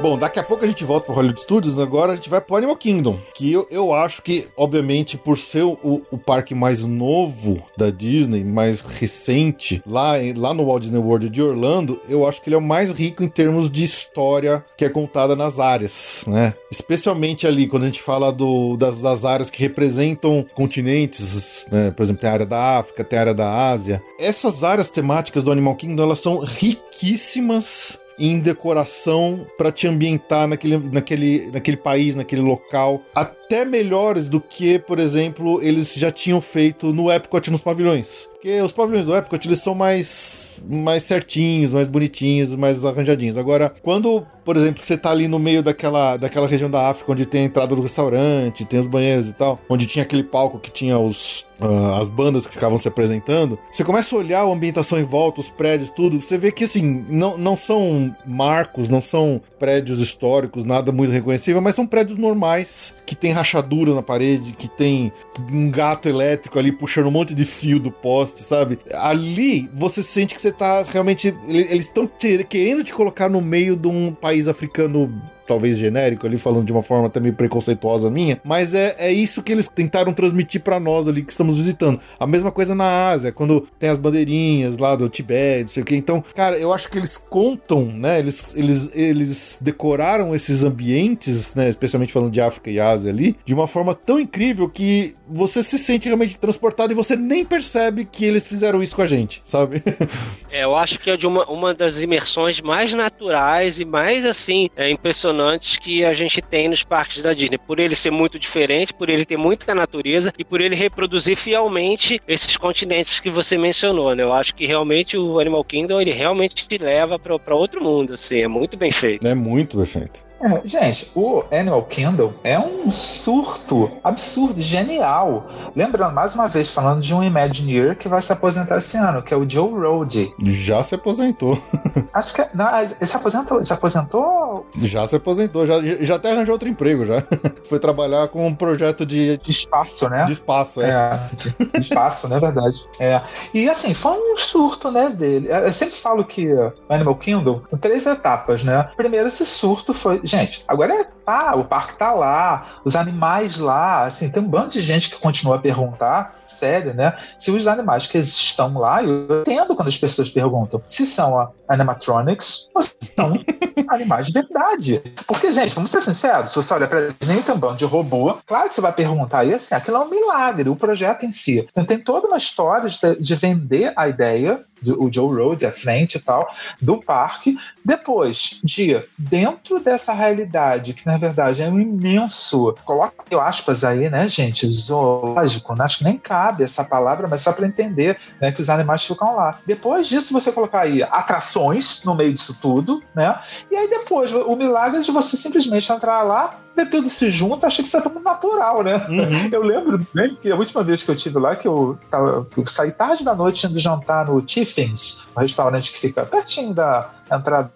Bom, 0.00 0.16
daqui 0.16 0.38
a 0.38 0.44
pouco 0.44 0.64
a 0.64 0.68
gente 0.68 0.84
volta 0.84 1.06
pro 1.06 1.14
Hollywood 1.14 1.42
Studios, 1.42 1.76
agora 1.76 2.12
a 2.12 2.14
gente 2.14 2.30
vai 2.30 2.40
pro 2.40 2.54
Animal 2.54 2.76
Kingdom, 2.76 3.18
que 3.34 3.52
eu, 3.52 3.66
eu 3.68 3.92
acho 3.92 4.22
que, 4.22 4.46
obviamente, 4.56 5.16
por 5.16 5.36
ser 5.36 5.64
o, 5.64 6.02
o 6.08 6.16
parque 6.16 6.54
mais 6.54 6.84
novo 6.84 7.60
da 7.76 7.90
Disney, 7.90 8.44
mais 8.44 8.80
recente, 8.80 9.82
lá, 9.84 10.12
lá 10.36 10.54
no 10.54 10.66
Walt 10.66 10.82
Disney 10.82 11.00
World 11.00 11.28
de 11.28 11.42
Orlando, 11.42 12.00
eu 12.08 12.28
acho 12.28 12.40
que 12.40 12.48
ele 12.48 12.54
é 12.54 12.58
o 12.58 12.62
mais 12.62 12.92
rico 12.92 13.24
em 13.24 13.28
termos 13.28 13.68
de 13.68 13.82
história 13.82 14.64
que 14.76 14.84
é 14.84 14.88
contada 14.88 15.34
nas 15.34 15.58
áreas, 15.58 16.24
né? 16.28 16.54
Especialmente 16.70 17.44
ali, 17.44 17.66
quando 17.66 17.82
a 17.82 17.86
gente 17.86 18.00
fala 18.00 18.32
do, 18.32 18.76
das, 18.76 19.00
das 19.00 19.24
áreas 19.24 19.50
que 19.50 19.60
representam 19.60 20.46
continentes, 20.54 21.66
né? 21.72 21.90
Por 21.90 22.04
exemplo, 22.04 22.20
tem 22.20 22.30
a 22.30 22.34
área 22.34 22.46
da 22.46 22.78
África, 22.78 23.02
tem 23.02 23.18
a 23.18 23.22
área 23.22 23.34
da 23.34 23.68
Ásia. 23.68 24.00
Essas 24.16 24.62
áreas 24.62 24.90
temáticas 24.90 25.42
do 25.42 25.50
Animal 25.50 25.74
Kingdom, 25.74 26.04
elas 26.04 26.20
são 26.20 26.38
riquíssimas 26.38 27.98
em 28.18 28.40
decoração 28.40 29.46
para 29.56 29.70
te 29.70 29.86
ambientar 29.86 30.48
naquele, 30.48 30.78
naquele, 30.78 31.50
naquele 31.52 31.76
país, 31.76 32.14
naquele 32.14 32.42
local. 32.42 33.02
Até 33.14 33.64
melhores 33.64 34.28
do 34.28 34.40
que, 34.40 34.78
por 34.78 34.98
exemplo, 34.98 35.62
eles 35.62 35.94
já 35.94 36.10
tinham 36.10 36.40
feito 36.40 36.92
no 36.92 37.10
Epcot 37.10 37.50
nos 37.50 37.60
pavilhões. 37.60 38.28
Porque 38.38 38.60
os 38.60 38.70
pavilhões 38.70 39.04
do 39.04 39.16
Epcot, 39.16 39.48
eles 39.48 39.58
são 39.58 39.74
mais, 39.74 40.54
mais 40.70 41.02
certinhos, 41.02 41.72
mais 41.72 41.88
bonitinhos, 41.88 42.54
mais 42.54 42.84
arranjadinhos. 42.84 43.36
Agora, 43.36 43.74
quando, 43.82 44.24
por 44.44 44.56
exemplo, 44.56 44.80
você 44.80 44.96
tá 44.96 45.10
ali 45.10 45.26
no 45.26 45.40
meio 45.40 45.60
daquela, 45.60 46.16
daquela 46.16 46.46
região 46.46 46.70
da 46.70 46.88
África, 46.88 47.10
onde 47.10 47.26
tem 47.26 47.42
a 47.42 47.44
entrada 47.46 47.74
do 47.74 47.82
restaurante, 47.82 48.64
tem 48.64 48.78
os 48.78 48.86
banheiros 48.86 49.28
e 49.28 49.32
tal, 49.32 49.58
onde 49.68 49.86
tinha 49.86 50.04
aquele 50.04 50.22
palco 50.22 50.60
que 50.60 50.70
tinha 50.70 50.96
os, 50.96 51.48
uh, 51.60 52.00
as 52.00 52.08
bandas 52.08 52.46
que 52.46 52.52
ficavam 52.52 52.78
se 52.78 52.86
apresentando, 52.86 53.58
você 53.72 53.82
começa 53.82 54.14
a 54.14 54.18
olhar 54.18 54.42
a 54.42 54.46
ambientação 54.46 55.00
em 55.00 55.04
volta, 55.04 55.40
os 55.40 55.50
prédios, 55.50 55.90
tudo, 55.90 56.20
você 56.20 56.38
vê 56.38 56.52
que, 56.52 56.62
assim, 56.62 57.04
não, 57.08 57.36
não 57.36 57.56
são 57.56 58.14
marcos, 58.24 58.88
não 58.88 59.00
são 59.00 59.40
prédios 59.58 60.00
históricos, 60.00 60.64
nada 60.64 60.92
muito 60.92 61.10
reconhecível, 61.10 61.60
mas 61.60 61.74
são 61.74 61.86
prédios 61.86 62.16
normais, 62.18 62.94
que 63.04 63.16
tem 63.16 63.32
rachadura 63.32 63.94
na 63.94 64.02
parede, 64.02 64.52
que 64.52 64.68
tem 64.68 65.12
um 65.52 65.70
gato 65.70 66.08
elétrico 66.08 66.58
ali 66.58 66.70
puxando 66.70 67.06
um 67.06 67.10
monte 67.10 67.34
de 67.34 67.44
fio 67.44 67.80
do 67.80 67.90
poste, 67.90 68.27
sabe? 68.36 68.78
Ali 68.94 69.70
você 69.74 70.02
sente 70.02 70.34
que 70.34 70.40
você 70.40 70.52
tá 70.52 70.82
realmente. 70.82 71.34
Eles 71.46 71.86
estão 71.86 72.06
querendo 72.48 72.84
te 72.84 72.92
colocar 72.92 73.28
no 73.28 73.40
meio 73.40 73.76
de 73.76 73.88
um 73.88 74.12
país 74.12 74.48
africano 74.48 75.12
talvez 75.48 75.78
genérico 75.78 76.26
ali, 76.26 76.36
falando 76.36 76.66
de 76.66 76.72
uma 76.72 76.82
forma 76.82 77.08
também 77.08 77.32
preconceituosa 77.32 78.10
minha, 78.10 78.38
mas 78.44 78.74
é, 78.74 78.94
é 78.98 79.10
isso 79.10 79.42
que 79.42 79.50
eles 79.50 79.68
tentaram 79.68 80.12
transmitir 80.12 80.60
para 80.60 80.78
nós 80.78 81.08
ali 81.08 81.22
que 81.22 81.32
estamos 81.32 81.56
visitando. 81.56 81.98
A 82.20 82.26
mesma 82.26 82.52
coisa 82.52 82.74
na 82.74 83.08
Ásia, 83.08 83.32
quando 83.32 83.66
tem 83.78 83.88
as 83.88 83.96
bandeirinhas 83.96 84.76
lá 84.76 84.94
do 84.94 85.08
Tibete, 85.08 85.62
não 85.62 85.68
sei 85.68 85.82
o 85.82 85.86
que. 85.86 85.96
Então, 85.96 86.22
cara, 86.34 86.58
eu 86.58 86.72
acho 86.72 86.90
que 86.90 86.98
eles 86.98 87.16
contam, 87.16 87.86
né? 87.86 88.18
Eles, 88.18 88.54
eles, 88.54 88.90
eles 88.94 89.58
decoraram 89.60 90.34
esses 90.34 90.62
ambientes, 90.62 91.54
né? 91.54 91.68
Especialmente 91.68 92.12
falando 92.12 92.30
de 92.30 92.40
África 92.40 92.70
e 92.70 92.78
Ásia 92.78 93.10
ali, 93.10 93.36
de 93.44 93.54
uma 93.54 93.66
forma 93.66 93.94
tão 93.94 94.20
incrível 94.20 94.68
que 94.68 95.16
você 95.28 95.62
se 95.62 95.78
sente 95.78 96.06
realmente 96.06 96.38
transportado 96.38 96.92
e 96.92 96.96
você 96.96 97.16
nem 97.16 97.44
percebe 97.44 98.04
que 98.04 98.24
eles 98.24 98.46
fizeram 98.46 98.82
isso 98.82 98.96
com 98.96 99.02
a 99.02 99.06
gente, 99.06 99.42
sabe? 99.44 99.82
é, 100.50 100.64
eu 100.64 100.74
acho 100.74 100.98
que 100.98 101.10
é 101.10 101.16
de 101.16 101.26
uma, 101.26 101.44
uma 101.46 101.74
das 101.74 102.00
imersões 102.02 102.60
mais 102.60 102.92
naturais 102.92 103.80
e 103.80 103.84
mais, 103.84 104.24
assim, 104.24 104.68
é, 104.76 104.90
impressionantes 105.38 105.78
que 105.78 106.04
a 106.04 106.12
gente 106.12 106.42
tem 106.42 106.68
nos 106.68 106.82
parques 106.82 107.22
da 107.22 107.32
Disney. 107.32 107.58
Por 107.58 107.78
ele 107.78 107.94
ser 107.94 108.10
muito 108.10 108.38
diferente, 108.38 108.92
por 108.92 109.08
ele 109.08 109.24
ter 109.24 109.36
muita 109.36 109.74
natureza 109.74 110.32
e 110.36 110.44
por 110.44 110.60
ele 110.60 110.74
reproduzir 110.74 111.36
fielmente 111.36 112.20
esses 112.26 112.56
continentes 112.56 113.20
que 113.20 113.30
você 113.30 113.56
mencionou, 113.56 114.14
né? 114.14 114.22
Eu 114.22 114.32
acho 114.32 114.54
que 114.54 114.66
realmente 114.66 115.16
o 115.16 115.38
Animal 115.38 115.64
Kingdom, 115.64 116.00
ele 116.00 116.12
realmente 116.12 116.66
te 116.66 116.78
leva 116.78 117.18
para 117.18 117.54
outro 117.54 117.82
mundo, 117.82 118.14
assim, 118.14 118.40
é 118.40 118.48
muito 118.48 118.76
bem 118.76 118.90
feito. 118.90 119.26
É 119.26 119.34
muito 119.34 119.76
perfeito. 119.76 120.27
É, 120.40 120.60
gente, 120.64 121.10
o 121.14 121.42
Animal 121.50 121.82
Kingdom 121.84 122.32
é 122.44 122.58
um 122.58 122.92
surto 122.92 123.90
absurdo, 124.04 124.60
genial. 124.62 125.48
Lembrando, 125.74 126.14
mais 126.14 126.34
uma 126.34 126.48
vez, 126.48 126.70
falando 126.70 127.00
de 127.00 127.12
um 127.12 127.24
Imagineer 127.24 127.96
que 127.96 128.08
vai 128.08 128.22
se 128.22 128.32
aposentar 128.32 128.76
esse 128.76 128.96
ano, 128.96 129.22
que 129.22 129.34
é 129.34 129.36
o 129.36 129.48
Joe 129.48 129.70
Rohde. 129.70 130.32
Já 130.40 130.82
se 130.82 130.94
aposentou. 130.94 131.58
Acho 132.14 132.34
que. 132.34 132.46
Não, 132.54 132.80
ele 132.80 133.06
se 133.06 133.16
aposentou? 133.16 133.64
Se 133.64 133.72
aposentou? 133.72 134.66
Já 134.82 135.06
se 135.06 135.16
aposentou, 135.16 135.66
já, 135.66 135.82
já 135.82 136.14
até 136.14 136.30
arranjou 136.30 136.52
outro 136.52 136.68
emprego 136.68 137.04
já. 137.04 137.22
Foi 137.68 137.78
trabalhar 137.78 138.28
com 138.28 138.46
um 138.46 138.54
projeto 138.54 139.04
de. 139.04 139.38
De 139.38 139.50
espaço, 139.50 140.08
né? 140.08 140.24
De 140.24 140.32
espaço, 140.32 140.80
é. 140.80 140.90
é 140.90 141.20
de, 141.34 141.80
espaço, 141.80 142.28
né? 142.28 142.38
Verdade. 142.38 142.78
É. 143.00 143.20
E 143.52 143.68
assim, 143.68 143.92
foi 143.92 144.12
um 144.12 144.36
surto, 144.38 144.90
né, 144.90 145.10
dele. 145.10 145.48
Eu 145.50 145.72
sempre 145.72 145.96
falo 145.96 146.24
que 146.24 146.48
Animal 146.88 147.16
Kingdom, 147.16 147.62
em 147.72 147.76
três 147.76 148.06
etapas, 148.06 148.62
né? 148.62 148.88
Primeiro, 148.96 149.28
esse 149.28 149.44
surto 149.44 149.92
foi 149.92 150.20
gente, 150.28 150.64
agora 150.68 150.94
é, 150.94 151.04
tá, 151.04 151.54
o 151.56 151.64
parque 151.64 151.98
tá 151.98 152.12
lá, 152.12 152.80
os 152.84 152.96
animais 152.96 153.58
lá, 153.58 154.04
assim, 154.04 154.30
tem 154.30 154.42
um 154.42 154.48
bando 154.48 154.70
de 154.70 154.80
gente 154.80 155.10
que 155.10 155.20
continua 155.20 155.56
a 155.56 155.58
perguntar, 155.58 156.36
sério, 156.46 156.94
né? 156.94 157.16
Se 157.38 157.50
os 157.50 157.66
animais 157.66 158.06
que 158.06 158.18
estão 158.18 158.78
lá, 158.78 159.02
eu 159.02 159.40
entendo 159.40 159.74
quando 159.74 159.88
as 159.88 159.98
pessoas 159.98 160.30
perguntam 160.30 160.82
se 160.86 161.06
são 161.06 161.52
animatronics 161.68 162.68
ou 162.74 162.82
se 162.82 162.96
são 163.16 163.32
animais 163.88 164.26
de 164.26 164.32
verdade. 164.32 165.02
Porque, 165.26 165.50
gente, 165.50 165.74
vamos 165.74 165.90
ser 165.90 166.00
sinceros, 166.00 166.50
se 166.50 166.56
você 166.56 166.74
olha 166.74 166.86
pra 166.86 167.08
nem 167.26 167.42
tem 167.42 167.54
um 167.54 167.58
bando 167.58 167.76
de 167.76 167.84
robô, 167.84 168.38
claro 168.46 168.68
que 168.68 168.74
você 168.74 168.80
vai 168.80 168.92
perguntar, 168.92 169.44
e 169.44 169.54
assim, 169.54 169.74
aquilo 169.74 169.96
é 169.96 170.00
um 170.00 170.10
milagre, 170.10 170.68
o 170.68 170.76
projeto 170.76 171.24
em 171.24 171.32
si. 171.32 171.66
Então, 171.70 171.84
tem 171.84 171.98
toda 171.98 172.26
uma 172.26 172.36
história 172.36 172.88
de, 172.88 173.20
de 173.20 173.34
vender 173.34 173.92
a 173.96 174.08
ideia 174.08 174.60
o 174.86 175.12
Joe 175.12 175.34
Road 175.34 175.66
à 175.66 175.72
frente 175.72 176.16
e 176.16 176.20
tal, 176.20 176.48
do 176.80 176.98
parque. 176.98 177.56
Depois 177.84 178.60
de, 178.62 179.00
dentro 179.16 179.80
dessa 179.80 180.12
realidade, 180.12 180.94
que 180.94 181.06
na 181.06 181.16
verdade 181.16 181.62
é 181.62 181.68
um 181.68 181.80
imenso, 181.80 182.74
coloca 182.84 183.14
aspas 183.40 183.84
aí, 183.84 184.08
né, 184.10 184.28
gente, 184.28 184.66
zoológico, 184.70 185.74
né? 185.74 185.84
acho 185.84 185.98
que 185.98 186.04
nem 186.04 186.18
cabe 186.18 186.62
essa 186.62 186.84
palavra, 186.84 187.26
mas 187.28 187.40
só 187.40 187.52
para 187.52 187.66
entender 187.66 188.18
né, 188.40 188.52
que 188.52 188.60
os 188.60 188.70
animais 188.70 189.04
ficam 189.04 189.34
lá. 189.34 189.58
Depois 189.66 190.06
disso, 190.06 190.32
você 190.32 190.50
colocar 190.52 190.80
aí 190.80 191.02
atrações 191.02 192.02
no 192.04 192.14
meio 192.14 192.32
disso 192.32 192.56
tudo, 192.60 193.02
né? 193.14 193.38
E 193.70 193.76
aí 193.76 193.88
depois, 193.88 194.32
o 194.32 194.56
milagre 194.56 195.00
de 195.00 195.10
você 195.10 195.36
simplesmente 195.36 195.90
entrar 195.90 196.22
lá, 196.22 196.50
tudo 196.86 197.08
se 197.08 197.30
junta, 197.30 197.66
achei 197.66 197.82
que 197.82 197.88
isso 197.88 197.96
era 197.96 198.08
tudo 198.08 198.22
natural, 198.22 198.82
né? 198.82 199.06
Uhum. 199.08 199.48
Eu 199.50 199.62
lembro 199.62 200.00
bem 200.14 200.34
que 200.34 200.50
a 200.50 200.56
última 200.56 200.82
vez 200.82 201.02
que 201.02 201.10
eu 201.10 201.16
tive 201.16 201.38
lá, 201.38 201.56
que 201.56 201.66
eu, 201.66 201.98
tava, 202.10 202.46
eu 202.56 202.66
saí 202.66 202.90
tarde 202.90 203.24
da 203.24 203.34
noite 203.34 203.66
indo 203.66 203.78
jantar 203.78 204.26
no 204.26 204.40
Tiffins, 204.42 205.24
um 205.36 205.40
restaurante 205.40 205.92
que 205.92 205.98
fica 205.98 206.24
pertinho 206.24 206.74
da, 206.74 207.10
entrada 207.30 207.70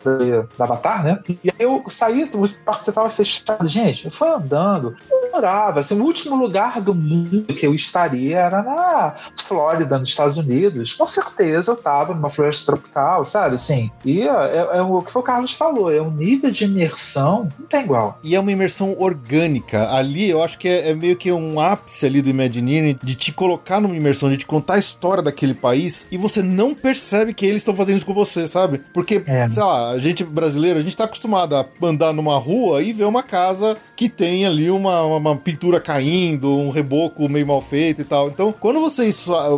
da 0.57 0.65
Avatar, 0.65 1.05
né? 1.05 1.19
E 1.29 1.51
aí 1.51 1.55
eu 1.59 1.83
saí, 1.89 2.25
o 2.25 2.49
parque 2.65 2.89
estava 2.89 3.11
fechado. 3.11 3.69
Gente, 3.69 4.07
eu 4.07 4.11
fui 4.11 4.29
andando, 4.29 4.97
eu 5.11 5.31
morava, 5.33 5.81
assim, 5.81 5.99
o 5.99 6.05
último 6.05 6.37
lugar 6.37 6.81
do 6.81 6.95
mundo 6.95 7.45
que 7.55 7.67
eu 7.67 7.75
estaria 7.75 8.39
era 8.39 8.63
na 8.63 9.15
Flórida, 9.45 9.99
nos 9.99 10.09
Estados 10.09 10.37
Unidos. 10.37 10.95
Com 10.95 11.07
certeza 11.07 11.73
eu 11.73 11.77
estava 11.77 12.15
numa 12.15 12.31
floresta 12.31 12.73
tropical, 12.73 13.25
sabe? 13.25 13.57
Assim, 13.57 13.91
e 14.05 14.23
é, 14.23 14.27
é, 14.27 14.79
é, 14.79 14.83
o 14.83 15.01
que 15.03 15.17
o 15.17 15.23
Carlos 15.23 15.53
falou, 15.53 15.93
é 15.93 16.01
um 16.01 16.11
nível 16.11 16.51
de 16.51 16.65
imersão 16.65 17.49
não 17.59 17.67
tem 17.67 17.83
igual. 17.83 18.19
E 18.23 18.35
é 18.35 18.41
uma 18.41 18.53
imersão 18.53 18.97
orgânica. 18.99 19.91
Ali 19.91 20.29
eu 20.29 20.43
acho 20.43 20.59
que 20.59 20.69
é, 20.69 20.91
é 20.91 20.95
meio 20.95 21.17
que 21.17 21.31
um 21.33 21.61
ápice 21.61 22.07
ali 22.07 22.23
do 22.23 22.31
Imagineering 22.31 22.99
de 23.03 23.15
te 23.15 23.33
colocar 23.33 23.81
numa 23.81 23.97
imersão, 23.97 24.31
de 24.31 24.37
te 24.37 24.47
contar 24.47 24.75
a 24.75 24.79
história 24.79 25.23
daquele 25.23 25.55
país 25.55 26.07
e 26.11 26.17
você 26.17 26.43
não 26.43 26.75
percebe 26.75 27.35
que 27.35 27.47
eles 27.47 27.63
estão 27.63 27.75
fazendo 27.75 27.97
isso 27.97 28.07
com 28.07 28.15
você, 28.15 28.47
sabe? 28.49 28.83
Porque 28.93 29.23
é. 29.27 29.42
Sei 29.49 29.63
lá, 29.63 29.91
a 29.91 29.99
gente 29.99 30.25
brasileiro, 30.25 30.79
a 30.79 30.83
gente 30.83 30.97
tá 30.97 31.05
acostumado 31.05 31.57
a 31.57 31.67
andar 31.83 32.13
numa 32.13 32.39
rua 32.39 32.83
e 32.83 32.93
ver 32.93 33.05
uma 33.05 33.23
casa 33.23 33.77
que 33.97 34.09
tem 34.09 34.47
ali 34.47 34.71
uma, 34.71 35.03
uma, 35.03 35.37
pintura 35.37 35.81
caindo, 35.81 36.51
um 36.51 36.71
reboco 36.71 37.29
meio 37.29 37.47
mal 37.47 37.61
feito 37.61 38.01
e 38.01 38.05
tal. 38.05 38.29
Então, 38.29 38.53
quando 38.53 38.81
você, 38.81 39.13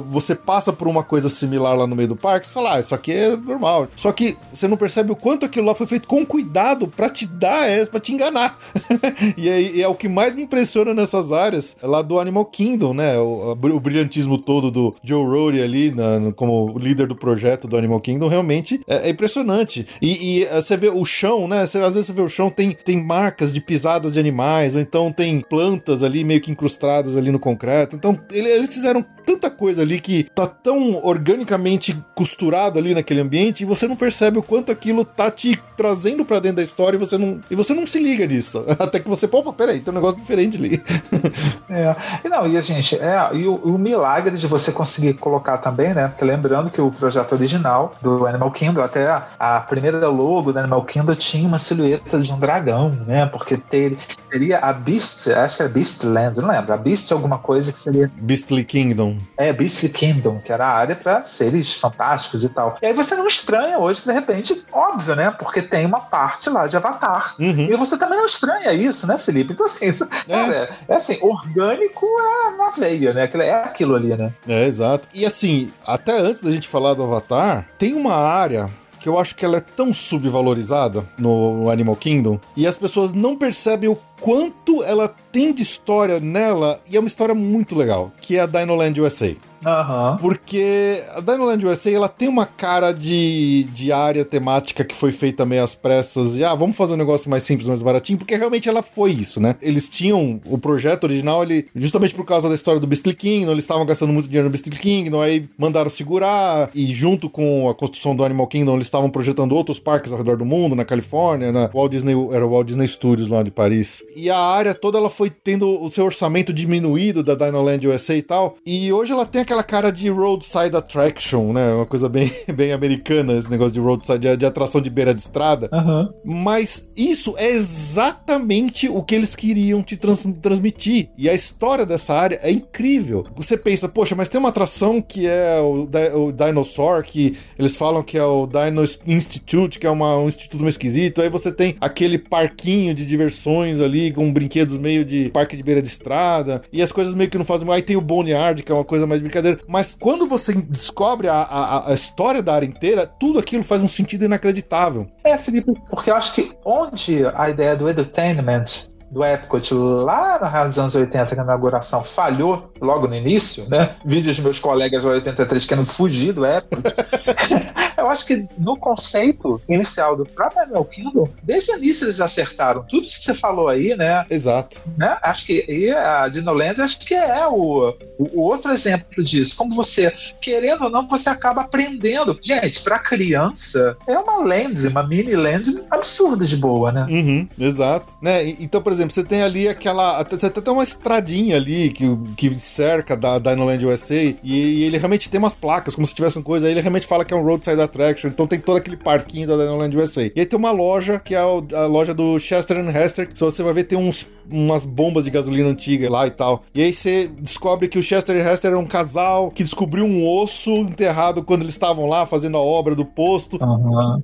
você 0.07 0.35
passa 0.35 0.73
por 0.73 0.87
uma 0.87 1.03
coisa 1.03 1.29
similar 1.29 1.77
lá 1.77 1.87
no 1.87 1.97
meio 1.97 2.09
do 2.09 2.17
parque, 2.17 2.47
você 2.47 2.53
fala, 2.53 2.75
ah, 2.75 2.81
isso 2.81 2.95
aqui 2.95 3.13
é 3.13 3.37
normal. 3.37 3.89
Só 3.97 4.13
que 4.13 4.37
você 4.53 4.69
não 4.69 4.77
percebe 4.77 5.13
o 5.13 5.17
quanto 5.17 5.47
aquilo 5.47 5.67
lá 5.67 5.75
foi 5.75 5.87
feito 5.87 6.07
com 6.07 6.27
cuidado 6.27 6.87
para 6.89 7.09
te 7.09 7.27
dar 7.27 7.69
essa, 7.69 7.91
pra 7.91 8.01
te 8.01 8.13
enganar. 8.13 8.59
e, 9.37 9.49
é, 9.49 9.81
é 9.81 9.89
o 9.89 9.95
que 9.95 10.09
mais 10.09 10.35
me 10.35 10.43
impressiona 10.43 10.93
nessas 10.93 11.33
áreas, 11.33 11.77
lá 11.83 12.03
do 12.03 12.19
Animal 12.19 12.45
Kingdom, 12.45 12.93
né? 12.95 13.19
O, 13.19 13.53
o 13.53 13.81
brilhantismo 13.81 14.39
todo 14.39 14.71
do 14.71 14.95
Joe 15.03 15.25
Rohde 15.25 15.63
ali, 15.63 15.91
na, 15.91 16.33
como 16.37 16.79
líder 16.79 17.07
do 17.07 17.17
projeto 17.17 17.67
do 17.67 17.77
Animal 17.77 18.01
Kingdom, 18.01 18.29
realmente 18.29 18.81
é, 18.87 19.09
é 19.09 19.11
impressionante. 19.11 19.74
E, 20.01 20.41
e, 20.41 20.45
eh, 20.45 20.61
você 20.61 20.77
vê 20.77 20.89
o 20.89 21.05
chão, 21.05 21.49
né? 21.49 21.67
Você, 21.67 21.79
às 21.79 21.95
vezes 21.95 22.07
você 22.07 22.13
vê 22.13 22.23
o 22.23 22.29
chão, 22.29 22.51
tem, 22.51 22.73
tem 22.73 23.03
marcas 23.03 23.53
de 23.53 23.61
pisadas 23.61 24.13
de 24.13 24.21
animais, 24.21 24.75
ou 24.75 24.81
então 24.81 25.13
tem 25.13 25.41
plantas 25.41 26.03
ali 26.03 26.25
meio 26.25 26.41
que 26.41 26.51
incrustadas 26.51 27.17
ali 27.17 27.31
no 27.31 27.39
concreto. 27.39 27.97
Então, 27.97 28.19
ele, 28.31 28.49
eles 28.49 28.73
fizeram 28.73 29.05
tanta 29.25 29.51
coisa 29.51 29.83
ali 29.83 30.01
que 30.01 30.25
tá 30.35 30.47
tão 30.47 31.05
organicamente 31.05 31.97
costurado 32.15 32.79
ali 32.79 32.95
naquele 32.95 33.21
ambiente 33.21 33.63
e 33.63 33.67
você 33.67 33.89
não 33.89 33.97
percebe 33.97 34.39
o 34.39 34.43
quanto 34.43 34.71
aquilo 34.71 35.05
tá 35.05 35.31
te 35.31 35.61
trazendo 35.77 36.25
para 36.25 36.41
dentro 36.41 36.59
da 36.59 36.63
história 36.63 36.97
e 36.97 37.01
você 37.01 37.19
não 37.19 37.41
e 37.51 37.55
você 37.55 37.75
não 37.75 37.87
se 37.87 37.99
liga 37.99 38.27
nisso. 38.27 38.65
Até 38.79 39.01
que 39.01 39.09
você, 39.09 39.29
opa, 39.31 39.53
peraí, 39.53 39.81
tem 39.81 39.93
um 39.93 39.95
negócio 39.95 40.21
diferente 40.21 40.57
ali. 40.57 40.83
é. 41.69 41.97
E 42.25 42.29
não, 42.29 42.47
e 42.47 42.57
a 42.57 42.61
gente, 42.61 42.97
é, 42.97 43.31
e 43.35 43.47
o, 43.47 43.55
o, 43.57 43.79
milagre 43.79 44.37
de 44.37 44.47
você 44.47 44.71
conseguir 44.71 45.15
colocar 45.15 45.59
também, 45.59 45.95
né? 45.95 46.09
Porque 46.09 46.25
lembrando 46.25 46.71
que 46.71 46.81
o 46.81 46.91
projeto 46.91 47.33
original 47.33 47.95
do 48.03 48.27
Animal 48.27 48.51
Kingdom, 48.51 48.83
até 48.83 49.07
a 49.39 49.61
primeira 49.65 50.09
logo 50.09 50.53
do 50.53 50.59
Animal 50.59 50.85
Kingdom 50.85 51.15
tinha 51.15 51.47
uma 51.47 51.59
silhueta 51.59 52.19
de 52.19 52.33
um 52.33 52.39
dragão, 52.39 52.91
né? 53.07 53.27
Porque 53.27 53.57
ter, 53.57 53.97
teria 54.31 54.59
a 54.59 54.73
Beast, 54.73 55.29
acho 55.29 55.57
que 55.57 55.63
é 55.63 55.69
Beastland, 55.69 56.41
não 56.41 56.49
lembro, 56.49 56.73
a 56.73 56.77
Beast 56.77 57.11
alguma 57.13 57.39
coisa 57.39 57.73
que 57.73 57.79
seria. 57.79 58.11
Beastly 58.17 58.65
Kingdom. 58.65 59.19
É, 59.37 59.53
Beastly 59.53 59.89
Kingdom, 59.89 60.41
que 60.41 60.53
era 60.53 60.67
a 60.67 60.73
área 60.73 60.97
para 60.97 61.25
seres 61.25 61.75
fantásticos 61.75 62.45
e 62.45 62.49
tal. 62.49 62.79
E 62.83 62.87
aí 62.87 62.93
você 62.93 63.15
não 63.15 63.27
estranha 63.27 63.79
hoje, 63.79 64.03
de 64.05 64.13
repente, 64.13 64.65
óbvio, 64.73 65.15
né? 65.15 65.31
Porque 65.31 65.63
tem 65.63 65.87
uma 65.87 66.01
parte 66.01 66.51
lá 66.51 66.67
de 66.67 66.77
Avatar. 66.77 67.35
Uhum. 67.39 67.67
E 67.71 67.77
você 67.77 67.97
também 67.97 68.19
não 68.19 68.27
estranha 68.27 68.73
isso, 68.73 69.07
né, 69.07 69.19
Felipe? 69.19 69.53
Então, 69.53 69.67
assim, 69.67 69.87
é, 70.29 70.35
é, 70.35 70.69
é 70.89 70.97
assim, 70.97 71.19
orgânico 71.21 72.07
é 72.07 72.57
na 72.57 72.71
veia, 72.71 73.13
né? 73.13 73.31
É 73.35 73.55
aquilo 73.55 73.95
ali, 73.95 74.17
né? 74.17 74.33
É, 74.47 74.65
exato. 74.65 75.09
E 75.13 75.25
assim, 75.25 75.71
até 75.87 76.19
antes 76.19 76.43
da 76.43 76.51
gente 76.51 76.69
falar 76.69 76.95
do 76.95 77.03
Avatar, 77.03 77.67
tem 77.79 77.95
uma 77.95 78.15
área 78.15 78.69
que 79.05 79.09
eu 79.11 79.19
acho 79.19 79.37
que 79.37 79.45
ela 79.45 79.59
é 79.59 79.61
tão 79.61 79.93
subvalorizada 79.93 81.05
no 81.19 81.69
Animal 81.69 81.95
Kingdom 81.95 82.41
e 82.57 82.67
as 82.67 82.75
pessoas 82.75 83.13
não 83.13 83.37
percebem 83.37 83.91
o 83.91 83.99
quanto 84.19 84.83
ela 84.83 85.15
tem 85.31 85.53
de 85.53 85.63
história 85.63 86.19
nela 86.19 86.81
e 86.91 86.97
é 86.97 87.01
uma 87.01 87.07
história 87.07 87.35
muito 87.35 87.75
legal, 87.75 88.11
que 88.23 88.39
é 88.39 88.41
a 88.41 88.47
Dinoland 88.47 88.99
USA. 88.99 89.37
Uhum. 89.65 90.17
Porque 90.19 91.03
a 91.15 91.21
Dinoland 91.21 91.67
USA 91.67 91.91
ela 91.91 92.09
tem 92.09 92.29
uma 92.29 92.47
cara 92.47 92.93
de, 92.93 93.65
de 93.75 93.93
área 93.93 94.25
temática 94.25 94.85
que 94.85 94.95
foi 94.95 95.13
feita 95.13 95.47
meio 95.47 95.63
às 95.63 95.75
pressas. 95.75 96.37
E 96.37 96.45
ah, 96.45 96.55
vamos 96.55 96.77
fazer 96.77 96.95
um 96.95 96.99
negócio 96.99 97.31
mais 97.31 97.43
simples, 97.43 97.69
mais 97.69 97.83
baratinho, 97.83 98.19
porque 98.19 98.37
realmente 98.37 98.69
ela 98.69 98.83
foi 98.83 99.11
isso, 99.11 99.41
né? 99.41 99.57
Eles 99.61 99.89
tinham 99.89 100.41
o 100.47 100.59
projeto 100.59 101.05
original, 101.05 101.43
ele, 101.43 101.67
justamente 101.75 102.15
por 102.15 102.25
causa 102.25 102.49
da 102.49 102.55
história 102.55 102.81
do 102.81 102.87
Beastly 102.87 103.15
Kingdom, 103.15 103.53
eles 103.53 103.65
estavam 103.65 103.87
gastando 103.87 104.13
muito 104.13 104.27
dinheiro 104.27 104.47
no 104.47 104.51
Beastly 104.51 104.77
Kingdom, 104.77 105.21
aí 105.21 105.49
mandaram 105.57 105.91
segurar, 105.91 106.71
e 106.75 106.93
junto 106.93 107.31
com 107.31 107.69
a 107.69 107.75
construção 107.75 108.15
do 108.15 108.25
Animal 108.25 108.47
Kingdom, 108.47 108.75
eles 108.75 108.87
estavam 108.87 109.11
projetando 109.11 109.53
outros 109.53 109.79
parques 109.79 110.13
ao 110.13 110.19
redor 110.19 110.37
do 110.37 110.45
mundo, 110.45 110.75
na 110.75 110.85
Califórnia, 110.85 111.53
na 111.53 111.71
Walt 111.73 111.91
Disney, 111.91 112.15
era 112.33 112.47
o 112.47 112.51
Walt 112.51 112.67
Disney 112.67 112.89
Studios 112.89 113.29
lá 113.29 113.43
de 113.43 113.51
Paris. 113.51 114.03
E 114.17 114.31
a 114.31 114.39
área 114.39 114.75
toda 114.75 114.99
ela 114.99 115.11
foi 115.11 115.31
tendo 115.31 115.83
o 115.83 115.91
seu 115.91 116.05
orçamento 116.05 116.53
diminuído 116.53 117.23
da 117.23 117.35
Dinoland 117.35 117.87
USA 117.87 118.17
e 118.17 118.23
tal, 118.23 118.57
e 118.65 118.93
hoje 118.93 119.13
ela 119.13 119.27
tem 119.27 119.43
aquela 119.43 119.54
aquela 119.55 119.63
cara 119.63 119.93
de 119.93 120.09
roadside 120.09 120.77
attraction, 120.77 121.53
né? 121.53 121.73
Uma 121.75 121.87
coisa 121.87 122.09
bem, 122.09 122.31
bem 122.55 122.73
americana, 122.73 123.35
esse 123.35 123.49
negócio 123.49 123.73
de 123.73 123.81
roadside, 123.81 124.19
de, 124.19 124.37
de 124.37 124.47
atração 124.47 124.81
de 124.81 124.91
beira 124.91 125.15
de 125.15 125.21
estrada. 125.21 125.69
Uhum. 125.73 126.13
Mas 126.25 126.91
isso 126.97 127.35
é 127.39 127.51
exatamente 127.51 128.89
o 128.89 129.03
que 129.03 129.15
eles 129.15 129.35
queriam 129.35 129.83
te 129.83 129.97
trans, 129.97 130.27
transmitir. 130.43 131.11
E 131.17 131.29
a 131.29 131.35
história 131.35 131.87
dessa 131.87 132.15
área 132.15 132.39
é 132.43 132.51
incrível. 132.51 133.25
Você 133.37 133.57
pensa, 133.57 133.89
poxa, 133.89 134.15
mas 134.17 134.29
tem 134.29 134.41
uma 134.41 134.49
atração 134.49 135.01
que 135.01 135.27
é 135.27 135.61
o, 135.61 135.89
o 136.19 136.33
Dinosaur, 136.33 137.03
que 137.05 137.37
eles 137.59 137.77
falam 137.77 138.03
que 138.03 138.19
é 138.19 138.25
o 138.25 138.47
Dino 138.47 138.85
Institute, 139.07 139.79
que 139.79 139.87
é 139.87 139.91
uma, 139.91 140.17
um 140.17 140.27
instituto 140.27 140.61
meio 140.61 140.71
esquisito. 140.71 141.23
Aí 141.23 141.29
você 141.29 141.53
tem 141.53 141.77
aquele 141.81 142.19
parquinho 142.19 142.95
de 142.95 143.05
diversões 143.05 143.81
ali, 143.81 144.13
com 144.13 144.33
brinquedos 144.33 144.77
meio 144.77 145.05
de 145.05 145.31
parque 145.31 145.57
de 145.57 145.63
beira 145.63 145.81
de 145.81 145.89
estrada. 145.89 146.63
E 146.73 146.83
as 146.83 146.91
coisas 146.91 147.15
meio 147.15 147.31
que 147.31 147.39
não 147.39 147.45
fazem. 147.45 147.71
Aí 147.71 147.83
tem 147.83 147.97
o 147.97 148.01
Boneyard, 148.01 148.63
que 148.63 148.73
é 148.73 148.75
uma 148.75 148.85
coisa 148.85 149.07
mais 149.07 149.21
brincadeira 149.21 149.44
Mas 149.69 149.95
quando 149.95 150.27
você 150.27 150.53
descobre 150.55 151.29
a, 151.29 151.35
a, 151.35 151.91
a, 151.91 151.95
história 151.95 152.43
da 152.43 152.55
área 152.55 152.67
inteira, 152.67 153.07
tudo 153.07 153.39
aquilo 153.39 153.65
faz 153.65 153.83
um 153.83 153.89
sentido 153.89 154.25
inacreditável. 154.25 155.07
É, 155.25 155.37
Felipe, 155.39 155.73
porque 155.91 156.11
eu 156.11 156.17
acho 156.17 156.35
que 156.35 156.53
onde 156.65 157.25
a 157.35 157.51
ideia 157.51 157.77
do 157.77 157.89
entertainment 157.89 158.65
do 159.11 159.25
Epcot 159.25 159.73
lá 159.73 160.39
no 160.41 160.47
raio 160.47 160.69
dos 160.69 160.79
anos 160.79 160.95
80, 160.95 161.35
que 161.35 161.41
a 161.41 161.45
inauguração 161.45 162.03
falhou 162.03 162.73
logo 162.81 163.07
no 163.07 163.15
início, 163.15 163.65
né? 163.69 163.91
Vídeos 164.05 164.35
de 164.35 164.43
meus 164.43 164.59
colegas 164.59 165.05
lá 165.05 165.13
83 165.13 165.67
querendo 165.67 165.87
fugir 165.87 166.33
do 166.33 166.45
Epcot. 166.45 166.83
eu 168.05 168.11
acho 168.11 168.27
que 168.27 168.47
no 168.59 168.77
conceito 168.77 169.61
inicial 169.69 170.17
do 170.17 170.25
próprio 170.25 170.63
Animal 170.63 170.85
Kingdom, 170.85 171.29
desde 171.43 171.73
o 171.73 171.77
início 171.77 172.05
eles 172.05 172.21
acertaram 172.21 172.85
tudo 172.89 173.07
isso 173.07 173.19
que 173.19 173.25
você 173.25 173.35
falou 173.35 173.69
aí, 173.69 173.97
né? 173.97 174.25
Exato. 174.31 174.81
Né? 174.97 175.17
Acho 175.23 175.47
que 175.47 175.65
e 175.69 175.91
a 175.91 176.29
Dinoland 176.29 176.81
acho 176.81 177.01
que 177.01 177.15
é 177.15 177.47
o, 177.47 177.95
o 178.19 178.41
outro 178.41 178.73
exemplo 178.73 179.23
disso. 179.23 179.57
Como 179.57 179.75
você, 179.75 180.13
querendo 180.41 180.85
ou 180.85 180.91
não, 180.91 181.07
você 181.09 181.29
acaba 181.29 181.63
aprendendo. 181.63 182.39
Gente, 182.43 182.83
para 182.83 182.99
criança, 182.99 183.97
é 184.07 184.19
uma 184.19 184.45
land, 184.45 184.87
uma 184.87 185.03
mini 185.03 185.35
land 185.35 185.85
absurda 185.91 186.45
de 186.45 186.57
boa, 186.57 186.93
né? 186.93 187.07
Uhum, 187.09 187.49
exato. 187.59 188.15
Né? 188.21 188.49
Então, 188.61 188.83
por 188.83 188.93
exemplo, 188.93 189.13
você 189.13 189.25
tem 189.25 189.43
ali 189.43 189.69
aquela. 189.69 190.23
Você 190.25 190.47
até 190.47 190.61
tem 190.61 190.73
uma 190.73 190.83
estradinha 190.83 191.57
ali 191.57 191.91
que, 191.91 192.05
que 192.37 192.55
cerca 192.59 193.17
da 193.17 193.39
Dinoland 193.39 193.87
USA 193.87 194.15
e, 194.15 194.39
e 194.43 194.85
ele 194.85 194.99
realmente 194.99 195.31
tem 195.31 195.39
umas 195.39 195.55
placas, 195.55 195.95
como 195.95 196.07
se 196.07 196.15
tivesse 196.15 196.37
uma 196.37 196.45
coisa 196.45 196.67
aí, 196.67 196.73
ele 196.73 196.81
realmente 196.81 197.07
fala 197.07 197.25
que 197.25 197.33
é 197.33 197.37
um 197.37 197.43
roadside 197.43 197.81
attraction, 197.95 198.29
então 198.29 198.47
tem 198.47 198.59
todo 198.61 198.77
aquele 198.77 198.97
parquinho 198.97 199.47
da 199.47 199.57
Dinoland 199.57 199.97
USA. 199.97 200.27
E 200.27 200.41
aí 200.41 200.47
tem 200.47 200.59
uma 200.59 200.73
loja, 200.73 201.21
que 201.21 201.35
é 201.35 201.39
a, 201.39 201.87
loja 201.87 202.13
do 202.13 202.39
Chester 202.39 202.77
and 202.77 202.91
Hester, 202.91 203.29
que 203.29 203.39
você 203.39 203.63
vai 203.63 203.73
ver 203.73 203.85
tem 203.85 203.99
uns 203.99 204.27
umas 204.51 204.85
bombas 204.85 205.25
de 205.25 205.31
gasolina 205.31 205.69
antiga 205.69 206.11
lá 206.11 206.27
e 206.27 206.31
tal. 206.31 206.63
E 206.75 206.83
aí 206.83 206.93
você 206.93 207.31
descobre 207.39 207.89
que 207.89 207.99
o 207.99 208.03
Chester 208.03 208.37
e 208.37 208.41
Hester 208.41 208.71
eram 208.71 208.83
um 208.83 208.87
casal 208.87 209.51
que 209.51 209.65
descobriu 209.65 210.05
um 210.05 210.29
osso 210.29 210.71
enterrado 210.71 211.43
quando 211.43 211.63
eles 211.63 211.75
estavam 211.75 212.09
lá 212.09 212.27
fazendo 212.27 212.57
a 212.57 212.61
obra 212.61 212.95
do 212.95 213.05
posto. 213.05 213.59
Uhum, 213.63 214.23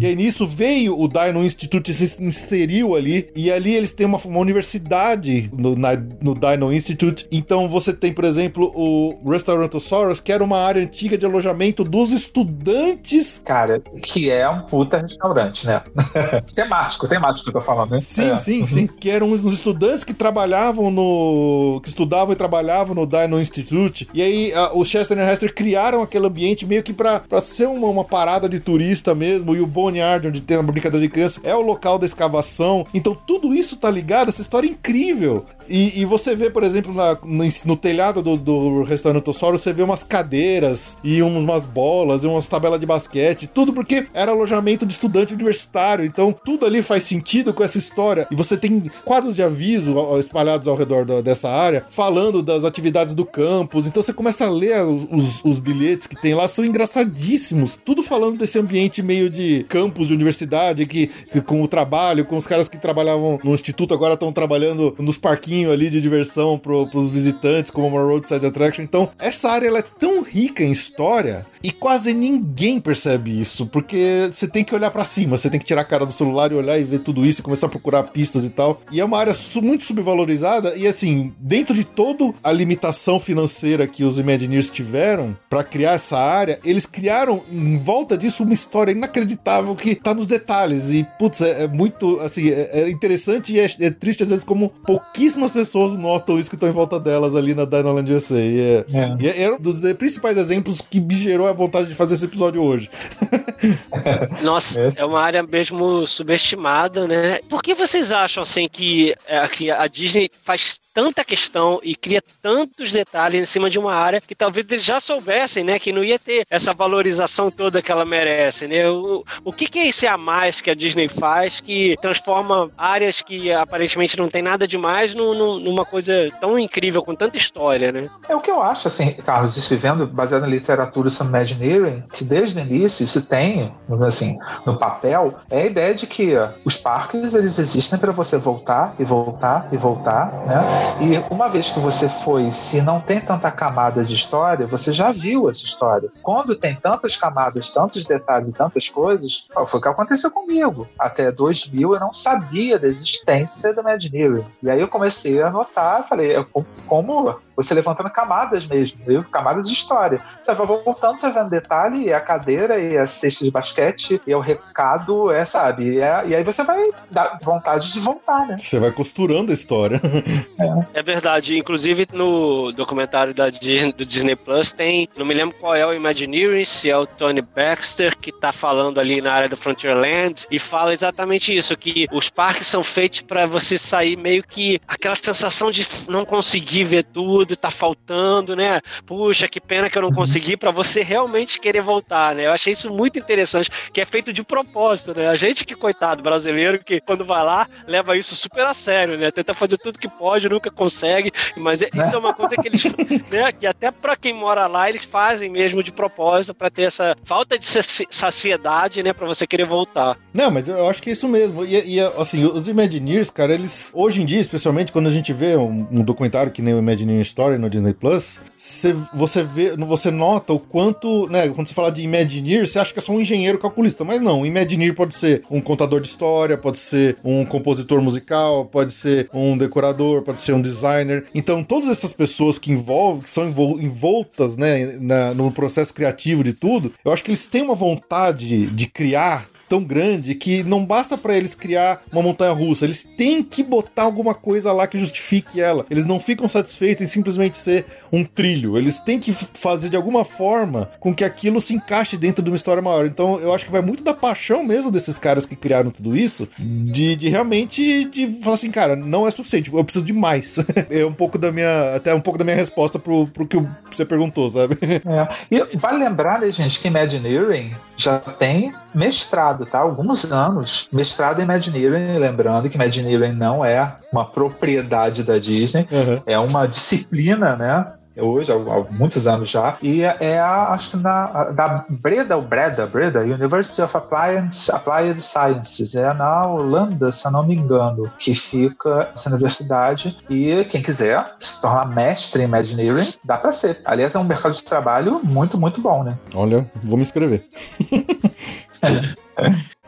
e 0.00 0.06
aí 0.06 0.16
nisso 0.16 0.46
veio 0.46 0.98
o 0.98 1.08
Dino 1.08 1.44
Institute 1.44 1.90
e 1.90 1.94
se 1.94 2.22
inseriu 2.22 2.94
ali. 2.94 3.30
E 3.34 3.50
ali 3.50 3.74
eles 3.74 3.92
têm 3.92 4.06
uma, 4.06 4.18
uma 4.24 4.40
universidade 4.40 5.50
no, 5.56 5.76
na, 5.76 5.90
no 5.94 6.34
Dino 6.34 6.72
Institute. 6.72 7.26
Então 7.30 7.68
você 7.68 7.92
tem, 7.92 8.12
por 8.12 8.24
exemplo, 8.24 8.72
o 8.74 9.30
Restaurantosaurus, 9.30 10.20
que 10.20 10.32
era 10.32 10.42
uma 10.42 10.58
área 10.58 10.82
antiga 10.82 11.16
de 11.16 11.26
alojamento 11.26 11.84
dos 11.84 12.12
estudantes. 12.12 13.40
Cara, 13.44 13.80
que 14.02 14.30
é 14.30 14.48
um 14.48 14.62
puta 14.62 14.98
restaurante, 14.98 15.66
né? 15.66 15.82
temático, 16.54 17.08
temático 17.08 17.44
que 17.44 17.50
eu 17.50 17.60
tô 17.60 17.60
falando, 17.60 17.90
né? 17.90 17.98
Sim, 17.98 18.30
é. 18.30 18.38
sim, 18.38 18.66
sim. 18.66 18.86
Que 18.86 19.10
eram 19.10 19.30
os 19.30 19.43
estudantes 19.52 20.04
que 20.04 20.14
trabalhavam 20.14 20.90
no. 20.90 21.80
que 21.82 21.88
estudavam 21.88 22.32
e 22.32 22.36
trabalhavam 22.36 22.94
no 22.94 23.06
Dino 23.06 23.40
Institute. 23.40 24.08
E 24.14 24.22
aí 24.22 24.52
a, 24.52 24.72
o 24.72 24.84
Chester 24.84 25.18
e 25.18 25.20
o 25.20 25.24
Hester 25.24 25.54
criaram 25.54 26.02
aquele 26.02 26.26
ambiente 26.26 26.66
meio 26.66 26.82
que 26.82 26.92
pra, 26.92 27.20
pra 27.20 27.40
ser 27.40 27.66
uma, 27.66 27.88
uma 27.88 28.04
parada 28.04 28.48
de 28.48 28.60
turista 28.60 29.14
mesmo. 29.14 29.54
E 29.54 29.60
o 29.60 29.66
Boneyard, 29.66 30.28
onde 30.28 30.40
tem 30.40 30.56
uma 30.56 30.72
brincadeira 30.72 31.06
de 31.06 31.12
criança, 31.12 31.40
é 31.44 31.54
o 31.54 31.60
local 31.60 31.98
da 31.98 32.06
escavação. 32.06 32.86
Então 32.94 33.14
tudo 33.14 33.54
isso 33.54 33.76
tá 33.76 33.90
ligado, 33.90 34.28
essa 34.28 34.42
história 34.42 34.66
é 34.66 34.70
incrível. 34.70 35.44
E, 35.68 36.00
e 36.00 36.04
você 36.04 36.34
vê, 36.34 36.50
por 36.50 36.62
exemplo, 36.62 36.92
na, 36.92 37.16
no, 37.22 37.44
no, 37.64 37.76
telhado 37.76 38.22
do, 38.22 38.36
do 38.36 38.82
restaurantossauro, 38.82 39.58
você 39.58 39.72
vê 39.72 39.82
umas 39.82 40.04
cadeiras 40.04 40.96
e 41.02 41.22
umas 41.22 41.64
bolas 41.64 42.22
e 42.22 42.26
umas 42.26 42.46
tabelas 42.48 42.78
de 42.78 42.86
basquete, 42.86 43.46
tudo 43.46 43.72
porque 43.72 44.06
era 44.12 44.32
alojamento 44.32 44.84
de 44.86 44.92
estudante 44.92 45.34
universitário. 45.34 46.04
Então 46.04 46.34
tudo 46.44 46.66
ali 46.66 46.82
faz 46.82 47.04
sentido 47.04 47.54
com 47.54 47.62
essa 47.62 47.78
história. 47.78 48.26
E 48.30 48.36
você 48.36 48.56
tem 48.56 48.90
quadros 49.04 49.33
de 49.34 49.42
aviso 49.42 49.94
espalhados 50.18 50.68
ao 50.68 50.76
redor 50.76 51.04
da, 51.04 51.20
dessa 51.20 51.48
área, 51.48 51.84
falando 51.88 52.42
das 52.42 52.64
atividades 52.64 53.14
do 53.14 53.24
campus. 53.24 53.86
Então 53.86 54.02
você 54.02 54.12
começa 54.12 54.46
a 54.46 54.50
ler 54.50 54.82
os, 54.84 55.06
os, 55.10 55.44
os, 55.44 55.58
bilhetes 55.58 56.06
que 56.06 56.20
tem 56.20 56.34
lá, 56.34 56.46
são 56.46 56.64
engraçadíssimos. 56.64 57.78
Tudo 57.84 58.02
falando 58.02 58.38
desse 58.38 58.58
ambiente 58.58 59.02
meio 59.02 59.30
de 59.30 59.64
campus 59.68 60.08
de 60.08 60.14
universidade, 60.14 60.86
que, 60.86 61.08
que 61.30 61.40
com 61.40 61.62
o 61.62 61.68
trabalho, 61.68 62.24
com 62.24 62.36
os 62.36 62.46
caras 62.46 62.68
que 62.68 62.78
trabalhavam 62.78 63.38
no 63.42 63.54
instituto, 63.54 63.94
agora 63.94 64.14
estão 64.14 64.32
trabalhando 64.32 64.94
nos 64.98 65.18
parquinhos 65.18 65.72
ali 65.72 65.90
de 65.90 66.00
diversão 66.00 66.58
pro, 66.58 66.86
pros 66.88 67.10
visitantes, 67.10 67.70
como 67.70 67.88
uma 67.88 68.02
roadside 68.02 68.46
attraction. 68.46 68.82
Então, 68.82 69.08
essa 69.18 69.50
área 69.50 69.68
ela 69.68 69.78
é 69.78 69.84
tão 69.98 70.22
rica 70.22 70.62
em 70.62 70.70
história 70.70 71.46
e 71.64 71.72
quase 71.72 72.12
ninguém 72.12 72.78
percebe 72.78 73.40
isso, 73.40 73.64
porque 73.66 74.28
você 74.30 74.46
tem 74.46 74.62
que 74.62 74.74
olhar 74.74 74.90
para 74.90 75.02
cima, 75.02 75.38
você 75.38 75.48
tem 75.48 75.58
que 75.58 75.64
tirar 75.64 75.80
a 75.80 75.84
cara 75.84 76.04
do 76.04 76.12
celular 76.12 76.52
e 76.52 76.54
olhar 76.54 76.78
e 76.78 76.84
ver 76.84 76.98
tudo 76.98 77.24
isso 77.24 77.40
e 77.40 77.42
começar 77.42 77.68
a 77.68 77.70
procurar 77.70 78.02
pistas 78.02 78.44
e 78.44 78.50
tal. 78.50 78.82
E 78.92 79.00
é 79.00 79.04
uma 79.04 79.18
área 79.18 79.32
muito 79.62 79.82
subvalorizada 79.84 80.76
e 80.76 80.86
assim, 80.86 81.32
dentro 81.38 81.74
de 81.74 81.82
toda 81.82 82.34
a 82.42 82.52
limitação 82.52 83.18
financeira 83.18 83.86
que 83.86 84.04
os 84.04 84.18
Imagineers 84.18 84.68
tiveram 84.68 85.34
para 85.48 85.64
criar 85.64 85.92
essa 85.92 86.18
área, 86.18 86.60
eles 86.62 86.84
criaram 86.84 87.42
em 87.50 87.78
volta 87.78 88.18
disso 88.18 88.42
uma 88.42 88.52
história 88.52 88.92
inacreditável 88.92 89.74
que 89.74 89.94
tá 89.94 90.12
nos 90.12 90.26
detalhes 90.26 90.90
e 90.90 91.06
putz, 91.18 91.40
é, 91.40 91.64
é 91.64 91.66
muito 91.66 92.20
assim, 92.20 92.50
é, 92.50 92.80
é 92.82 92.90
interessante 92.90 93.54
e 93.54 93.60
é, 93.60 93.66
é, 93.80 93.90
triste 93.90 94.22
às 94.22 94.28
vezes 94.28 94.44
como 94.44 94.68
pouquíssimas 94.68 95.50
pessoas 95.50 95.96
notam 95.96 96.38
isso 96.38 96.50
que 96.50 96.56
estão 96.56 96.68
em 96.68 96.72
volta 96.72 97.00
delas 97.00 97.34
ali 97.34 97.54
na 97.54 97.64
Dinoland 97.64 98.12
USA. 98.12 98.38
E 98.38 98.60
é, 98.60 98.84
é. 98.92 99.16
E 99.18 99.28
é, 99.28 99.42
é 99.44 99.52
um 99.54 99.58
dos 99.58 99.80
principais 99.94 100.36
exemplos 100.36 100.82
que 100.82 101.00
me 101.00 101.14
gerou 101.14 101.53
vontade 101.54 101.88
de 101.88 101.94
fazer 101.94 102.14
esse 102.14 102.24
episódio 102.24 102.62
hoje. 102.62 102.90
Nossa, 104.42 104.82
Esse. 104.82 105.00
é 105.00 105.04
uma 105.04 105.20
área 105.20 105.42
mesmo 105.42 106.06
subestimada, 106.06 107.06
né? 107.06 107.38
Por 107.48 107.62
que 107.62 107.74
vocês 107.74 108.12
acham 108.12 108.42
assim 108.42 108.68
que, 108.68 109.14
é, 109.26 109.46
que 109.48 109.70
a 109.70 109.86
Disney 109.86 110.28
faz 110.42 110.80
tanta 110.92 111.24
questão 111.24 111.80
e 111.82 111.96
cria 111.96 112.22
tantos 112.40 112.92
detalhes 112.92 113.42
em 113.42 113.46
cima 113.46 113.68
de 113.68 113.78
uma 113.78 113.92
área 113.94 114.20
que 114.20 114.34
talvez 114.34 114.64
eles 114.70 114.84
já 114.84 115.00
soubessem, 115.00 115.64
né? 115.64 115.78
Que 115.78 115.92
não 115.92 116.04
ia 116.04 116.18
ter 116.18 116.44
essa 116.50 116.72
valorização 116.72 117.50
toda 117.50 117.82
que 117.82 117.90
ela 117.90 118.04
merece, 118.04 118.68
né? 118.68 118.88
O, 118.88 119.24
o 119.44 119.52
que, 119.52 119.66
que 119.66 119.78
é 119.80 119.88
esse 119.88 120.06
a 120.06 120.16
mais 120.16 120.60
que 120.60 120.70
a 120.70 120.74
Disney 120.74 121.08
faz 121.08 121.60
que 121.60 121.96
transforma 122.00 122.70
áreas 122.78 123.20
que 123.22 123.50
aparentemente 123.52 124.16
não 124.16 124.28
tem 124.28 124.42
nada 124.42 124.68
demais 124.68 125.14
num- 125.14 125.34
num- 125.34 125.58
numa 125.58 125.84
coisa 125.84 126.30
tão 126.40 126.58
incrível, 126.58 127.02
com 127.02 127.14
tanta 127.14 127.36
história, 127.36 127.90
né? 127.90 128.08
É 128.28 128.36
o 128.36 128.40
que 128.40 128.50
eu 128.50 128.62
acho, 128.62 128.86
assim, 128.88 129.12
Carlos, 129.14 129.56
isso 129.56 129.76
vendo, 129.76 130.06
baseado 130.06 130.42
na 130.42 130.48
literatura 130.48 131.10
sobre 131.10 131.32
Imagineering, 131.44 132.02
que 132.12 132.24
desde 132.24 132.58
o 132.58 132.62
início 132.62 133.06
se 133.06 133.22
tem, 133.22 133.72
assim, 134.06 134.38
no 134.64 134.78
papel, 134.78 135.34
é 135.50 135.62
a 135.62 135.66
ideia 135.66 135.94
de 135.94 136.06
que 136.06 136.32
os 136.64 136.76
parques 136.76 137.34
eles 137.34 137.58
existem 137.58 137.98
para 137.98 138.12
você 138.12 138.36
voltar 138.38 138.94
e 138.98 139.04
voltar 139.04 139.68
e 139.72 139.76
voltar, 139.76 140.32
né? 140.46 140.62
E 141.00 141.32
uma 141.32 141.48
vez 141.48 141.70
que 141.70 141.80
você 141.80 142.08
foi, 142.08 142.50
se 142.52 142.80
não 142.80 143.00
tem 143.00 143.20
tanta 143.20 143.50
camada 143.50 144.04
de 144.04 144.14
história, 144.14 144.66
você 144.66 144.92
já 144.92 145.12
viu 145.12 145.48
essa 145.50 145.64
história. 145.64 146.08
Quando 146.22 146.56
tem 146.56 146.74
tantas 146.74 147.16
camadas, 147.16 147.70
tantos 147.70 148.04
detalhes 148.04 148.52
tantas 148.52 148.88
coisas, 148.88 149.46
foi 149.66 149.80
o 149.80 149.82
que 149.82 149.88
aconteceu 149.88 150.30
comigo. 150.30 150.86
Até 150.98 151.30
2000 151.32 151.94
eu 151.94 152.00
não 152.00 152.12
sabia 152.12 152.78
da 152.78 152.86
existência 152.86 153.72
do 153.74 153.80
Imagineering. 153.80 154.44
E 154.62 154.70
aí 154.70 154.80
eu 154.80 154.88
comecei 154.88 155.42
a 155.42 155.50
notar, 155.50 156.06
falei, 156.08 156.36
é 156.36 156.44
co- 156.44 156.64
como 156.86 157.36
você 157.56 157.74
levantando 157.74 158.10
camadas 158.10 158.66
mesmo, 158.66 158.98
viu? 159.06 159.24
camadas 159.24 159.66
de 159.66 159.72
história. 159.72 160.20
Você 160.40 160.54
vai 160.54 160.66
voltando, 160.66 161.18
você 161.18 161.30
vai 161.30 161.42
vendo 161.42 161.50
detalhe, 161.50 162.04
e 162.04 162.12
a 162.12 162.20
cadeira, 162.20 162.78
e 162.78 162.96
a 162.96 163.06
cesta 163.06 163.44
de 163.44 163.50
basquete, 163.50 164.20
e 164.26 164.32
é 164.32 164.36
o 164.36 164.40
recado, 164.40 165.30
é, 165.32 165.44
sabe? 165.44 165.94
E, 165.94 166.00
é- 166.00 166.24
e 166.26 166.34
aí 166.34 166.44
você 166.44 166.62
vai 166.62 166.90
dar 167.10 167.38
vontade 167.42 167.92
de 167.92 168.00
voltar, 168.00 168.46
né? 168.46 168.56
Você 168.58 168.78
vai 168.78 168.90
costurando 168.90 169.50
a 169.50 169.54
história. 169.54 170.00
É 170.94 171.02
verdade. 171.02 171.58
Inclusive 171.58 172.06
no 172.12 172.72
documentário 172.72 173.34
da 173.34 173.50
Disney, 173.50 173.92
do 173.92 174.06
Disney 174.06 174.36
Plus 174.36 174.72
tem, 174.72 175.08
não 175.16 175.26
me 175.26 175.34
lembro 175.34 175.56
qual 175.58 175.74
é 175.74 175.84
o 175.84 175.92
Imagineering, 175.92 176.64
se 176.64 176.88
é 176.88 176.96
o 176.96 177.06
Tony 177.06 177.42
Baxter 177.42 178.16
que 178.16 178.30
tá 178.32 178.52
falando 178.52 178.98
ali 179.00 179.20
na 179.20 179.32
área 179.32 179.48
do 179.48 179.56
Frontierland 179.56 180.46
e 180.50 180.58
fala 180.58 180.92
exatamente 180.92 181.54
isso, 181.54 181.76
que 181.76 182.06
os 182.12 182.28
parques 182.28 182.66
são 182.66 182.82
feitos 182.84 183.20
para 183.22 183.46
você 183.46 183.76
sair 183.76 184.16
meio 184.16 184.42
que 184.42 184.80
aquela 184.86 185.16
sensação 185.16 185.70
de 185.70 185.86
não 186.08 186.24
conseguir 186.24 186.84
ver 186.84 187.04
tudo, 187.04 187.43
tá 187.56 187.70
faltando, 187.70 188.56
né? 188.56 188.80
Puxa, 189.06 189.46
que 189.48 189.60
pena 189.60 189.90
que 189.90 189.98
eu 189.98 190.02
não 190.02 190.12
consegui 190.12 190.56
para 190.56 190.70
você 190.70 191.02
realmente 191.02 191.58
querer 191.60 191.82
voltar, 191.82 192.34
né? 192.34 192.46
Eu 192.46 192.52
achei 192.52 192.72
isso 192.72 192.90
muito 192.90 193.18
interessante, 193.18 193.70
que 193.92 194.00
é 194.00 194.04
feito 194.04 194.32
de 194.32 194.42
propósito, 194.42 195.14
né? 195.14 195.28
A 195.28 195.36
gente 195.36 195.64
que 195.64 195.74
coitado 195.74 196.22
brasileiro 196.22 196.82
que 196.82 197.00
quando 197.00 197.24
vai 197.24 197.42
lá 197.44 197.68
leva 197.86 198.16
isso 198.16 198.34
super 198.36 198.64
a 198.66 198.74
sério, 198.74 199.18
né? 199.18 199.30
Tenta 199.30 199.52
fazer 199.54 199.76
tudo 199.78 199.98
que 199.98 200.08
pode, 200.08 200.48
nunca 200.48 200.70
consegue, 200.70 201.30
mas 201.56 201.82
é- 201.82 201.90
isso 201.94 202.14
é 202.14 202.18
uma 202.18 202.32
coisa 202.34 202.56
que 202.56 202.68
eles, 202.68 202.82
né, 203.30 203.52
que 203.52 203.66
até 203.66 203.90
para 203.90 204.16
quem 204.16 204.32
mora 204.32 204.66
lá, 204.66 204.88
eles 204.88 205.04
fazem 205.04 205.48
mesmo 205.50 205.82
de 205.82 205.92
propósito 205.92 206.54
para 206.54 206.70
ter 206.70 206.82
essa 206.82 207.16
falta 207.24 207.58
de 207.58 207.64
saci- 207.64 208.06
saciedade, 208.10 209.02
né, 209.02 209.12
para 209.12 209.26
você 209.26 209.46
querer 209.46 209.64
voltar. 209.66 210.16
Não, 210.32 210.50
mas 210.50 210.68
eu 210.68 210.88
acho 210.88 211.02
que 211.02 211.10
é 211.10 211.12
isso 211.12 211.28
mesmo. 211.28 211.64
E, 211.64 211.96
e, 211.96 212.00
assim, 212.18 212.44
os 212.44 212.68
Imagineers, 212.68 213.30
cara, 213.30 213.54
eles. 213.54 213.90
Hoje 213.94 214.20
em 214.22 214.26
dia, 214.26 214.40
especialmente 214.40 214.92
quando 214.92 215.08
a 215.08 215.10
gente 215.10 215.32
vê 215.32 215.56
um, 215.56 215.86
um 215.90 216.02
documentário 216.02 216.50
que 216.52 216.60
nem 216.62 216.74
o 216.74 216.78
Imagineering 216.78 217.20
Story 217.34 217.58
no 217.58 217.68
Disney 217.68 217.92
Plus, 217.92 218.38
cê- 218.56 218.94
você 219.12 219.42
vê, 219.42 219.76
você 219.76 220.08
nota 220.10 220.52
o 220.52 220.58
quanto, 220.60 221.26
né? 221.26 221.48
Quando 221.48 221.66
você 221.66 221.74
fala 221.74 221.90
de 221.90 222.00
Imagineer, 222.02 222.66
você 222.68 222.78
acha 222.78 222.92
que 222.92 223.00
é 223.00 223.02
só 223.02 223.10
um 223.12 223.20
engenheiro 223.20 223.58
calculista. 223.58 224.04
Mas 224.04 224.20
não, 224.20 224.46
Imagineer 224.46 224.94
pode 224.94 225.14
ser 225.14 225.42
um 225.50 225.60
contador 225.60 226.00
de 226.00 226.06
história, 226.06 226.56
pode 226.56 226.78
ser 226.78 227.16
um 227.24 227.44
compositor 227.44 228.00
musical, 228.00 228.66
pode 228.66 228.92
ser 228.92 229.28
um 229.34 229.58
decorador, 229.58 230.22
pode 230.22 230.40
ser 230.40 230.52
um 230.52 230.62
designer. 230.62 231.24
Então, 231.34 231.64
todas 231.64 231.88
essas 231.88 232.12
pessoas 232.12 232.56
que 232.56 232.70
envolvem, 232.70 233.22
que 233.22 233.30
são 233.30 233.48
envol- 233.48 233.80
envoltas, 233.80 234.56
né, 234.56 234.96
na- 235.00 235.34
no 235.34 235.50
processo 235.50 235.92
criativo 235.92 236.44
de 236.44 236.52
tudo, 236.52 236.92
eu 237.04 237.12
acho 237.12 237.24
que 237.24 237.30
eles 237.30 237.46
têm 237.46 237.62
uma 237.62 237.74
vontade 237.74 238.66
de 238.68 238.86
criar 238.86 239.46
tão 239.68 239.82
grande 239.82 240.34
que 240.34 240.62
não 240.62 240.84
basta 240.84 241.16
pra 241.16 241.36
eles 241.36 241.54
criar 241.54 242.02
uma 242.12 242.22
montanha 242.22 242.52
russa, 242.52 242.84
eles 242.84 243.04
têm 243.04 243.42
que 243.42 243.62
botar 243.62 244.02
alguma 244.02 244.34
coisa 244.34 244.72
lá 244.72 244.86
que 244.86 244.98
justifique 244.98 245.60
ela. 245.60 245.84
Eles 245.90 246.06
não 246.06 246.20
ficam 246.20 246.48
satisfeitos 246.48 247.04
em 247.04 247.08
simplesmente 247.08 247.56
ser 247.56 247.84
um 248.12 248.24
trilho, 248.24 248.76
eles 248.76 248.98
têm 248.98 249.18
que 249.18 249.32
fazer 249.32 249.88
de 249.88 249.96
alguma 249.96 250.24
forma 250.24 250.90
com 251.00 251.14
que 251.14 251.24
aquilo 251.24 251.60
se 251.60 251.74
encaixe 251.74 252.16
dentro 252.16 252.42
de 252.42 252.50
uma 252.50 252.56
história 252.56 252.82
maior. 252.82 253.06
Então 253.06 253.38
eu 253.40 253.52
acho 253.52 253.64
que 253.64 253.72
vai 253.72 253.82
muito 253.82 254.02
da 254.02 254.14
paixão 254.14 254.62
mesmo 254.62 254.90
desses 254.90 255.18
caras 255.18 255.46
que 255.46 255.56
criaram 255.56 255.90
tudo 255.90 256.16
isso, 256.16 256.48
de, 256.58 257.16
de 257.16 257.28
realmente 257.28 258.04
de 258.04 258.26
falar 258.42 258.54
assim, 258.54 258.70
cara, 258.70 258.96
não 258.96 259.26
é 259.26 259.30
suficiente, 259.30 259.72
eu 259.72 259.84
preciso 259.84 260.04
de 260.04 260.12
mais. 260.12 260.56
é 260.90 261.04
um 261.04 261.12
pouco 261.12 261.38
da 261.38 261.52
minha, 261.52 261.94
até 261.94 262.14
um 262.14 262.20
pouco 262.20 262.38
da 262.38 262.44
minha 262.44 262.56
resposta 262.56 262.98
pro, 262.98 263.26
pro 263.28 263.46
que 263.46 263.56
você 263.90 264.04
perguntou, 264.04 264.48
sabe? 264.50 264.78
É. 264.82 265.28
E 265.50 265.76
vale 265.76 266.02
lembrar, 266.02 266.40
né, 266.40 266.50
gente, 266.50 266.80
que 266.80 266.88
Imagineering 266.88 267.74
já 267.96 268.18
tem 268.18 268.72
mestrado, 268.94 269.53
tá? 269.64 269.78
Alguns 269.78 270.24
anos. 270.30 270.88
Mestrado 270.92 271.40
em 271.40 271.44
Imagineering, 271.44 272.18
lembrando 272.18 272.68
que 272.68 272.76
Imagineering 272.76 273.32
não 273.32 273.64
é 273.64 273.96
uma 274.12 274.24
propriedade 274.24 275.22
da 275.22 275.38
Disney, 275.38 275.86
Uhum. 275.90 276.20
é 276.26 276.38
uma 276.38 276.66
disciplina, 276.66 277.56
né? 277.56 277.86
Hoje, 278.16 278.52
há, 278.52 278.56
muitos 278.92 279.26
anos 279.26 279.50
já, 279.50 279.76
e 279.82 280.04
é 280.04 280.38
a, 280.38 280.68
acho 280.68 280.92
que 280.92 280.96
na, 280.96 281.50
da 281.50 281.84
Breda, 281.90 282.36
ou 282.36 282.42
Breda, 282.42 282.86
Breda, 282.86 283.22
University 283.22 283.82
of 283.82 283.96
Applied, 283.96 284.50
Applied 284.72 285.20
Sciences, 285.20 285.96
é 285.96 286.14
na 286.14 286.46
Holanda, 286.46 287.10
se 287.10 287.26
eu 287.26 287.32
não 287.32 287.44
me 287.44 287.56
engano, 287.56 288.08
que 288.16 288.32
fica 288.32 289.08
essa 289.16 289.28
universidade, 289.28 290.16
e 290.30 290.64
quem 290.70 290.80
quiser 290.80 291.26
se 291.40 291.60
tornar 291.60 291.88
mestre 291.88 292.42
em 292.42 292.44
Imagineering, 292.44 293.12
dá 293.24 293.36
pra 293.36 293.50
ser. 293.50 293.80
Aliás, 293.84 294.14
é 294.14 294.18
um 294.20 294.24
mercado 294.24 294.52
de 294.52 294.62
trabalho 294.62 295.20
muito, 295.24 295.58
muito 295.58 295.80
bom, 295.80 296.04
né? 296.04 296.16
Olha, 296.32 296.64
vou 296.84 296.96
me 296.96 297.02
inscrever. 297.02 297.44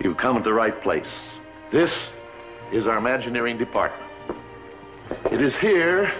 You've 0.01 0.17
come 0.17 0.37
at 0.37 0.45
the 0.45 0.53
right 0.53 0.81
place. 0.83 1.09
This 1.71 1.93
is 2.73 2.87
our 2.87 2.99
Imagineering 2.99 3.59
department. 3.59 4.11
It 5.31 5.43
is 5.43 5.57
here 5.57 6.13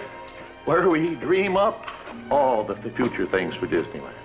where 0.65 0.89
we 0.89 1.15
dream 1.15 1.57
up 1.57 1.87
all 2.29 2.63
the 2.63 2.75
future 2.91 3.25
things 3.25 3.55
for 3.55 3.67
Disneyland. 3.67 4.16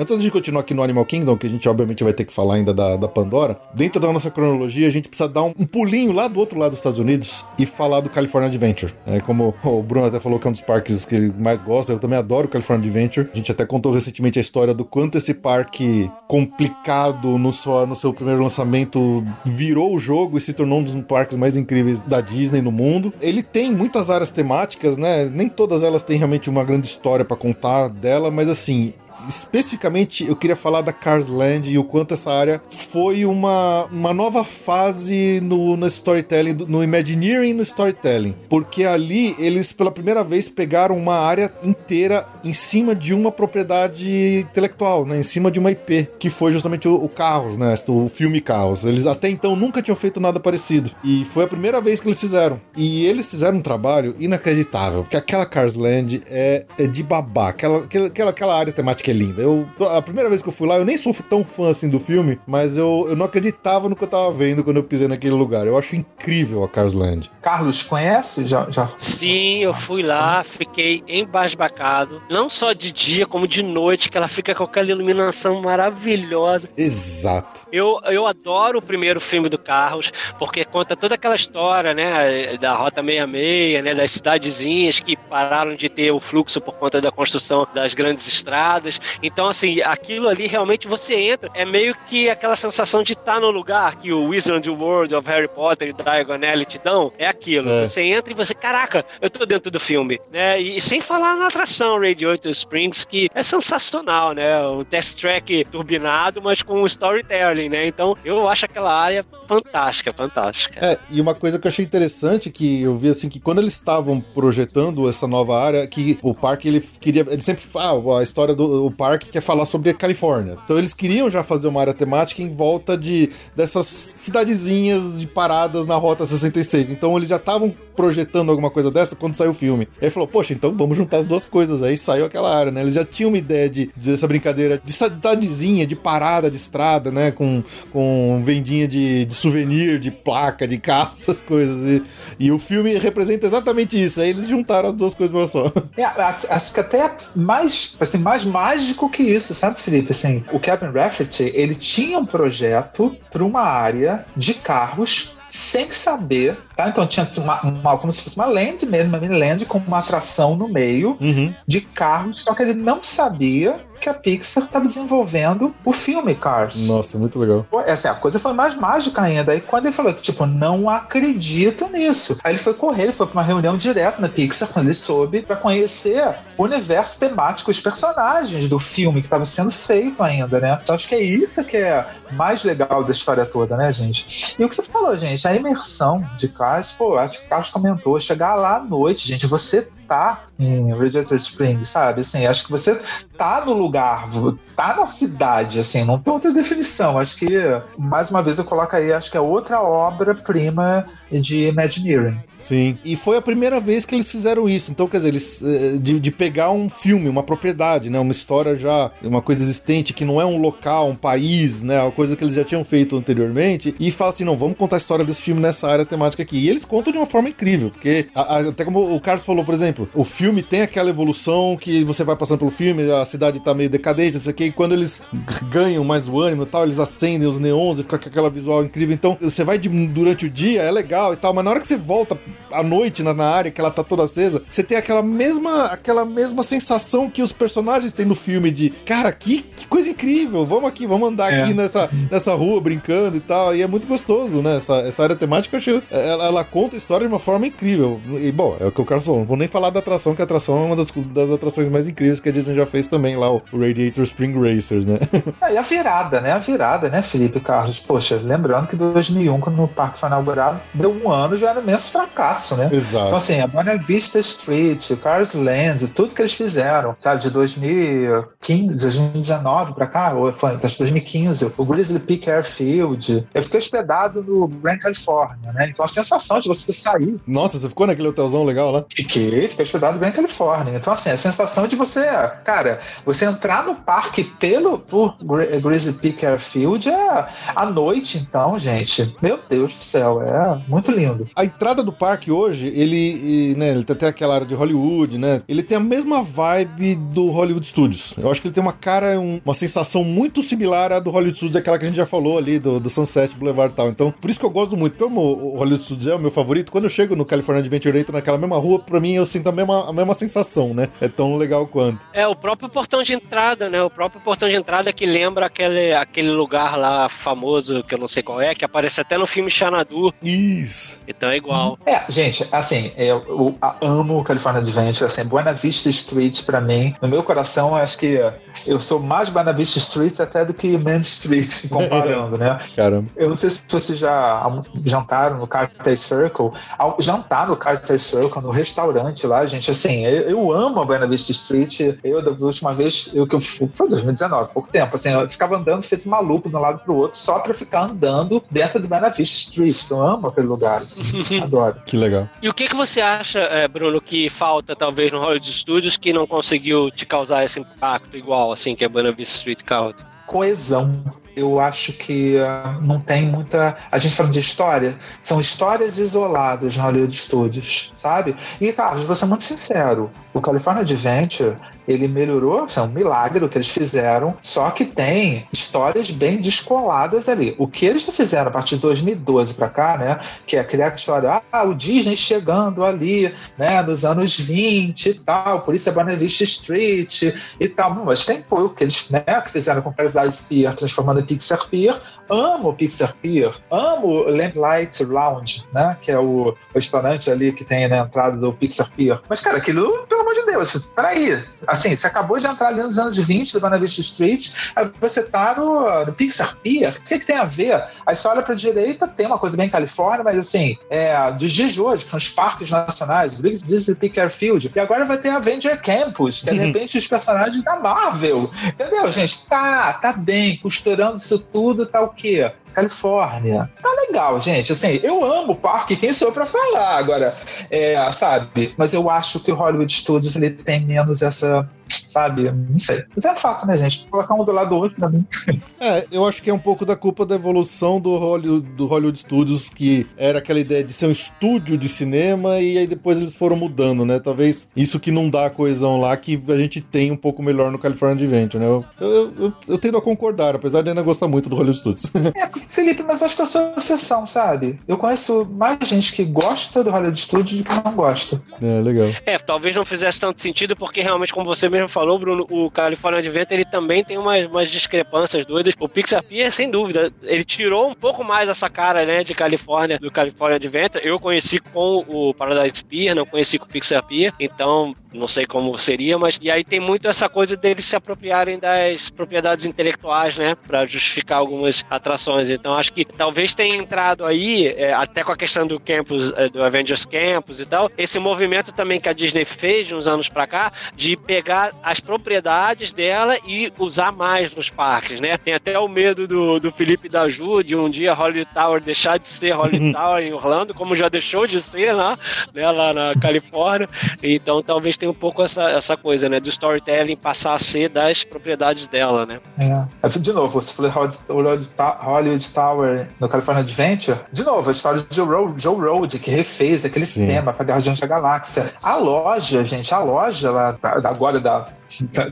Antes 0.00 0.22
de 0.22 0.30
continuar 0.30 0.62
aqui 0.62 0.72
no 0.72 0.82
Animal 0.82 1.04
Kingdom, 1.04 1.36
que 1.36 1.46
a 1.46 1.50
gente 1.50 1.68
obviamente 1.68 2.02
vai 2.02 2.14
ter 2.14 2.24
que 2.24 2.32
falar 2.32 2.54
ainda 2.54 2.72
da, 2.72 2.96
da 2.96 3.06
Pandora, 3.06 3.60
dentro 3.74 4.00
da 4.00 4.10
nossa 4.10 4.30
cronologia 4.30 4.88
a 4.88 4.90
gente 4.90 5.10
precisa 5.10 5.28
dar 5.28 5.42
um, 5.42 5.52
um 5.58 5.66
pulinho 5.66 6.10
lá 6.10 6.26
do 6.26 6.40
outro 6.40 6.58
lado 6.58 6.70
dos 6.70 6.78
Estados 6.78 6.98
Unidos 6.98 7.44
e 7.58 7.66
falar 7.66 8.00
do 8.00 8.08
California 8.08 8.48
Adventure. 8.48 8.94
É 9.06 9.20
como 9.20 9.54
o 9.62 9.82
Bruno 9.82 10.06
até 10.06 10.18
falou 10.18 10.38
que 10.38 10.46
é 10.46 10.48
um 10.48 10.52
dos 10.52 10.62
parques 10.62 11.04
que 11.04 11.14
ele 11.14 11.34
mais 11.38 11.60
gosta, 11.60 11.92
eu 11.92 11.98
também 11.98 12.18
adoro 12.18 12.46
o 12.46 12.50
California 12.50 12.88
Adventure. 12.88 13.28
A 13.30 13.36
gente 13.36 13.52
até 13.52 13.66
contou 13.66 13.92
recentemente 13.92 14.38
a 14.38 14.40
história 14.40 14.72
do 14.72 14.86
quanto 14.86 15.18
esse 15.18 15.34
parque 15.34 16.10
complicado 16.26 17.36
no, 17.36 17.52
sua, 17.52 17.84
no 17.84 17.94
seu 17.94 18.14
primeiro 18.14 18.42
lançamento 18.42 19.22
virou 19.44 19.94
o 19.94 19.98
jogo 19.98 20.38
e 20.38 20.40
se 20.40 20.54
tornou 20.54 20.78
um 20.78 20.82
dos 20.82 20.94
parques 21.04 21.36
mais 21.36 21.58
incríveis 21.58 22.00
da 22.00 22.22
Disney 22.22 22.62
no 22.62 22.72
mundo. 22.72 23.12
Ele 23.20 23.42
tem 23.42 23.70
muitas 23.70 24.08
áreas 24.08 24.30
temáticas, 24.30 24.96
né? 24.96 25.26
Nem 25.26 25.46
todas 25.46 25.82
elas 25.82 26.02
têm 26.02 26.16
realmente 26.16 26.48
uma 26.48 26.64
grande 26.64 26.86
história 26.86 27.22
pra 27.22 27.36
contar 27.36 27.88
dela, 27.88 28.30
mas 28.30 28.48
assim, 28.48 28.94
especificamente 29.28 30.26
eu 30.26 30.36
queria 30.36 30.56
falar 30.56 30.80
da 30.80 30.92
Cars 30.92 31.28
Land 31.28 31.70
e 31.70 31.78
o 31.78 31.84
quanto 31.84 32.14
essa 32.14 32.32
área 32.32 32.62
foi 32.70 33.24
uma, 33.24 33.84
uma 33.86 34.12
nova 34.14 34.44
fase 34.44 35.40
no, 35.42 35.76
no 35.76 35.86
storytelling, 35.86 36.64
no 36.68 36.82
Imagineering 36.82 37.50
e 37.50 37.54
no 37.54 37.62
storytelling. 37.62 38.34
Porque 38.48 38.84
ali 38.84 39.34
eles 39.38 39.72
pela 39.72 39.90
primeira 39.90 40.22
vez 40.24 40.48
pegaram 40.48 40.96
uma 40.96 41.16
área 41.16 41.52
inteira 41.62 42.26
em 42.44 42.52
cima 42.52 42.94
de 42.94 43.12
uma 43.14 43.30
propriedade 43.30 44.40
intelectual, 44.48 45.04
né? 45.04 45.18
Em 45.20 45.22
cima 45.22 45.50
de 45.50 45.58
uma 45.58 45.70
IP, 45.70 46.08
que 46.18 46.30
foi 46.30 46.52
justamente 46.52 46.88
o, 46.88 46.94
o 46.94 47.08
Carros, 47.08 47.56
né? 47.56 47.74
O 47.88 48.08
filme 48.08 48.40
Carros. 48.40 48.84
Eles 48.84 49.06
até 49.06 49.28
então 49.28 49.54
nunca 49.56 49.82
tinham 49.82 49.96
feito 49.96 50.20
nada 50.20 50.40
parecido. 50.40 50.90
E 51.04 51.24
foi 51.24 51.44
a 51.44 51.48
primeira 51.48 51.80
vez 51.80 52.00
que 52.00 52.08
eles 52.08 52.20
fizeram. 52.20 52.60
E 52.76 53.04
eles 53.06 53.30
fizeram 53.30 53.58
um 53.58 53.62
trabalho 53.62 54.14
inacreditável, 54.18 55.02
porque 55.02 55.16
aquela 55.16 55.44
Cars 55.46 55.74
Land 55.74 56.22
é, 56.26 56.64
é 56.78 56.86
de 56.86 57.02
babá. 57.02 57.48
Aquela, 57.50 57.84
aquela- 57.84 58.30
aquela 58.30 58.56
área 58.58 58.72
temática 58.72 59.09
é 59.10 59.14
linda. 59.14 59.42
Eu, 59.42 59.68
a 59.90 60.02
primeira 60.02 60.28
vez 60.28 60.42
que 60.42 60.48
eu 60.48 60.52
fui 60.52 60.68
lá, 60.68 60.76
eu 60.76 60.84
nem 60.84 60.96
sou 60.96 61.14
tão 61.28 61.44
fã 61.44 61.70
assim 61.70 61.88
do 61.88 62.00
filme, 62.00 62.38
mas 62.46 62.76
eu, 62.76 63.06
eu 63.08 63.16
não 63.16 63.26
acreditava 63.26 63.88
no 63.88 63.96
que 63.96 64.04
eu 64.04 64.08
tava 64.08 64.30
vendo 64.32 64.64
quando 64.64 64.76
eu 64.76 64.84
pisei 64.84 65.08
naquele 65.08 65.34
lugar. 65.34 65.66
Eu 65.66 65.78
acho 65.78 65.96
incrível 65.96 66.64
a 66.64 66.68
Cars 66.68 66.94
Land. 66.94 67.30
Carlos, 67.42 67.82
conhece? 67.82 68.46
Já, 68.46 68.70
já... 68.70 68.88
Sim, 68.96 69.58
eu 69.58 69.72
fui 69.72 70.02
lá, 70.02 70.42
fiquei 70.42 71.02
embasbacado, 71.06 72.22
não 72.30 72.48
só 72.48 72.72
de 72.72 72.92
dia 72.92 73.26
como 73.26 73.46
de 73.46 73.62
noite, 73.62 74.08
que 74.08 74.16
ela 74.16 74.28
fica 74.28 74.54
com 74.54 74.64
aquela 74.64 74.90
iluminação 74.90 75.60
maravilhosa. 75.60 76.68
Exato. 76.76 77.68
Eu, 77.72 78.00
eu 78.06 78.26
adoro 78.26 78.78
o 78.78 78.82
primeiro 78.82 79.20
filme 79.20 79.48
do 79.48 79.58
Carros, 79.58 80.12
porque 80.38 80.64
conta 80.64 80.96
toda 80.96 81.14
aquela 81.14 81.36
história, 81.36 81.94
né, 81.94 82.56
da 82.58 82.74
Rota 82.74 83.02
66, 83.02 83.84
né, 83.84 83.94
das 83.94 84.10
cidadezinhas 84.10 85.00
que 85.00 85.16
pararam 85.16 85.74
de 85.74 85.88
ter 85.88 86.10
o 86.10 86.20
fluxo 86.20 86.60
por 86.60 86.74
conta 86.74 87.00
da 87.00 87.10
construção 87.10 87.66
das 87.74 87.94
grandes 87.94 88.26
estradas. 88.26 88.89
Então, 89.22 89.48
assim, 89.48 89.80
aquilo 89.82 90.28
ali 90.28 90.46
realmente 90.46 90.88
você 90.88 91.14
entra, 91.14 91.50
é 91.54 91.64
meio 91.64 91.94
que 92.06 92.28
aquela 92.28 92.56
sensação 92.56 93.02
de 93.02 93.12
estar 93.12 93.40
no 93.40 93.50
lugar 93.50 93.96
que 93.96 94.12
o 94.12 94.28
Wizard 94.28 94.68
World 94.68 95.14
of 95.14 95.28
Harry 95.28 95.48
Potter 95.48 95.88
e 95.88 95.92
Diagon 95.92 96.34
Alley 96.34 96.64
te 96.64 96.78
dão, 96.78 97.12
é 97.18 97.26
aquilo. 97.26 97.68
É. 97.68 97.84
Você 97.84 98.02
entra 98.02 98.32
e 98.32 98.36
você, 98.36 98.54
caraca, 98.54 99.04
eu 99.20 99.30
tô 99.30 99.44
dentro 99.46 99.70
do 99.70 99.80
filme, 99.80 100.18
né? 100.32 100.60
E, 100.60 100.78
e 100.78 100.80
sem 100.80 101.00
falar 101.00 101.36
na 101.36 101.48
atração 101.48 102.00
Radiator 102.00 102.50
Springs, 102.50 103.04
que 103.04 103.28
é 103.34 103.42
sensacional, 103.42 104.32
né? 104.32 104.60
O 104.62 104.84
test 104.84 105.18
track 105.20 105.64
turbinado, 105.70 106.40
mas 106.42 106.62
com 106.62 106.84
storytelling, 106.86 107.68
né? 107.68 107.86
Então, 107.86 108.16
eu 108.24 108.48
acho 108.48 108.64
aquela 108.64 108.92
área 108.92 109.24
fantástica, 109.46 110.12
fantástica. 110.12 110.78
É, 110.84 110.98
e 111.10 111.20
uma 111.20 111.34
coisa 111.34 111.58
que 111.58 111.66
eu 111.66 111.68
achei 111.68 111.84
interessante 111.84 112.50
que 112.50 112.82
eu 112.82 112.96
vi 112.96 113.08
assim 113.08 113.28
que 113.28 113.40
quando 113.40 113.58
eles 113.58 113.74
estavam 113.74 114.20
projetando 114.20 115.08
essa 115.08 115.26
nova 115.26 115.58
área, 115.58 115.86
que 115.86 116.18
o 116.22 116.34
parque 116.34 116.68
ele 116.68 116.80
queria, 117.00 117.24
ele 117.28 117.40
sempre 117.40 117.62
fala, 117.62 118.16
ah, 118.16 118.20
a 118.20 118.22
história 118.22 118.54
do 118.54 118.79
o 118.86 118.90
parque 118.90 119.30
quer 119.30 119.40
falar 119.40 119.66
sobre 119.66 119.90
a 119.90 119.94
Califórnia. 119.94 120.56
Então 120.64 120.78
eles 120.78 120.94
queriam 120.94 121.30
já 121.30 121.42
fazer 121.42 121.68
uma 121.68 121.80
área 121.80 121.94
temática 121.94 122.42
em 122.42 122.50
volta 122.50 122.96
de 122.96 123.30
dessas 123.54 123.86
cidadezinhas 123.86 125.18
de 125.18 125.26
paradas 125.26 125.86
na 125.86 125.96
rota 125.96 126.26
66. 126.26 126.90
Então 126.90 127.16
eles 127.16 127.28
já 127.28 127.36
estavam 127.36 127.74
projetando 128.00 128.50
alguma 128.50 128.70
coisa 128.70 128.90
dessa 128.90 129.14
quando 129.14 129.34
saiu 129.34 129.50
o 129.50 129.54
filme. 129.54 129.86
Aí 129.96 130.04
ele 130.04 130.10
falou, 130.10 130.26
poxa, 130.26 130.54
então 130.54 130.74
vamos 130.74 130.96
juntar 130.96 131.18
as 131.18 131.26
duas 131.26 131.44
coisas. 131.44 131.82
Aí 131.82 131.98
saiu 131.98 132.24
aquela 132.24 132.56
área, 132.56 132.72
né? 132.72 132.80
Eles 132.80 132.94
já 132.94 133.04
tinham 133.04 133.30
uma 133.30 133.36
ideia 133.36 133.68
de, 133.68 133.90
dessa 133.94 134.26
brincadeira 134.26 134.80
de 134.82 134.90
cidadezinha, 134.90 135.86
de 135.86 135.94
parada 135.94 136.50
de 136.50 136.56
estrada, 136.56 137.10
né? 137.10 137.30
Com, 137.30 137.62
com 137.92 138.42
vendinha 138.42 138.88
de, 138.88 139.26
de 139.26 139.34
souvenir, 139.34 139.98
de 139.98 140.10
placa, 140.10 140.66
de 140.66 140.78
carro, 140.78 141.14
essas 141.20 141.42
coisas. 141.42 142.02
E, 142.38 142.46
e 142.46 142.50
o 142.50 142.58
filme 142.58 142.96
representa 142.96 143.46
exatamente 143.46 144.02
isso. 144.02 144.20
Aí 144.20 144.30
eles 144.30 144.48
juntaram 144.48 144.88
as 144.88 144.94
duas 144.94 145.14
coisas 145.14 145.34
numa 145.34 145.46
só. 145.46 145.70
É, 145.96 146.04
acho 146.04 146.72
que 146.72 146.80
até 146.80 147.18
mais, 147.36 147.96
assim, 148.00 148.16
mais 148.16 148.46
mágico 148.70 149.10
que 149.10 149.22
isso, 149.22 149.54
sabe, 149.54 149.80
Felipe? 149.80 150.12
Assim, 150.12 150.44
o 150.52 150.60
Kevin 150.60 150.92
Rafferty, 150.92 151.50
ele 151.54 151.74
tinha 151.74 152.18
um 152.18 152.26
projeto 152.26 153.16
para 153.30 153.44
uma 153.44 153.62
área 153.62 154.24
de 154.36 154.54
carros 154.54 155.36
sem 155.48 155.90
saber, 155.90 156.56
tá? 156.80 156.88
Então 156.88 157.06
tinha 157.06 157.28
uma, 157.38 157.60
uma, 157.60 157.98
como 157.98 158.12
se 158.12 158.22
fosse 158.22 158.36
uma 158.36 158.46
land 158.46 158.86
mesmo, 158.86 159.08
uma 159.08 159.18
mini 159.18 159.38
land 159.38 159.64
com 159.66 159.78
uma 159.78 159.98
atração 159.98 160.56
no 160.56 160.68
meio 160.68 161.16
uhum. 161.20 161.52
de 161.66 161.80
carros, 161.80 162.42
só 162.42 162.54
que 162.54 162.62
ele 162.62 162.74
não 162.74 163.02
sabia 163.02 163.78
que 164.00 164.08
a 164.08 164.14
Pixar 164.14 164.64
estava 164.64 164.86
desenvolvendo 164.86 165.74
o 165.84 165.92
filme 165.92 166.34
Cars. 166.34 166.88
Nossa, 166.88 167.18
muito 167.18 167.38
legal. 167.38 167.66
Essa 167.84 167.92
assim, 167.92 168.08
a 168.08 168.14
coisa 168.14 168.40
foi 168.40 168.52
mais 168.52 168.74
mágica 168.74 169.20
ainda. 169.20 169.52
Aí 169.52 169.60
quando 169.60 169.86
ele 169.86 169.94
falou 169.94 170.14
que, 170.14 170.22
tipo, 170.22 170.46
não 170.46 170.88
acredito 170.88 171.86
nisso. 171.88 172.38
Aí 172.42 172.52
ele 172.52 172.58
foi 172.58 172.72
correr, 172.72 173.04
ele 173.04 173.12
foi 173.12 173.26
para 173.26 173.34
uma 173.34 173.42
reunião 173.42 173.76
direto 173.76 174.20
na 174.20 174.28
Pixar 174.28 174.70
quando 174.70 174.86
ele 174.86 174.94
soube 174.94 175.42
para 175.42 175.56
conhecer 175.56 176.34
o 176.56 176.64
universo 176.64 177.18
temático, 177.18 177.70
os 177.70 177.80
personagens 177.80 178.68
do 178.68 178.78
filme 178.78 179.20
que 179.20 179.26
estava 179.26 179.44
sendo 179.44 179.70
feito 179.70 180.22
ainda, 180.22 180.58
né? 180.58 180.78
Então 180.82 180.94
acho 180.94 181.08
que 181.08 181.14
é 181.14 181.22
isso 181.22 181.62
que 181.62 181.76
é 181.76 182.06
mais 182.32 182.64
legal 182.64 183.04
da 183.04 183.12
história 183.12 183.44
toda, 183.44 183.76
né, 183.76 183.92
gente? 183.92 184.56
E 184.58 184.64
o 184.64 184.68
que 184.68 184.74
você 184.74 184.82
falou, 184.82 185.16
gente, 185.16 185.46
a 185.46 185.54
imersão 185.54 186.26
de 186.36 186.48
Cars, 186.48 186.69
pô, 186.96 187.18
acho 187.18 187.40
que 187.40 187.46
o 187.46 187.48
Carlos 187.48 187.70
comentou, 187.70 188.18
chegar 188.20 188.54
lá 188.54 188.76
à 188.76 188.80
noite, 188.80 189.26
gente, 189.26 189.46
você 189.46 189.90
tá 190.10 190.42
em 190.58 190.92
Radiator 190.92 191.36
Springs, 191.36 191.88
sabe? 191.88 192.22
Assim, 192.22 192.44
acho 192.44 192.64
que 192.64 192.70
você 192.72 193.00
tá 193.38 193.64
no 193.64 193.72
lugar, 193.72 194.28
tá 194.76 194.96
na 194.96 195.06
cidade, 195.06 195.78
assim, 195.78 196.02
não 196.02 196.18
tem 196.18 196.32
outra 196.32 196.52
definição. 196.52 197.16
Acho 197.16 197.38
que, 197.38 197.48
mais 197.96 198.28
uma 198.28 198.42
vez, 198.42 198.58
eu 198.58 198.64
coloco 198.64 198.96
aí, 198.96 199.12
acho 199.12 199.30
que 199.30 199.36
é 199.36 199.40
outra 199.40 199.80
obra-prima 199.80 201.06
de 201.30 201.68
Imagineering. 201.68 202.36
Sim. 202.60 202.98
E 203.04 203.16
foi 203.16 203.36
a 203.36 203.42
primeira 203.42 203.80
vez 203.80 204.04
que 204.04 204.14
eles 204.14 204.30
fizeram 204.30 204.68
isso. 204.68 204.90
Então, 204.90 205.08
quer 205.08 205.16
dizer, 205.16 205.30
eles 205.30 205.62
eh, 205.62 205.98
de, 205.98 206.20
de, 206.20 206.30
pegar 206.30 206.70
um 206.70 206.90
filme, 206.90 207.28
uma 207.28 207.42
propriedade, 207.42 208.10
né? 208.10 208.18
Uma 208.18 208.32
história 208.32 208.76
já, 208.76 209.10
uma 209.22 209.40
coisa 209.40 209.62
existente 209.62 210.12
que 210.12 210.26
não 210.26 210.40
é 210.40 210.44
um 210.44 210.58
local, 210.58 211.08
um 211.08 211.16
país, 211.16 211.82
né? 211.82 212.02
Uma 212.02 212.12
coisa 212.12 212.36
que 212.36 212.44
eles 212.44 212.54
já 212.54 212.62
tinham 212.62 212.84
feito 212.84 213.16
anteriormente. 213.16 213.94
E 213.98 214.10
fala 214.10 214.30
assim: 214.30 214.44
não, 214.44 214.56
vamos 214.56 214.76
contar 214.76 214.96
a 214.96 214.98
história 214.98 215.24
desse 215.24 215.40
filme 215.40 215.60
nessa 215.60 215.88
área 215.88 216.04
temática 216.04 216.42
aqui. 216.42 216.58
E 216.58 216.68
eles 216.68 216.84
contam 216.84 217.12
de 217.12 217.18
uma 217.18 217.26
forma 217.26 217.48
incrível, 217.48 217.90
porque 217.90 218.26
a, 218.34 218.40
a, 218.40 218.58
até 218.68 218.84
como 218.84 219.14
o 219.14 219.20
Carlos 219.20 219.44
falou, 219.44 219.64
por 219.64 219.72
exemplo, 219.72 219.99
o 220.14 220.24
filme 220.24 220.62
tem 220.62 220.82
aquela 220.82 221.10
evolução 221.10 221.76
que 221.80 222.04
você 222.04 222.24
vai 222.24 222.36
passando 222.36 222.58
pelo 222.58 222.70
filme, 222.70 223.10
a 223.10 223.24
cidade 223.24 223.60
tá 223.60 223.74
meio 223.74 223.90
decadente, 223.90 224.34
não 224.34 224.40
sei 224.40 224.52
o 224.52 224.54
que, 224.54 224.64
e 224.64 224.72
quando 224.72 224.92
eles 224.92 225.22
ganham 225.70 226.04
mais 226.04 226.28
o 226.28 226.40
ânimo 226.40 226.62
e 226.62 226.66
tal, 226.66 226.84
eles 226.84 226.98
acendem 226.98 227.48
os 227.48 227.58
neons 227.58 227.98
e 227.98 228.02
fica 228.02 228.18
com 228.18 228.28
aquela 228.28 228.50
visual 228.50 228.84
incrível. 228.84 229.14
Então, 229.14 229.36
você 229.40 229.64
vai 229.64 229.78
de, 229.78 229.88
durante 230.08 230.46
o 230.46 230.50
dia, 230.50 230.82
é 230.82 230.90
legal 230.90 231.32
e 231.32 231.36
tal, 231.36 231.52
mas 231.52 231.64
na 231.64 231.70
hora 231.70 231.80
que 231.80 231.86
você 231.86 231.96
volta 231.96 232.38
à 232.70 232.82
noite 232.82 233.22
na, 233.22 233.34
na, 233.34 233.46
área, 233.46 233.70
que 233.70 233.80
ela 233.80 233.90
tá 233.90 234.02
toda 234.02 234.22
acesa, 234.24 234.62
você 234.68 234.82
tem 234.82 234.96
aquela 234.96 235.22
mesma, 235.22 235.86
aquela 235.86 236.24
mesma 236.24 236.62
sensação 236.62 237.28
que 237.28 237.42
os 237.42 237.52
personagens 237.52 238.12
têm 238.12 238.26
no 238.26 238.34
filme 238.34 238.70
de, 238.70 238.90
cara, 238.90 239.32
que, 239.32 239.62
que 239.62 239.86
coisa 239.86 240.10
incrível, 240.10 240.64
vamos 240.66 240.88
aqui, 240.88 241.06
vamos 241.06 241.28
andar 241.28 241.52
é. 241.52 241.62
aqui 241.62 241.74
nessa, 241.74 242.08
nessa 242.30 242.54
rua 242.54 242.80
brincando 242.80 243.36
e 243.36 243.40
tal, 243.40 243.74
e 243.74 243.82
é 243.82 243.86
muito 243.86 244.06
gostoso, 244.06 244.62
né? 244.62 244.76
Essa, 244.76 244.96
essa 244.96 245.22
área 245.22 245.36
temática, 245.36 245.76
eu 245.76 245.78
acho, 245.78 246.02
ela, 246.10 246.44
ela 246.46 246.64
conta 246.64 246.96
a 246.96 246.98
história 246.98 247.26
de 247.26 247.32
uma 247.32 247.38
forma 247.38 247.66
incrível. 247.66 248.20
E, 248.38 248.50
bom, 248.52 248.76
é 248.80 248.86
o 248.86 248.92
que 248.92 249.00
o 249.00 249.04
Carlos 249.04 249.26
falou, 249.26 249.40
não 249.40 249.46
vou 249.46 249.56
nem 249.56 249.68
falar 249.68 249.89
da 249.90 250.00
atração, 250.00 250.34
que 250.34 250.42
a 250.42 250.44
atração 250.44 250.78
é 250.78 250.82
uma 250.82 250.96
das, 250.96 251.10
das 251.10 251.50
atrações 251.50 251.88
mais 251.88 252.06
incríveis 252.06 252.40
que 252.40 252.48
a 252.48 252.52
Disney 252.52 252.74
já 252.74 252.86
fez 252.86 253.06
também 253.06 253.36
lá, 253.36 253.50
o 253.50 253.62
Radiator 253.72 254.24
Spring 254.24 254.54
Racers, 254.58 255.06
né? 255.06 255.18
é, 255.62 255.74
e 255.74 255.78
a 255.78 255.82
virada, 255.82 256.40
né? 256.40 256.52
A 256.52 256.58
virada, 256.58 257.08
né, 257.08 257.22
Felipe 257.22 257.60
Carlos? 257.60 258.00
Poxa, 258.00 258.40
lembrando 258.42 258.88
que 258.88 258.96
2001, 258.96 259.60
quando 259.60 259.82
o 259.82 259.88
parque 259.88 260.18
foi 260.18 260.28
inaugurado, 260.28 260.80
deu 260.94 261.10
um 261.12 261.30
ano, 261.30 261.56
já 261.56 261.70
era 261.70 261.80
um 261.80 261.82
imenso 261.82 262.10
fracasso, 262.10 262.76
né? 262.76 262.88
Exato. 262.92 263.26
Então, 263.26 263.36
assim, 263.36 263.60
a 263.60 263.66
Buena 263.66 263.96
Vista 263.96 264.38
Street, 264.38 265.10
o 265.10 265.16
Cars 265.16 265.54
Land, 265.54 266.08
tudo 266.08 266.34
que 266.34 266.42
eles 266.42 266.52
fizeram, 266.52 267.16
sabe, 267.20 267.42
de 267.42 267.50
2015, 267.50 269.02
2019 269.02 269.94
pra 269.94 270.06
cá, 270.06 270.32
ou 270.34 270.52
foi 270.52 270.76
de 270.76 270.98
2015, 270.98 271.72
o 271.76 271.84
Grizzly 271.84 272.18
Peak 272.18 272.50
Airfield, 272.50 273.46
eu 273.52 273.62
fiquei 273.62 273.78
hospedado 273.78 274.42
no 274.42 274.68
Grand 274.68 274.98
California, 274.98 275.72
né? 275.72 275.88
Então 275.90 276.04
a 276.04 276.08
sensação 276.08 276.60
de 276.60 276.68
você 276.68 276.92
sair. 276.92 277.36
Nossa, 277.46 277.78
você 277.78 277.88
ficou 277.88 278.06
naquele 278.06 278.28
hotelzão 278.28 278.64
legal 278.64 278.90
lá? 278.90 279.04
Fiquei, 279.14 279.68
fiquei 279.80 279.82
hospedado 279.82 280.14
no 280.14 280.20
Grand 280.20 280.32
California. 280.32 280.96
Então, 280.96 281.12
assim, 281.12 281.30
a 281.30 281.36
sensação 281.36 281.86
de 281.86 281.96
você, 281.96 282.24
cara, 282.64 283.00
você 283.24 283.44
entrar 283.44 283.84
no 283.84 283.94
parque 283.94 284.44
pelo 284.44 284.98
por 284.98 285.36
Grizzly 285.82 286.12
Peak 286.12 286.44
Airfield 286.44 287.08
é 287.08 287.46
à 287.74 287.86
noite, 287.86 288.38
então, 288.38 288.78
gente. 288.78 289.34
Meu 289.40 289.58
Deus 289.68 289.94
do 289.94 290.02
céu, 290.02 290.42
é 290.42 290.78
muito 290.88 291.10
lindo. 291.10 291.46
A 291.54 291.64
entrada 291.64 292.02
do 292.02 292.12
parque 292.12 292.50
hoje, 292.50 292.88
ele, 292.88 293.74
né, 293.76 293.90
ele 293.90 294.04
tem 294.04 294.28
aquela 294.28 294.54
área 294.54 294.66
de 294.66 294.74
Hollywood, 294.74 295.38
né? 295.38 295.62
Ele 295.68 295.82
tem 295.82 295.96
a 295.96 296.00
mesma 296.00 296.42
vibe 296.42 297.14
do 297.14 297.50
Hollywood 297.50 297.86
Studios. 297.86 298.34
Eu 298.36 298.50
acho 298.50 298.60
que 298.60 298.68
ele 298.68 298.74
tem 298.74 298.82
uma 298.82 298.92
cara, 298.92 299.38
um, 299.38 299.60
uma 299.64 299.74
sensação 299.74 300.24
muito 300.24 300.62
similar 300.62 301.12
à 301.12 301.20
do 301.20 301.30
Hollywood 301.30 301.56
Studios, 301.56 301.76
aquela 301.76 301.98
que 301.98 302.04
a 302.04 302.08
gente 302.08 302.16
já 302.16 302.26
falou 302.26 302.58
ali, 302.58 302.78
do, 302.78 303.00
do 303.00 303.08
Sunset 303.08 303.56
Boulevard 303.56 303.92
e 303.92 303.96
tal. 303.96 304.08
Então, 304.08 304.32
por 304.40 304.50
isso 304.50 304.58
que 304.58 304.66
eu 304.66 304.70
gosto 304.70 304.96
muito, 304.96 305.16
como 305.16 305.40
o 305.40 305.76
Hollywood 305.76 306.02
Studios 306.02 306.26
é 306.26 306.34
o 306.34 306.38
meu 306.38 306.50
favorito, 306.50 306.92
quando 306.92 307.04
eu 307.04 307.10
chego 307.10 307.34
no 307.36 307.44
California 307.44 307.80
Adventure 307.80 308.18
entro 308.18 308.32
naquela 308.32 308.58
mesma 308.58 308.76
rua, 308.76 308.98
pra 308.98 309.20
mim 309.20 309.34
eu 309.34 309.46
sinto 309.46 309.59
a 309.68 309.72
mesma, 309.72 310.08
a 310.08 310.12
mesma 310.12 310.34
sensação, 310.34 310.94
né? 310.94 311.08
É 311.20 311.28
tão 311.28 311.56
legal 311.56 311.86
quanto. 311.86 312.26
É, 312.32 312.46
o 312.46 312.54
próprio 312.54 312.88
portão 312.88 313.22
de 313.22 313.34
entrada, 313.34 313.88
né? 313.90 314.02
O 314.02 314.10
próprio 314.10 314.40
portão 314.40 314.68
de 314.68 314.76
entrada 314.76 315.12
que 315.12 315.26
lembra 315.26 315.66
aquele, 315.66 316.12
aquele 316.14 316.50
lugar 316.50 316.96
lá 316.96 317.28
famoso, 317.28 318.02
que 318.02 318.14
eu 318.14 318.18
não 318.18 318.28
sei 318.28 318.42
qual 318.42 318.60
é, 318.60 318.74
que 318.74 318.84
aparece 318.84 319.20
até 319.20 319.36
no 319.36 319.46
filme 319.46 319.70
Xanadu. 319.70 320.32
Isso. 320.42 321.20
Então 321.26 321.48
é 321.50 321.56
igual. 321.56 321.98
É, 322.06 322.22
gente, 322.28 322.66
assim, 322.72 323.12
eu, 323.16 323.44
eu 323.48 323.78
amo 324.00 324.38
o 324.38 324.44
California 324.44 324.80
Adventure, 324.80 325.26
assim, 325.26 325.44
Buena 325.44 325.72
Vista 325.72 326.08
Street 326.08 326.64
pra 326.64 326.80
mim, 326.80 327.14
no 327.20 327.28
meu 327.28 327.42
coração, 327.42 327.96
acho 327.96 328.18
que 328.18 328.40
eu 328.86 329.00
sou 329.00 329.20
mais 329.20 329.48
Buena 329.48 329.72
Vista 329.72 329.98
Street 329.98 330.40
até 330.40 330.64
do 330.64 330.74
que 330.74 330.96
Main 330.98 331.20
Street, 331.20 331.88
comparando, 331.90 332.56
né? 332.58 332.78
Caramba. 332.94 333.28
Eu 333.36 333.48
não 333.48 333.56
sei 333.56 333.70
se 333.70 333.82
vocês 333.88 334.18
já 334.18 334.62
jantaram 335.04 335.58
no 335.58 335.66
Carter 335.66 336.18
Circle, 336.18 336.70
ao 336.98 337.16
jantar 337.20 337.68
no 337.68 337.76
Carter 337.76 338.20
Circle, 338.20 338.62
no 338.62 338.70
restaurante 338.70 339.46
lá, 339.50 339.66
gente, 339.66 339.90
assim, 339.90 340.24
eu, 340.24 340.42
eu 340.42 340.72
amo 340.72 341.00
a 341.00 341.04
Buena 341.04 341.26
Vista 341.26 341.52
Street, 341.52 342.00
eu, 342.22 342.42
da 342.42 342.52
última 342.64 342.94
vez, 342.94 343.30
eu 343.34 343.46
que 343.46 343.54
eu 343.54 343.60
fui, 343.60 343.88
foi 343.92 344.08
2019, 344.08 344.72
pouco 344.72 344.88
tempo, 344.90 345.14
assim, 345.14 345.30
eu 345.30 345.48
ficava 345.48 345.76
andando 345.76 346.02
feito 346.04 346.28
maluco 346.28 346.68
de 346.68 346.76
um 346.76 346.80
lado 346.80 347.00
pro 347.00 347.16
outro, 347.16 347.38
só 347.38 347.58
pra 347.58 347.74
ficar 347.74 348.04
andando 348.04 348.62
dentro 348.70 349.00
do 349.00 349.08
Buena 349.08 349.28
Vista 349.28 349.58
Street, 349.58 350.10
eu 350.10 350.22
amo 350.22 350.46
aquele 350.46 350.66
lugar, 350.66 351.02
assim, 351.02 351.60
adoro. 351.60 351.96
Que 352.06 352.16
legal. 352.16 352.48
E 352.62 352.68
o 352.68 352.74
que, 352.74 352.88
que 352.88 352.96
você 352.96 353.20
acha, 353.20 353.58
eh, 353.58 353.88
Bruno, 353.88 354.20
que 354.20 354.48
falta 354.48 354.94
talvez 354.94 355.32
no 355.32 355.40
Hollywood 355.40 355.72
Studios 355.72 356.16
que 356.16 356.32
não 356.32 356.46
conseguiu 356.46 357.10
te 357.10 357.26
causar 357.26 357.64
esse 357.64 357.80
impacto 357.80 358.36
igual, 358.36 358.72
assim, 358.72 358.94
que 358.94 359.04
a 359.04 359.08
Buena 359.08 359.32
Vista 359.32 359.56
Street 359.56 359.82
causa? 359.82 360.26
Coesão 360.46 361.22
eu 361.56 361.80
acho 361.80 362.12
que 362.14 362.56
uh, 362.56 363.00
não 363.02 363.20
tem 363.20 363.46
muita. 363.46 363.96
A 364.10 364.18
gente 364.18 364.34
falando 364.34 364.52
de 364.52 364.60
história, 364.60 365.16
são 365.40 365.60
histórias 365.60 366.18
isoladas 366.18 366.96
no 366.96 367.02
Hollywood 367.02 367.36
Studios, 367.36 368.10
sabe? 368.14 368.56
E, 368.80 368.92
Carlos, 368.92 369.22
vou 369.22 369.34
ser 369.34 369.46
muito 369.46 369.64
sincero: 369.64 370.30
o 370.54 370.60
California 370.60 371.02
Adventure 371.02 371.76
ele 372.10 372.26
melhorou, 372.26 372.86
é 372.94 373.00
um 373.00 373.08
milagre 373.08 373.64
o 373.64 373.68
que 373.68 373.78
eles 373.78 373.88
fizeram, 373.88 374.54
só 374.62 374.90
que 374.90 375.04
tem 375.04 375.64
histórias 375.72 376.30
bem 376.30 376.60
descoladas 376.60 377.48
ali. 377.48 377.74
O 377.78 377.86
que 377.86 378.04
eles 378.04 378.22
fizeram 378.22 378.68
a 378.68 378.70
partir 378.70 378.96
de 378.96 379.02
2012 379.02 379.74
para 379.74 379.88
cá, 379.88 380.18
né, 380.18 380.38
que 380.66 380.76
é 380.76 380.84
criar 380.84 381.12
a 381.12 381.14
história, 381.14 381.62
ah, 381.72 381.84
o 381.84 381.94
Disney 381.94 382.36
chegando 382.36 383.04
ali, 383.04 383.52
né, 383.78 384.02
nos 384.02 384.24
anos 384.24 384.58
20 384.58 385.26
e 385.26 385.34
tal, 385.34 385.80
por 385.80 385.94
isso 385.94 386.08
é 386.08 386.36
Vista 386.36 386.64
Street 386.64 387.42
e 387.78 387.88
tal, 387.88 388.14
mas 388.24 388.44
tem 388.44 388.60
pouco 388.62 388.94
que 388.94 389.04
eles, 389.04 389.28
né, 389.30 389.40
que 389.40 389.72
fizeram 389.72 390.02
com 390.02 390.12
Paradise 390.12 390.62
Pier, 390.62 390.94
transformando 390.94 391.40
em 391.40 391.44
Pixar 391.44 391.88
Pier, 391.88 392.20
amo 392.50 392.92
Pixar 392.94 393.34
Pier, 393.36 393.72
amo 393.90 394.44
Lamplight 394.44 395.22
Lounge, 395.24 395.84
né, 395.92 396.16
que 396.20 396.30
é 396.30 396.38
o 396.38 396.74
restaurante 396.94 397.50
ali 397.50 397.72
que 397.72 397.84
tem 397.84 398.08
na 398.08 398.18
entrada 398.18 398.56
do 398.56 398.72
Pixar 398.72 399.10
Pier, 399.10 399.40
mas 399.48 399.60
cara, 399.60 399.78
aquilo, 399.78 400.26
pelo 400.26 400.42
amor 400.42 400.54
de 400.54 400.66
Deus, 400.66 401.08
peraí, 401.14 401.62
assim, 401.86 402.14
você 402.14 402.26
acabou 402.26 402.58
de 402.58 402.66
entrar 402.66 402.88
ali 402.88 403.02
nos 403.02 403.18
anos 403.18 403.38
20 403.38 403.72
do 403.72 403.80
Buena 403.80 403.98
Vista 403.98 404.20
Street, 404.20 404.70
aí 404.96 405.10
você 405.20 405.42
tá 405.42 405.74
no, 405.76 406.26
no 406.26 406.32
Pixar 406.32 406.76
Pier, 406.78 407.16
o 407.16 407.22
que, 407.22 407.38
que 407.38 407.46
tem 407.46 407.56
a 407.56 407.64
ver? 407.64 408.04
Aí 408.26 408.34
você 408.34 408.48
olha 408.48 408.62
pra 408.62 408.74
direita, 408.74 409.28
tem 409.28 409.46
uma 409.46 409.58
coisa 409.58 409.76
bem 409.76 409.88
Califórnia, 409.88 410.44
mas 410.44 410.58
assim, 410.58 410.98
é, 411.08 411.52
dos 411.52 411.72
dias 411.72 411.92
de 411.92 412.00
hoje, 412.00 412.24
que 412.24 412.30
são 412.30 412.38
os 412.38 412.48
parques 412.48 412.90
nacionais, 412.90 413.54
Briggs 413.54 413.86
Disney 413.86 414.16
Pixar 414.16 414.50
Field, 414.50 414.90
e 414.94 415.00
agora 415.00 415.24
vai 415.24 415.38
ter 415.38 415.50
Avenger 415.50 416.00
Campus, 416.02 416.62
que 416.62 416.70
é 416.70 416.72
de 416.72 416.78
repente 416.90 417.18
os 417.18 417.26
personagens 417.26 417.82
da 417.84 417.98
Marvel, 417.98 418.70
entendeu, 418.86 419.30
gente? 419.30 419.66
Tá, 419.66 420.14
tá 420.14 420.32
bem, 420.32 420.76
costurando 420.78 421.36
isso 421.36 421.58
tudo, 421.58 422.06
tá 422.06 422.20
o 422.20 422.28
quê? 422.40 422.72
Califórnia. 422.94 423.90
Tá 424.02 424.08
legal, 424.26 424.60
gente. 424.60 424.92
Assim, 424.92 425.20
eu 425.22 425.44
amo 425.44 425.72
o 425.72 425.76
parque, 425.76 426.16
quem 426.16 426.32
sou 426.32 426.48
eu 426.48 426.52
pra 426.52 426.66
falar 426.66 427.16
agora? 427.16 427.54
É, 427.88 428.30
sabe? 428.32 428.92
Mas 428.96 429.14
eu 429.14 429.30
acho 429.30 429.60
que 429.60 429.70
o 429.70 429.74
Hollywood 429.74 430.12
Studios 430.12 430.56
ele 430.56 430.70
tem 430.70 431.00
menos 431.00 431.42
essa 431.42 431.88
sabe? 432.10 432.70
Não 432.70 432.98
sei. 432.98 433.24
Mas 433.34 433.44
é 433.44 433.56
fato, 433.56 433.86
né, 433.86 433.96
gente? 433.96 434.26
Colocar 434.26 434.54
um 434.54 434.64
do 434.64 434.72
lado 434.72 434.90
do 434.90 434.96
outro 434.96 435.30
mim. 435.30 435.44
É, 436.00 436.26
eu 436.30 436.46
acho 436.46 436.62
que 436.62 436.70
é 436.70 436.74
um 436.74 436.78
pouco 436.78 437.04
da 437.04 437.14
culpa 437.14 437.44
da 437.44 437.54
evolução 437.54 438.20
do 438.20 438.36
Hollywood, 438.36 438.86
do 438.92 439.06
Hollywood 439.06 439.38
Studios, 439.38 439.90
que 439.90 440.26
era 440.36 440.58
aquela 440.58 440.80
ideia 440.80 441.04
de 441.04 441.12
ser 441.12 441.26
um 441.26 441.30
estúdio 441.30 441.98
de 441.98 442.08
cinema 442.08 442.80
e 442.80 442.96
aí 442.96 443.06
depois 443.06 443.38
eles 443.38 443.54
foram 443.54 443.76
mudando, 443.76 444.24
né? 444.24 444.38
Talvez 444.38 444.88
isso 444.96 445.20
que 445.20 445.30
não 445.30 445.50
dá 445.50 445.66
a 445.66 445.70
coesão 445.70 446.18
lá 446.18 446.34
que 446.36 446.60
a 446.68 446.76
gente 446.76 447.00
tem 447.00 447.30
um 447.30 447.36
pouco 447.36 447.62
melhor 447.62 447.90
no 447.92 447.98
California 447.98 448.34
Adventure, 448.34 448.82
né? 448.82 448.88
Eu, 448.88 449.04
eu, 449.20 449.52
eu, 449.58 449.72
eu 449.88 449.98
tendo 449.98 450.16
a 450.16 450.22
concordar, 450.22 450.74
apesar 450.74 451.02
de 451.02 451.10
ainda 451.10 451.22
gostar 451.22 451.48
muito 451.48 451.68
do 451.68 451.76
Hollywood 451.76 451.98
Studios. 451.98 452.32
é, 452.56 452.70
Felipe, 452.88 453.22
mas 453.22 453.42
acho 453.42 453.54
que 453.54 453.62
eu 453.62 453.66
sou 453.66 453.94
exceção, 453.96 454.46
sabe? 454.46 454.98
Eu 455.06 455.18
conheço 455.18 455.66
mais 455.66 455.98
gente 456.08 456.32
que 456.32 456.44
gosta 456.44 457.04
do 457.04 457.10
Hollywood 457.10 457.38
Studios 457.38 457.78
do 457.78 457.84
que 457.84 457.94
não 458.04 458.14
gosta. 458.14 458.60
É, 458.80 459.00
legal. 459.02 459.28
É, 459.44 459.58
talvez 459.58 459.94
não 459.94 460.04
fizesse 460.04 460.40
tanto 460.40 460.60
sentido, 460.60 460.96
porque 460.96 461.20
realmente, 461.20 461.52
como 461.52 461.66
você 461.66 461.88
mesmo 461.88 461.99
falou, 462.08 462.38
Bruno, 462.38 462.66
o 462.70 462.90
California 462.90 463.38
Adventure 463.38 463.74
ele 463.74 463.84
também 463.84 464.24
tem 464.24 464.38
umas, 464.38 464.66
umas 464.66 464.90
discrepâncias 464.90 465.64
doidas. 465.66 465.94
O 465.98 466.08
Pixar 466.08 466.42
Pier, 466.42 466.72
sem 466.72 466.90
dúvida, 466.90 467.32
ele 467.42 467.64
tirou 467.64 468.08
um 468.08 468.14
pouco 468.14 468.44
mais 468.44 468.68
essa 468.68 468.88
cara, 468.88 469.24
né, 469.24 469.42
de 469.42 469.54
Califórnia, 469.54 470.18
do 470.18 470.30
California 470.30 470.76
Adventure. 470.76 471.26
Eu 471.26 471.38
conheci 471.38 471.78
com 471.78 472.24
o 472.28 472.54
Paradise 472.54 473.04
Pier, 473.04 473.34
não 473.34 473.46
conheci 473.46 473.78
com 473.78 473.84
o 473.84 473.88
Pixar 473.88 474.22
Pier, 474.24 474.52
então 474.58 475.14
não 475.32 475.46
sei 475.46 475.64
como 475.64 475.96
seria, 475.98 476.38
mas 476.38 476.58
e 476.60 476.70
aí 476.70 476.84
tem 476.84 477.00
muito 477.00 477.28
essa 477.28 477.48
coisa 477.48 477.76
deles 477.76 478.04
se 478.04 478.16
apropriarem 478.16 478.78
das 478.78 479.30
propriedades 479.30 479.86
intelectuais, 479.86 480.56
né, 480.56 480.74
para 480.74 481.06
justificar 481.06 481.58
algumas 481.58 482.04
atrações. 482.10 482.70
Então 482.70 482.94
acho 482.94 483.12
que 483.12 483.24
talvez 483.24 483.74
tenha 483.74 483.96
entrado 483.96 484.44
aí, 484.44 484.88
é, 484.88 485.12
até 485.12 485.44
com 485.44 485.52
a 485.52 485.56
questão 485.56 485.86
do 485.86 486.00
campus, 486.00 486.52
é, 486.56 486.68
do 486.68 486.82
Avengers 486.82 487.24
Campus 487.24 487.80
e 487.80 487.86
tal, 487.86 488.10
esse 488.18 488.38
movimento 488.38 488.92
também 488.92 489.20
que 489.20 489.28
a 489.28 489.32
Disney 489.32 489.64
fez 489.64 490.08
de 490.08 490.14
uns 490.14 490.26
anos 490.26 490.48
para 490.48 490.66
cá, 490.66 490.92
de 491.14 491.36
pegar 491.36 491.92
as 492.02 492.20
propriedades 492.20 493.12
dela 493.12 493.56
e 493.66 493.92
usar 493.98 494.32
mais 494.32 494.74
nos 494.74 494.90
parques, 494.90 495.40
né? 495.40 495.56
Tem 495.56 495.74
até 495.74 495.98
o 495.98 496.08
medo 496.08 496.46
do, 496.46 496.80
do 496.80 496.90
Felipe 496.90 497.28
da 497.28 497.48
Ju 497.48 497.82
de 497.82 497.94
um 497.94 498.10
dia 498.10 498.34
Hollywood 498.34 498.68
Tower 498.74 499.00
deixar 499.00 499.38
de 499.38 499.46
ser 499.46 499.72
Hollywood 499.72 500.12
Tower 500.14 500.42
em 500.42 500.52
Orlando, 500.52 500.94
como 500.94 501.14
já 501.14 501.28
deixou 501.28 501.66
de 501.66 501.80
ser 501.80 502.12
lá, 502.12 502.38
né, 502.74 502.90
lá 502.90 503.12
na 503.12 503.34
Califórnia. 503.40 504.08
Então 504.42 504.82
talvez 504.82 505.16
tenha 505.20 505.30
um 505.30 505.34
pouco 505.34 505.62
essa, 505.62 505.90
essa 505.90 506.16
coisa, 506.16 506.48
né? 506.48 506.58
Do 506.58 506.68
storytelling 506.70 507.36
passar 507.36 507.74
a 507.74 507.78
ser 507.78 508.08
das 508.08 508.42
propriedades 508.42 509.06
dela, 509.06 509.44
né? 509.44 509.60
É. 509.78 510.28
De 510.28 510.52
novo, 510.52 510.80
você 510.80 510.92
falou 510.92 511.10
Hollywood, 511.10 511.88
Hollywood 512.20 512.68
Tower 512.70 513.28
no 513.38 513.48
California 513.48 513.82
Adventure. 513.82 514.40
De 514.50 514.64
novo, 514.64 514.88
a 514.88 514.92
história 514.92 515.20
de 515.20 515.36
Joe 515.36 515.46
Road, 515.46 515.80
Joe 515.80 515.94
Road 515.96 516.38
que 516.38 516.50
refez 516.50 517.04
aquele 517.04 517.26
Sim. 517.26 517.46
tema 517.46 517.72
para 517.72 517.84
Guardiões 517.84 518.18
da 518.18 518.26
Galáxia. 518.26 518.94
A 519.02 519.16
loja, 519.16 519.84
gente, 519.84 520.12
a 520.14 520.20
loja 520.20 520.70
lá, 520.70 520.98
agora 521.02 521.60
da 521.60 521.86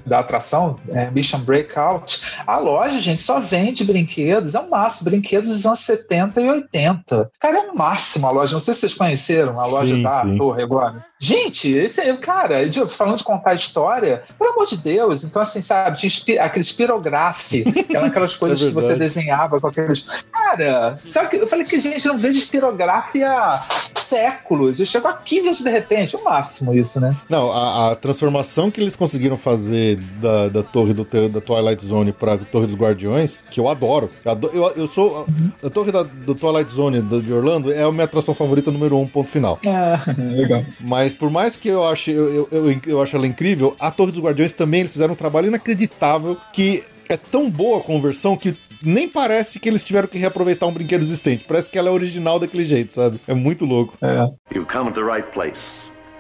da, 0.07 0.21
atração, 0.21 0.77
é, 0.89 1.11
Mission 1.11 1.41
Breakout, 1.41 2.23
a 2.47 2.59
loja, 2.59 3.01
gente, 3.01 3.23
só 3.23 3.41
vende 3.41 3.85
brinquedos, 3.85 4.55
é 4.55 4.61
o 4.61 4.65
um 4.65 4.71
máximo, 4.71 5.11
brinquedos 5.11 5.51
dos 5.51 5.67
anos 5.67 5.81
70 5.81 6.41
e 6.41 6.51
80. 6.51 7.31
Cara, 7.41 7.59
é 7.59 7.61
o 7.69 7.73
um 7.73 7.75
máximo 7.75 8.27
a 8.27 8.31
loja. 8.31 8.53
Não 8.53 8.61
sei 8.61 8.75
se 8.75 8.81
vocês 8.81 8.95
conheceram 8.95 9.59
a 9.61 9.67
loja 9.67 9.97
sim, 9.97 10.03
da 10.03 10.23
sim. 10.23 10.39
Torre 10.39 10.63
agora. 10.63 11.05
Gente, 11.21 11.71
esse 11.73 12.01
é, 12.01 12.17
cara, 12.17 12.58
falando 12.89 13.19
de 13.19 13.25
contar 13.25 13.55
história, 13.55 14.23
pelo 14.39 14.51
amor 14.51 14.67
de 14.67 14.77
Deus, 14.77 15.25
então 15.25 15.43
assim, 15.43 15.63
sabe, 15.63 15.99
tinha 15.99 16.43
aquele 16.43 16.63
espirografe, 16.63 17.65
aquelas 18.07 18.35
coisas 18.37 18.63
é 18.63 18.67
que 18.67 18.75
você 18.75 18.95
desenhava 18.95 19.61
com 19.61 19.67
aqueles. 19.67 20.27
Cara, 20.33 20.99
sabe 21.03 21.31
que 21.31 21.37
eu 21.37 21.47
falei 21.47 21.65
que, 21.65 21.79
gente, 21.79 22.07
não 22.07 22.19
vejo 22.19 22.39
espirografe 22.39 23.23
há 23.23 23.65
séculos. 23.95 24.81
Eu 24.81 24.87
chego 24.87 25.09
aqui 25.09 25.39
e 25.39 25.43
vejo 25.43 25.63
de 25.63 25.71
repente, 25.71 26.17
o 26.17 26.25
máximo 26.25 26.75
isso, 26.75 27.01
né? 27.01 27.15
Não, 27.29 27.53
a, 27.53 27.93
a 27.93 27.97
transformação 27.97 28.71
que 28.71 28.81
eles 28.81 28.97
conseguiram 28.97 29.37
fazer 29.37 29.97
da, 30.21 30.49
da 30.49 30.63
torre 30.63 30.95
do, 30.95 31.05
da 31.05 31.41
Twilight 31.41 31.85
Zone 31.85 32.13
pra 32.13 32.37
Torre 32.39 32.67
dos 32.67 32.77
Guardiões, 32.77 33.39
que 33.51 33.61
eu 33.61 33.69
adoro. 33.69 34.11
Eu, 34.25 34.31
adoro, 34.31 34.57
eu, 34.57 34.71
eu 34.77 34.87
sou. 34.87 35.27
A 35.63 35.71
torre 35.71 35.93
da, 35.93 36.03
do 36.03 36.35
Twilight 36.35 36.71
Zone 36.73 37.03
de 37.03 37.33
Orlando 37.33 37.73
é 37.73 37.83
a 37.83 37.93
minha 37.93 38.05
atração 38.05 38.35
favorita 38.35 38.71
número 38.71 38.99
um, 38.99 39.07
ponto 39.07 39.29
final. 39.29 39.59
Ah, 39.67 40.01
legal. 40.19 40.65
Mas 40.81 41.15
por 41.15 41.31
mais 41.31 41.57
que 41.57 41.69
eu 41.69 41.87
ache, 41.87 42.11
eu, 42.11 42.35
eu, 42.35 42.48
eu, 42.51 42.81
eu 42.87 43.03
acho 43.03 43.17
ela 43.17 43.27
incrível, 43.27 43.75
a 43.79 43.91
Torre 43.91 44.13
dos 44.13 44.21
Guardiões 44.21 44.53
também 44.53 44.81
eles 44.81 44.93
fizeram 44.93 45.15
um 45.15 45.17
trabalho 45.17 45.49
inacreditável 45.49 46.37
que 46.53 46.83
é 47.09 47.17
tão 47.17 47.51
boa 47.51 47.79
a 47.79 47.83
conversão 47.83 48.37
que 48.37 48.57
nem 48.83 49.09
parece 49.09 49.59
que 49.59 49.69
eles 49.69 49.85
tiveram 49.85 50.07
que 50.07 50.19
reaproveitar 50.19 50.67
um 50.67 50.73
brinquedo 50.73 51.03
existente. 51.03 51.45
Parece 51.45 51.71
que 51.71 51.79
ela 51.79 51.89
é 51.89 51.93
original 51.93 52.39
daquele 52.39 52.65
jeito, 52.65 52.93
sabe? 52.93 53.21
É 53.27 53.35
muito 53.35 53.65
louco. 53.65 53.97
É. 54.03 54.29
You 54.55 54.67
come 54.67 54.93
to 54.93 55.01
the 55.01 55.07
right 55.07 55.27
place. 55.33 55.59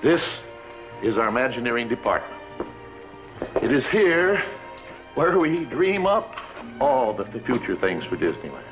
This 0.02 0.22
is 1.02 1.16
our 1.16 1.28
Imagineering 1.28 1.88
department. 1.88 2.38
It 3.62 3.72
is 3.72 3.84
here 3.86 4.42
where 5.14 5.38
we 5.38 5.64
dream 5.66 6.06
up 6.06 6.36
all 6.80 7.14
the 7.14 7.24
future 7.40 7.76
things 7.76 8.04
for 8.04 8.16
Disneyland. 8.16 8.67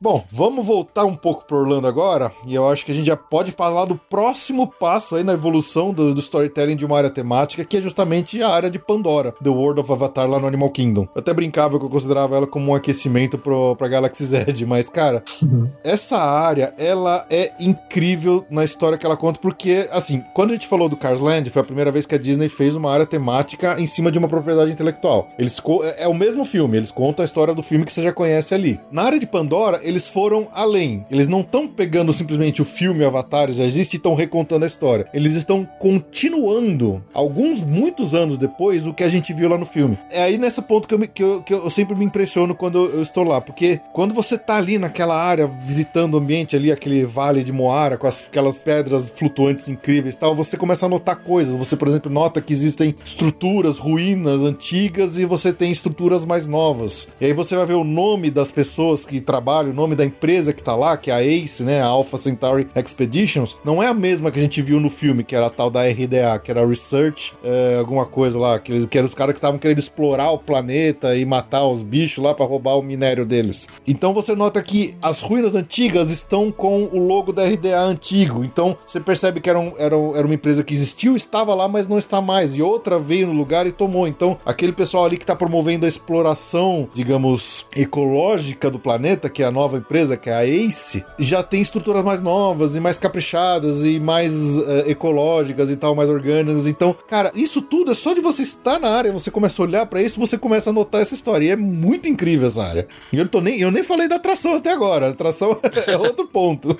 Bom, 0.00 0.24
vamos 0.30 0.64
voltar 0.64 1.04
um 1.04 1.16
pouco 1.16 1.44
para 1.44 1.56
Orlando 1.56 1.88
agora, 1.88 2.30
e 2.46 2.54
eu 2.54 2.68
acho 2.68 2.86
que 2.86 2.92
a 2.92 2.94
gente 2.94 3.08
já 3.08 3.16
pode 3.16 3.50
falar 3.50 3.84
do 3.84 3.96
próximo 3.96 4.64
passo 4.64 5.16
aí 5.16 5.24
na 5.24 5.32
evolução 5.32 5.92
do, 5.92 6.14
do, 6.14 6.20
storytelling 6.20 6.76
de 6.76 6.86
uma 6.86 6.96
área 6.96 7.10
temática, 7.10 7.64
que 7.64 7.76
é 7.76 7.80
justamente 7.80 8.40
a 8.40 8.48
área 8.48 8.70
de 8.70 8.78
Pandora, 8.78 9.34
The 9.42 9.50
World 9.50 9.80
of 9.80 9.90
Avatar 9.90 10.30
lá 10.30 10.38
no 10.38 10.46
Animal 10.46 10.70
Kingdom. 10.70 11.08
Eu 11.16 11.20
até 11.20 11.34
brincava 11.34 11.80
que 11.80 11.84
eu 11.84 11.90
considerava 11.90 12.36
ela 12.36 12.46
como 12.46 12.70
um 12.70 12.76
aquecimento 12.76 13.36
pro, 13.38 13.74
pra 13.74 13.88
Galaxy 13.88 14.24
Z, 14.24 14.46
mas, 14.68 14.88
cara, 14.88 15.20
uhum. 15.42 15.68
essa 15.82 16.16
área, 16.16 16.72
ela 16.78 17.26
é 17.28 17.52
incrível 17.58 18.46
na 18.48 18.64
história 18.64 18.96
que 18.96 19.04
ela 19.04 19.16
conta, 19.16 19.40
porque, 19.40 19.88
assim, 19.90 20.22
quando 20.32 20.50
a 20.50 20.54
gente 20.54 20.68
falou 20.68 20.88
do 20.88 20.96
Cars 20.96 21.20
Land, 21.20 21.50
foi 21.50 21.62
a 21.62 21.64
primeira 21.64 21.90
vez 21.90 22.06
que 22.06 22.14
a 22.14 22.18
Disney 22.18 22.48
fez 22.48 22.76
uma 22.76 22.92
área 22.92 23.04
temática 23.04 23.74
em 23.80 23.86
cima 23.88 24.12
de 24.12 24.18
uma 24.20 24.28
propriedade 24.28 24.70
intelectual. 24.70 25.28
Eles 25.36 25.60
é, 25.82 26.04
é 26.04 26.08
o 26.08 26.14
mesmo 26.14 26.44
filme, 26.44 26.76
eles 26.76 26.92
contam 26.92 27.24
a 27.24 27.26
história 27.26 27.52
do 27.52 27.64
filme 27.64 27.84
que 27.84 27.92
você 27.92 28.02
já 28.02 28.12
conhece 28.12 28.54
ali. 28.54 28.78
Na 28.92 29.02
área 29.02 29.18
de 29.18 29.26
Pandora, 29.26 29.80
eles 29.88 30.06
foram 30.06 30.48
além. 30.52 31.04
Eles 31.10 31.26
não 31.26 31.40
estão 31.40 31.66
pegando 31.66 32.12
simplesmente 32.12 32.60
o 32.60 32.64
filme 32.64 33.04
Avatar, 33.04 33.50
já 33.50 33.64
existe 33.64 33.94
e 33.94 33.96
estão 33.96 34.14
recontando 34.14 34.64
a 34.64 34.68
história. 34.68 35.06
Eles 35.14 35.34
estão 35.34 35.66
continuando, 35.78 37.02
alguns, 37.14 37.62
muitos 37.62 38.14
anos 38.14 38.36
depois, 38.36 38.86
o 38.86 38.92
que 38.92 39.02
a 39.02 39.08
gente 39.08 39.32
viu 39.32 39.48
lá 39.48 39.56
no 39.56 39.64
filme. 39.64 39.98
É 40.10 40.22
aí 40.22 40.36
nesse 40.36 40.60
ponto 40.60 40.86
que 40.86 40.94
eu, 40.94 41.08
que 41.08 41.22
eu, 41.22 41.42
que 41.42 41.54
eu 41.54 41.70
sempre 41.70 41.96
me 41.96 42.04
impressiono 42.04 42.54
quando 42.54 42.86
eu 42.90 43.02
estou 43.02 43.24
lá, 43.24 43.40
porque 43.40 43.80
quando 43.92 44.12
você 44.12 44.36
tá 44.36 44.56
ali 44.56 44.78
naquela 44.78 45.16
área, 45.16 45.46
visitando 45.46 46.14
o 46.14 46.18
ambiente 46.18 46.54
ali, 46.54 46.70
aquele 46.70 47.04
vale 47.04 47.42
de 47.42 47.52
Moara, 47.52 47.96
com 47.96 48.06
as, 48.06 48.26
aquelas 48.26 48.58
pedras 48.58 49.08
flutuantes 49.08 49.68
incríveis 49.68 50.14
e 50.14 50.18
tal, 50.18 50.34
você 50.34 50.56
começa 50.56 50.84
a 50.84 50.88
notar 50.88 51.16
coisas. 51.16 51.54
Você, 51.54 51.76
por 51.76 51.88
exemplo, 51.88 52.12
nota 52.12 52.42
que 52.42 52.52
existem 52.52 52.94
estruturas, 53.04 53.78
ruínas 53.78 54.42
antigas 54.42 55.16
e 55.16 55.24
você 55.24 55.52
tem 55.52 55.70
estruturas 55.70 56.24
mais 56.24 56.46
novas. 56.46 57.08
E 57.20 57.26
aí 57.26 57.32
você 57.32 57.56
vai 57.56 57.64
ver 57.64 57.74
o 57.74 57.84
nome 57.84 58.30
das 58.30 58.50
pessoas 58.50 59.04
que 59.04 59.20
trabalham 59.20 59.77
nome 59.78 59.94
da 59.94 60.04
empresa 60.04 60.52
que 60.52 60.62
tá 60.62 60.74
lá, 60.74 60.96
que 60.96 61.10
é 61.10 61.14
a 61.14 61.22
ACE, 61.22 61.62
né? 61.62 61.80
A 61.80 61.86
Alpha 61.86 62.18
Centauri 62.18 62.66
Expeditions, 62.74 63.56
não 63.64 63.82
é 63.82 63.86
a 63.86 63.94
mesma 63.94 64.30
que 64.30 64.38
a 64.38 64.42
gente 64.42 64.60
viu 64.60 64.80
no 64.80 64.90
filme, 64.90 65.24
que 65.24 65.34
era 65.34 65.46
a 65.46 65.50
tal 65.50 65.70
da 65.70 65.82
RDA, 65.82 66.38
que 66.42 66.50
era 66.50 66.66
Research, 66.66 67.34
é, 67.42 67.76
alguma 67.78 68.04
coisa 68.04 68.38
lá, 68.38 68.58
que, 68.58 68.72
eles, 68.72 68.86
que 68.86 68.98
eram 68.98 69.08
os 69.08 69.14
caras 69.14 69.32
que 69.32 69.38
estavam 69.38 69.58
querendo 69.58 69.78
explorar 69.78 70.30
o 70.30 70.38
planeta 70.38 71.16
e 71.16 71.24
matar 71.24 71.66
os 71.66 71.82
bichos 71.82 72.22
lá 72.22 72.34
para 72.34 72.44
roubar 72.44 72.76
o 72.76 72.82
minério 72.82 73.24
deles. 73.24 73.68
Então 73.86 74.12
você 74.12 74.34
nota 74.34 74.62
que 74.62 74.94
as 75.00 75.20
ruínas 75.20 75.54
antigas 75.54 76.10
estão 76.10 76.50
com 76.50 76.84
o 76.84 77.06
logo 77.06 77.32
da 77.32 77.44
RDA 77.44 77.80
antigo. 77.80 78.44
Então 78.44 78.76
você 78.86 79.00
percebe 79.00 79.40
que 79.40 79.48
era, 79.48 79.58
um, 79.58 79.72
era, 79.78 79.96
era 80.16 80.26
uma 80.26 80.34
empresa 80.34 80.64
que 80.64 80.74
existiu, 80.74 81.16
estava 81.16 81.54
lá, 81.54 81.68
mas 81.68 81.86
não 81.86 81.98
está 81.98 82.20
mais. 82.20 82.54
E 82.54 82.62
outra 82.62 82.98
veio 82.98 83.28
no 83.28 83.32
lugar 83.32 83.66
e 83.66 83.72
tomou. 83.72 84.08
Então 84.08 84.36
aquele 84.44 84.72
pessoal 84.72 85.04
ali 85.04 85.16
que 85.16 85.24
está 85.24 85.36
promovendo 85.36 85.86
a 85.86 85.88
exploração, 85.88 86.88
digamos, 86.94 87.66
ecológica 87.76 88.70
do 88.70 88.78
planeta, 88.78 89.28
que 89.28 89.42
é 89.42 89.46
a 89.46 89.50
nova 89.50 89.67
empresa, 89.76 90.16
que 90.16 90.30
é 90.30 90.34
a 90.34 90.46
ACE, 90.46 91.04
já 91.18 91.42
tem 91.42 91.60
estruturas 91.60 92.02
mais 92.02 92.22
novas 92.22 92.74
e 92.74 92.80
mais 92.80 92.96
caprichadas 92.96 93.84
e 93.84 94.00
mais 94.00 94.32
uh, 94.32 94.84
ecológicas 94.86 95.68
e 95.68 95.76
tal, 95.76 95.94
mais 95.94 96.08
orgânicas. 96.08 96.66
Então, 96.66 96.96
cara, 97.06 97.30
isso 97.34 97.60
tudo 97.60 97.92
é 97.92 97.94
só 97.94 98.14
de 98.14 98.20
você 98.20 98.42
estar 98.42 98.78
na 98.78 98.88
área, 98.88 99.12
você 99.12 99.30
começa 99.30 99.60
a 99.60 99.64
olhar 99.64 99.86
para 99.86 100.00
isso, 100.00 100.18
você 100.18 100.38
começa 100.38 100.70
a 100.70 100.72
notar 100.72 101.02
essa 101.02 101.14
história. 101.14 101.44
E 101.46 101.50
é 101.50 101.56
muito 101.56 102.08
incrível 102.08 102.48
essa 102.48 102.62
área. 102.62 102.88
E 103.12 103.18
eu, 103.18 103.28
tô 103.28 103.40
nem, 103.40 103.60
eu 103.60 103.70
nem 103.70 103.82
falei 103.82 104.08
da 104.08 104.16
atração 104.16 104.56
até 104.56 104.72
agora. 104.72 105.06
A 105.06 105.10
atração 105.10 105.58
é 105.86 105.96
outro 105.96 106.26
ponto. 106.26 106.78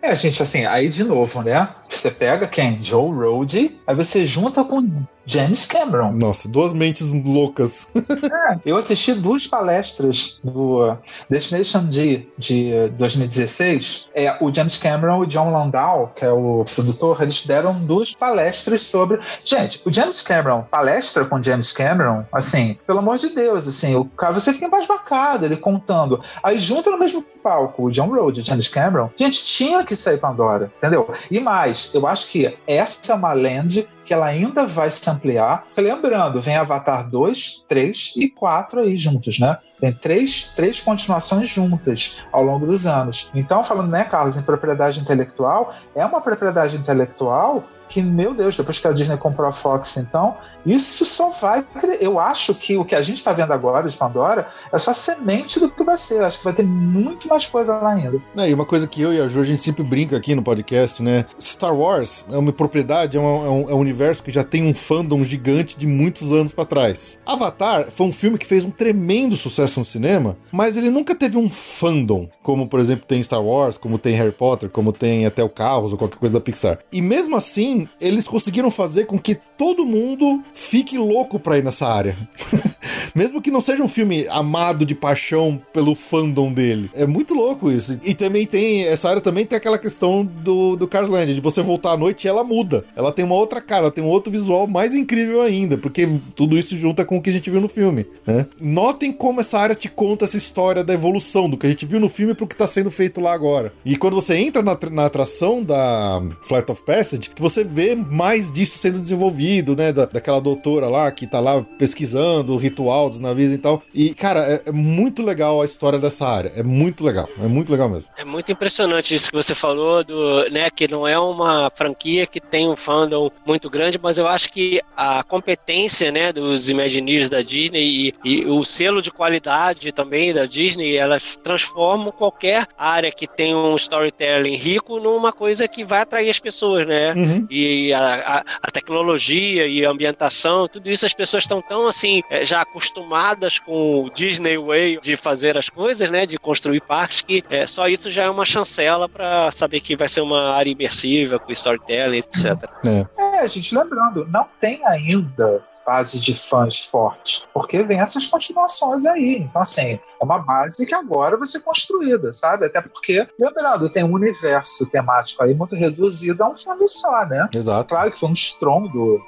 é, 0.00 0.14
gente, 0.14 0.42
assim, 0.42 0.64
aí 0.64 0.88
de 0.88 1.02
novo, 1.02 1.42
né? 1.42 1.68
Você 1.88 2.10
pega 2.10 2.46
quem? 2.46 2.82
Joe 2.82 3.12
Road, 3.12 3.76
aí 3.86 3.94
você 3.94 4.24
junta 4.24 4.62
com 4.64 5.04
James 5.26 5.66
Cameron. 5.66 6.12
Nossa, 6.12 6.48
duas 6.48 6.72
mentes 6.72 7.12
loucas. 7.12 7.88
é, 7.94 8.58
eu 8.64 8.76
assisti 8.76 9.14
duas 9.14 9.46
palestras 9.46 10.38
do 10.42 10.96
Destination 11.28 11.84
D 11.86 12.26
de 12.36 12.88
2016. 12.90 14.10
É, 14.14 14.36
o 14.40 14.52
James 14.52 14.78
Cameron 14.78 15.22
e 15.22 15.26
o 15.26 15.26
John 15.26 15.50
Landau, 15.50 16.12
que 16.14 16.24
é 16.24 16.32
o 16.32 16.64
produtor, 16.74 17.22
eles 17.22 17.46
deram 17.46 17.74
duas 17.84 18.14
palestras 18.14 18.82
sobre. 18.82 19.20
Gente, 19.44 19.80
o 19.84 19.92
James 19.92 20.20
Cameron, 20.22 20.62
palestra 20.70 21.24
com 21.24 21.42
James 21.42 21.72
Cameron, 21.72 22.24
assim, 22.32 22.76
pelo 22.86 22.98
amor 22.98 23.18
de 23.18 23.28
Deus, 23.28 23.66
assim, 23.66 23.94
o 23.94 24.04
cara 24.04 24.34
você 24.34 24.52
fica 24.52 24.66
embasbacado, 24.66 25.44
ele 25.44 25.56
contando. 25.56 26.20
Aí 26.42 26.58
junto 26.58 26.90
no 26.90 26.98
mesmo 26.98 27.22
palco, 27.22 27.84
o 27.84 27.90
John 27.90 28.08
Road 28.08 28.40
e 28.40 28.42
o 28.42 28.46
James 28.46 28.68
Cameron, 28.68 29.10
gente, 29.16 29.44
tinha 29.44 29.84
que 29.84 29.94
sair 29.94 30.18
Pandora, 30.18 30.72
entendeu? 30.78 31.12
E 31.30 31.38
mais, 31.38 31.92
eu 31.94 32.06
acho 32.06 32.28
que 32.28 32.56
essa 32.66 33.12
é 33.12 33.14
uma 33.14 33.32
land 33.32 33.86
que 34.04 34.12
ela 34.12 34.26
ainda 34.26 34.66
vai 34.66 34.90
se 34.90 35.08
ampliar. 35.08 35.64
Porque 35.64 35.80
lembrando, 35.80 36.40
vem 36.40 36.56
Avatar 36.56 37.08
2, 37.08 37.64
3 37.68 38.14
e 38.16 38.28
4 38.28 38.80
aí 38.80 38.96
juntos, 38.96 39.38
né? 39.38 39.58
Tem 39.80 39.92
três, 39.92 40.52
três 40.54 40.80
continuações 40.80 41.48
juntas 41.48 42.24
ao 42.32 42.42
longo 42.42 42.66
dos 42.66 42.86
anos. 42.86 43.30
Então, 43.34 43.62
falando, 43.64 43.90
né, 43.90 44.04
Carlos, 44.04 44.36
em 44.36 44.42
propriedade 44.42 45.00
intelectual, 45.00 45.74
é 45.94 46.04
uma 46.04 46.20
propriedade 46.20 46.76
intelectual 46.76 47.64
que, 47.88 48.00
meu 48.00 48.34
Deus, 48.34 48.56
depois 48.56 48.78
que 48.78 48.88
a 48.88 48.92
Disney 48.92 49.16
comprou 49.16 49.48
a 49.48 49.52
Fox, 49.52 49.96
então, 49.96 50.36
isso 50.64 51.04
só 51.04 51.30
vai. 51.30 51.64
Eu 52.00 52.18
acho 52.18 52.54
que 52.54 52.76
o 52.76 52.84
que 52.84 52.94
a 52.94 53.02
gente 53.02 53.18
está 53.18 53.32
vendo 53.32 53.52
agora 53.52 53.88
de 53.88 53.96
Pandora 53.96 54.48
é 54.72 54.78
só 54.78 54.94
semente 54.94 55.60
do 55.60 55.70
que 55.70 55.84
vai 55.84 55.98
ser. 55.98 56.20
Eu 56.20 56.24
acho 56.24 56.38
que 56.38 56.44
vai 56.44 56.52
ter 56.52 56.64
muito 56.64 57.28
mais 57.28 57.46
coisa 57.46 57.76
lá 57.76 57.92
ainda. 57.92 58.20
É, 58.36 58.48
e 58.48 58.54
uma 58.54 58.64
coisa 58.64 58.86
que 58.86 59.02
eu 59.02 59.12
e 59.12 59.20
a 59.20 59.28
Ju, 59.28 59.40
a 59.40 59.44
gente 59.44 59.62
sempre 59.62 59.82
brinca 59.82 60.16
aqui 60.16 60.34
no 60.34 60.42
podcast, 60.42 61.02
né? 61.02 61.26
Star 61.40 61.74
Wars 61.74 62.24
é 62.30 62.36
uma 62.36 62.52
propriedade, 62.52 63.18
é, 63.18 63.20
é, 63.20 63.24
um, 63.24 63.70
é 63.70 63.74
um, 63.74 63.78
universo 63.78 64.22
que 64.22 64.30
já 64.30 64.42
tem 64.42 64.64
um 64.64 64.74
fandom 64.74 65.22
gigante 65.22 65.78
de 65.78 65.86
muitos 65.86 66.32
anos 66.32 66.52
para 66.52 66.64
trás. 66.64 67.18
Avatar 67.26 67.90
foi 67.90 68.06
um 68.06 68.12
filme 68.12 68.38
que 68.38 68.46
fez 68.46 68.64
um 68.64 68.70
tremendo 68.70 69.36
sucesso 69.36 69.80
no 69.80 69.84
cinema, 69.84 70.36
mas 70.50 70.76
ele 70.76 70.90
nunca 70.90 71.14
teve 71.14 71.36
um 71.36 71.50
fandom, 71.50 72.28
como 72.42 72.66
por 72.66 72.80
exemplo 72.80 73.04
tem 73.06 73.22
Star 73.22 73.42
Wars, 73.42 73.76
como 73.76 73.98
tem 73.98 74.14
Harry 74.14 74.32
Potter, 74.32 74.70
como 74.70 74.92
tem 74.92 75.26
até 75.26 75.42
o 75.42 75.48
Carros 75.48 75.92
ou 75.92 75.98
qualquer 75.98 76.18
coisa 76.18 76.34
da 76.34 76.40
Pixar. 76.40 76.78
E 76.92 77.02
mesmo 77.02 77.36
assim, 77.36 77.88
eles 78.00 78.26
conseguiram 78.26 78.70
fazer 78.70 79.06
com 79.06 79.18
que 79.18 79.38
todo 79.56 79.84
mundo 79.84 80.42
fique 80.54 80.96
louco 80.96 81.38
pra 81.38 81.58
ir 81.58 81.64
nessa 81.64 81.86
área. 81.86 82.16
Mesmo 83.14 83.42
que 83.42 83.50
não 83.50 83.60
seja 83.60 83.82
um 83.82 83.88
filme 83.88 84.26
amado 84.28 84.86
de 84.86 84.94
paixão 84.94 85.60
pelo 85.72 85.94
fandom 85.94 86.52
dele. 86.52 86.90
É 86.94 87.06
muito 87.06 87.34
louco 87.34 87.70
isso. 87.70 87.98
E 88.02 88.14
também 88.14 88.46
tem, 88.46 88.84
essa 88.84 89.08
área 89.08 89.20
também 89.20 89.44
tem 89.44 89.56
aquela 89.56 89.78
questão 89.78 90.24
do, 90.24 90.76
do 90.76 90.88
Cars 90.88 91.08
Land, 91.08 91.34
de 91.34 91.40
você 91.40 91.62
voltar 91.62 91.92
à 91.92 91.96
noite 91.96 92.24
e 92.24 92.28
ela 92.28 92.44
muda. 92.44 92.84
Ela 92.96 93.12
tem 93.12 93.24
uma 93.24 93.34
outra 93.34 93.60
cara, 93.60 93.82
ela 93.82 93.90
tem 93.90 94.02
um 94.02 94.08
outro 94.08 94.32
visual 94.32 94.66
mais 94.66 94.94
incrível 94.94 95.42
ainda, 95.42 95.76
porque 95.76 96.08
tudo 96.34 96.58
isso 96.58 96.76
junta 96.76 97.04
com 97.04 97.16
o 97.16 97.22
que 97.22 97.30
a 97.30 97.32
gente 97.32 97.50
viu 97.50 97.60
no 97.60 97.68
filme, 97.68 98.06
né? 98.26 98.46
Notem 98.60 99.12
como 99.12 99.40
essa 99.40 99.58
área 99.58 99.74
te 99.74 99.88
conta 99.88 100.24
essa 100.24 100.36
história 100.36 100.84
da 100.84 100.94
evolução 100.94 101.48
do 101.48 101.56
que 101.56 101.66
a 101.66 101.70
gente 101.70 101.86
viu 101.86 102.00
no 102.00 102.08
filme 102.08 102.34
pro 102.34 102.46
que 102.46 102.56
tá 102.56 102.66
sendo 102.66 102.90
feito 102.90 103.20
lá 103.20 103.32
agora. 103.32 103.72
E 103.84 103.96
quando 103.96 104.14
você 104.14 104.36
entra 104.36 104.62
na, 104.62 104.78
na 104.90 105.06
atração 105.06 105.62
da 105.62 106.22
Flight 106.42 106.70
of 106.70 106.82
Passage, 106.84 107.30
que 107.30 107.42
você 107.42 107.64
vê 107.64 107.94
mais 107.94 108.52
disso 108.52 108.78
sendo 108.78 108.98
desenvolvido, 108.98 109.74
né? 109.76 109.92
Da, 109.92 110.06
daquela 110.06 110.40
doutora 110.44 110.88
lá 110.88 111.10
que 111.10 111.26
tá 111.26 111.40
lá 111.40 111.64
pesquisando 111.76 112.54
o 112.54 112.56
ritual 112.56 113.10
dos 113.10 113.18
navios 113.18 113.50
e 113.50 113.58
tal. 113.58 113.82
E, 113.92 114.14
cara, 114.14 114.40
é, 114.40 114.62
é, 114.66 114.72
muito 114.72 115.22
legal 115.22 115.60
a 115.60 115.64
história 115.64 115.98
dessa 115.98 116.28
área. 116.28 116.52
É 116.54 116.62
muito 116.62 117.02
legal. 117.02 117.28
É 117.42 117.48
muito 117.48 117.72
legal 117.72 117.88
mesmo. 117.88 118.08
É 118.16 118.24
muito 118.24 118.52
impressionante 118.52 119.14
isso 119.14 119.30
que 119.30 119.36
você 119.36 119.54
falou, 119.54 120.04
do, 120.04 120.48
né? 120.50 120.68
Que 120.70 120.86
não 120.86 121.08
é 121.08 121.18
uma 121.18 121.70
franquia 121.74 122.26
que 122.26 122.40
tem 122.40 122.68
um 122.68 122.76
fandom 122.76 123.30
muito 123.46 123.68
grande, 123.68 123.98
mas 124.00 124.18
eu 124.18 124.28
acho 124.28 124.52
que 124.52 124.80
a 124.96 125.22
competência, 125.24 126.12
né, 126.12 126.32
dos 126.32 126.68
Imagineers 126.68 127.28
da 127.28 127.42
Disney 127.42 127.82
e, 127.82 128.14
e 128.24 128.44
o 128.46 128.64
selo 128.64 129.00
de 129.00 129.10
qualidade 129.10 129.90
também 129.92 130.32
da 130.32 130.46
Disney, 130.46 130.96
elas 130.96 131.36
transformam 131.42 132.12
qualquer 132.12 132.66
área 132.76 133.10
que 133.10 133.26
tem 133.26 133.54
um 133.54 133.74
storytelling 133.76 134.56
rico 134.56 135.00
numa 135.00 135.32
coisa 135.32 135.66
que 135.66 135.84
vai 135.84 136.00
atrair 136.00 136.28
as 136.28 136.38
pessoas, 136.38 136.86
né? 136.86 137.14
Uhum. 137.14 137.46
E 137.50 137.92
a, 137.92 138.14
a, 138.14 138.44
a 138.62 138.70
tecnologia 138.70 139.66
e 139.66 139.84
a 139.84 139.90
ambientação, 139.90 140.33
tudo 140.68 140.90
isso 140.90 141.06
as 141.06 141.12
pessoas 141.12 141.44
estão 141.44 141.60
tão 141.60 141.86
assim, 141.86 142.22
é, 142.30 142.44
já 142.44 142.60
acostumadas 142.60 143.58
com 143.58 144.04
o 144.04 144.10
Disney 144.10 144.58
Way 144.58 144.98
de 145.00 145.16
fazer 145.16 145.56
as 145.58 145.68
coisas, 145.68 146.10
né? 146.10 146.26
De 146.26 146.38
construir 146.38 146.80
parques, 146.80 147.22
que 147.22 147.44
é, 147.50 147.66
só 147.66 147.88
isso 147.88 148.10
já 148.10 148.24
é 148.24 148.30
uma 148.30 148.44
chancela 148.44 149.08
para 149.08 149.50
saber 149.50 149.80
que 149.80 149.96
vai 149.96 150.08
ser 150.08 150.20
uma 150.20 150.54
área 150.54 150.70
imersiva, 150.70 151.38
com 151.38 151.52
storytelling, 151.52 152.18
etc. 152.18 152.68
É. 152.84 153.44
é, 153.44 153.48
gente, 153.48 153.74
lembrando, 153.76 154.26
não 154.30 154.46
tem 154.60 154.84
ainda 154.86 155.62
base 155.86 156.18
de 156.20 156.36
fãs 156.36 156.80
forte, 156.80 157.42
porque 157.52 157.82
vem 157.82 158.00
essas 158.00 158.26
continuações 158.26 159.04
aí. 159.06 159.38
Então, 159.38 159.62
assim, 159.62 159.82
é 159.82 160.00
uma 160.20 160.38
base 160.38 160.84
que 160.86 160.94
agora 160.94 161.36
vai 161.36 161.46
ser 161.46 161.60
construída, 161.60 162.32
sabe? 162.32 162.66
Até 162.66 162.80
porque, 162.80 163.26
lembrando, 163.38 163.90
tem 163.90 164.04
um 164.04 164.12
universo 164.12 164.86
temático 164.86 165.42
aí 165.42 165.54
muito 165.54 165.74
reduzido 165.74 166.42
a 166.42 166.48
um 166.48 166.56
filme 166.56 166.88
só, 166.88 167.26
né? 167.26 167.48
Exato. 167.54 167.88
Claro 167.88 168.10
que 168.10 168.18
foi 168.18 168.28
um 168.28 168.32
estrondo 168.32 169.22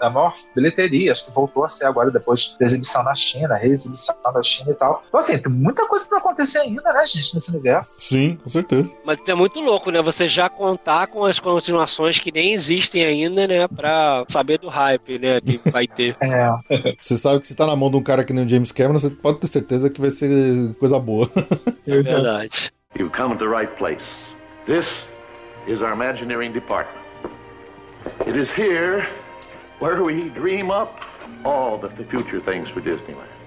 da 0.00 0.10
maior 0.10 0.34
bilheteria, 0.54 1.12
acho 1.12 1.26
que 1.26 1.34
voltou 1.34 1.64
a 1.64 1.68
ser 1.68 1.86
agora 1.86 2.10
depois 2.10 2.56
da 2.58 2.66
exibição 2.66 3.02
na 3.02 3.14
China, 3.14 3.54
reexibição 3.56 4.16
na 4.32 4.42
China 4.42 4.70
e 4.70 4.74
tal. 4.74 5.02
Então, 5.08 5.20
assim, 5.20 5.38
tem 5.38 5.52
muita 5.52 5.86
coisa 5.86 6.06
pra 6.06 6.18
acontecer 6.18 6.60
ainda, 6.60 6.92
né, 6.92 7.04
gente, 7.06 7.34
nesse 7.34 7.50
universo. 7.50 8.00
Sim, 8.00 8.36
com 8.36 8.48
certeza. 8.48 8.90
Mas 9.04 9.18
é 9.26 9.34
muito 9.34 9.60
louco, 9.60 9.90
né? 9.90 10.00
Você 10.02 10.28
já 10.28 10.48
contar 10.48 11.06
com 11.08 11.24
as 11.24 11.38
continuações 11.38 12.18
que 12.18 12.32
nem 12.32 12.52
existem 12.52 13.04
ainda, 13.04 13.46
né? 13.46 13.68
Pra 13.68 14.24
saber 14.28 14.58
do 14.58 14.68
hype, 14.68 15.18
né? 15.18 15.40
Que 15.40 15.60
vai 15.70 15.86
ter. 15.98 16.16
É. 16.20 16.94
Você 17.00 17.16
sabe 17.16 17.40
que 17.40 17.48
se 17.48 17.56
tá 17.56 17.66
na 17.66 17.74
mão 17.74 17.90
de 17.90 17.96
um 17.96 18.02
cara 18.02 18.22
que 18.22 18.32
nem 18.32 18.44
o 18.44 18.48
James 18.48 18.70
Cameron, 18.70 18.98
você 18.98 19.10
pode 19.10 19.40
ter 19.40 19.48
certeza 19.48 19.90
que 19.90 20.00
vai 20.00 20.10
ser 20.10 20.74
coisa 20.78 20.98
boa. 20.98 21.28
É 21.86 22.02
verdade. 22.02 22.70
You've 22.98 23.16
come 23.16 23.34
to 23.34 23.38
the 23.38 23.50
right 23.50 23.74
place. 23.78 24.04
This 24.66 24.86
is 25.66 25.80
our 25.80 25.94
Imagineering 25.94 26.52
department. 26.52 27.02
It 28.26 28.38
is 28.38 28.50
here 28.50 29.08
where 29.80 30.02
we 30.02 30.28
dream 30.30 30.70
up 30.70 31.00
all 31.44 31.78
the 31.78 31.88
future 32.10 32.40
things 32.40 32.68
for 32.68 32.82
Disneyland. 32.82 33.38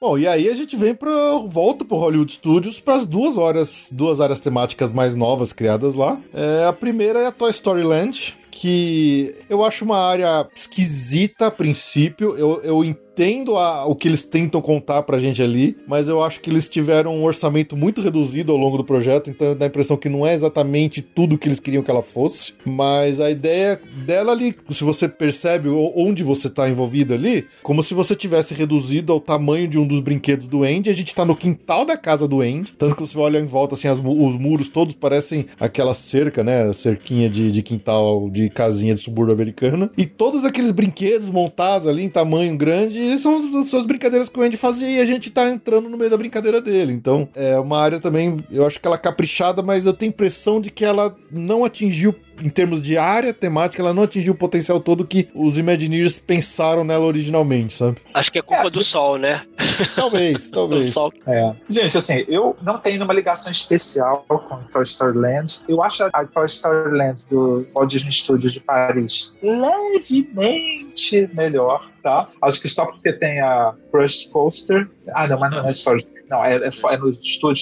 Bom, 0.00 0.16
e 0.16 0.28
aí 0.28 0.48
a 0.48 0.54
gente 0.54 0.76
vem 0.76 0.94
para 0.94 1.10
volta 1.46 1.84
pro 1.84 1.96
Hollywood 1.96 2.32
Studios 2.32 2.78
para 2.78 2.94
as 2.94 3.04
duas 3.04 3.36
horas, 3.36 3.90
duas 3.92 4.20
áreas 4.20 4.38
temáticas 4.38 4.92
mais 4.92 5.16
novas 5.16 5.52
criadas 5.52 5.94
lá. 5.94 6.20
É, 6.32 6.66
a 6.66 6.72
primeira 6.72 7.18
é 7.18 7.26
a 7.26 7.32
Toy 7.32 7.50
Story 7.50 7.82
Land, 7.82 8.37
que 8.60 9.36
eu 9.48 9.64
acho 9.64 9.84
uma 9.84 9.98
área 9.98 10.48
esquisita 10.54 11.46
a 11.46 11.50
princípio. 11.50 12.36
Eu, 12.36 12.60
eu 12.62 12.84
entendo 12.84 13.07
a, 13.56 13.86
o 13.86 13.94
que 13.94 14.08
eles 14.08 14.24
tentam 14.24 14.60
contar 14.60 15.02
pra 15.02 15.18
gente 15.18 15.42
ali, 15.42 15.76
mas 15.86 16.08
eu 16.08 16.22
acho 16.22 16.40
que 16.40 16.50
eles 16.50 16.68
tiveram 16.68 17.14
um 17.14 17.24
orçamento 17.24 17.76
muito 17.76 18.00
reduzido 18.00 18.52
ao 18.52 18.58
longo 18.58 18.78
do 18.78 18.84
projeto, 18.84 19.30
então 19.30 19.54
dá 19.54 19.66
a 19.66 19.68
impressão 19.68 19.96
que 19.96 20.08
não 20.08 20.26
é 20.26 20.34
exatamente 20.34 21.02
tudo 21.02 21.38
que 21.38 21.46
eles 21.46 21.60
queriam 21.60 21.82
que 21.82 21.90
ela 21.90 22.02
fosse. 22.02 22.54
Mas 22.64 23.20
a 23.20 23.30
ideia 23.30 23.80
dela 24.06 24.32
ali, 24.32 24.56
se 24.70 24.82
você 24.82 25.08
percebe 25.08 25.68
onde 25.68 26.22
você 26.22 26.48
tá 26.48 26.68
envolvido 26.68 27.14
ali, 27.14 27.46
como 27.62 27.82
se 27.82 27.94
você 27.94 28.16
tivesse 28.16 28.54
reduzido 28.54 29.12
ao 29.12 29.20
tamanho 29.20 29.68
de 29.68 29.78
um 29.78 29.86
dos 29.86 30.00
brinquedos 30.00 30.48
do 30.48 30.64
Andy. 30.64 30.90
A 30.90 30.94
gente 30.94 31.14
tá 31.14 31.24
no 31.24 31.36
quintal 31.36 31.84
da 31.84 31.96
casa 31.96 32.26
do 32.26 32.40
Andy, 32.40 32.72
tanto 32.72 32.96
que 32.96 33.02
você 33.02 33.18
olha 33.18 33.38
em 33.38 33.44
volta, 33.44 33.74
assim, 33.74 33.88
as, 33.88 33.98
os 33.98 34.34
muros 34.36 34.68
todos 34.68 34.94
parecem 34.94 35.46
aquela 35.60 35.94
cerca, 35.94 36.42
né? 36.42 36.72
Cerquinha 36.72 37.28
de, 37.28 37.52
de 37.52 37.62
quintal 37.62 38.28
de 38.30 38.38
de 38.48 38.50
casinha 38.50 38.94
de 38.94 39.00
subúrbio 39.00 39.34
americana. 39.34 39.90
E 39.96 40.06
todos 40.06 40.44
aqueles 40.44 40.70
brinquedos 40.70 41.28
montados 41.28 41.86
ali 41.86 42.02
em 42.02 42.08
tamanho 42.08 42.56
grande 42.56 42.98
são 43.16 43.60
as 43.60 43.68
suas 43.68 43.86
brincadeiras 43.86 44.28
que 44.28 44.38
o 44.38 44.42
Andy 44.42 44.56
fazia 44.56 44.90
e 44.90 45.00
a 45.00 45.04
gente 45.04 45.30
tá 45.30 45.48
entrando 45.48 45.88
no 45.88 45.96
meio 45.96 46.10
da 46.10 46.16
brincadeira 46.16 46.60
dele. 46.60 46.92
Então, 46.92 47.28
é 47.34 47.58
uma 47.58 47.78
área 47.78 48.00
também, 48.00 48.36
eu 48.50 48.66
acho 48.66 48.80
que 48.80 48.86
ela 48.86 48.96
é 48.96 48.98
caprichada, 48.98 49.62
mas 49.62 49.86
eu 49.86 49.92
tenho 49.92 50.10
impressão 50.10 50.60
de 50.60 50.70
que 50.70 50.84
ela 50.84 51.16
não 51.30 51.64
atingiu 51.64 52.14
em 52.42 52.48
termos 52.48 52.80
de 52.80 52.96
área 52.96 53.32
temática, 53.34 53.82
ela 53.82 53.92
não 53.94 54.02
atingiu 54.04 54.32
o 54.32 54.36
potencial 54.36 54.80
todo 54.80 55.06
que 55.06 55.28
os 55.34 55.58
Imagineers 55.58 56.18
pensaram 56.18 56.84
nela 56.84 57.04
originalmente, 57.04 57.74
sabe? 57.74 57.98
Acho 58.14 58.30
que 58.32 58.38
é 58.38 58.42
culpa 58.42 58.66
É, 58.66 58.70
do 58.70 58.82
sol, 58.82 59.16
né? 59.18 59.42
Talvez, 59.94 60.50
Do 60.50 60.54
talvez. 60.54 60.92
sol. 60.92 61.12
É. 61.26 61.52
Gente, 61.68 61.96
assim, 61.98 62.24
eu 62.28 62.56
não 62.62 62.78
tenho 62.78 63.02
uma 63.04 63.14
ligação 63.14 63.50
especial 63.52 64.24
com 64.28 64.38
Toy 64.72 64.82
Story 64.82 65.16
Land. 65.16 65.60
Eu 65.68 65.82
acho 65.82 66.02
a 66.12 66.24
Toy 66.24 66.46
Story 66.46 66.96
Land 66.96 67.26
do 67.30 67.66
Walt 67.74 67.90
Disney 67.90 68.12
Studios 68.12 68.52
de 68.52 68.60
Paris 68.60 69.32
levemente 69.42 71.28
melhor, 71.34 71.88
tá? 72.02 72.28
Acho 72.42 72.60
que 72.60 72.68
só 72.68 72.86
porque 72.86 73.12
tem 73.12 73.40
a 73.40 73.74
Crushed 73.90 74.30
Coaster. 74.30 74.88
Ah, 75.14 75.26
não, 75.26 75.38
mas 75.38 75.50
não 75.50 75.68
é 75.68 75.70
Story. 75.70 76.04
Não, 76.28 76.44
é, 76.44 76.56
é, 76.56 76.68
é 76.68 76.98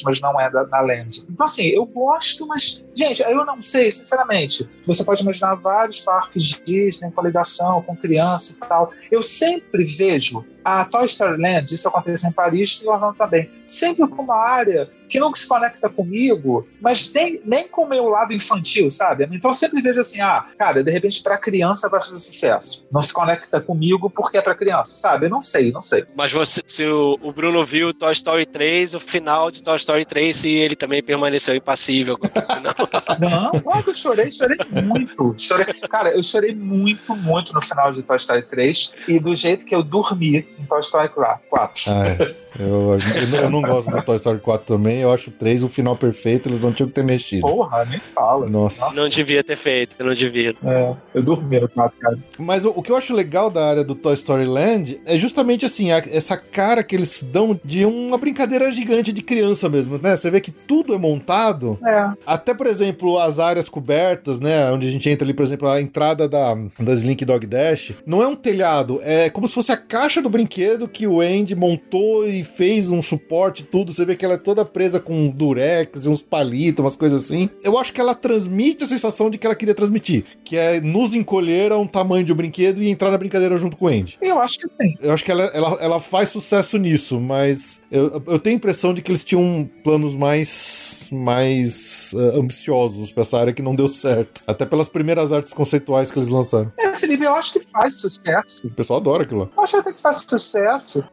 mas 0.05 0.21
não 0.21 0.41
é 0.41 0.51
da, 0.51 0.67
na 0.67 0.81
Land. 0.81 1.27
Então, 1.31 1.45
assim, 1.45 1.67
eu 1.67 1.85
gosto, 1.87 2.47
mas. 2.47 2.85
Gente, 2.95 3.23
eu 3.23 3.45
não 3.45 3.61
sei, 3.61 3.91
sinceramente. 3.91 4.69
Você 4.87 5.05
pode 5.05 5.23
imaginar 5.23 5.55
vários 5.57 6.01
parques 6.01 6.61
Disney 6.65 7.11
com 7.11 7.23
ligação, 7.23 7.83
com 7.83 7.97
criança 7.97 8.55
e 8.55 8.69
tal. 8.69 8.93
Eu 9.11 9.23
sempre 9.23 9.85
vejo 9.85 10.45
a 10.67 10.85
Toy 10.85 11.07
Story 11.07 11.41
Land, 11.41 11.73
isso 11.73 11.87
acontece 11.87 12.27
em 12.27 12.33
Paris 12.33 12.81
e 12.83 12.89
Orlando 12.89 13.15
também, 13.15 13.49
sempre 13.65 14.05
com 14.09 14.23
uma 14.23 14.35
área 14.35 14.91
que 15.09 15.21
não 15.21 15.33
se 15.33 15.47
conecta 15.47 15.89
comigo, 15.89 16.67
mas 16.81 17.09
nem, 17.13 17.41
nem 17.45 17.69
com 17.69 17.85
o 17.85 17.89
meu 17.89 18.09
lado 18.09 18.33
infantil, 18.33 18.91
sabe? 18.91 19.29
Então 19.31 19.51
eu 19.51 19.55
sempre 19.55 19.81
vejo 19.81 20.01
assim, 20.01 20.21
ah, 20.21 20.47
cara, 20.59 20.83
de 20.83 20.91
repente 20.91 21.23
pra 21.23 21.39
criança 21.39 21.89
vai 21.89 22.01
fazer 22.01 22.19
sucesso. 22.19 22.85
Não 22.91 23.01
se 23.01 23.13
conecta 23.13 23.61
comigo 23.61 24.11
porque 24.11 24.37
é 24.37 24.43
pra 24.43 24.57
criança, 24.57 24.97
sabe? 24.97 25.27
Eu 25.27 25.31
não 25.31 25.41
sei, 25.41 25.71
não 25.71 25.83
sei. 25.83 26.05
Mas 26.17 26.33
você, 26.33 26.61
se 26.67 26.85
o, 26.85 27.17
o 27.23 27.33
Bruno 27.33 27.65
viu 27.65 27.95
Toy 27.95 28.13
Story 28.13 28.45
3, 28.45 28.95
o 28.95 29.01
final 29.01 29.53
de 29.53 29.63
Toy 29.63 29.77
Story 29.77 30.05
3, 30.05 30.37
se 30.37 30.49
ele 30.49 30.75
também 30.75 31.01
permaneceu 31.01 31.55
impassível 31.55 32.19
com 32.19 32.27
o 32.27 32.31
final. 32.31 32.75
Não, 33.21 33.83
que 33.83 33.91
eu 33.91 33.95
chorei, 33.95 34.31
chorei 34.33 34.59
muito. 34.85 35.35
Chorei. 35.39 35.73
Cara, 35.89 36.11
eu 36.11 36.23
chorei 36.23 36.55
muito, 36.55 37.15
muito 37.15 37.53
no 37.53 37.63
final 37.63 37.93
de 37.93 38.03
Toy 38.03 38.17
Story 38.17 38.43
3 38.43 38.95
e 39.07 39.21
do 39.21 39.35
jeito 39.35 39.65
que 39.65 39.75
eu 39.75 39.83
dormi 39.83 40.45
Toy 40.69 40.81
Story 40.81 41.09
4. 41.51 41.83
Ah, 41.89 42.09
é. 42.09 42.35
Eu, 42.59 42.99
eu, 43.15 43.27
não- 43.29 43.39
eu 43.41 43.51
não 43.51 43.63
gosto 43.63 43.91
do 43.91 44.01
Toy 44.03 44.17
Story 44.17 44.39
4 44.39 44.67
também. 44.67 45.01
Eu 45.01 45.13
acho 45.13 45.29
o 45.31 45.33
3 45.33 45.63
o 45.63 45.69
final 45.69 45.95
perfeito, 45.97 46.49
eles 46.49 46.61
não 46.61 46.73
tinham 46.73 46.89
que 46.89 46.95
ter 46.95 47.05
mexido. 47.05 47.43
Porra, 47.47 47.85
nem 47.85 47.99
fala. 47.99 48.49
Nossa. 48.49 48.95
Não 48.95 49.09
devia 49.09 49.45
ter 49.45 49.57
feito, 49.57 50.03
não 50.03 50.15
devia. 50.15 50.55
É, 50.65 50.95
eu 51.15 51.23
dormi 51.23 51.61
no 51.61 51.69
4, 51.69 51.99
cara. 52.01 52.19
Mas 52.39 52.65
o, 52.65 52.71
o 52.71 52.83
que 52.83 52.91
eu 52.91 52.97
acho 52.97 53.13
legal 53.15 53.51
da 53.51 53.69
área 53.69 53.85
do 53.85 53.95
Toy 53.95 54.15
Story 54.15 54.47
Land 54.47 55.01
é 55.05 55.19
justamente 55.19 55.67
assim, 55.67 55.93
a- 55.93 56.03
essa 56.11 56.37
cara 56.37 56.83
que 56.83 56.97
eles 56.97 57.23
dão 57.23 57.59
de 57.63 57.85
uma 57.85 58.17
brincadeira 58.17 58.71
gigante 58.73 59.13
de 59.13 59.21
criança 59.23 59.69
mesmo, 59.69 59.99
né? 60.03 60.17
Você 60.17 60.31
vê 60.31 60.41
que 60.41 60.51
tudo 60.51 60.95
é 60.95 60.99
montado. 60.99 61.79
É, 61.87 62.11
Até, 62.27 62.55
por 62.55 62.67
exemplo, 62.67 63.19
as 63.19 63.39
áreas 63.39 63.69
cobertas, 63.69 64.41
né? 64.41 64.71
Onde 64.73 64.89
a 64.89 64.91
gente 64.91 65.09
entra 65.11 65.27
ali, 65.27 65.35
por 65.35 65.45
exemplo, 65.45 65.69
a 65.69 65.81
entrada 65.81 66.27
da, 66.29 66.55
da 66.81 66.93
Slink 66.95 67.23
Dog 67.25 67.47
Dash. 67.47 67.93
Não 68.07 68.23
é 68.23 68.27
um 68.27 68.35
telhado, 68.37 68.99
é 69.03 69.29
como 69.29 69.47
se 69.47 69.53
fosse 69.55 69.71
a 69.73 69.77
caixa 69.77 70.23
do 70.23 70.31
brinquedo 70.31 70.46
que 70.47 71.07
o 71.07 71.21
Andy 71.21 71.55
montou 71.55 72.27
e 72.27 72.43
fez 72.43 72.91
um 72.91 73.03
suporte 73.03 73.63
e 73.63 73.67
tudo. 73.67 73.93
Você 73.93 74.05
vê 74.05 74.17
que 74.17 74.25
ela 74.25 74.35
é 74.35 74.39
toda 74.39 74.65
presa 74.65 75.01
com 75.01 75.29
durex 75.29 76.05
e 76.05 76.09
uns 76.09 76.23
palitos, 76.23 76.85
umas 76.85 76.97
coisas 76.97 77.25
assim. 77.25 77.49
Eu 77.63 77.79
acho 77.79 77.93
que 77.93 78.01
ela 78.01 78.15
transmite 78.15 78.85
a 78.85 78.87
sensação 78.87 79.31
de 79.31 79.39
que 79.39 79.47
ela 79.47 79.55
queria 79.55 79.75
transmitir, 79.75 80.25
que 80.45 80.57
é 80.57 80.81
nos 80.81 81.15
encolher 81.15 81.73
a 81.73 81.79
um 81.79 81.87
tamanho 81.87 82.25
de 82.25 82.33
um 82.33 82.37
brinquedo 82.37 82.83
e 82.83 82.89
entrar 82.89 83.11
na 83.11 83.19
brincadeira 83.19 83.57
junto 83.57 83.77
com 83.77 83.87
o 83.87 83.89
Andy. 83.89 84.19
eu 84.21 84.39
acho 84.41 84.59
que 84.59 84.69
sim. 84.69 84.95
Eu 85.01 85.13
acho 85.13 85.25
que 85.25 85.31
ela, 85.31 85.45
ela, 85.55 85.79
ela 85.81 86.01
faz 86.01 86.29
sucesso 86.29 86.79
nisso, 86.79 87.21
mas 87.21 87.81
eu, 87.91 88.23
eu 88.27 88.39
tenho 88.39 88.57
a 88.57 88.59
impressão 88.59 88.93
de 88.93 89.03
que 89.03 89.11
eles 89.11 89.25
tinham 89.25 89.69
planos 89.83 90.15
mais, 90.15 91.09
mais 91.11 92.13
ah, 92.15 92.39
ambiciosos 92.39 93.13
pra 93.13 93.23
essa 93.23 93.39
área 93.39 93.53
que 93.53 93.63
não 93.63 93.75
deu 93.75 93.89
certo. 93.89 94.43
Até 94.47 94.67
pelas 94.67 94.89
primeiras 94.89 95.33
artes 95.33 95.53
conceituais 95.53 96.11
que 96.11 96.19
eles 96.19 96.29
lançaram. 96.29 96.73
É, 96.79 96.95
Felipe, 96.95 97.25
eu 97.25 97.35
acho 97.35 97.55
que 97.55 97.61
faz 97.61 98.01
sucesso. 98.01 98.67
O 98.67 98.71
pessoal 98.71 99.01
adora 99.01 99.23
aquilo 99.23 99.41
lá. 99.41 99.49
Eu 99.57 99.63
acho 99.63 99.77
até 99.77 99.93
que 99.93 100.01
faz 100.01 100.19
sucesso, 100.19 100.36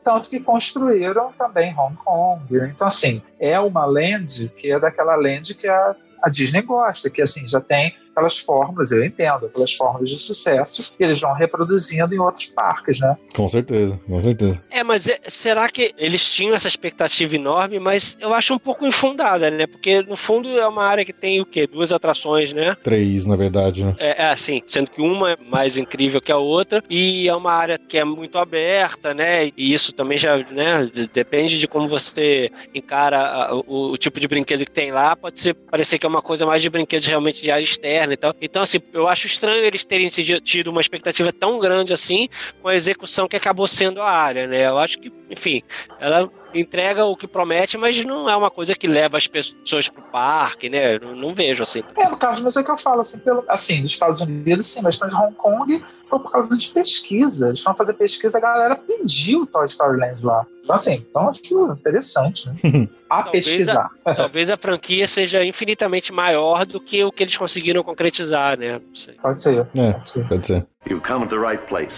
tanto 0.04 0.30
que 0.30 0.40
construíram 0.40 1.32
também 1.38 1.74
Hong 1.78 1.96
Kong. 1.98 2.44
Então, 2.70 2.88
assim, 2.88 3.22
é 3.40 3.60
uma 3.60 3.86
land 3.86 4.50
que 4.58 4.72
é 4.72 4.80
daquela 4.80 5.16
land 5.16 5.54
que 5.56 5.68
a, 5.68 5.96
a 6.22 6.30
Disney 6.30 6.62
gosta, 6.62 7.10
que 7.10 7.22
assim, 7.22 7.48
já 7.48 7.60
tem 7.60 7.96
aquelas 8.16 8.38
fórmulas, 8.38 8.92
eu 8.92 9.04
entendo, 9.04 9.48
aquelas 9.48 9.74
fórmulas 9.74 10.10
de 10.10 10.20
sucesso, 10.20 10.94
que 10.98 11.04
eles 11.04 11.20
vão 11.20 11.34
reproduzindo 11.34 12.14
em 12.14 12.20
outros 12.20 12.46
parques, 12.48 13.00
né? 13.00 13.18
Com 13.36 13.48
certeza, 13.48 14.00
com 14.08 14.22
certeza. 14.22 14.64
É, 14.70 14.84
mas 14.84 15.08
é- 15.08 15.20
será 15.28 15.68
que 15.70 15.92
eles 15.98 16.30
tinham 16.30 16.56
essa 16.56 16.68
expectativa 16.68 17.36
enorme? 17.36 17.80
Mas 17.80 18.16
eu 18.22 18.34
acho 18.34 18.54
um 18.54 18.60
pouco 18.60 18.86
infundada, 18.86 19.50
né? 19.50 19.66
Porque 19.68 20.02
no 20.04 20.16
fundo 20.16 20.48
é 20.58 20.68
uma 20.68 20.84
área 20.84 21.04
que 21.04 21.14
tem 21.14 21.42
o 21.42 21.46
quê? 21.46 21.66
Duas 21.68 21.92
atrações, 21.92 22.54
né? 22.54 22.76
Três, 22.84 23.26
na 23.26 23.36
verdade, 23.36 23.84
né? 23.84 23.96
É, 23.98 24.22
é 24.24 24.26
assim, 24.28 24.62
sendo 24.68 24.92
que 24.92 25.02
uma 25.02 25.32
é 25.32 25.38
mais 25.50 25.76
incrível 25.78 26.22
que 26.22 26.32
a 26.32 26.38
outra, 26.38 26.84
e 26.90 27.28
é 27.28 27.36
uma 27.36 27.52
área 27.52 27.78
que 27.78 27.98
é 27.98 28.04
muito 28.04 28.38
aberta, 28.38 29.14
né? 29.14 29.48
E 29.58 29.74
isso 29.74 29.92
também 29.92 30.18
já, 30.18 30.38
né? 30.38 30.86
de- 30.92 31.08
Depende 31.14 31.58
de 31.60 31.68
como 31.68 31.88
você 31.88 32.52
encara 32.74 33.50
o, 33.68 33.92
o 33.92 33.98
tipo 33.98 34.20
de 34.20 34.28
brinquedo 34.28 34.66
que 34.66 34.72
tem 34.72 34.92
lá. 34.92 35.16
Pode 35.16 35.40
ser 35.40 35.54
parecer 35.54 35.98
que 35.98 36.06
é 36.06 36.10
uma 36.10 36.22
coisa 36.22 36.46
mais 36.46 36.62
de 36.62 36.70
brinquedos 36.70 37.08
realmente 37.08 37.42
de 37.42 37.50
área 37.52 37.64
externa 37.64 38.03
e 38.12 38.18
tal. 38.18 38.36
Então, 38.42 38.62
assim, 38.62 38.80
eu 38.92 39.08
acho 39.08 39.28
estranho 39.28 39.64
eles 39.64 39.86
terem 39.86 40.10
tido 40.10 40.68
uma 40.68 40.82
expectativa 40.82 41.32
tão 41.32 41.60
grande 41.60 41.94
assim 41.94 42.28
com 42.62 42.68
a 42.68 42.76
execução 42.76 43.28
que 43.28 43.36
acabou 43.36 43.68
sendo 43.68 44.02
a 44.02 44.10
área, 44.10 44.48
né? 44.48 44.66
Eu 44.68 44.78
acho 44.78 45.00
que, 45.00 45.12
enfim, 45.30 45.62
ela 46.00 46.30
entrega 46.54 47.06
o 47.06 47.16
que 47.16 47.28
promete, 47.28 47.78
mas 47.78 48.04
não 48.04 48.30
é 48.30 48.36
uma 48.36 48.52
coisa 48.52 48.76
que 48.76 48.88
leva 48.88 49.18
as 49.18 49.28
pessoas 49.28 49.90
pro 49.90 50.02
parque, 50.04 50.70
né? 50.70 51.00
Não, 51.00 51.16
não 51.16 51.34
vejo 51.34 51.64
assim. 51.64 51.84
É, 51.98 52.08
no 52.08 52.18
caso, 52.18 52.44
mas 52.44 52.56
é 52.56 52.62
o 52.62 52.64
que 52.64 52.72
eu 52.72 52.78
falo, 52.78 53.02
assim, 53.02 53.20
pelo, 53.20 53.44
assim, 53.48 53.82
nos 53.82 53.92
Estados 53.92 54.22
Unidos, 54.22 54.68
sim, 54.68 54.82
mas 54.82 54.98
para 54.98 55.16
Hong 55.16 55.36
Kong 55.36 55.84
foi 56.10 56.20
por 56.20 56.32
causa 56.32 56.56
de 56.56 56.72
pesquisa. 56.72 57.48
Eles 57.48 57.62
foram 57.62 57.76
fazer 57.76 57.94
pesquisa, 57.94 58.38
a 58.38 58.42
galera 58.42 58.76
pediu 58.76 59.46
Toy 59.48 59.66
Story 59.66 60.00
Land 60.00 60.24
lá. 60.24 60.46
Então, 60.64 60.76
assim, 60.76 61.06
então 61.10 61.30
acho 61.30 61.42
interessante, 61.74 62.48
né? 62.48 62.56
A 63.10 63.24
Talvez 63.24 63.46
pesquisar. 63.46 63.90
Talvez 64.16 64.50
a 64.50 64.58
franquia 64.58 65.08
seja 65.08 65.46
infinitamente 65.46 66.12
maior 66.12 66.66
do 66.66 66.80
que 66.80 67.04
o 67.04 67.12
que 67.12 67.24
eles 67.24 67.38
conseguiram 67.38 67.84
concretizar, 67.84 68.58
né? 68.58 68.80
Não 68.80 68.96
sei. 68.96 69.14
Pode 69.16 69.42
ser. 69.42 69.68
É, 69.78 69.92
Pode 69.92 70.10
ser. 70.10 70.28
pode 70.28 70.48
ser. 70.48 70.68
You've 70.90 71.06
come 71.06 71.28
to 71.28 71.30
the 71.30 71.40
right 71.40 71.64
place. 71.68 71.94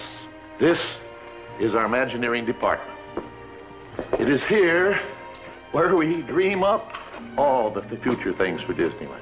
This 0.59 0.79
is 1.59 1.73
our 1.73 1.85
Imagineering 1.85 2.45
department. 2.45 2.94
It 4.19 4.29
is 4.29 4.43
here 4.43 4.99
where 5.71 5.95
we 5.95 6.21
dream 6.23 6.63
up 6.63 6.93
all 7.37 7.71
the 7.71 7.81
future 7.97 8.33
things 8.33 8.61
for 8.61 8.73
Disneyland. 8.73 9.21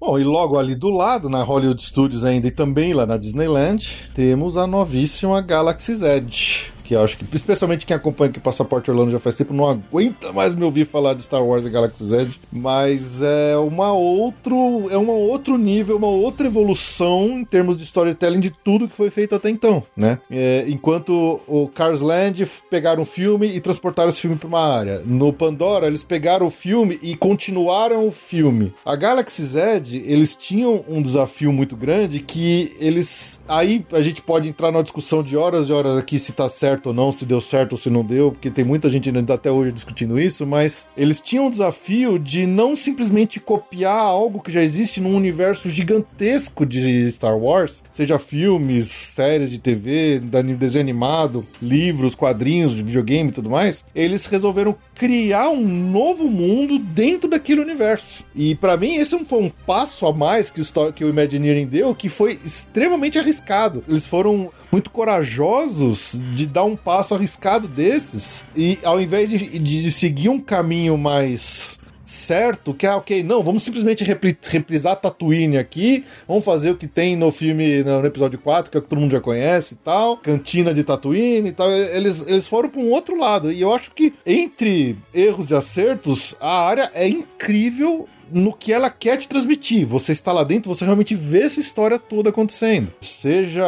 Bom, 0.00 0.18
e 0.18 0.24
logo 0.24 0.58
ali 0.58 0.74
do 0.74 0.90
lado, 0.90 1.28
na 1.28 1.42
Hollywood 1.42 1.80
Studios 1.80 2.24
ainda 2.24 2.46
e 2.46 2.50
também 2.50 2.92
lá 2.92 3.06
na 3.06 3.16
Disneyland, 3.16 4.10
temos 4.14 4.56
a 4.56 4.66
novíssima 4.66 5.40
Galaxy's 5.40 6.02
Edge. 6.02 6.72
Que 6.84 6.94
acho 6.94 7.16
que, 7.16 7.24
especialmente 7.34 7.86
quem 7.86 7.96
acompanha 7.96 8.30
aqui 8.30 8.38
Passaporte 8.38 8.90
Orlando 8.90 9.10
já 9.10 9.18
faz 9.18 9.34
tempo, 9.34 9.54
não 9.54 9.68
aguenta 9.68 10.32
mais 10.32 10.54
me 10.54 10.64
ouvir 10.64 10.86
falar 10.86 11.14
de 11.14 11.22
Star 11.22 11.42
Wars 11.42 11.64
e 11.64 11.70
Galaxy's 11.70 12.12
Edge. 12.12 12.40
Mas 12.52 13.22
é 13.22 13.56
uma 13.56 13.92
outro, 13.92 14.88
é 14.90 14.98
um 14.98 15.08
outro 15.08 15.56
nível, 15.56 15.96
uma 15.96 16.08
outra 16.08 16.46
evolução 16.46 17.26
em 17.30 17.44
termos 17.44 17.78
de 17.78 17.84
storytelling 17.84 18.40
de 18.40 18.50
tudo 18.50 18.86
que 18.86 18.94
foi 18.94 19.10
feito 19.10 19.34
até 19.34 19.48
então, 19.48 19.82
né? 19.96 20.18
É, 20.30 20.66
enquanto 20.68 21.40
o 21.48 21.68
Cars 21.68 22.02
Land 22.02 22.46
pegaram 22.70 23.02
o 23.02 23.06
filme 23.06 23.46
e 23.46 23.60
transportaram 23.60 24.10
esse 24.10 24.20
filme 24.20 24.36
para 24.36 24.48
uma 24.48 24.60
área. 24.60 25.02
No 25.06 25.32
Pandora, 25.32 25.86
eles 25.86 26.02
pegaram 26.02 26.46
o 26.46 26.50
filme 26.50 26.98
e 27.02 27.16
continuaram 27.16 28.06
o 28.06 28.12
filme. 28.12 28.74
A 28.84 28.94
Galaxy's 28.94 29.54
Edge, 29.54 30.02
eles 30.04 30.36
tinham 30.36 30.84
um 30.86 31.00
desafio 31.00 31.52
muito 31.52 31.76
grande 31.76 32.20
que 32.20 32.74
eles. 32.78 33.40
Aí 33.48 33.84
a 33.92 34.02
gente 34.02 34.20
pode 34.20 34.48
entrar 34.48 34.70
numa 34.70 34.82
discussão 34.82 35.22
de 35.22 35.36
horas 35.36 35.68
e 35.68 35.72
horas 35.72 35.96
aqui 35.96 36.18
se 36.18 36.32
tá 36.32 36.48
certo 36.48 36.73
ou 36.86 36.94
não, 36.94 37.12
se 37.12 37.24
deu 37.24 37.40
certo 37.40 37.72
ou 37.72 37.78
se 37.78 37.90
não 37.90 38.04
deu, 38.04 38.32
porque 38.32 38.50
tem 38.50 38.64
muita 38.64 38.90
gente 38.90 39.08
ainda 39.08 39.34
até 39.34 39.50
hoje 39.50 39.72
discutindo 39.72 40.18
isso, 40.18 40.46
mas 40.46 40.86
eles 40.96 41.20
tinham 41.20 41.46
um 41.46 41.50
desafio 41.50 42.18
de 42.18 42.46
não 42.46 42.76
simplesmente 42.76 43.40
copiar 43.40 43.96
algo 43.96 44.40
que 44.40 44.52
já 44.52 44.62
existe 44.62 45.00
num 45.00 45.16
universo 45.16 45.70
gigantesco 45.70 46.66
de 46.66 47.10
Star 47.10 47.36
Wars, 47.36 47.84
seja 47.92 48.18
filmes, 48.18 48.88
séries 48.88 49.50
de 49.50 49.58
TV, 49.58 50.20
desenho 50.56 50.82
animado, 50.82 51.46
livros, 51.60 52.14
quadrinhos 52.14 52.74
de 52.74 52.82
videogame 52.82 53.30
e 53.30 53.32
tudo 53.32 53.50
mais. 53.50 53.86
Eles 53.94 54.26
resolveram 54.26 54.76
criar 54.94 55.50
um 55.50 55.66
novo 55.90 56.28
mundo 56.28 56.78
dentro 56.78 57.28
daquele 57.28 57.60
universo. 57.60 58.24
E 58.34 58.54
pra 58.54 58.76
mim 58.76 58.96
esse 58.96 59.14
foi 59.24 59.42
um 59.42 59.50
passo 59.50 60.06
a 60.06 60.12
mais 60.12 60.50
o, 60.60 60.92
que 60.92 61.04
o 61.04 61.08
Imagineering 61.08 61.66
deu, 61.66 61.94
que 61.94 62.08
foi 62.08 62.38
extremamente 62.44 63.18
arriscado. 63.18 63.82
Eles 63.88 64.06
foram 64.06 64.50
muito 64.74 64.90
corajosos 64.90 66.18
de 66.34 66.46
dar 66.46 66.64
um 66.64 66.74
passo 66.74 67.14
arriscado 67.14 67.68
desses 67.68 68.44
e 68.56 68.76
ao 68.82 69.00
invés 69.00 69.30
de, 69.30 69.56
de 69.56 69.92
seguir 69.92 70.28
um 70.28 70.40
caminho 70.40 70.98
mais 70.98 71.78
certo 72.02 72.74
que, 72.74 72.84
ah, 72.84 72.96
ok, 72.96 73.22
não, 73.22 73.40
vamos 73.40 73.62
simplesmente 73.62 74.02
repri 74.02 74.36
reprisar 74.42 74.96
Tatooine 74.96 75.58
aqui, 75.58 76.04
vamos 76.26 76.44
fazer 76.44 76.72
o 76.72 76.76
que 76.76 76.88
tem 76.88 77.14
no 77.14 77.30
filme, 77.30 77.84
no 77.84 78.04
episódio 78.04 78.36
4, 78.36 78.68
que 78.68 78.76
é 78.76 78.80
o 78.80 78.82
que 78.82 78.88
todo 78.88 78.98
mundo 78.98 79.12
já 79.12 79.20
conhece 79.20 79.74
e 79.74 79.76
tal, 79.76 80.16
cantina 80.16 80.74
de 80.74 80.82
Tatooine 80.82 81.50
e 81.50 81.52
tal. 81.52 81.70
Eles, 81.70 82.26
eles 82.26 82.48
foram 82.48 82.68
para 82.68 82.80
um 82.80 82.90
outro 82.90 83.16
lado. 83.16 83.52
E 83.52 83.60
eu 83.60 83.72
acho 83.72 83.92
que 83.92 84.12
entre 84.26 84.98
erros 85.14 85.52
e 85.52 85.54
acertos, 85.54 86.34
a 86.40 86.66
área 86.66 86.90
é 86.94 87.08
incrível 87.08 88.08
no 88.32 88.52
que 88.52 88.72
ela 88.72 88.90
quer 88.90 89.16
te 89.16 89.28
transmitir. 89.28 89.86
Você 89.86 90.12
está 90.12 90.32
lá 90.32 90.44
dentro, 90.44 90.74
você 90.74 90.84
realmente 90.84 91.14
vê 91.14 91.42
essa 91.42 91.60
história 91.60 91.98
toda 91.98 92.30
acontecendo. 92.30 92.92
Seja 93.00 93.64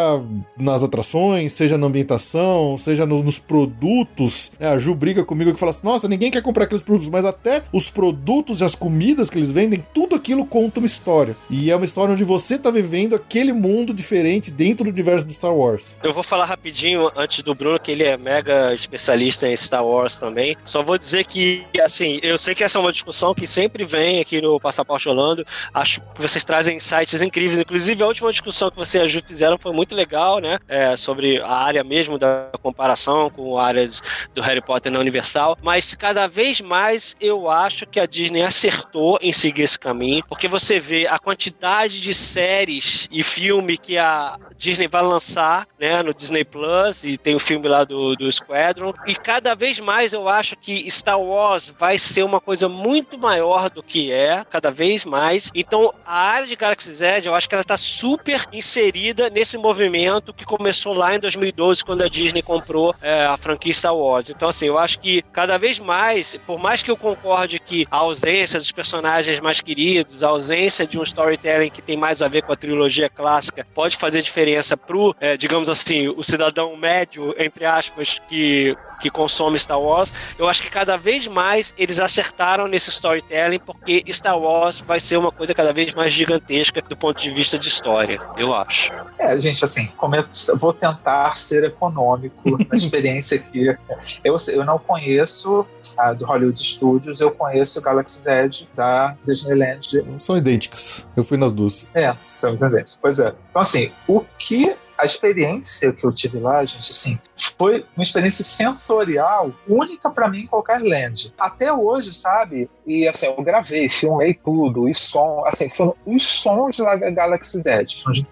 nas 0.59 0.83
atrações, 0.83 1.53
seja 1.53 1.79
na 1.79 1.87
ambientação, 1.87 2.77
seja 2.79 3.07
no, 3.07 3.23
nos 3.23 3.39
produtos. 3.39 4.53
É, 4.59 4.69
a 4.69 4.79
Ju 4.79 4.95
briga 4.95 5.25
comigo 5.25 5.53
que 5.53 5.61
fala 5.61 5.71
assim: 5.71 5.87
nossa, 5.87 6.09
ninguém 6.09 6.31
quer 6.31 6.43
comprar 6.43 6.65
aqueles 6.65 6.83
produtos, 6.83 7.09
mas 7.09 7.25
até 7.25 7.63
os 7.73 7.91
produtos 7.91 8.61
e 8.61 8.65
as 8.65 8.75
comidas 8.75 9.31
que 9.31 9.39
eles 9.39 9.51
vendem, 9.51 9.85
tudo 9.95 10.15
aquilo 10.15 10.45
conta 10.45 10.81
uma 10.81 10.87
história. 10.87 11.37
E 11.51 11.71
é 11.71 11.77
uma 11.77 11.85
história 11.85 12.13
onde 12.13 12.25
você 12.25 12.55
está 12.55 12.71
vivendo 12.71 13.15
aquele 13.15 13.53
mundo 13.53 13.93
diferente 13.93 14.51
dentro 14.51 14.85
do 14.85 14.91
universo 14.91 15.27
do 15.27 15.33
Star 15.33 15.55
Wars. 15.55 15.97
Eu 16.03 16.13
vou 16.13 16.23
falar 16.23 16.45
rapidinho 16.45 17.11
antes 17.17 17.43
do 17.43 17.55
Bruno, 17.55 17.79
que 17.79 17.91
ele 17.91 18.05
é 18.05 18.17
mega 18.17 18.75
especialista 18.75 19.49
em 19.49 19.57
Star 19.57 19.85
Wars 19.85 20.19
também. 20.19 20.57
Só 20.65 20.83
vou 20.83 20.99
dizer 20.99 21.25
que, 21.27 21.65
assim, 21.85 22.19
eu 22.23 22.39
sei 22.39 22.55
que 22.55 22.65
essa 22.65 22.79
é 22.79 22.81
uma 22.81 22.93
discussão 22.93 23.35
que 23.35 23.47
sempre 23.47 23.85
vem 23.85 24.21
aqui 24.21 24.41
no 24.41 24.46
Passaporte 24.61 25.09
Holando. 25.09 25.45
Acho 25.73 26.01
que 26.01 26.23
vocês 26.23 26.45
trazem 26.45 26.77
insights 26.77 27.21
incríveis. 27.21 27.61
Inclusive, 27.61 28.03
a 28.03 28.07
última 28.07 28.31
discussão 28.31 28.71
que 28.71 28.77
você 28.77 28.99
e 28.99 29.01
a 29.03 29.07
Ju 29.07 29.21
fizeram 29.27 29.59
foi 29.59 29.73
muito 29.73 29.95
legal, 29.95 30.39
né? 30.39 30.59
É, 30.69 30.97
sobre 30.97 31.41
a 31.41 31.53
área 31.53 31.83
mesmo 31.83 32.19
da 32.19 32.51
comparação 32.63 33.31
com 33.31 33.59
a 33.59 33.65
área 33.65 33.89
do 34.35 34.43
Harry 34.43 34.61
Potter 34.61 34.93
na 34.93 34.99
Universal. 34.99 35.57
Mas 35.63 35.95
cada 35.95 36.27
vez 36.27 36.61
mais 36.61 37.17
eu 37.21 37.51
acho 37.51 37.87
que 37.87 38.01
a 38.01 38.07
Disney 38.07 38.43
acertou 38.43 39.19
em 39.21 39.33
seguir 39.33 39.63
esse 39.63 39.79
caminho, 39.79 40.23
porque 40.29 40.49
você 40.49 40.79
vê 40.79 41.07
a 41.07 41.19
quantidade 41.19 42.01
de 42.01 42.15
séries 42.15 43.09
e 43.11 43.23
filme 43.23 43.77
que 43.77 43.99
a 43.99 44.39
Disney 44.57 44.89
vai 44.89 45.03
lançar, 45.03 45.67
né, 45.79 46.03
no 46.03 46.15
Disney 46.15 46.45
Plus, 46.45 47.05
e 47.05 47.17
tem 47.17 47.35
o 47.35 47.41
filme 47.41 47.69
lá 47.69 47.85
do, 47.85 48.15
do 48.17 48.31
Squadron. 48.31 48.93
E 49.07 49.15
cada 49.15 49.55
vez 49.55 49.81
mais 49.81 50.13
eu 50.13 50.29
acho 50.29 50.57
que 50.57 50.91
Star 50.91 51.21
Wars 51.21 51.75
vai 51.79 51.99
ser 51.99 52.23
uma 52.23 52.41
coisa 52.41 52.69
muito 52.69 53.19
maior 53.19 53.71
do 53.71 53.83
que 53.83 54.13
é 54.13 54.36
cada 54.45 54.71
vez 54.71 55.05
mais. 55.05 55.51
Então, 55.55 55.93
a 56.05 56.19
área 56.19 56.47
de 56.47 56.57
Galaxy 56.57 56.93
Z, 56.93 57.23
eu 57.25 57.35
acho 57.35 57.49
que 57.49 57.55
ela 57.55 57.63
está 57.63 57.77
super 57.77 58.47
inserida 58.53 59.31
nesse 59.31 59.57
movimento 59.57 60.33
que 60.33 60.45
começou 60.45 60.93
lá 60.93 61.15
em 61.15 61.19
2012, 61.19 61.85
quando 61.85 62.03
a 62.03 62.09
Disney 62.09 62.43
comprou 62.43 62.95
é, 63.01 63.25
a 63.27 63.37
franquia 63.37 63.73
Star 63.73 63.97
Wars. 63.97 64.31
Então, 64.31 64.49
assim, 64.49 64.67
eu 64.67 64.79
acho 64.79 64.99
que 64.99 65.23
cada 65.33 65.59
vez 65.59 65.79
mais, 65.79 66.37
por 66.47 66.59
mais 66.59 66.83
que 66.83 66.91
eu 66.91 66.97
concorde 66.97 67.59
que 67.59 67.87
a 67.91 67.97
ausência 67.97 68.59
dos 68.59 68.73
personagens 68.73 69.41
mais 69.41 69.61
queridos, 69.61 70.23
a 70.23 70.29
ausência 70.29 70.87
de 70.87 70.99
um 70.99 71.03
storytelling 71.03 71.71
que 71.71 71.83
tem 71.83 71.97
mais 71.97 72.23
a 72.23 72.29
ver 72.29 72.43
com 72.43 72.53
a 72.53 72.57
trilogia 72.57 73.09
clássica, 73.09 73.67
pode 73.75 73.97
fazer 73.97 74.23
diferença 74.23 74.77
pro, 74.77 75.15
é, 75.21 75.37
digamos 75.37 75.69
assim, 75.69 76.09
o 76.09 76.23
cidadão 76.23 76.77
médio, 76.77 77.35
entre 77.39 77.65
aspas, 77.65 78.21
que 78.29 78.77
que 78.99 79.11
consome 79.11 79.59
Star 79.59 79.81
Wars, 79.81 80.13
eu 80.39 80.49
acho 80.49 80.63
que 80.63 80.71
cada 80.71 80.97
vez 80.97 81.27
mais 81.27 81.75
eles 81.77 82.01
acertaram 82.01 82.67
nesse 82.67 82.91
storytelling, 82.91 83.59
porque 83.59 84.03
Star 84.13 84.26
Wars 84.35 84.81
vai 84.81 84.99
ser 84.99 85.17
uma 85.17 85.31
coisa 85.31 85.55
cada 85.55 85.73
vez 85.73 85.95
mais 85.95 86.13
gigantesca 86.13 86.83
do 86.83 86.97
ponto 86.97 87.23
de 87.23 87.31
vista 87.31 87.59
de 87.59 87.69
história, 87.69 88.21
eu 88.37 88.55
acho. 88.55 88.93
É, 89.19 89.39
gente, 89.41 89.65
assim, 89.65 89.89
como 89.97 90.17
eu 90.17 90.25
vou 90.59 90.73
tentar 90.73 91.37
ser 91.37 91.65
econômico 91.65 92.59
na 92.69 92.75
experiência 92.77 93.39
aqui. 93.39 93.77
Eu, 94.25 94.37
eu 94.49 94.65
não 94.65 94.79
conheço 94.79 95.67
a 95.97 96.13
do 96.13 96.27
Hollywood 96.27 96.59
Studios, 96.59 97.21
eu 97.21 97.31
conheço 97.31 97.79
o 97.79 97.83
Galaxy 97.83 98.19
Z 98.21 98.67
da 98.75 99.17
Disneyland. 99.25 100.05
São 100.19 100.37
idênticas. 100.37 101.09
Eu 101.17 101.25
fui 101.25 101.37
nas 101.37 101.53
duas. 101.53 101.87
É, 101.95 102.15
são 102.27 102.55
idênticas. 102.55 102.99
Pois 103.01 103.19
é. 103.19 103.35
Então, 103.51 103.63
assim, 103.63 103.91
o 104.07 104.25
que 104.39 104.75
a 104.99 105.05
experiência 105.05 105.93
que 105.93 106.05
eu 106.05 106.13
tive 106.13 106.39
lá, 106.39 106.65
gente, 106.65 106.91
assim, 106.91 107.19
foi 107.59 107.85
uma 107.97 108.03
experiência 108.03 108.45
sensorial 108.45 109.53
única 109.69 110.11
para 110.11 110.29
mim 110.29 110.41
em 110.41 110.47
qualquer 110.47 110.81
land. 110.81 111.33
Até 111.39 111.73
hoje, 111.73 112.13
sabe? 112.15 112.69
E 112.87 113.07
assim, 113.07 113.27
eu 113.27 113.43
gravei, 113.43 113.89
filmei 113.89 114.35
tudo, 114.35 114.89
e 114.89 114.95
som, 114.95 115.43
assim, 115.47 115.71
foram 115.71 115.95
os 116.07 116.27
sons 116.27 116.77
da 116.77 116.97
Galaxy 116.97 117.61
Z. 117.61 117.87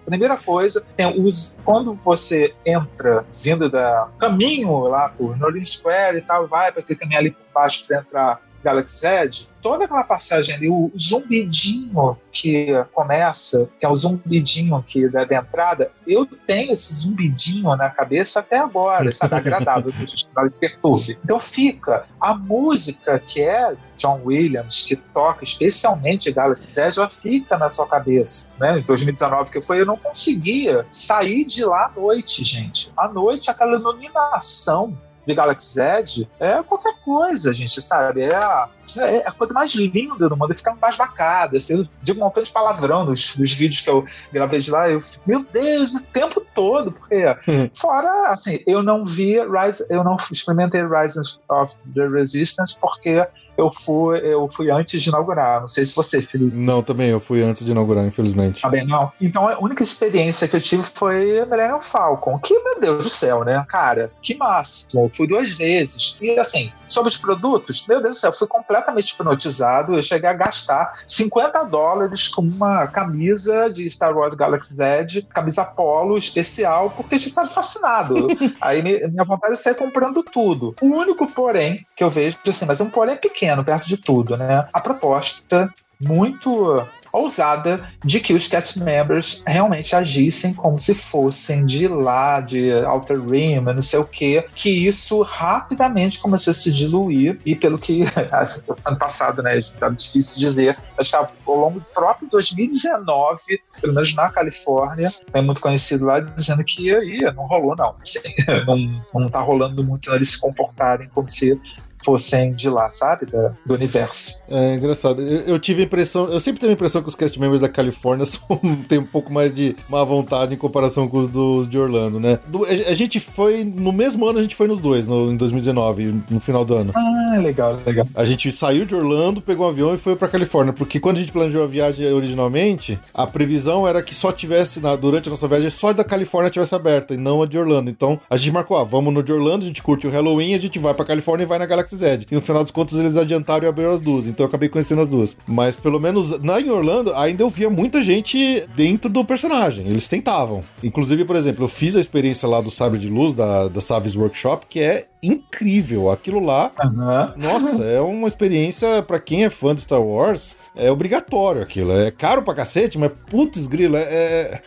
Primeira 0.05 0.37
coisa, 0.37 0.85
tem 0.95 1.21
os 1.21 1.55
quando 1.63 1.93
você 1.93 2.53
entra 2.65 3.25
vindo 3.41 3.69
da 3.69 4.09
caminho 4.19 4.79
lá 4.87 5.09
por 5.09 5.37
Nolan 5.37 5.63
Square 5.63 6.17
e 6.17 6.21
tal, 6.21 6.47
vai 6.47 6.71
para 6.71 6.81
aquele 6.81 6.99
caminho 6.99 7.19
ali 7.19 7.31
por 7.31 7.45
baixo 7.53 7.85
para 7.85 7.99
entrar 7.99 8.41
Galaxy 8.65 8.97
Z, 8.97 9.45
toda 9.61 9.85
aquela 9.85 10.03
passagem 10.03 10.55
ali, 10.55 10.67
o 10.67 10.91
zumbidinho 10.99 12.17
que 12.31 12.67
começa, 12.91 13.69
que 13.79 13.85
é 13.85 13.89
o 13.89 13.95
zumbidinho 13.95 14.75
aqui 14.75 15.07
da, 15.07 15.23
da 15.23 15.37
entrada, 15.37 15.91
eu 16.07 16.25
tenho 16.25 16.71
esse 16.71 16.93
zumbidinho 16.93 17.75
na 17.75 17.89
cabeça 17.91 18.39
até 18.39 18.57
agora, 18.57 19.11
sabe? 19.11 19.33
Agradável, 19.37 19.91
que 19.91 20.03
a 20.03 20.05
gente 20.07 20.27
não 20.35 20.49
perturbe. 20.49 21.17
Então 21.23 21.39
fica 21.39 22.05
a 22.19 22.33
música 22.33 23.19
que 23.19 23.41
é 23.41 23.75
John 23.95 24.21
Williams, 24.25 24.83
que 24.85 24.95
toca 24.95 25.43
especialmente 25.43 26.31
Galaxy 26.31 26.71
Z, 26.71 26.91
já 26.93 27.09
fica 27.09 27.55
na 27.55 27.69
sua 27.69 27.87
cabeça. 27.87 28.47
Né? 28.59 28.79
Em 28.79 28.81
2019 28.81 29.51
que 29.51 29.61
foi, 29.61 29.81
eu 29.81 29.85
não 29.85 29.97
conseguia 29.97 30.85
sair 30.91 31.45
de 31.45 31.63
lá 31.63 31.85
à 31.85 31.99
noite, 31.99 32.43
gente. 32.43 32.91
À 32.97 33.07
noite, 33.07 33.51
aquela 33.51 33.75
iluminação 33.75 34.97
de 35.25 35.33
Galaxy 35.33 35.73
Z 35.73 36.27
é 36.39 36.61
qualquer 36.63 36.93
coisa, 37.03 37.53
gente, 37.53 37.81
sabe? 37.81 38.21
É 38.21 38.35
a, 38.35 38.69
é 38.99 39.27
a 39.27 39.31
coisa 39.31 39.53
mais 39.53 39.73
linda 39.73 40.29
do 40.29 40.37
mundo, 40.37 40.55
ficar 40.55 40.75
mais 40.75 40.95
bacana. 40.95 41.57
Assim, 41.57 41.79
eu 41.79 41.87
digo 42.01 42.19
um 42.19 42.23
montão 42.23 42.43
de 42.43 42.51
palavrão 42.51 43.05
nos, 43.05 43.35
nos 43.37 43.51
vídeos 43.51 43.81
que 43.81 43.89
eu 43.89 44.05
gravei 44.31 44.59
de 44.59 44.71
lá, 44.71 44.89
eu 44.89 45.01
meu 45.25 45.43
Deus, 45.51 45.93
o 45.93 46.03
tempo 46.05 46.45
todo, 46.53 46.91
porque 46.91 47.25
hum. 47.47 47.69
fora, 47.75 48.29
assim, 48.29 48.59
eu 48.67 48.83
não 48.83 49.05
vi 49.05 49.35
Rise, 49.39 49.85
eu 49.89 50.03
não 50.03 50.17
experimentei 50.31 50.81
Rise 50.81 51.19
of 51.49 51.73
the 51.93 52.07
Resistance 52.07 52.79
porque 52.79 53.25
eu 53.57 53.71
fui, 53.71 54.19
eu 54.19 54.49
fui 54.51 54.69
antes 54.69 55.01
de 55.01 55.09
inaugurar. 55.09 55.61
Não 55.61 55.67
sei 55.67 55.85
se 55.85 55.95
você, 55.95 56.21
Felipe. 56.21 56.55
Não, 56.55 56.83
também, 56.83 57.09
eu 57.09 57.19
fui 57.19 57.41
antes 57.41 57.65
de 57.65 57.71
inaugurar, 57.71 58.05
infelizmente. 58.05 58.61
Tá 58.61 58.69
bem, 58.69 58.85
não. 58.85 59.11
Então 59.21 59.47
a 59.47 59.59
única 59.59 59.83
experiência 59.83 60.47
que 60.47 60.55
eu 60.55 60.61
tive 60.61 60.83
foi 60.83 61.45
Millennium 61.45 61.81
Falcon. 61.81 62.37
Que, 62.39 62.57
meu 62.59 62.79
Deus 62.79 63.03
do 63.03 63.09
céu, 63.09 63.43
né? 63.43 63.63
Cara, 63.67 64.11
que 64.21 64.35
massa. 64.35 64.87
Eu 64.93 65.09
fui 65.15 65.27
duas 65.27 65.51
vezes. 65.51 66.17
E 66.21 66.37
assim, 66.37 66.71
sobre 66.85 67.09
os 67.09 67.17
produtos, 67.17 67.85
meu 67.87 68.01
Deus 68.01 68.17
do 68.17 68.19
céu, 68.19 68.31
eu 68.31 68.37
fui 68.37 68.47
completamente 68.47 69.13
hipnotizado. 69.13 69.95
Eu 69.95 70.01
cheguei 70.01 70.29
a 70.29 70.33
gastar 70.33 70.99
50 71.07 71.63
dólares 71.65 72.27
com 72.27 72.41
uma 72.41 72.87
camisa 72.87 73.69
de 73.69 73.89
Star 73.89 74.15
Wars 74.15 74.33
Galaxy 74.33 74.75
Z, 74.75 75.25
camisa 75.33 75.63
polo 75.63 76.17
especial, 76.17 76.89
porque 76.89 77.15
eu 77.15 77.19
ficava 77.19 77.47
fascinado. 77.47 78.27
Aí 78.59 78.81
minha 78.81 79.23
vontade 79.23 79.53
é 79.53 79.57
sair 79.57 79.75
comprando 79.75 80.23
tudo. 80.23 80.75
O 80.81 80.85
único, 80.87 81.27
porém, 81.27 81.85
que 81.95 82.03
eu 82.03 82.09
vejo, 82.09 82.37
assim, 82.47 82.65
mas 82.65 82.79
é 82.79 82.83
um 82.83 82.89
porém 82.89 83.15
pequeno 83.15 83.44
pequeno 83.45 83.63
perto 83.63 83.87
de 83.87 83.97
tudo, 83.97 84.35
né? 84.35 84.67
A 84.73 84.81
proposta 84.81 85.71
muito 86.03 86.85
ousada 87.13 87.87
de 88.03 88.19
que 88.19 88.33
os 88.33 88.47
cast 88.49 88.77
members 88.77 89.41
realmente 89.47 89.95
agissem 89.95 90.53
como 90.53 90.77
se 90.77 90.93
fossem 90.93 91.65
de 91.65 91.87
lá, 91.87 92.41
de 92.41 92.73
Outer 92.85 93.21
Rim, 93.21 93.61
não 93.61 93.81
sei 93.81 93.99
o 93.99 94.03
que, 94.03 94.41
que 94.53 94.69
isso 94.69 95.21
rapidamente 95.21 96.19
começou 96.19 96.51
a 96.51 96.53
se 96.53 96.69
diluir 96.69 97.39
e 97.45 97.55
pelo 97.55 97.79
que 97.79 98.03
assim, 98.33 98.61
ano 98.83 98.97
passado, 98.97 99.41
né, 99.41 99.61
tá 99.79 99.87
difícil 99.87 100.35
dizer, 100.35 100.77
acho 100.97 101.11
que 101.11 101.15
ao 101.15 101.55
longo 101.55 101.79
do 101.79 101.85
próprio 101.85 102.27
2019, 102.29 103.61
pelo 103.79 103.93
menos 103.93 104.13
na 104.13 104.29
Califórnia, 104.29 105.13
é 105.31 105.41
muito 105.41 105.61
conhecido 105.61 106.03
lá 106.05 106.19
dizendo 106.19 106.63
que 106.65 106.93
aí 106.93 107.21
não 107.33 107.45
rolou 107.45 107.75
não, 107.77 107.95
assim, 108.01 108.19
não, 108.67 109.21
não 109.21 109.29
tá 109.29 109.39
rolando 109.39 109.81
muito 109.81 110.13
eles 110.13 110.31
se 110.31 110.41
comportarem 110.41 111.07
como 111.13 111.29
se 111.29 111.57
fossem 112.05 112.53
de 112.53 112.69
lá, 112.69 112.91
sabe? 112.91 113.25
Da, 113.25 113.51
do 113.65 113.73
universo. 113.73 114.43
É 114.47 114.75
engraçado. 114.75 115.21
Eu, 115.21 115.41
eu, 115.41 115.59
tive 115.59 115.81
a 115.81 115.85
impressão, 115.85 116.27
eu 116.27 116.39
sempre 116.39 116.59
tenho 116.59 116.71
a 116.71 116.73
impressão 116.73 117.01
que 117.01 117.07
os 117.07 117.15
cast 117.15 117.39
members 117.39 117.61
da 117.61 117.69
Califórnia 117.69 118.25
são, 118.25 118.59
têm 118.87 118.99
um 118.99 119.05
pouco 119.05 119.33
mais 119.33 119.53
de 119.53 119.75
má 119.89 120.03
vontade 120.03 120.53
em 120.53 120.57
comparação 120.57 121.07
com 121.07 121.17
os 121.17 121.29
dos 121.29 121.67
de 121.67 121.77
Orlando, 121.77 122.19
né? 122.19 122.39
Do, 122.47 122.63
a, 122.63 122.69
a, 122.69 122.93
gente 122.93 123.19
foi, 123.19 123.63
no 123.63 123.91
mesmo 123.91 124.25
ano 124.25 124.39
a 124.39 124.41
gente 124.41 124.55
foi 124.55 124.67
nos 124.67 124.79
dois, 124.79 125.07
no, 125.07 125.31
em 125.31 125.37
2019, 125.37 126.23
no 126.29 126.39
final 126.39 126.63
do 126.63 126.75
ano. 126.75 126.91
Ah, 126.95 127.37
legal, 127.39 127.79
legal. 127.85 128.07
A 128.13 128.23
gente 128.23 128.51
saiu 128.51 128.85
de 128.85 128.93
Orlando, 128.93 129.41
pegou 129.41 129.65
um 129.65 129.69
avião 129.69 129.95
e 129.95 129.97
foi 129.97 130.15
pra 130.15 130.27
Califórnia, 130.27 130.73
porque 130.73 130.99
quando 130.99 131.17
a 131.17 131.19
gente 131.19 131.31
planejou 131.31 131.63
a 131.63 131.67
viagem 131.67 132.11
originalmente, 132.13 132.99
a 133.13 133.25
previsão 133.25 133.87
era 133.87 134.01
que 134.03 134.13
só 134.13 134.31
tivesse, 134.31 134.79
na, 134.79 134.95
durante 134.95 135.27
a 135.27 135.31
nossa 135.31 135.47
viagem, 135.47 135.69
só 135.69 135.89
a 135.89 135.93
da 135.93 136.03
Califórnia 136.03 136.51
tivesse 136.51 136.75
aberta 136.75 137.13
e 137.13 137.17
não 137.17 137.41
a 137.41 137.45
de 137.45 137.57
Orlando. 137.57 137.89
Então 137.89 138.19
a 138.29 138.37
gente 138.37 138.51
marcou, 138.51 138.77
ah, 138.77 138.83
vamos 138.83 139.13
no 139.13 139.23
de 139.23 139.31
Orlando, 139.31 139.65
a 139.65 139.67
gente 139.67 139.81
curte 139.81 140.07
o 140.07 140.11
Halloween, 140.11 140.53
a 140.53 140.59
gente 140.59 140.77
vai 140.77 140.93
pra 140.93 141.05
Califórnia 141.05 141.43
e 141.43 141.47
vai 141.47 141.57
na 141.57 141.65
Galaxy 141.65 141.94
Zed. 141.95 142.27
E 142.29 142.35
no 142.35 142.41
final 142.41 142.63
dos 142.63 142.71
contos 142.71 142.99
eles 142.99 143.17
adiantaram 143.17 143.65
e 143.65 143.67
abriram 143.67 143.91
as 143.91 144.01
duas. 144.01 144.27
Então 144.27 144.45
eu 144.45 144.47
acabei 144.47 144.69
conhecendo 144.69 145.01
as 145.01 145.09
duas. 145.09 145.35
Mas 145.47 145.77
pelo 145.77 145.99
menos 145.99 146.39
na 146.41 146.59
em 146.59 146.69
Orlando 146.69 147.13
ainda 147.15 147.43
eu 147.43 147.49
via 147.49 147.69
muita 147.69 148.01
gente 148.01 148.65
dentro 148.75 149.09
do 149.09 149.23
personagem. 149.23 149.87
Eles 149.87 150.07
tentavam. 150.07 150.63
Inclusive, 150.83 151.25
por 151.25 151.35
exemplo, 151.35 151.65
eu 151.65 151.67
fiz 151.67 151.95
a 151.95 151.99
experiência 151.99 152.47
lá 152.47 152.61
do 152.61 152.71
Sabre 152.71 152.99
de 152.99 153.09
Luz, 153.09 153.33
da, 153.33 153.67
da 153.67 153.81
Savis 153.81 154.15
Workshop, 154.15 154.65
que 154.67 154.79
é 154.79 155.05
incrível. 155.21 156.09
Aquilo 156.11 156.39
lá, 156.39 156.71
uhum. 156.83 157.33
Nossa, 157.35 157.83
é 157.83 157.99
uma 157.99 158.27
experiência 158.27 159.01
pra 159.03 159.19
quem 159.19 159.43
é 159.43 159.49
fã 159.49 159.73
de 159.73 159.81
Star 159.81 160.01
Wars. 160.01 160.55
É 160.75 160.91
obrigatório 160.91 161.61
aquilo. 161.61 161.93
É 161.93 162.11
caro 162.11 162.43
pra 162.43 162.53
cacete, 162.53 162.97
mas 162.97 163.11
putz, 163.29 163.65
grilo, 163.65 163.95
é, 163.95 164.01
é, 164.01 164.61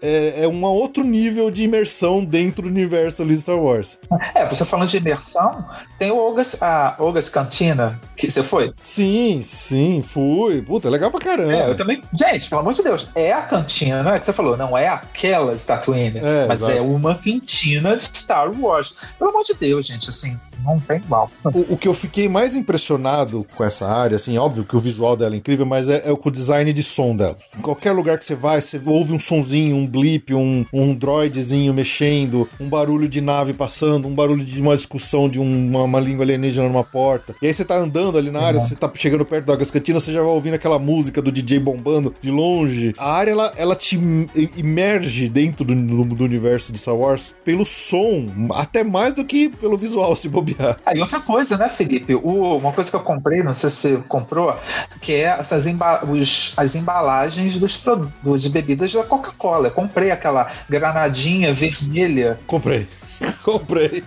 é, 0.00 0.44
é 0.44 0.48
um 0.48 0.62
outro 0.64 1.02
nível 1.02 1.50
de 1.50 1.64
imersão 1.64 2.24
dentro 2.24 2.62
do 2.62 2.68
universo 2.68 3.22
ali 3.22 3.34
de 3.34 3.42
Star 3.42 3.58
Wars. 3.58 3.98
É, 4.34 4.48
você 4.48 4.64
falando 4.64 4.88
de 4.88 4.98
imersão, 4.98 5.64
tem 5.98 6.10
o 6.10 6.16
Olgas, 6.16 6.54
a 6.60 6.94
Olgas 6.98 7.30
Cantina, 7.30 7.98
que 8.16 8.30
você 8.30 8.42
foi? 8.42 8.72
Sim, 8.80 9.40
sim, 9.42 10.02
fui. 10.02 10.60
Puta, 10.62 10.88
é 10.88 10.90
legal 10.90 11.10
pra 11.10 11.20
caramba. 11.20 11.52
É, 11.52 11.68
eu 11.70 11.76
também. 11.76 12.02
Gente, 12.12 12.48
pelo 12.48 12.60
amor 12.60 12.74
de 12.74 12.82
Deus, 12.82 13.08
é 13.14 13.32
a 13.32 13.42
cantina, 13.42 14.02
não 14.02 14.12
é 14.12 14.18
que 14.18 14.26
você 14.26 14.32
falou, 14.32 14.56
não 14.56 14.76
é 14.76 14.88
aquela 14.88 15.54
de 15.56 15.64
Tatooine, 15.64 16.18
É, 16.18 16.46
mas 16.46 16.60
exato. 16.62 16.78
é 16.78 16.80
uma 16.80 17.14
cantina 17.14 17.96
de 17.96 18.02
Star 18.02 18.50
Wars. 18.60 18.94
Pelo 19.18 19.30
amor 19.30 19.44
de 19.44 19.54
Deus, 19.54 19.86
gente, 19.86 20.08
assim, 20.08 20.38
não 20.64 20.78
tem 20.78 20.98
igual. 20.98 21.30
O, 21.44 21.74
o 21.74 21.76
que 21.76 21.88
eu 21.88 21.94
fiquei 21.94 22.28
mais 22.28 22.54
impressionado 22.56 23.46
com 23.56 23.64
essa 23.64 23.86
área, 23.86 24.16
assim, 24.16 24.36
óbvio 24.38 24.64
que 24.64 24.76
o 24.76 24.80
visual 24.80 25.16
dela 25.16 25.34
é 25.34 25.38
incrível, 25.38 25.64
mas 25.66 25.88
é, 25.88 25.96
é 26.10 26.14
com 26.16 26.28
o 26.28 26.32
design 26.32 26.72
de 26.72 26.82
som 26.82 27.14
dela. 27.16 27.36
Em 27.56 27.60
qualquer 27.62 27.92
lugar 27.92 28.18
que 28.18 28.24
você 28.24 28.34
vai, 28.34 28.60
você 28.60 28.80
ouve 28.86 29.12
um 29.12 29.20
sonzinho, 29.20 29.76
um 29.76 29.86
blip, 29.86 30.34
um, 30.34 30.64
um 30.72 30.94
droidzinho 30.94 31.72
mexendo, 31.74 32.48
um 32.60 32.68
barulho 32.68 33.08
de 33.08 33.20
nave 33.20 33.52
passando, 33.52 34.06
um 34.08 34.14
barulho 34.14 34.44
de 34.44 34.60
uma 34.60 34.76
discussão 34.76 35.28
de 35.28 35.38
um- 35.38 35.68
uma, 35.70 35.82
uma 35.84 36.00
língua 36.00 36.24
alienígena 36.24 36.68
numa 36.68 36.84
porta. 36.84 37.34
E 37.42 37.46
aí 37.46 37.54
você 37.54 37.64
tá 37.64 37.76
andando 37.76 38.16
ali 38.18 38.30
na 38.30 38.40
área, 38.40 38.58
você 38.60 38.74
tá 38.76 38.90
chegando 38.94 39.24
perto 39.24 39.46
da 39.46 39.56
Cantinas, 39.70 40.02
você 40.02 40.12
já 40.12 40.20
vai 40.20 40.30
ouvindo 40.30 40.54
aquela 40.54 40.78
música 40.78 41.20
do 41.22 41.30
DJ 41.30 41.58
bombando 41.60 42.14
de 42.20 42.30
longe. 42.30 42.92
A 42.98 43.12
área, 43.12 43.30
ela, 43.30 43.52
ela 43.56 43.76
te 43.76 43.96
im- 43.96 44.28
imerge 44.56 45.28
dentro 45.28 45.64
do, 45.64 45.74
do- 45.74 46.04
do 46.14 46.24
universo 46.24 46.72
de 46.72 46.78
Star 46.78 46.94
Wars 46.96 47.34
pelo 47.44 47.64
som, 47.64 48.26
até 48.54 48.82
mais 48.82 49.14
do 49.14 49.24
que 49.24 49.48
pelo 49.48 49.76
visual, 49.76 50.14
se 50.16 50.28
bobear. 50.28 50.49
Ah, 50.84 50.94
e 50.94 51.00
outra 51.00 51.20
coisa, 51.20 51.56
né, 51.56 51.68
Felipe? 51.68 52.14
O- 52.14 52.56
uma 52.56 52.72
coisa 52.72 52.90
que 52.90 52.96
eu 52.96 53.00
comprei, 53.00 53.42
não 53.42 53.54
sei 53.54 53.70
se 53.70 53.76
você 53.76 53.96
comprou, 54.08 54.54
que 55.00 55.12
é 55.12 55.36
essas 55.38 55.66
emba- 55.66 56.04
os- 56.04 56.52
as 56.56 56.74
embalagens 56.74 57.58
dos, 57.58 57.76
produ- 57.76 58.12
de 58.38 58.48
bebidas 58.48 58.92
da 58.92 59.02
Coca-Cola. 59.04 59.68
Eu 59.68 59.72
comprei 59.72 60.10
aquela 60.10 60.50
granadinha 60.68 61.52
vermelha. 61.52 62.38
Comprei. 62.46 62.86
Comprei. 63.44 64.02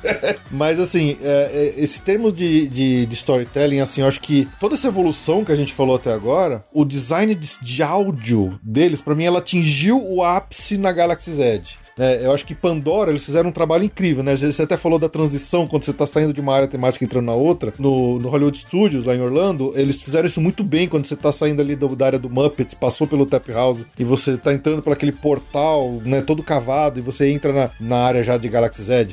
Mas 0.49 0.80
assim, 0.80 1.18
é, 1.22 1.74
é, 1.78 1.84
esse 1.84 2.02
termo 2.02 2.32
de, 2.32 2.68
de, 2.68 3.06
de 3.06 3.14
storytelling, 3.14 3.80
assim, 3.80 4.02
eu 4.02 4.07
acho 4.07 4.20
que 4.20 4.48
toda 4.60 4.74
essa 4.76 4.88
evolução 4.88 5.45
que 5.45 5.52
a 5.52 5.56
gente 5.56 5.72
falou 5.74 5.95
até 5.95 6.11
agora, 6.11 6.64
o 6.74 6.84
design 6.84 7.36
de, 7.36 7.48
de 7.61 7.84
áudio 7.84 8.60
deles, 8.64 9.02
pra 9.02 9.14
mim, 9.14 9.26
ela 9.26 9.40
atingiu 9.40 10.02
o 10.03 10.24
ápice 10.24 10.78
na 10.78 10.91
Galaxy 10.91 11.32
Z. 11.32 11.61
É, 11.98 12.26
eu 12.26 12.32
acho 12.34 12.45
que 12.45 12.56
Pandora, 12.56 13.11
eles 13.11 13.24
fizeram 13.24 13.49
um 13.49 13.53
trabalho 13.53 13.84
incrível, 13.84 14.24
né? 14.24 14.36
Você 14.36 14.61
até 14.64 14.76
falou 14.78 14.98
da 14.98 15.07
transição, 15.10 15.68
quando 15.68 15.84
você 15.84 15.94
tá 15.94 16.06
saindo 16.06 16.34
de 16.34 16.41
uma 16.41 16.53
área 16.56 16.68
temática 16.68 17.03
e 17.03 17.06
entrando 17.06 17.26
na 17.26 17.34
outra. 17.34 17.74
No, 17.78 18.20
no 18.20 18.30
Hollywood 18.30 18.57
Studios, 18.57 19.06
lá 19.06 19.15
em 19.15 19.22
Orlando, 19.22 19.72
eles 19.76 20.02
fizeram 20.02 20.28
isso 20.28 20.41
muito 20.41 20.64
bem 20.64 20.88
quando 20.88 21.06
você 21.06 21.15
tá 21.15 21.32
saindo 21.32 21.61
ali 21.61 21.76
do- 21.76 21.95
da 21.95 22.06
área 22.07 22.20
do 22.20 22.30
Muppets, 22.30 22.74
passou 22.74 23.06
pelo 23.06 23.26
Tap 23.26 23.48
House 23.49 23.86
e 23.98 24.03
você 24.03 24.38
tá 24.38 24.53
entrando 24.53 24.82
por 24.82 24.94
aquele 24.94 25.11
portal, 25.11 26.02
né, 26.06 26.22
todo 26.22 26.41
cavado, 26.44 26.99
e 26.99 27.02
você 27.02 27.30
entra 27.30 27.52
na, 27.53 27.70
na 27.80 27.98
área 27.98 28.24
já 28.24 28.38
de 28.38 28.48
Galaxy 28.49 28.82
Z. 28.84 29.07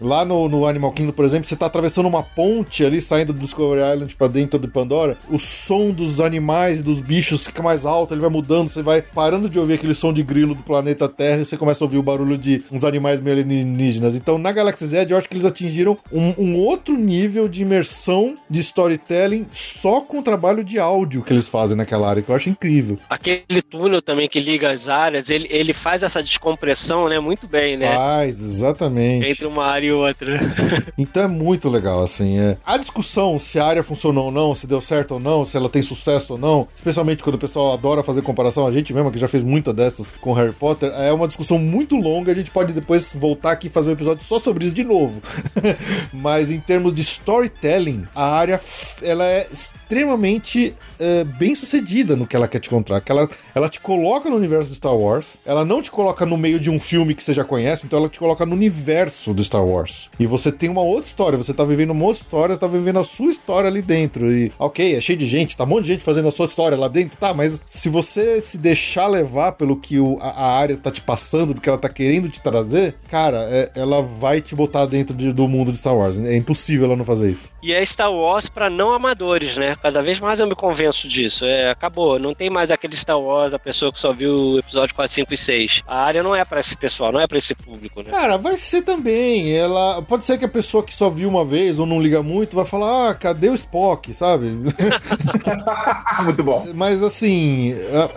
Lá 0.00 0.24
no, 0.24 0.48
no 0.48 0.66
Animal 0.66 0.92
Kingdom, 0.92 1.12
por 1.12 1.24
exemplo, 1.24 1.48
você 1.48 1.56
tá 1.56 1.66
atravessando 1.66 2.06
uma 2.06 2.22
ponte 2.22 2.84
ali, 2.84 3.00
saindo 3.00 3.32
do 3.32 3.40
Discovery 3.40 3.92
Island 3.94 4.14
pra 4.16 4.26
dentro 4.28 4.58
de 4.58 4.68
Pandora, 4.68 5.18
o 5.30 5.38
som 5.38 5.90
dos 5.90 6.20
animais 6.20 6.78
e 6.78 6.82
dos 6.82 7.00
bichos 7.00 7.46
fica 7.46 7.62
mais 7.62 7.84
alto, 7.84 8.14
ele 8.14 8.20
vai 8.20 8.30
mudando, 8.30 8.68
você 8.68 8.82
vai 8.82 9.02
parando 9.02 9.48
de 9.48 9.58
ouvir 9.58 9.74
aquele 9.74 9.94
som 9.94 10.12
de 10.12 10.22
grilo 10.22 10.54
do 10.54 10.62
planeta 10.62 11.08
Terra 11.08 11.42
e 11.42 11.44
você 11.44 11.56
começa 11.56 11.82
a 11.82 11.86
ouvir 11.86 11.98
o 11.98 12.02
barulho 12.02 12.21
de 12.38 12.62
uns 12.70 12.84
animais 12.84 13.20
meio 13.20 13.38
alienígenas. 13.38 14.14
Então, 14.14 14.38
na 14.38 14.52
Galaxy 14.52 14.86
Z, 14.86 15.06
eu 15.08 15.16
acho 15.16 15.28
que 15.28 15.34
eles 15.34 15.44
atingiram 15.44 15.96
um, 16.10 16.34
um 16.38 16.56
outro 16.56 16.96
nível 16.96 17.48
de 17.48 17.62
imersão 17.62 18.36
de 18.48 18.60
storytelling 18.60 19.46
só 19.52 20.00
com 20.00 20.18
o 20.18 20.22
trabalho 20.22 20.64
de 20.64 20.78
áudio 20.78 21.22
que 21.22 21.32
eles 21.32 21.48
fazem 21.48 21.76
naquela 21.76 22.08
área, 22.08 22.22
que 22.22 22.30
eu 22.30 22.34
acho 22.34 22.48
incrível. 22.48 22.98
Aquele 23.08 23.62
túnel 23.68 24.00
também 24.02 24.28
que 24.28 24.40
liga 24.40 24.70
as 24.70 24.88
áreas, 24.88 25.30
ele, 25.30 25.48
ele 25.50 25.72
faz 25.72 26.02
essa 26.02 26.22
descompressão, 26.22 27.08
né? 27.08 27.18
Muito 27.18 27.46
bem, 27.46 27.76
né? 27.76 27.94
Faz, 27.94 28.40
exatamente. 28.40 29.26
Entre 29.26 29.46
uma 29.46 29.64
área 29.64 29.86
e 29.86 29.92
outra. 29.92 30.40
Então 30.98 31.24
é 31.24 31.28
muito 31.28 31.68
legal, 31.68 32.02
assim. 32.02 32.38
É. 32.38 32.56
A 32.64 32.76
discussão 32.76 33.38
se 33.38 33.58
a 33.58 33.66
área 33.66 33.82
funcionou 33.82 34.26
ou 34.26 34.30
não, 34.30 34.54
se 34.54 34.66
deu 34.66 34.80
certo 34.80 35.12
ou 35.12 35.20
não, 35.20 35.44
se 35.44 35.56
ela 35.56 35.68
tem 35.68 35.82
sucesso 35.82 36.34
ou 36.34 36.38
não, 36.38 36.68
especialmente 36.74 37.22
quando 37.22 37.36
o 37.36 37.38
pessoal 37.38 37.72
adora 37.72 38.02
fazer 38.02 38.22
comparação, 38.22 38.66
a 38.66 38.72
gente 38.72 38.92
mesmo 38.92 39.10
que 39.10 39.18
já 39.18 39.28
fez 39.28 39.42
muita 39.42 39.72
dessas 39.72 40.12
com 40.12 40.32
Harry 40.32 40.52
Potter, 40.52 40.90
é 40.92 41.12
uma 41.12 41.26
discussão 41.26 41.58
muito 41.58 41.96
longa. 41.96 42.11
A 42.30 42.34
gente 42.34 42.50
pode 42.50 42.72
depois 42.72 43.12
voltar 43.14 43.52
aqui 43.52 43.66
e 43.68 43.70
fazer 43.70 43.90
um 43.90 43.94
episódio 43.94 44.24
só 44.24 44.38
sobre 44.38 44.64
isso 44.66 44.74
de 44.74 44.84
novo. 44.84 45.22
Mas 46.12 46.50
em 46.50 46.60
termos 46.60 46.92
de 46.94 47.00
storytelling, 47.02 48.06
a 48.14 48.24
área 48.36 48.60
ela 49.02 49.24
é 49.24 49.46
extremamente 49.50 50.74
é, 50.98 51.24
bem 51.24 51.54
sucedida 51.54 52.16
no 52.16 52.26
que 52.26 52.34
ela 52.36 52.48
quer 52.48 52.60
te 52.60 52.68
contar. 52.68 53.00
Que 53.00 53.10
ela, 53.12 53.28
ela 53.54 53.68
te 53.68 53.80
coloca 53.80 54.28
no 54.30 54.36
universo 54.36 54.68
do 54.70 54.74
Star 54.74 54.94
Wars, 54.94 55.38
ela 55.44 55.64
não 55.64 55.82
te 55.82 55.90
coloca 55.90 56.24
no 56.26 56.36
meio 56.36 56.58
de 56.60 56.70
um 56.70 56.78
filme 56.80 57.14
que 57.14 57.22
você 57.22 57.34
já 57.34 57.44
conhece, 57.44 57.86
então 57.86 57.98
ela 57.98 58.08
te 58.08 58.18
coloca 58.18 58.44
no 58.46 58.54
universo 58.54 59.32
do 59.34 59.42
Star 59.42 59.64
Wars. 59.64 60.08
E 60.18 60.26
você 60.26 60.50
tem 60.52 60.68
uma 60.68 60.82
outra 60.82 61.06
história, 61.06 61.36
você 61.38 61.52
tá 61.54 61.64
vivendo 61.64 61.90
uma 61.90 62.04
outra 62.04 62.22
história, 62.22 62.54
você 62.54 62.60
tá 62.60 62.66
vivendo 62.66 62.98
a 62.98 63.04
sua 63.04 63.30
história 63.30 63.68
ali 63.68 63.82
dentro. 63.82 64.30
E, 64.30 64.52
ok, 64.58 64.96
é 64.96 65.00
cheio 65.00 65.18
de 65.18 65.26
gente, 65.26 65.56
tá 65.56 65.64
um 65.64 65.68
monte 65.68 65.82
de 65.84 65.92
gente 65.92 66.04
fazendo 66.04 66.28
a 66.28 66.32
sua 66.32 66.46
história 66.46 66.76
lá 66.76 66.88
dentro, 66.88 67.16
tá, 67.18 67.32
mas 67.34 67.60
se 67.68 67.88
você 67.88 68.40
se 68.40 68.58
deixar 68.58 69.06
levar 69.06 69.52
pelo 69.52 69.76
que 69.76 69.98
o- 69.98 70.18
a, 70.20 70.28
a 70.30 70.52
área 70.58 70.76
tá 70.76 70.90
te 70.90 71.00
passando, 71.00 71.54
do 71.54 71.60
que 71.60 71.68
ela 71.68 71.78
tá 71.78 71.88
querendo 71.88 72.01
te 72.28 72.40
trazer, 72.40 72.94
cara, 73.10 73.46
é- 73.50 73.70
ela 73.76 74.02
vai 74.02 74.40
te 74.40 74.54
botar 74.54 74.86
dentro 74.86 75.16
de- 75.16 75.32
do 75.32 75.46
mundo 75.48 75.72
de 75.72 75.78
Star 75.78 75.94
Wars. 75.96 76.18
É 76.18 76.36
impossível 76.36 76.86
ela 76.86 76.96
não 76.96 77.04
fazer 77.04 77.30
isso. 77.30 77.50
E 77.62 77.72
é 77.72 77.84
Star 77.84 78.12
Wars 78.12 78.48
pra 78.48 78.68
não 78.70 78.92
amadores, 78.92 79.56
né? 79.56 79.76
Cada 79.82 80.02
vez 80.02 80.18
mais 80.20 80.40
eu 80.40 80.46
me 80.46 80.54
convenço 80.54 81.06
disso. 81.08 81.44
É, 81.44 81.70
acabou. 81.70 82.18
Não 82.18 82.34
tem 82.34 82.50
mais 82.50 82.70
aquele 82.70 82.96
Star 82.96 83.18
Wars 83.20 83.50
da 83.52 83.58
pessoa 83.58 83.92
que 83.92 83.98
só 83.98 84.12
viu 84.12 84.32
o 84.34 84.58
episódio 84.58 84.94
4, 84.94 85.12
5 85.14 85.32
e 85.34 85.36
6. 85.36 85.82
A 85.86 86.04
área 86.04 86.22
não 86.22 86.34
é 86.34 86.44
pra 86.44 86.60
esse 86.60 86.76
pessoal, 86.76 87.12
não 87.12 87.20
é 87.20 87.26
pra 87.26 87.38
esse 87.38 87.54
público, 87.54 88.00
né? 88.02 88.10
Cara, 88.10 88.36
vai 88.36 88.56
ser 88.56 88.82
também. 88.82 89.52
Ela 89.54 90.02
pode 90.02 90.24
ser 90.24 90.38
que 90.38 90.44
a 90.44 90.48
pessoa 90.48 90.82
que 90.82 90.94
só 90.94 91.08
viu 91.10 91.28
uma 91.28 91.44
vez 91.44 91.78
ou 91.78 91.86
não 91.86 92.00
liga 92.00 92.22
muito 92.22 92.56
vai 92.56 92.64
falar: 92.64 93.10
"Ah, 93.10 93.14
cadê 93.14 93.48
o 93.48 93.54
Spock?", 93.54 94.12
sabe? 94.14 94.46
Muito 96.24 96.42
bom. 96.42 96.66
Mas 96.74 97.02
assim, 97.02 97.74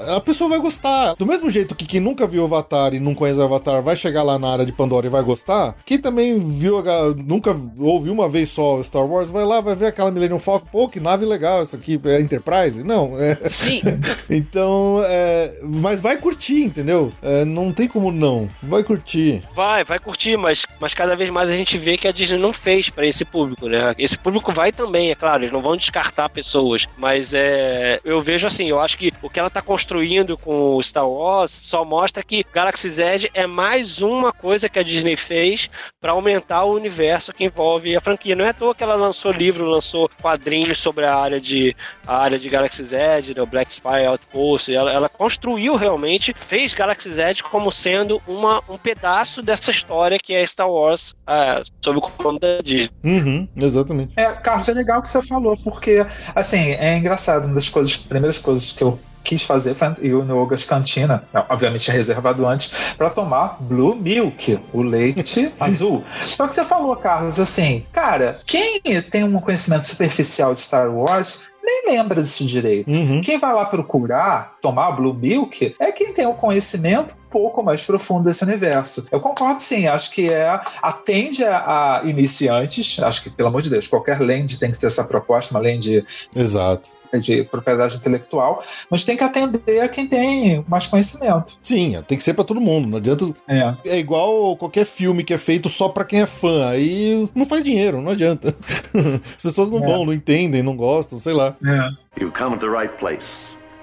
a, 0.07 0.15
a 0.17 0.21
pessoa 0.21 0.49
vai 0.49 0.59
gostar. 0.59 1.15
Do 1.15 1.25
mesmo 1.25 1.49
jeito 1.49 1.75
que 1.75 1.85
quem 1.85 1.99
nunca 1.99 2.27
viu 2.27 2.43
Avatar 2.45 2.93
e 2.93 2.99
não 2.99 3.15
conhece 3.15 3.41
Avatar 3.41 3.74
vai 3.81 3.95
chegar 3.95 4.23
lá 4.23 4.38
na 4.38 4.49
área 4.49 4.65
de 4.65 4.72
Pandora 4.72 5.07
e 5.07 5.10
vai 5.10 5.23
gostar. 5.23 5.76
Quem 5.85 5.99
também 5.99 6.39
viu, 6.39 6.84
nunca 7.18 7.56
ouviu 7.80 8.14
uma 8.14 8.30
vez 8.30 8.49
só 8.49 8.81
Star 8.84 9.06
Wars, 9.06 9.30
vai 9.30 9.45
lá, 9.45 9.61
vai 9.61 9.76
ver 9.76 9.88
aquela 9.88 10.11
Millennium 10.11 10.39
Falcon. 10.39 10.68
Pô, 10.72 10.89
que 10.89 10.99
nave 10.99 11.26
legal 11.26 11.61
essa 11.61 11.77
aqui, 11.77 11.99
é 12.06 12.22
Enterprise? 12.22 12.84
Não, 12.84 13.18
é. 13.19 13.35
Sim, 13.49 13.81
Então, 14.30 15.03
é, 15.06 15.53
mas 15.64 16.02
vai 16.02 16.18
curtir, 16.18 16.64
entendeu? 16.64 17.11
É, 17.22 17.45
não 17.45 17.72
tem 17.72 17.88
como 17.88 18.11
não. 18.11 18.47
Vai 18.61 18.84
curtir. 18.84 19.41
vai, 19.53 19.84
vai 19.84 19.99
curtir, 19.99 20.38
mas, 20.38 20.64
mas 20.80 20.93
cada 20.93 21.15
vez 21.15 21.30
mais 21.30 21.49
a 21.49 21.56
gente 21.56 21.77
vê 21.77 21.97
que 21.97 22.07
a 22.07 22.11
Disney 22.11 22.38
não 22.38 22.53
fez 22.53 22.89
pra 22.89 23.06
esse 23.06 23.23
público, 23.23 23.68
né? 23.68 23.93
Esse 23.97 24.18
público 24.18 24.52
vai 24.52 24.72
também, 24.72 25.11
é 25.11 25.15
claro, 25.15 25.43
eles 25.43 25.52
não 25.52 25.61
vão 25.61 25.77
descartar 25.77 26.30
pessoas, 26.30 26.88
mas 26.97 27.34
é, 27.34 27.99
eu 28.03 28.22
vejo 28.22 28.47
assim, 28.47 28.69
eu 28.69 28.80
acho 28.80 28.97
que 28.97 29.11
o 29.22 29.30
que 29.30 29.39
ela 29.39 29.49
tá 29.49 29.61
construindo 29.61 30.38
com 30.38 30.76
o 30.76 30.84
Star 30.84 31.07
Wars 31.07 31.61
só 31.64 31.84
mostra 31.85 32.23
que 32.23 32.45
Galaxy 32.53 32.89
Z 32.89 33.30
é 33.34 33.47
mais 33.47 33.64
uma 34.01 34.31
coisa 34.31 34.69
que 34.69 34.79
a 34.79 34.83
Disney 34.83 35.15
fez 35.15 35.69
pra 35.99 36.11
aumentar 36.11 36.63
o 36.63 36.75
universo 36.75 37.33
que 37.33 37.43
envolve 37.43 37.95
a 37.95 38.01
franquia. 38.01 38.35
Não 38.35 38.45
é 38.45 38.49
à 38.49 38.53
toa 38.53 38.75
que 38.75 38.83
ela 38.83 38.95
lançou 38.95 39.31
livro, 39.31 39.65
lançou 39.65 40.09
quadrinhos 40.21 40.77
sobre 40.77 41.05
a 41.05 41.15
área 41.15 41.39
de 41.39 41.75
a 42.05 42.17
área 42.17 42.37
de 42.37 42.49
Galaxy 42.49 42.83
Z, 42.83 43.33
né, 43.35 43.41
o 43.41 43.45
Black 43.45 43.71
Spy 43.71 44.05
Outpost, 44.07 44.73
ela, 44.73 44.91
ela 44.91 45.09
construiu 45.09 45.75
realmente, 45.75 46.33
fez 46.35 46.73
Galaxy 46.73 47.11
Z 47.11 47.43
como 47.49 47.71
sendo 47.71 48.21
uma, 48.27 48.61
um 48.69 48.77
pedaço 48.77 49.41
dessa 49.41 49.71
história 49.71 50.19
que 50.19 50.33
é 50.33 50.45
Star 50.45 50.69
Wars 50.69 51.13
ah, 51.25 51.61
sob 51.83 51.97
o 51.97 52.01
comando 52.01 52.39
da 52.39 52.61
Disney. 52.61 52.91
Uhum, 53.03 53.47
exatamente. 53.55 54.13
É, 54.15 54.31
Carlos, 54.33 54.69
é 54.69 54.73
legal 54.73 54.99
o 54.99 55.03
que 55.03 55.09
você 55.09 55.21
falou, 55.21 55.57
porque, 55.57 56.05
assim, 56.33 56.71
é 56.71 56.97
engraçado, 56.97 57.45
uma 57.45 57.55
das 57.55 57.69
coisas, 57.69 57.95
primeiras 57.95 58.37
coisas 58.37 58.71
que 58.71 58.83
eu 58.83 58.99
quis 59.26 59.41
fazer 59.41 59.76
Yogas 60.02 60.64
Cantina, 60.64 61.23
obviamente 61.49 61.91
reservado 61.91 62.47
antes, 62.47 62.72
para 62.95 63.10
tomar 63.10 63.57
Blue 63.60 63.95
Milk, 63.95 64.60
o 64.72 64.81
leite 64.81 65.52
azul. 65.60 66.03
Só 66.27 66.47
que 66.47 66.56
você 66.56 66.64
falou, 66.64 66.95
Carlos, 66.95 67.39
assim, 67.39 67.84
cara, 67.91 68.39
quem 68.45 68.80
tem 69.11 69.23
um 69.23 69.41
conhecimento 69.41 69.84
superficial 69.84 70.53
de 70.53 70.60
Star 70.61 70.89
Wars 70.89 71.53
nem 71.65 71.88
lembra 71.88 72.22
disso 72.22 72.45
direito. 72.45 72.89
Uhum. 72.89 73.22
Quem 73.22 73.39
vai 73.39 73.52
lá 73.53 73.65
procurar 73.65 74.56
tomar 74.61 74.91
Blue 74.91 75.14
Milk 75.14 75.76
é 75.80 75.91
quem 75.91 76.14
tem 76.14 76.27
um 76.27 76.34
conhecimento 76.34 77.15
um 77.15 77.30
pouco 77.30 77.64
mais 77.64 77.81
profundo 77.81 78.26
desse 78.26 78.43
universo. 78.43 79.07
Eu 79.11 79.19
concordo 79.19 79.61
sim, 79.61 79.88
acho 79.88 80.11
que 80.11 80.31
é 80.31 80.61
atende 80.81 81.43
a, 81.43 82.02
a 82.02 82.06
iniciantes, 82.06 83.02
acho 83.02 83.23
que, 83.23 83.30
pelo 83.31 83.49
amor 83.49 83.64
de 83.64 83.69
Deus, 83.72 83.88
qualquer 83.88 84.22
land 84.22 84.60
tem 84.60 84.72
que 84.72 84.80
ter 84.80 84.88
essa 84.88 85.03
proposta, 85.03 85.53
uma 85.53 85.60
land 85.60 86.06
Exato. 86.35 86.88
De 87.19 87.43
propriedade 87.43 87.95
intelectual, 87.95 88.63
mas 88.89 89.03
tem 89.03 89.15
que 89.17 89.23
atender 89.23 89.81
a 89.81 89.87
quem 89.87 90.07
tem 90.07 90.63
mais 90.67 90.87
conhecimento. 90.87 91.57
Sim, 91.61 92.01
tem 92.07 92.17
que 92.17 92.23
ser 92.23 92.33
para 92.33 92.43
todo 92.43 92.59
mundo. 92.61 92.87
Não 92.87 92.97
adianta. 92.97 93.25
É. 93.47 93.73
É 93.85 93.97
igual 93.99 94.55
qualquer 94.57 94.85
filme 94.85 95.23
que 95.23 95.33
é 95.33 95.37
feito 95.37 95.69
só 95.69 95.89
para 95.89 96.05
quem 96.05 96.21
é 96.21 96.25
fã. 96.25 96.67
Aí 96.69 97.27
não 97.35 97.45
faz 97.45 97.63
dinheiro, 97.63 98.01
não 98.01 98.11
adianta. 98.11 98.55
As 99.35 99.41
pessoas 99.41 99.69
não 99.69 99.79
É. 99.79 99.85
vão, 99.85 100.05
não 100.05 100.13
entendem, 100.13 100.61
não 100.63 100.75
gostam, 100.75 101.19
sei 101.19 101.33
lá. 101.33 101.55
É. 101.65 102.21
You 102.21 102.31
come 102.31 102.57
to 102.57 102.65
the 102.65 102.71
right 102.71 102.93
place. 102.97 103.25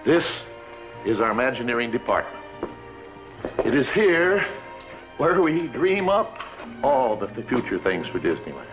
This 0.05 0.25
is 1.05 1.21
our 1.21 1.31
Imagineering 1.31 1.91
department. 1.91 2.41
It 3.65 3.77
is 3.77 3.87
here 3.95 4.45
where 5.19 5.41
we 5.41 5.69
dream 5.69 6.09
up 6.09 6.39
all 6.83 7.17
the 7.17 7.27
future 7.45 7.79
things 7.79 8.09
for 8.09 8.19
Disneyland. 8.21 8.72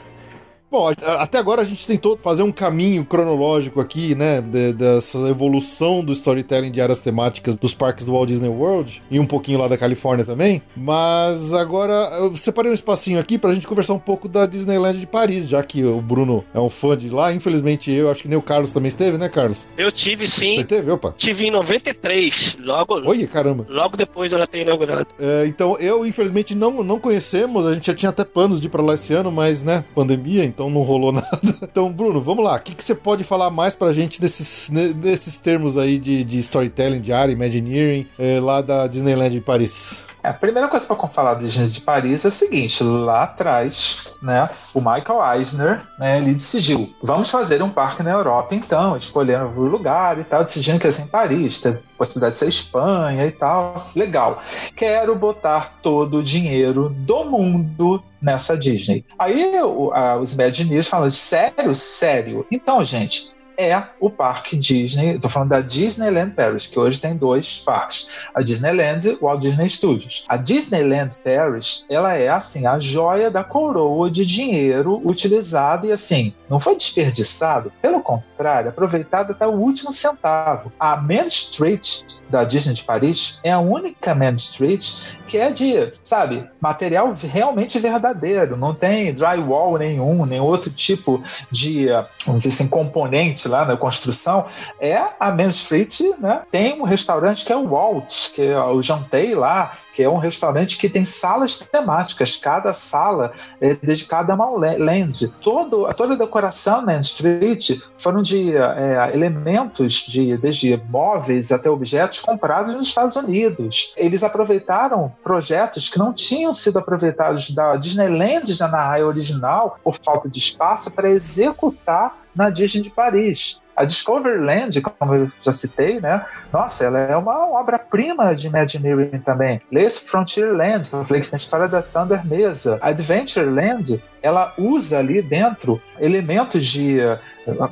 Bom, 0.71 0.87
até 1.17 1.39
agora 1.39 1.61
a 1.63 1.65
gente 1.65 1.87
tentou 1.87 2.15
fazer 2.15 2.43
um 2.43 2.51
caminho 2.51 3.03
cronológico 3.03 3.81
aqui, 3.81 4.13
né, 4.13 4.39
de- 4.39 4.71
dessa 4.73 5.17
evolução 5.27 6.03
do 6.03 6.11
storytelling 6.13 6.69
de 6.69 6.79
áreas 6.79 6.99
temáticas 6.99 7.57
dos 7.57 7.73
parques 7.73 8.05
do 8.05 8.11
Walt 8.11 8.27
Disney 8.27 8.49
World 8.49 9.01
e 9.09 9.19
um 9.19 9.25
pouquinho 9.25 9.57
lá 9.57 9.67
da 9.67 9.75
Califórnia 9.79 10.23
também. 10.23 10.61
Mas 10.77 11.55
agora 11.55 11.93
eu 12.19 12.37
separei 12.37 12.69
um 12.69 12.75
espacinho 12.75 13.19
aqui 13.19 13.39
pra 13.39 13.51
gente 13.51 13.65
conversar 13.67 13.93
um 13.93 13.99
pouco 13.99 14.29
da 14.29 14.45
Disneyland 14.45 14.99
de 14.99 15.07
Paris, 15.07 15.49
já 15.49 15.63
que 15.63 15.83
o 15.83 15.99
Bruno 16.01 16.45
é 16.53 16.59
um 16.59 16.69
fã 16.69 16.95
de 16.95 17.09
lá. 17.09 17.33
Infelizmente 17.33 17.91
eu, 17.91 18.11
acho 18.11 18.21
que 18.21 18.27
nem 18.27 18.37
o 18.37 18.41
Carlos 18.41 18.71
também 18.71 18.89
esteve, 18.89 19.17
né, 19.17 19.27
Carlos? 19.27 19.65
Eu 19.75 19.91
tive 19.91 20.27
Você 20.27 20.39
sim, 20.39 20.63
teve? 20.65 20.91
Opa. 20.91 21.15
tive 21.17 21.47
em 21.47 21.51
93, 21.51 22.57
logo, 22.61 23.09
Oi, 23.09 23.25
caramba. 23.25 23.65
logo 23.67 23.97
depois 23.97 24.29
dela 24.29 24.45
ter 24.45 24.61
inaugurado. 24.61 25.07
É, 25.19 25.47
então, 25.47 25.75
eu, 25.79 26.05
infelizmente, 26.05 26.53
não, 26.53 26.83
não 26.83 26.99
conhecemos. 26.99 27.65
A 27.65 27.73
gente 27.73 27.87
já 27.87 27.95
tinha 27.95 28.09
até 28.09 28.23
planos 28.23 28.61
de 28.61 28.67
ir 28.67 28.69
pra 28.69 28.83
lá 28.83 28.93
esse 28.93 29.13
ano, 29.13 29.31
mas, 29.31 29.63
né, 29.63 29.83
pandemia, 29.95 30.43
então 30.45 30.58
não 30.67 30.81
rolou 30.81 31.11
nada. 31.13 31.27
Então, 31.61 31.91
Bruno, 31.91 32.19
vamos 32.19 32.43
lá. 32.43 32.55
O 32.55 32.59
que, 32.59 32.73
que 32.73 32.83
você 32.83 32.95
pode 32.95 33.23
falar 33.23 33.51
mais 33.51 33.75
pra 33.75 33.93
gente 33.93 34.19
desses, 34.19 34.71
desses 34.95 35.39
termos 35.39 35.77
aí 35.77 35.99
de, 35.99 36.23
de 36.23 36.39
storytelling, 36.39 37.01
de 37.01 37.13
área, 37.13 37.31
Imagineering, 37.31 38.07
é, 38.17 38.39
lá 38.39 38.61
da 38.61 38.87
Disneyland 38.87 39.29
de 39.29 39.41
Paris? 39.41 40.05
É, 40.21 40.29
a 40.29 40.33
primeira 40.33 40.67
coisa 40.67 40.85
para 40.85 41.07
falar 41.07 41.35
de 41.35 41.45
Disney 41.45 41.67
de 41.69 41.81
Paris 41.81 42.25
é 42.25 42.27
o 42.27 42.31
seguinte: 42.31 42.83
lá 42.83 43.23
atrás, 43.23 44.15
né, 44.21 44.49
o 44.73 44.79
Michael 44.79 45.37
Eisner, 45.37 45.87
né, 45.97 46.17
ele 46.17 46.33
decidiu, 46.33 46.93
vamos 47.01 47.29
fazer 47.31 47.61
um 47.63 47.69
parque 47.69 48.03
na 48.03 48.11
Europa, 48.11 48.53
então, 48.53 48.97
escolhendo 48.97 49.45
o 49.59 49.65
lugar 49.65 50.19
e 50.19 50.23
tal, 50.25 50.43
decidindo 50.43 50.79
que 50.79 50.87
ia 50.87 50.91
ser 50.91 51.03
em 51.03 51.07
Paris, 51.07 51.61
teve 51.61 51.79
possibilidade 51.97 52.33
de 52.33 52.39
ser 52.39 52.47
Espanha 52.49 53.25
e 53.25 53.31
tal, 53.31 53.85
legal. 53.95 54.41
Quero 54.75 55.15
botar 55.15 55.79
todo 55.81 56.17
o 56.17 56.23
dinheiro 56.23 56.89
do 56.89 57.23
mundo 57.25 58.03
nessa 58.21 58.57
Disney. 58.57 59.05
Aí 59.17 59.61
o- 59.61 59.91
a- 59.93 60.17
os 60.17 60.33
Imagineers 60.33 60.87
falam: 60.89 61.09
sério, 61.09 61.73
sério. 61.73 62.45
Então, 62.51 62.83
gente. 62.83 63.31
É 63.61 63.83
o 63.99 64.09
parque 64.09 64.55
Disney, 64.55 65.15
estou 65.15 65.29
falando 65.29 65.49
da 65.49 65.59
Disneyland 65.59 66.31
Paris, 66.31 66.65
que 66.65 66.79
hoje 66.79 66.97
tem 66.97 67.17
dois 67.17 67.57
parques 67.57 68.07
a 68.33 68.41
Disneyland 68.41 69.05
e 69.05 69.11
o 69.15 69.19
Walt 69.23 69.41
Disney 69.41 69.69
Studios. 69.69 70.23
A 70.29 70.37
Disneyland 70.37 71.13
Paris, 71.21 71.85
ela 71.89 72.13
é 72.13 72.29
assim 72.29 72.65
a 72.65 72.79
joia 72.79 73.29
da 73.29 73.43
coroa 73.43 74.09
de 74.09 74.25
dinheiro 74.25 75.01
utilizado 75.05 75.87
e 75.87 75.91
assim, 75.91 76.33
não 76.49 76.57
foi 76.57 76.77
desperdiçado, 76.77 77.69
pelo 77.81 78.01
contrário, 78.01 78.69
aproveitado 78.69 79.31
até 79.31 79.45
o 79.45 79.51
último 79.51 79.91
centavo. 79.91 80.71
A 80.79 80.95
Main 80.95 81.27
Street 81.27 82.03
da 82.29 82.45
Disney 82.45 82.75
de 82.75 82.83
Paris 82.83 83.41
é 83.43 83.51
a 83.51 83.59
única 83.59 84.15
Main 84.15 84.35
Street 84.35 84.87
que 85.29 85.37
é 85.37 85.51
de, 85.51 85.91
sabe, 86.03 86.49
material 86.59 87.13
realmente 87.13 87.77
verdadeiro, 87.77 88.57
não 88.57 88.73
tem 88.73 89.13
drywall 89.13 89.77
nenhum, 89.77 90.25
nem 90.25 90.39
outro 90.39 90.71
tipo 90.71 91.23
de, 91.51 91.87
eh, 91.87 92.05
vamos 92.25 92.41
dizer 92.41 92.55
assim, 92.55 92.67
componente 92.67 93.47
lá 93.47 93.63
na 93.63 93.77
construção, 93.77 94.47
é 94.79 94.99
a 95.19 95.31
Main 95.31 95.49
Street, 95.49 95.99
né? 96.19 96.41
Tem 96.51 96.81
um 96.81 96.83
restaurante 96.83 97.45
que 97.45 97.53
é 97.53 97.55
o 97.55 97.67
Walt, 97.67 98.31
que 98.33 98.41
é 98.41 98.59
o 98.59 98.81
jantei 98.81 99.35
lá, 99.35 99.77
que 99.93 100.03
é 100.03 100.09
um 100.09 100.17
restaurante 100.17 100.77
que 100.77 100.87
tem 100.89 101.03
salas 101.05 101.57
temáticas. 101.57 102.35
Cada 102.37 102.73
sala 102.73 103.33
é 103.59 103.73
dedicada 103.75 104.33
a 104.33 104.35
uma 104.35 104.49
la- 104.49 104.77
land. 104.77 105.27
Todo, 105.41 105.91
toda 105.93 106.13
a 106.13 106.17
decoração 106.17 106.81
na 106.81 106.99
Street 106.99 107.79
foram 107.97 108.21
de 108.21 108.55
é, 108.55 109.11
elementos 109.13 109.93
de 110.07 110.37
desde 110.37 110.77
móveis 110.89 111.51
até 111.51 111.69
objetos 111.69 112.19
comprados 112.21 112.75
nos 112.75 112.87
Estados 112.87 113.15
Unidos. 113.15 113.93
Eles 113.97 114.23
aproveitaram 114.23 115.11
projetos 115.23 115.89
que 115.89 115.99
não 115.99 116.13
tinham 116.13 116.53
sido 116.53 116.79
aproveitados 116.79 117.51
da 117.51 117.75
Disneyland 117.75 118.57
na 118.59 118.67
Anaheim 118.67 119.03
original 119.03 119.77
por 119.83 119.95
falta 120.03 120.29
de 120.29 120.39
espaço 120.39 120.91
para 120.91 121.09
executar 121.09 122.17
na 122.35 122.49
Disney 122.49 122.83
de 122.83 122.89
Paris. 122.89 123.59
A 123.79 123.85
Discoveryland, 123.85 124.81
como 124.81 125.15
eu 125.15 125.31
já 125.41 125.53
citei, 125.53 126.01
né? 126.01 126.25
Nossa, 126.51 126.83
ela 126.83 126.99
é 126.99 127.15
uma 127.15 127.47
obra-prima 127.47 128.35
de 128.35 128.47
Imagineering 128.47 129.19
também. 129.19 129.61
Lace 129.71 130.01
Frontierland, 130.01 130.89
eu 130.91 131.05
falei 131.05 131.21
que 131.21 131.29
tem 131.29 131.37
a 131.37 131.39
história 131.39 131.65
da 131.65 131.81
Thunder 131.81 132.27
Mesa. 132.27 132.77
Adventureland, 132.81 134.03
ela 134.21 134.53
usa 134.57 134.99
ali 134.99 135.21
dentro 135.21 135.81
elementos 135.97 136.65
de 136.65 136.99
eh, 136.99 137.17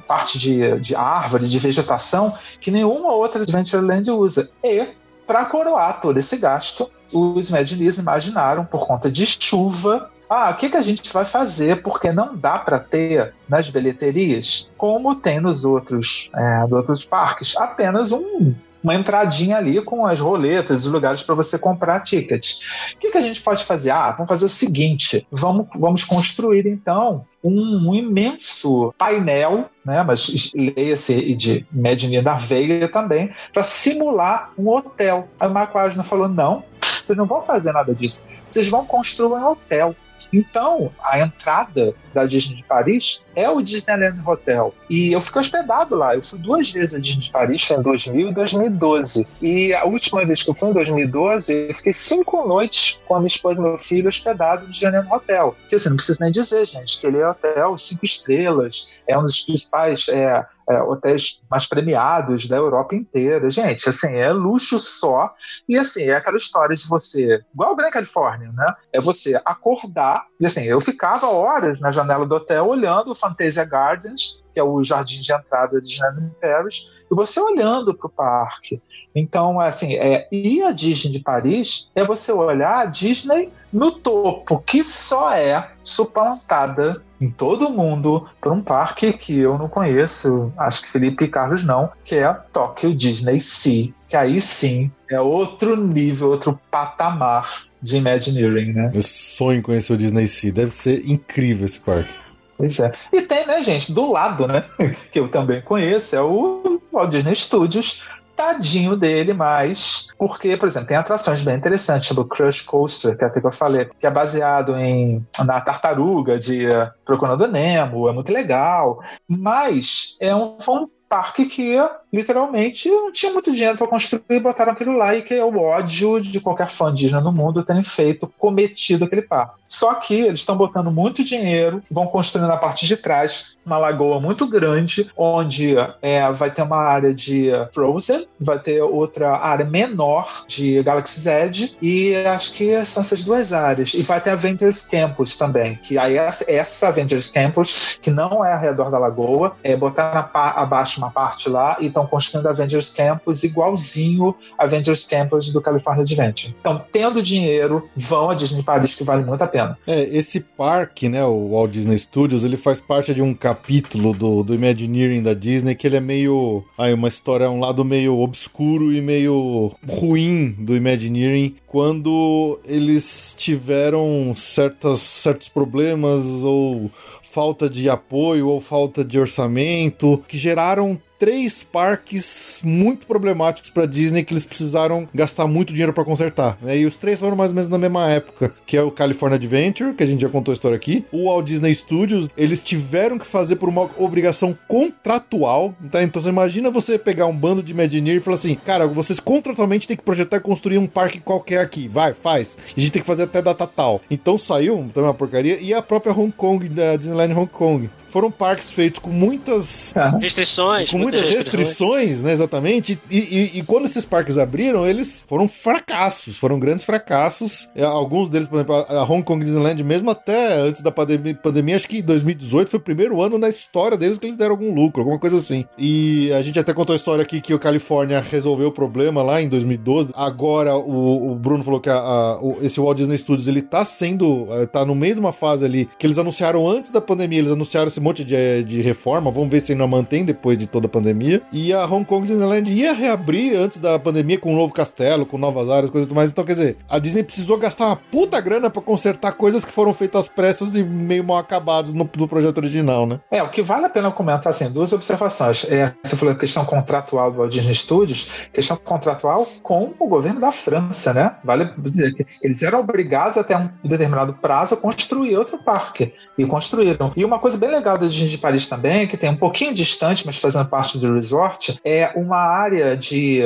parte 0.07 0.39
de, 0.39 0.79
de 0.79 0.95
árvore, 0.95 1.45
de 1.45 1.59
vegetação, 1.59 2.34
que 2.61 2.71
nenhuma 2.71 3.11
outra 3.11 3.41
Adventureland 3.41 4.09
usa. 4.09 4.49
E, 4.63 4.88
para 5.27 5.43
coroar 5.43 5.99
todo 5.99 6.17
esse 6.17 6.38
gasto, 6.38 6.89
os 7.11 7.49
Imagineers 7.49 7.97
imaginaram, 7.97 8.63
por 8.63 8.88
conta 8.88 9.11
de 9.11 9.25
chuva, 9.25 10.09
ah, 10.30 10.49
o 10.52 10.56
que, 10.56 10.70
que 10.70 10.78
a 10.78 10.82
gente 10.82 11.12
vai 11.12 11.26
fazer? 11.26 11.82
Porque 11.82 12.12
não 12.12 12.36
dá 12.36 12.60
para 12.60 12.80
ter 12.80 13.34
nas 13.48 13.70
bilheterias, 13.70 14.70
como 14.78 15.16
tem 15.16 15.40
nos 15.40 15.64
outros, 15.64 16.30
é, 16.36 16.62
nos 16.62 16.72
outros 16.74 17.06
parques, 17.06 17.56
apenas 17.56 18.12
um, 18.12 18.54
uma 18.84 18.95
entradinha 18.95 19.58
ali 19.58 19.82
com 19.82 20.06
as 20.06 20.20
roletas 20.20 20.86
e 20.86 20.90
lugares 20.90 21.24
para 21.24 21.36
você 21.36 21.58
comprar 21.58 22.02
tickets. 22.02 22.60
O 22.94 22.99
que, 22.99 23.12
que 23.12 23.18
a 23.18 23.22
gente 23.22 23.41
pode 23.41 23.64
fazer? 23.66 23.91
Ah, 23.91 24.12
vamos 24.12 24.30
fazer 24.30 24.45
o 24.45 24.49
seguinte: 24.49 25.26
vamos, 25.32 25.68
vamos 25.76 26.04
construir 26.04 26.66
então 26.68 27.26
um, 27.44 27.90
um 27.90 27.95
imenso 27.95 28.94
painel, 28.98 29.70
né, 29.86 30.04
mas 30.04 30.52
leia-se 30.56 31.36
de 31.36 31.66
Imagineer 31.74 32.24
da 32.24 32.36
Veia 32.36 32.88
também, 32.88 33.32
para 33.54 33.64
simular 33.64 34.52
um 34.58 34.70
hotel. 34.70 35.28
O 35.41 35.49
Marco 35.49 35.78
Asner 35.78 36.06
falou: 36.06 36.28
não, 36.28 36.64
vocês 37.02 37.18
não 37.18 37.26
vão 37.26 37.41
fazer 37.41 37.72
nada 37.72 37.94
disso, 37.94 38.26
vocês 38.48 38.70
vão 38.70 38.86
construir 38.86 39.40
um 39.40 39.52
hotel. 39.52 39.95
Então, 40.31 40.91
a 41.03 41.19
entrada 41.19 41.94
da 42.14 42.26
Disney 42.26 42.56
de 42.56 42.64
Paris 42.64 43.23
é 43.35 43.49
o 43.49 43.61
Disneyland 43.61 44.19
Hotel. 44.26 44.73
E 44.89 45.11
eu 45.11 45.22
fiquei 45.22 45.41
hospedado 45.41 45.95
lá. 45.95 46.15
Eu 46.15 46.23
fui 46.23 46.39
duas 46.39 46.69
vezes 46.72 46.95
a 46.95 46.99
Disney 46.99 47.22
de 47.22 47.31
Paris, 47.31 47.64
foi 47.64 47.77
em 47.77 47.81
2000 47.81 48.30
e 48.30 48.34
2012. 48.34 49.27
E 49.41 49.73
a 49.73 49.85
última 49.85 50.26
vez 50.26 50.44
que 50.44 50.49
eu 50.49 50.56
fui, 50.56 50.69
em 50.69 50.73
2012, 50.73 51.68
eu 51.69 51.76
fiquei 51.76 51.94
cinco 51.94 52.48
noites 52.48 52.99
com 53.07 53.15
a 53.15 53.19
minha 53.19 53.27
esposa 53.27 53.61
e 53.61 53.64
meu 53.64 53.80
filho 53.80 54.07
hospedado 54.07 54.65
no 54.65 54.72
Disneyland 54.72 55.07
Hotel. 55.11 55.56
Que 55.69 55.76
assim, 55.76 55.89
não 55.89 55.95
preciso 55.95 56.19
nem 56.22 56.31
dizer, 56.31 56.65
gente, 56.65 56.99
que 56.99 57.07
ele 57.07 57.18
é 57.18 57.27
hotel 57.27 57.77
cinco 57.77 58.06
estrelas, 58.06 58.89
é 59.07 59.18
um 59.18 59.23
dos 59.23 59.41
principais 59.41 60.07
é, 60.10 60.45
é, 60.69 60.81
hotéis 60.81 61.41
mais 61.49 61.65
premiados 61.65 62.48
da 62.48 62.57
Europa 62.57 62.95
inteira. 62.95 63.49
Gente, 63.49 63.88
assim, 63.88 64.15
é 64.15 64.31
luxo 64.31 64.80
só. 64.80 65.34
E 65.68 65.77
assim, 65.77 66.03
é 66.03 66.15
aquela 66.15 66.38
história 66.38 66.76
de 66.76 66.88
você, 66.88 67.41
igual 67.53 67.73
o 67.73 67.76
Grand 67.76 67.91
California, 67.91 68.52
né? 68.53 68.73
É 68.91 68.99
você 68.99 69.39
acordar. 69.45 70.26
E 70.39 70.45
assim, 70.45 70.64
eu 70.64 70.81
ficava 70.81 71.27
horas 71.27 71.80
na 71.80 71.91
janela 71.91 72.26
do 72.26 72.35
hotel 72.35 72.68
olhando 72.68 73.11
o 73.11 73.15
Fantasia 73.15 73.64
Gardens, 73.64 74.41
que 74.52 74.60
é 74.60 74.64
o 74.64 74.84
jardim 74.84 75.22
de 75.22 75.34
entrada 75.34 75.80
de 75.80 75.88
Disneyland 75.88 76.31
Paris, 76.41 76.89
e 77.11 77.15
você 77.15 77.39
olhando 77.39 77.94
para 77.94 78.07
o 78.07 78.10
parque. 78.10 78.81
Então, 79.15 79.60
assim, 79.60 79.95
é, 79.95 80.27
e 80.31 80.61
a 80.61 80.72
Disney 80.72 81.11
de 81.11 81.19
Paris 81.19 81.89
é 81.95 82.06
você 82.06 82.31
olhar 82.31 82.80
a 82.80 82.85
Disney 82.85 83.52
no 83.72 83.91
topo, 83.91 84.60
que 84.60 84.84
só 84.84 85.31
é 85.31 85.72
suplantada 85.81 86.95
em 87.19 87.30
todo 87.30 87.69
mundo 87.69 88.27
por 88.41 88.52
um 88.52 88.61
parque 88.61 89.14
que 89.14 89.38
eu 89.39 89.57
não 89.57 89.68
conheço, 89.68 90.52
acho 90.57 90.84
que 90.84 90.91
Felipe 90.91 91.26
e 91.26 91.27
Carlos 91.27 91.64
não, 91.64 91.89
que 92.03 92.15
é 92.15 92.23
a 92.23 92.34
Tokyo 92.34 92.95
Disney 92.95 93.41
Sea, 93.41 93.89
que 94.07 94.15
aí 94.15 94.39
sim 94.39 94.91
é 95.10 95.19
outro 95.19 95.76
nível, 95.76 96.30
outro 96.30 96.60
patamar 96.69 97.68
de 97.81 97.98
Imagineering, 97.98 98.73
né? 98.73 98.91
Eu 98.94 99.02
sonho 99.02 99.61
conhecer 99.61 99.94
o 99.94 99.98
Disney 99.98 100.27
Sea. 100.27 100.52
Deve 100.52 100.72
ser 100.72 101.07
incrível 101.07 101.65
esse 101.65 101.80
parque. 101.80 102.14
Pois 102.57 102.80
é. 102.80 102.91
E 103.14 103.22
tem, 103.22 103.45
né, 103.45 103.61
gente, 103.61 103.94
do 103.94 104.11
lado, 104.11 104.48
né, 104.48 104.64
que 105.11 105.19
eu 105.19 105.27
também 105.27 105.61
conheço, 105.61 106.15
é 106.15 106.22
o 106.22 106.81
Walt 106.91 107.11
Disney 107.11 107.35
Studios, 107.35 108.03
tadinho 108.38 108.95
dele, 108.95 109.34
mas 109.34 110.07
porque, 110.18 110.55
por 110.55 110.69
exemplo, 110.69 110.88
tem 110.88 110.95
atrações 110.95 111.41
bem 111.41 111.55
interessantes, 111.55 112.07
tipo 112.07 112.23
Crush 112.23 112.61
Coaster, 112.61 113.18
que 113.18 113.23
é 113.23 113.27
até 113.27 113.41
que 113.41 113.47
eu 113.47 113.51
falei, 113.51 113.89
que 113.99 114.05
é 114.05 114.11
baseado 114.11 114.77
em 114.77 115.26
na 115.43 115.59
tartaruga 115.59 116.38
de 116.38 116.68
Procurando 117.03 117.47
Nemo, 117.47 118.07
é 118.07 118.14
muito 118.14 118.31
legal, 118.31 118.99
mas 119.27 120.15
é 120.19 120.34
um, 120.35 120.57
um 120.69 120.88
parque 121.09 121.45
que 121.45 121.76
literalmente 122.11 122.89
não 122.89 123.11
tinha 123.11 123.31
muito 123.31 123.51
dinheiro 123.51 123.77
para 123.77 123.88
construir 123.88 124.21
e 124.29 124.39
botaram 124.39 124.71
aquilo 124.71 124.95
lá 124.95 125.15
e 125.15 125.21
que 125.21 125.34
é 125.34 125.43
o 125.43 125.59
ódio 125.59 126.19
de 126.21 126.39
qualquer 126.39 126.69
fã 126.69 126.93
Disney 126.93 127.21
no 127.21 127.31
mundo 127.31 127.63
terem 127.63 127.84
feito, 127.84 128.31
cometido 128.38 129.05
aquele 129.05 129.21
parque. 129.21 129.57
Só 129.67 129.93
que 129.95 130.13
eles 130.13 130.39
estão 130.39 130.55
botando 130.55 130.89
muito 130.89 131.23
dinheiro, 131.23 131.81
vão 131.91 132.07
construindo 132.07 132.47
na 132.47 132.57
parte 132.57 132.88
de 132.88 132.95
trás 132.95 133.57
uma 133.65 133.77
lagoa 133.77 134.19
muito 134.19 134.47
grande, 134.47 135.11
onde 135.15 135.75
é, 136.01 136.31
vai 136.31 136.49
ter 136.49 136.61
uma 136.61 136.77
área 136.77 137.13
de 137.13 137.49
Frozen, 137.73 138.25
vai 138.39 138.59
ter 138.59 138.81
outra 138.81 139.38
área 139.38 139.65
menor 139.65 140.45
de 140.47 140.81
Galaxy 140.84 141.19
Z, 141.19 141.75
e 141.81 142.15
acho 142.15 142.53
que 142.53 142.85
são 142.85 143.01
essas 143.01 143.23
duas 143.23 143.51
áreas. 143.51 143.93
E 143.93 144.01
vai 144.03 144.21
ter 144.21 144.31
Avengers 144.31 144.81
Campus 144.81 145.35
também, 145.35 145.75
que 145.75 145.97
aí 145.97 146.17
essa, 146.17 146.49
essa 146.49 146.88
Avengers 146.88 147.27
Campus, 147.27 147.97
que 148.01 148.09
não 148.09 148.43
é 148.45 148.53
ao 148.53 148.59
redor 148.59 148.89
da 148.89 148.97
lagoa, 148.97 149.55
é 149.63 149.75
botar 149.75 150.13
na, 150.13 150.51
abaixo 150.51 150.99
uma 150.99 151.11
parte 151.11 151.49
lá 151.49 151.77
e 151.79 151.89
estão 151.98 152.06
construindo 152.06 152.48
Avengers 152.48 152.90
Campus 152.90 153.44
igualzinho 153.44 154.36
Avengers 154.57 155.06
Campus 155.06 155.52
do 155.52 155.61
California 155.61 156.03
Adventure. 156.03 156.56
Então, 156.60 156.84
tendo 156.91 157.22
dinheiro, 157.22 157.90
vão 157.95 158.30
a 158.30 158.34
Disney 158.36 158.64
Paris, 158.64 158.94
que 158.94 159.03
vale 159.03 159.24
muito 159.24 159.41
a 159.41 159.48
pena. 159.48 159.78
É, 159.88 160.02
esse 160.03 160.41
parque, 160.41 161.10
né, 161.10 161.24
o 161.24 161.52
Walt 161.52 161.72
Disney 161.72 161.98
Studios, 161.98 162.44
ele 162.44 162.57
faz 162.57 162.80
parte 162.80 163.14
de 163.14 163.22
um 163.22 163.34
capítulo 163.34 164.14
do, 164.14 164.44
do 164.44 164.53
Imagineering 164.53 165.24
da 165.24 165.34
Disney 165.34 165.76
que 165.76 165.88
ele 165.88 165.98
é 165.98 166.02
meio. 166.02 166.64
Aí, 166.78 166.94
uma 166.94 167.07
história, 167.07 167.49
um 167.49 167.60
lado 167.60 167.84
meio 167.84 168.19
obscuro 168.19 168.94
e 168.94 169.02
meio 169.02 169.72
ruim 169.88 170.52
do 170.52 170.76
Imagineering 170.76 171.56
quando 171.65 172.60
eles 172.65 173.36
tiveram 173.38 174.34
certas, 174.36 175.02
certos 175.02 175.49
problemas 175.49 176.24
ou 176.44 176.90
falta 177.22 177.69
de 177.69 177.90
apoio 177.90 178.48
ou 178.48 178.61
falta 178.61 179.03
de 179.03 179.19
orçamento 179.19 180.24
que 180.28 180.38
geraram 180.38 180.99
três 181.19 181.64
parques 181.64 182.60
muito 182.64 183.07
problemáticos 183.07 183.69
para 183.69 183.85
Disney 183.85 184.23
que 184.23 184.34
eles 184.34 184.45
precisaram 184.45 185.07
gastar 185.14 185.48
muito 185.48 185.73
dinheiro 185.73 185.94
para 185.94 186.03
consertar. 186.03 186.57
Né? 186.61 186.80
E 186.80 186.85
os 186.85 186.98
três 186.98 187.19
foram 187.19 187.35
mais 187.35 187.52
ou 187.52 187.56
menos 187.56 187.69
na 187.69 187.77
mesma 187.77 188.10
época, 188.10 188.53
que 188.65 188.77
é 188.77 188.81
o 188.81 188.91
California 188.91 189.35
Adventure, 189.35 189.94
que 189.94 190.03
a 190.03 190.07
gente 190.07 190.22
já 190.22 190.30
contou 190.30 190.52
a 190.52 190.53
história 190.53 190.76
aqui, 190.76 191.06
o 191.11 191.26
Walt 191.26 191.45
Disney 191.45 191.73
Studios, 191.73 192.27
eles 192.38 192.61
tiveram 192.61 193.18
que 193.18 193.26
fazer 193.26 193.56
por 193.56 193.69
uma 193.69 193.89
obrigação 193.98 194.57
contratual, 194.68 195.73
tá? 195.91 196.03
Então 196.03 196.22
você 196.22 196.30
imagina 196.30 196.69
você 196.69 196.98
pegar 196.98 197.26
um 197.26 197.35
bando 197.35 197.64
de 197.64 197.72
Imagineer 197.72 198.18
e 198.18 198.19
falar 198.19 198.35
assim, 198.35 198.56
cara, 198.56 198.88
vocês 198.88 199.19
contratualmente 199.19 199.88
têm 199.88 199.98
que 199.98 200.03
projetar 200.03 200.38
e 200.38 200.41
construir 200.41 200.77
um 200.77 200.88
parque 200.88 201.19
qualquer 201.19 201.60
aqui, 201.60 201.88
vai, 201.88 202.14
faz. 202.14 202.57
E 202.76 202.80
a 202.80 202.84
gente 202.84 202.91
tem 202.91 203.02
que 203.02 203.07
fazer 203.07 203.23
até 203.23 203.41
data 203.41 203.68
tal. 203.68 204.02
Então 204.10 204.38
saiu 204.38 204.88
também 204.94 205.10
uma 205.10 205.14
porcaria 205.14 205.57
e 205.60 205.73
a 205.73 205.81
própria 205.81 206.14
Hong 206.14 206.31
Kong 206.31 206.68
da 206.69 206.95
Disneyland 206.95 207.34
Hong 207.34 207.52
Kong 207.52 207.89
foram 208.07 208.31
parques 208.31 208.72
feitos 208.72 208.99
com 208.99 209.10
muitas 209.10 209.94
restrições, 210.19 210.89
com 210.89 210.98
muitas, 211.11 211.35
restrições, 211.35 212.21
né, 212.21 212.31
exatamente. 212.31 212.99
E, 213.09 213.17
e, 213.17 213.59
e, 213.59 213.63
quando 213.63 213.85
esses 213.85 214.05
parques 214.05 214.38
abriram, 214.38 214.85
eles 214.85 215.25
foram 215.27 215.47
fracassos, 215.47 216.38
foram 216.38 216.59
grandes 216.59 216.84
fracassos. 216.84 217.69
É, 217.75 217.84
alguns 217.84 218.29
deles, 218.29 218.47
por 218.47 218.57
exemplo, 218.57 218.75
a 218.75 219.03
Hong 219.03 219.23
Kong 219.23 219.43
Disneyland, 219.43 219.84
mesmo 219.84 220.09
até 220.09 220.53
antes 220.55 220.81
da 220.81 220.91
pandemia, 220.91 221.35
pandemia, 221.35 221.75
acho 221.75 221.88
que 221.88 222.01
2018 222.01 222.69
foi 222.69 222.79
o 222.79 222.84
primeiro 222.84 223.21
ano 223.21 223.38
na 223.38 223.49
história 223.49 223.97
deles 223.97 224.17
que 224.17 224.25
eles 224.25 224.38
deram 224.38 224.51
algum 224.51 224.73
lucro, 224.73 225.01
alguma 225.01 225.19
coisa 225.19 225.38
assim. 225.38 225.65
E 225.77 226.31
a 226.34 226.41
gente 226.41 226.59
até 226.59 226.73
contou 226.73 226.93
a 226.93 226.97
história 226.97 227.21
aqui 227.21 227.41
que 227.41 227.53
o 227.53 227.59
Califórnia 227.59 228.19
resolveu 228.19 228.67
o 228.67 228.71
problema 228.71 229.21
lá 229.21 229.41
em 229.41 229.47
2012. 229.47 230.09
Agora 230.13 230.75
o, 230.75 231.31
o 231.31 231.35
Bruno 231.35 231.63
falou 231.63 231.79
que 231.79 231.89
a, 231.89 231.97
a, 231.97 232.41
o, 232.41 232.57
esse 232.61 232.79
Walt 232.79 232.97
Disney 232.97 233.17
Studios 233.17 233.47
ele 233.47 233.61
tá 233.61 233.85
sendo, 233.85 234.47
é, 234.51 234.65
tá 234.65 234.85
no 234.85 234.95
meio 234.95 235.15
de 235.15 235.19
uma 235.19 235.34
fase 235.34 235.65
ali 235.65 235.89
que 235.97 236.05
eles 236.05 236.17
anunciaram 236.17 236.67
antes 236.67 236.91
da 236.91 237.01
pandemia, 237.01 237.39
eles 237.39 237.51
anunciaram 237.51 237.88
esse 237.88 237.99
monte 237.99 238.23
de, 238.23 238.63
de 238.63 238.81
reforma, 238.81 239.31
vamos 239.31 239.49
ver 239.49 239.61
se 239.61 239.71
ainda 239.71 239.88
mantém 239.88 240.25
depois 240.25 240.57
de 240.57 240.67
toda 240.67 240.88
a 240.88 240.89
pandemia. 240.98 241.41
E 241.52 241.72
a 241.74 241.86
Hong 241.86 242.03
Kong 242.03 242.26
Disneyland 242.26 242.72
ia 242.72 242.94
reabrir 242.94 243.56
antes 243.56 243.78
da 243.78 243.99
pandemia 243.99 244.40
com 244.40 244.52
um 244.52 244.56
novo 244.56 244.74
castelo, 244.74 245.26
com 245.26 245.38
novas 245.38 245.69
áreas, 245.69 245.90
coisas 245.90 246.06
e 246.06 246.10
tudo 246.10 246.18
mais. 246.18 246.32
Então, 246.32 246.44
quer 246.44 246.53
dizer, 246.53 246.78
a 246.90 246.98
Disney 246.99 247.24
precisou 247.24 247.57
gastar 247.57 247.86
uma 247.88 247.95
puta 247.95 248.40
grana 248.41 248.69
para 248.69 248.82
consertar 248.82 249.34
coisas 249.34 249.64
que 249.64 249.72
foram 249.72 249.94
feitas 249.94 250.22
às 250.22 250.28
pressas 250.28 250.76
e 250.76 250.84
meio 250.84 251.24
mal 251.24 251.38
acabadas 251.38 251.94
no, 251.94 252.10
no, 252.18 252.28
projeto 252.28 252.57
original, 252.57 253.06
né? 253.06 253.19
É, 253.32 253.41
o 253.44 253.49
que 253.49 253.61
vale 253.61 253.86
a 253.86 253.90
pena 253.90 254.11
comentar, 254.11 254.49
assim, 254.49 254.69
duas 254.69 254.94
observações. 254.94 255.65
É, 255.69 255.94
você 256.03 256.15
falou 256.15 256.34
a 256.34 256.38
questão 256.38 256.65
contratual 256.65 257.32
do 257.32 257.38
Walt 257.38 257.52
Disney 257.52 257.76
Studios, 257.76 258.30
questão 258.52 258.78
contratual 258.78 259.48
com 259.61 259.94
o 259.99 260.07
governo 260.07 260.40
da 260.40 260.52
França, 260.52 261.14
né? 261.14 261.36
Vale 261.44 261.72
dizer 261.78 262.14
que 262.14 262.26
eles 262.41 262.64
eram 262.64 262.80
obrigados 262.80 263.38
até 263.38 263.57
um 263.57 263.69
determinado 263.84 264.34
prazo 264.34 264.74
a 264.74 264.78
construir 264.78 265.38
outro 265.38 265.57
parque. 265.57 266.14
E 266.38 266.45
construíram. 266.45 267.11
E 267.15 267.24
uma 267.26 267.40
coisa 267.40 267.57
bem 267.57 267.69
legal 267.69 267.98
da 267.98 268.07
Disney 268.07 268.30
de 268.30 268.38
Paris 268.38 268.68
também, 268.68 269.07
que 269.07 269.18
tem 269.18 269.30
um 269.30 269.36
pouquinho 269.36 269.74
distante, 269.74 270.26
mas 270.26 270.38
fazendo 270.38 270.68
parte 270.68 270.86
do 270.95 271.14
resort, 271.14 271.80
é 271.84 272.11
uma 272.15 272.38
área 272.38 272.95
de 272.95 273.41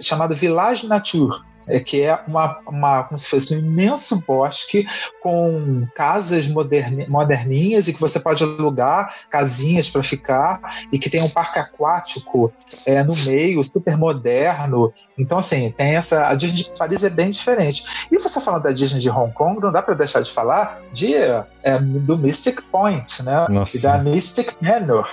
chamada 0.00 0.34
Village 0.34 0.86
Nature, 0.86 1.40
é 1.68 1.80
que 1.80 2.02
é 2.02 2.18
uma, 2.26 2.58
uma 2.66 3.04
como 3.04 3.18
se 3.18 3.28
fosse 3.28 3.54
um 3.54 3.58
imenso 3.58 4.22
bosque 4.26 4.86
com 5.22 5.86
casas 5.94 6.48
moderni, 6.48 7.06
moderninhas 7.08 7.88
e 7.88 7.94
que 7.94 8.00
você 8.00 8.20
pode 8.20 8.42
alugar 8.42 9.14
casinhas 9.30 9.88
para 9.88 10.02
ficar 10.02 10.60
e 10.92 10.98
que 10.98 11.08
tem 11.08 11.22
um 11.22 11.28
parque 11.28 11.58
aquático 11.58 12.52
é, 12.86 13.02
no 13.02 13.16
meio, 13.16 13.62
super 13.64 13.96
moderno. 13.96 14.92
Então, 15.18 15.38
assim, 15.38 15.72
tem 15.76 15.94
essa. 15.94 16.26
A 16.26 16.34
Disney 16.34 16.64
de 16.64 16.70
Paris 16.78 17.02
é 17.02 17.10
bem 17.10 17.30
diferente. 17.30 17.84
E 18.10 18.18
você 18.18 18.40
falando 18.40 18.62
da 18.62 18.72
Disney 18.72 19.00
de 19.00 19.10
Hong 19.10 19.32
Kong, 19.32 19.60
não 19.60 19.72
dá 19.72 19.82
para 19.82 19.94
deixar 19.94 20.20
de 20.20 20.30
falar 20.30 20.82
de, 20.92 21.14
é, 21.14 21.78
do 21.78 22.16
Mystic 22.16 22.62
Point, 22.70 23.22
né? 23.22 23.46
Nossa. 23.48 23.76
E 23.76 23.80
da 23.80 23.98
Mystic 23.98 24.54
Manor. 24.60 25.08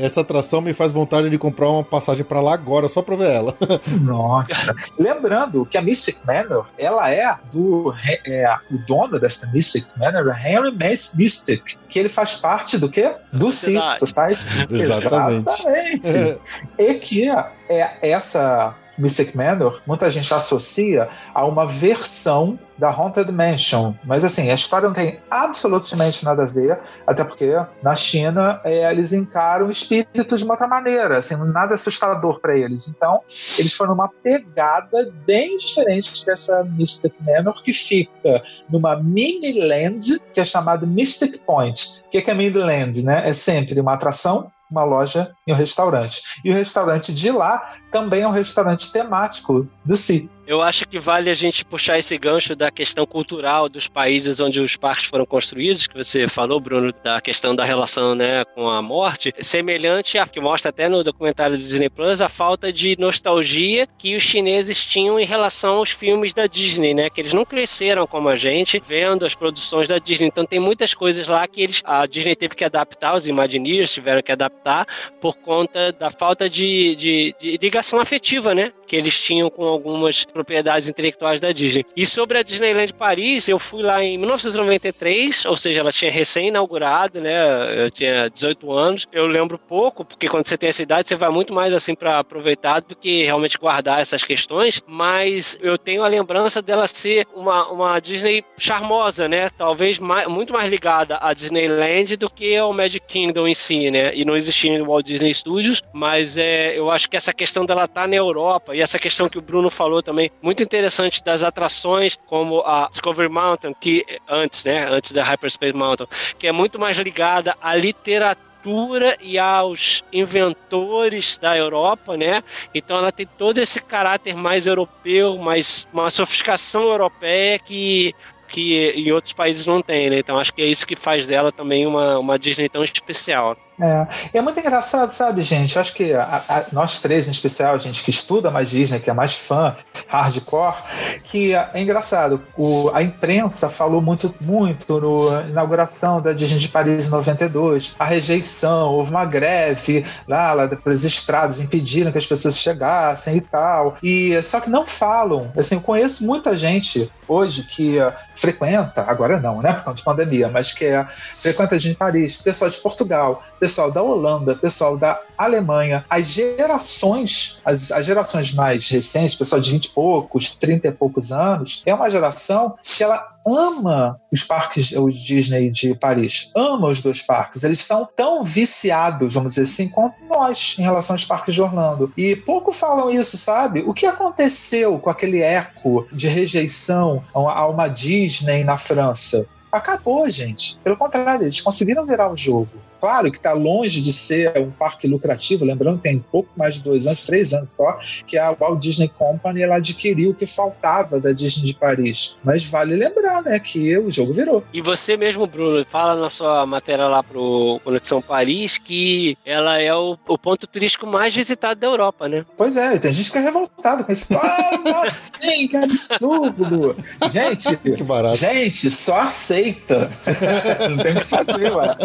Essa 0.00 0.22
atração 0.22 0.60
me 0.60 0.72
faz 0.72 0.92
vontade 0.92 1.30
de 1.30 1.38
comprar 1.38 1.68
uma 1.68 1.84
passagem 1.84 2.24
para 2.24 2.40
lá 2.40 2.54
agora, 2.54 2.88
só 2.88 3.02
para 3.02 3.16
ver 3.16 3.30
ela. 3.30 3.54
Nossa. 4.00 4.74
Lembrando 4.98 5.67
que 5.68 5.78
a 5.78 5.82
Mystic 5.82 6.18
Manor, 6.24 6.66
ela 6.78 7.10
é 7.10 7.36
do 7.52 7.94
é, 8.26 8.56
o 8.70 8.78
dono 8.78 9.18
dessa 9.18 9.46
Mystic 9.48 9.86
Manor, 9.96 10.34
é 10.36 10.52
Henry 10.52 10.72
Mystic, 11.16 11.62
que 11.88 11.98
ele 11.98 12.08
faz 12.08 12.34
parte 12.34 12.78
do 12.78 12.90
quê? 12.90 13.14
Do 13.32 13.52
Sea 13.52 13.94
Society. 13.96 14.46
Exatamente. 14.70 15.48
Exatamente. 15.48 16.06
É. 16.08 16.38
E 16.78 16.94
que 16.94 17.28
é 17.28 17.98
essa 18.02 18.74
Mystic 18.98 19.34
Manor, 19.34 19.80
muita 19.86 20.10
gente 20.10 20.32
associa 20.32 21.08
a 21.34 21.44
uma 21.44 21.66
versão 21.66 22.58
da 22.78 22.90
Haunted 22.90 23.30
Mansion. 23.32 23.94
Mas 24.04 24.24
assim, 24.24 24.50
a 24.50 24.54
história 24.54 24.88
não 24.88 24.94
tem 24.94 25.18
absolutamente 25.30 26.24
nada 26.24 26.44
a 26.44 26.46
ver, 26.46 26.78
até 27.06 27.24
porque 27.24 27.52
na 27.82 27.96
China 27.96 28.60
é, 28.64 28.90
eles 28.90 29.12
encaram 29.12 29.70
espíritos 29.70 30.40
de 30.40 30.44
uma 30.44 30.54
outra 30.54 30.68
maneira, 30.68 31.18
assim, 31.18 31.36
nada 31.52 31.74
assustador 31.74 32.40
para 32.40 32.56
eles. 32.56 32.88
Então, 32.88 33.20
eles 33.58 33.72
foram 33.72 33.94
uma 33.94 34.08
pegada 34.08 35.12
bem 35.26 35.56
diferente 35.56 36.24
dessa 36.24 36.64
Mystic 36.64 37.14
Manor, 37.20 37.62
que 37.62 37.72
fica 37.72 38.42
numa 38.68 38.96
mini 38.96 39.60
land 39.60 40.20
que 40.32 40.40
é 40.40 40.44
chamada 40.44 40.86
Mystic 40.86 41.40
Point. 41.44 42.00
O 42.06 42.10
que 42.10 42.30
é 42.30 42.34
mini 42.34 42.58
land? 42.58 43.04
Né? 43.04 43.28
É 43.28 43.32
sempre 43.32 43.80
uma 43.80 43.94
atração 43.94 44.50
uma 44.70 44.84
loja 44.84 45.32
e 45.46 45.52
um 45.52 45.56
restaurante. 45.56 46.20
E 46.44 46.50
o 46.50 46.54
restaurante 46.54 47.12
de 47.12 47.30
lá 47.30 47.77
também 47.90 48.22
é 48.22 48.28
um 48.28 48.32
restaurante 48.32 48.92
temático 48.92 49.66
do 49.84 49.96
Si. 49.96 50.28
Eu 50.46 50.62
acho 50.62 50.88
que 50.88 50.98
vale 50.98 51.28
a 51.28 51.34
gente 51.34 51.62
puxar 51.62 51.98
esse 51.98 52.16
gancho 52.16 52.56
da 52.56 52.70
questão 52.70 53.04
cultural 53.04 53.68
dos 53.68 53.86
países 53.86 54.40
onde 54.40 54.58
os 54.60 54.76
parques 54.76 55.10
foram 55.10 55.26
construídos, 55.26 55.86
que 55.86 55.94
você 55.94 56.26
falou, 56.26 56.58
Bruno, 56.58 56.90
da 57.04 57.20
questão 57.20 57.54
da 57.54 57.64
relação 57.66 58.14
né, 58.14 58.46
com 58.54 58.66
a 58.70 58.80
morte, 58.80 59.34
semelhante 59.42 60.16
a 60.16 60.26
que 60.26 60.40
mostra 60.40 60.70
até 60.70 60.88
no 60.88 61.04
documentário 61.04 61.54
do 61.54 61.62
Disney 61.62 61.90
Plus 61.90 62.22
a 62.22 62.30
falta 62.30 62.72
de 62.72 62.96
nostalgia 62.98 63.86
que 63.98 64.16
os 64.16 64.22
chineses 64.22 64.82
tinham 64.82 65.20
em 65.20 65.24
relação 65.26 65.76
aos 65.76 65.90
filmes 65.90 66.32
da 66.32 66.46
Disney, 66.46 66.94
né? 66.94 67.10
Que 67.10 67.20
eles 67.20 67.34
não 67.34 67.44
cresceram 67.44 68.06
como 68.06 68.30
a 68.30 68.36
gente 68.36 68.82
vendo 68.86 69.26
as 69.26 69.34
produções 69.34 69.86
da 69.86 69.98
Disney. 69.98 70.28
Então 70.28 70.46
tem 70.46 70.58
muitas 70.58 70.94
coisas 70.94 71.28
lá 71.28 71.46
que 71.46 71.60
eles, 71.60 71.82
a 71.84 72.06
Disney 72.06 72.34
teve 72.34 72.54
que 72.54 72.64
adaptar, 72.64 73.14
os 73.14 73.28
Imagineers 73.28 73.92
tiveram 73.92 74.22
que 74.22 74.32
adaptar 74.32 74.86
por 75.20 75.36
conta 75.36 75.92
da 75.92 76.10
falta 76.10 76.48
de, 76.48 76.96
de, 76.96 77.34
de 77.38 77.58
ligação 77.60 77.77
afetiva, 78.02 78.54
né? 78.54 78.72
Que 78.88 78.96
eles 78.96 79.20
tinham 79.20 79.50
com 79.50 79.64
algumas 79.64 80.24
propriedades 80.24 80.88
intelectuais 80.88 81.40
da 81.40 81.52
Disney. 81.52 81.84
E 81.96 82.06
sobre 82.06 82.38
a 82.38 82.42
Disneyland 82.42 82.92
Paris, 82.94 83.48
eu 83.48 83.58
fui 83.58 83.82
lá 83.82 84.02
em 84.02 84.18
1993, 84.18 85.44
ou 85.44 85.56
seja, 85.56 85.80
ela 85.80 85.92
tinha 85.92 86.10
recém-inaugurado, 86.10 87.20
né? 87.20 87.84
Eu 87.84 87.90
tinha 87.90 88.28
18 88.28 88.72
anos. 88.72 89.06
Eu 89.12 89.26
lembro 89.26 89.58
pouco, 89.58 90.04
porque 90.04 90.28
quando 90.28 90.46
você 90.46 90.56
tem 90.56 90.70
essa 90.70 90.82
idade, 90.82 91.08
você 91.08 91.16
vai 91.16 91.28
muito 91.30 91.52
mais 91.52 91.74
assim 91.74 91.94
para 91.94 92.18
aproveitar 92.18 92.80
do 92.80 92.96
que 92.96 93.24
realmente 93.24 93.58
guardar 93.58 94.00
essas 94.00 94.24
questões. 94.24 94.80
Mas 94.86 95.58
eu 95.60 95.76
tenho 95.76 96.02
a 96.02 96.08
lembrança 96.08 96.62
dela 96.62 96.86
ser 96.86 97.26
uma, 97.34 97.70
uma 97.70 98.00
Disney 98.00 98.42
charmosa, 98.56 99.28
né? 99.28 99.50
Talvez 99.50 99.98
mais, 99.98 100.26
muito 100.26 100.52
mais 100.52 100.70
ligada 100.70 101.18
à 101.20 101.34
Disneyland 101.34 102.16
do 102.16 102.30
que 102.30 102.56
ao 102.56 102.72
Magic 102.72 103.06
Kingdom 103.06 103.46
em 103.46 103.54
si, 103.54 103.90
né? 103.90 104.14
E 104.14 104.24
não 104.24 104.36
existia 104.36 104.78
no 104.78 104.86
Walt 104.86 105.06
Disney 105.06 105.34
Studios, 105.34 105.82
mas 105.92 106.38
é, 106.38 106.78
eu 106.78 106.90
acho 106.90 107.08
que 107.08 107.16
essa 107.16 107.32
questão 107.32 107.64
dela 107.64 107.84
estar 107.84 108.02
tá 108.02 108.08
na 108.08 108.16
Europa 108.16 108.74
e 108.78 108.80
essa 108.80 108.96
questão 108.96 109.28
que 109.28 109.36
o 109.36 109.42
Bruno 109.42 109.70
falou 109.70 110.00
também 110.00 110.30
muito 110.40 110.62
interessante 110.62 111.20
das 111.24 111.42
atrações, 111.42 112.16
como 112.26 112.60
a 112.60 112.86
Discovery 112.88 113.28
Mountain, 113.28 113.74
que 113.80 114.04
antes, 114.28 114.62
né, 114.62 114.86
antes 114.88 115.10
da 115.10 115.24
Hyperspace 115.24 115.72
Mountain, 115.72 116.06
que 116.38 116.46
é 116.46 116.52
muito 116.52 116.78
mais 116.78 116.96
ligada 116.96 117.56
à 117.60 117.74
literatura 117.74 119.16
e 119.20 119.36
aos 119.36 120.04
inventores 120.12 121.38
da 121.38 121.58
Europa, 121.58 122.16
né? 122.16 122.40
Então 122.72 122.98
ela 122.98 123.10
tem 123.10 123.26
todo 123.26 123.58
esse 123.58 123.80
caráter 123.80 124.36
mais 124.36 124.64
europeu, 124.64 125.36
mais 125.38 125.84
uma 125.92 126.08
sofisticação 126.08 126.82
europeia 126.82 127.58
que 127.58 128.14
que 128.46 128.90
em 128.90 129.10
outros 129.10 129.34
países 129.34 129.66
não 129.66 129.82
tem, 129.82 130.08
né? 130.08 130.20
Então 130.20 130.38
acho 130.38 130.54
que 130.54 130.62
é 130.62 130.66
isso 130.66 130.86
que 130.86 130.94
faz 130.94 131.26
dela 131.26 131.50
também 131.50 131.84
uma, 131.84 132.16
uma 132.20 132.38
Disney 132.38 132.68
tão 132.68 132.84
especial. 132.84 133.56
É, 133.80 134.38
é 134.38 134.42
muito 134.42 134.58
engraçado, 134.58 135.12
sabe, 135.12 135.42
gente? 135.42 135.78
Acho 135.78 135.94
que 135.94 136.12
a, 136.12 136.42
a, 136.48 136.64
nós 136.72 136.98
três, 136.98 137.28
em 137.28 137.30
especial, 137.30 137.74
a 137.74 137.78
gente 137.78 138.02
que 138.02 138.10
estuda 138.10 138.50
mais 138.50 138.70
Disney, 138.70 138.98
que 138.98 139.08
é 139.08 139.12
mais 139.12 139.34
fã, 139.34 139.74
hardcore, 140.06 140.76
que 141.24 141.54
é 141.54 141.70
engraçado. 141.80 142.42
O, 142.56 142.90
a 142.92 143.02
imprensa 143.02 143.68
falou 143.68 144.00
muito, 144.00 144.34
muito 144.40 145.00
na 145.00 145.42
inauguração 145.48 146.20
da 146.20 146.32
Disney 146.32 146.58
de 146.58 146.68
Paris 146.68 147.06
em 147.06 147.10
92, 147.10 147.94
a 147.98 148.04
rejeição, 148.04 148.92
houve 148.92 149.10
uma 149.10 149.24
greve 149.24 150.04
lá, 150.26 150.52
lá 150.52 150.68
pelas 150.68 151.04
estradas, 151.04 151.60
impediram 151.60 152.10
que 152.10 152.18
as 152.18 152.26
pessoas 152.26 152.58
chegassem 152.58 153.36
e 153.36 153.40
tal. 153.40 153.96
E 154.02 154.42
só 154.42 154.60
que 154.60 154.70
não 154.70 154.86
falam. 154.86 155.52
Assim, 155.56 155.76
eu 155.76 155.80
conheço 155.80 156.24
muita 156.24 156.56
gente 156.56 157.10
hoje 157.28 157.62
que 157.62 157.98
uh, 157.98 158.12
frequenta, 158.34 159.04
agora 159.06 159.38
não, 159.38 159.60
né, 159.60 159.72
por 159.74 159.84
causa 159.84 159.98
de 159.98 160.04
pandemia, 160.04 160.48
mas 160.48 160.72
que 160.72 160.86
é, 160.86 161.06
frequenta 161.40 161.74
a 161.74 161.78
Disney 161.78 161.92
de 161.92 161.98
Paris, 161.98 162.36
pessoal 162.36 162.70
de 162.70 162.78
Portugal, 162.78 163.44
pessoal 163.58 163.90
da 163.90 164.02
Holanda, 164.02 164.54
pessoal 164.54 164.96
da 164.96 165.20
Alemanha, 165.36 166.04
as 166.08 166.26
gerações, 166.26 167.60
as, 167.64 167.90
as 167.92 168.06
gerações 168.06 168.52
mais 168.52 168.88
recentes, 168.88 169.36
pessoal 169.36 169.60
de 169.60 169.70
20 169.70 169.84
e 169.84 169.90
poucos, 169.90 170.54
30 170.54 170.88
e 170.88 170.92
poucos 170.92 171.32
anos, 171.32 171.82
é 171.84 171.94
uma 171.94 172.10
geração 172.10 172.76
que 172.82 173.02
ela 173.02 173.38
ama 173.46 174.20
os 174.30 174.44
parques, 174.44 174.92
o 174.92 175.08
Disney 175.08 175.70
de 175.70 175.94
Paris, 175.94 176.50
ama 176.54 176.88
os 176.88 177.00
dois 177.00 177.22
parques. 177.22 177.64
Eles 177.64 177.80
são 177.80 178.06
tão 178.16 178.44
viciados, 178.44 179.34
vamos 179.34 179.54
dizer 179.54 179.62
assim, 179.62 179.88
quanto 179.88 180.16
nós 180.28 180.76
em 180.78 180.82
relação 180.82 181.14
aos 181.14 181.24
parques 181.24 181.54
de 181.54 181.62
Orlando. 181.62 182.12
E 182.16 182.36
pouco 182.36 182.72
falam 182.72 183.10
isso, 183.10 183.38
sabe? 183.38 183.80
O 183.80 183.94
que 183.94 184.06
aconteceu 184.06 184.98
com 184.98 185.10
aquele 185.10 185.40
eco 185.40 186.06
de 186.12 186.28
rejeição 186.28 187.24
a 187.32 187.66
uma 187.66 187.88
Disney 187.88 188.64
na 188.64 188.76
França? 188.76 189.46
Acabou, 189.70 190.28
gente. 190.28 190.78
Pelo 190.82 190.96
contrário, 190.96 191.44
eles 191.44 191.60
conseguiram 191.60 192.04
virar 192.06 192.30
o 192.30 192.36
jogo. 192.36 192.70
Claro 193.00 193.30
que 193.30 193.38
está 193.38 193.52
longe 193.52 194.00
de 194.00 194.12
ser 194.12 194.58
um 194.58 194.70
parque 194.70 195.06
lucrativo, 195.06 195.64
lembrando 195.64 195.98
que 195.98 196.04
tem 196.04 196.18
pouco 196.18 196.50
mais 196.56 196.76
de 196.76 196.82
dois 196.82 197.06
anos, 197.06 197.22
três 197.22 197.52
anos 197.52 197.70
só, 197.70 197.98
que 198.26 198.36
a 198.36 198.50
Walt 198.52 198.80
Disney 198.80 199.08
Company 199.08 199.62
ela 199.62 199.76
adquiriu 199.76 200.30
o 200.30 200.34
que 200.34 200.46
faltava 200.46 201.20
da 201.20 201.32
Disney 201.32 201.64
de 201.64 201.74
Paris. 201.74 202.36
Mas 202.44 202.64
vale 202.64 202.96
lembrar, 202.96 203.42
né, 203.42 203.58
que 203.58 203.96
o 203.98 204.10
jogo 204.10 204.32
virou. 204.32 204.64
E 204.72 204.80
você 204.80 205.16
mesmo, 205.16 205.46
Bruno, 205.46 205.84
fala 205.84 206.20
na 206.20 206.30
sua 206.30 206.66
matéria 206.66 207.06
lá 207.06 207.22
pro 207.22 207.80
Conexão 207.84 208.20
Paris 208.20 208.78
que 208.78 209.36
ela 209.44 209.80
é 209.80 209.94
o, 209.94 210.16
o 210.26 210.38
ponto 210.38 210.66
turístico 210.66 211.06
mais 211.06 211.34
visitado 211.34 211.80
da 211.80 211.86
Europa, 211.86 212.28
né? 212.28 212.44
Pois 212.56 212.76
é, 212.76 212.98
tem 212.98 213.12
gente 213.12 213.30
que 213.30 213.38
fica 213.38 213.40
revoltado 213.40 214.04
com 214.04 214.12
isso. 214.12 214.28
Ah, 214.38 215.02
assim, 215.08 215.68
que 215.68 215.76
absurdo! 215.76 216.96
Gente, 217.30 217.76
que 217.96 218.02
barato. 218.02 218.36
gente, 218.36 218.90
só 218.90 219.20
aceita. 219.20 220.10
Não 220.88 220.96
tem 220.98 221.12
o 221.12 221.16
que 221.16 221.24
fazer, 221.24 221.72
ué. 221.72 221.96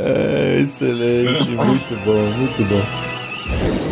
É, 0.00 0.60
excelente, 0.60 1.50
muito 1.50 1.96
bom, 2.04 2.30
muito 2.36 2.64
bom. 2.64 3.87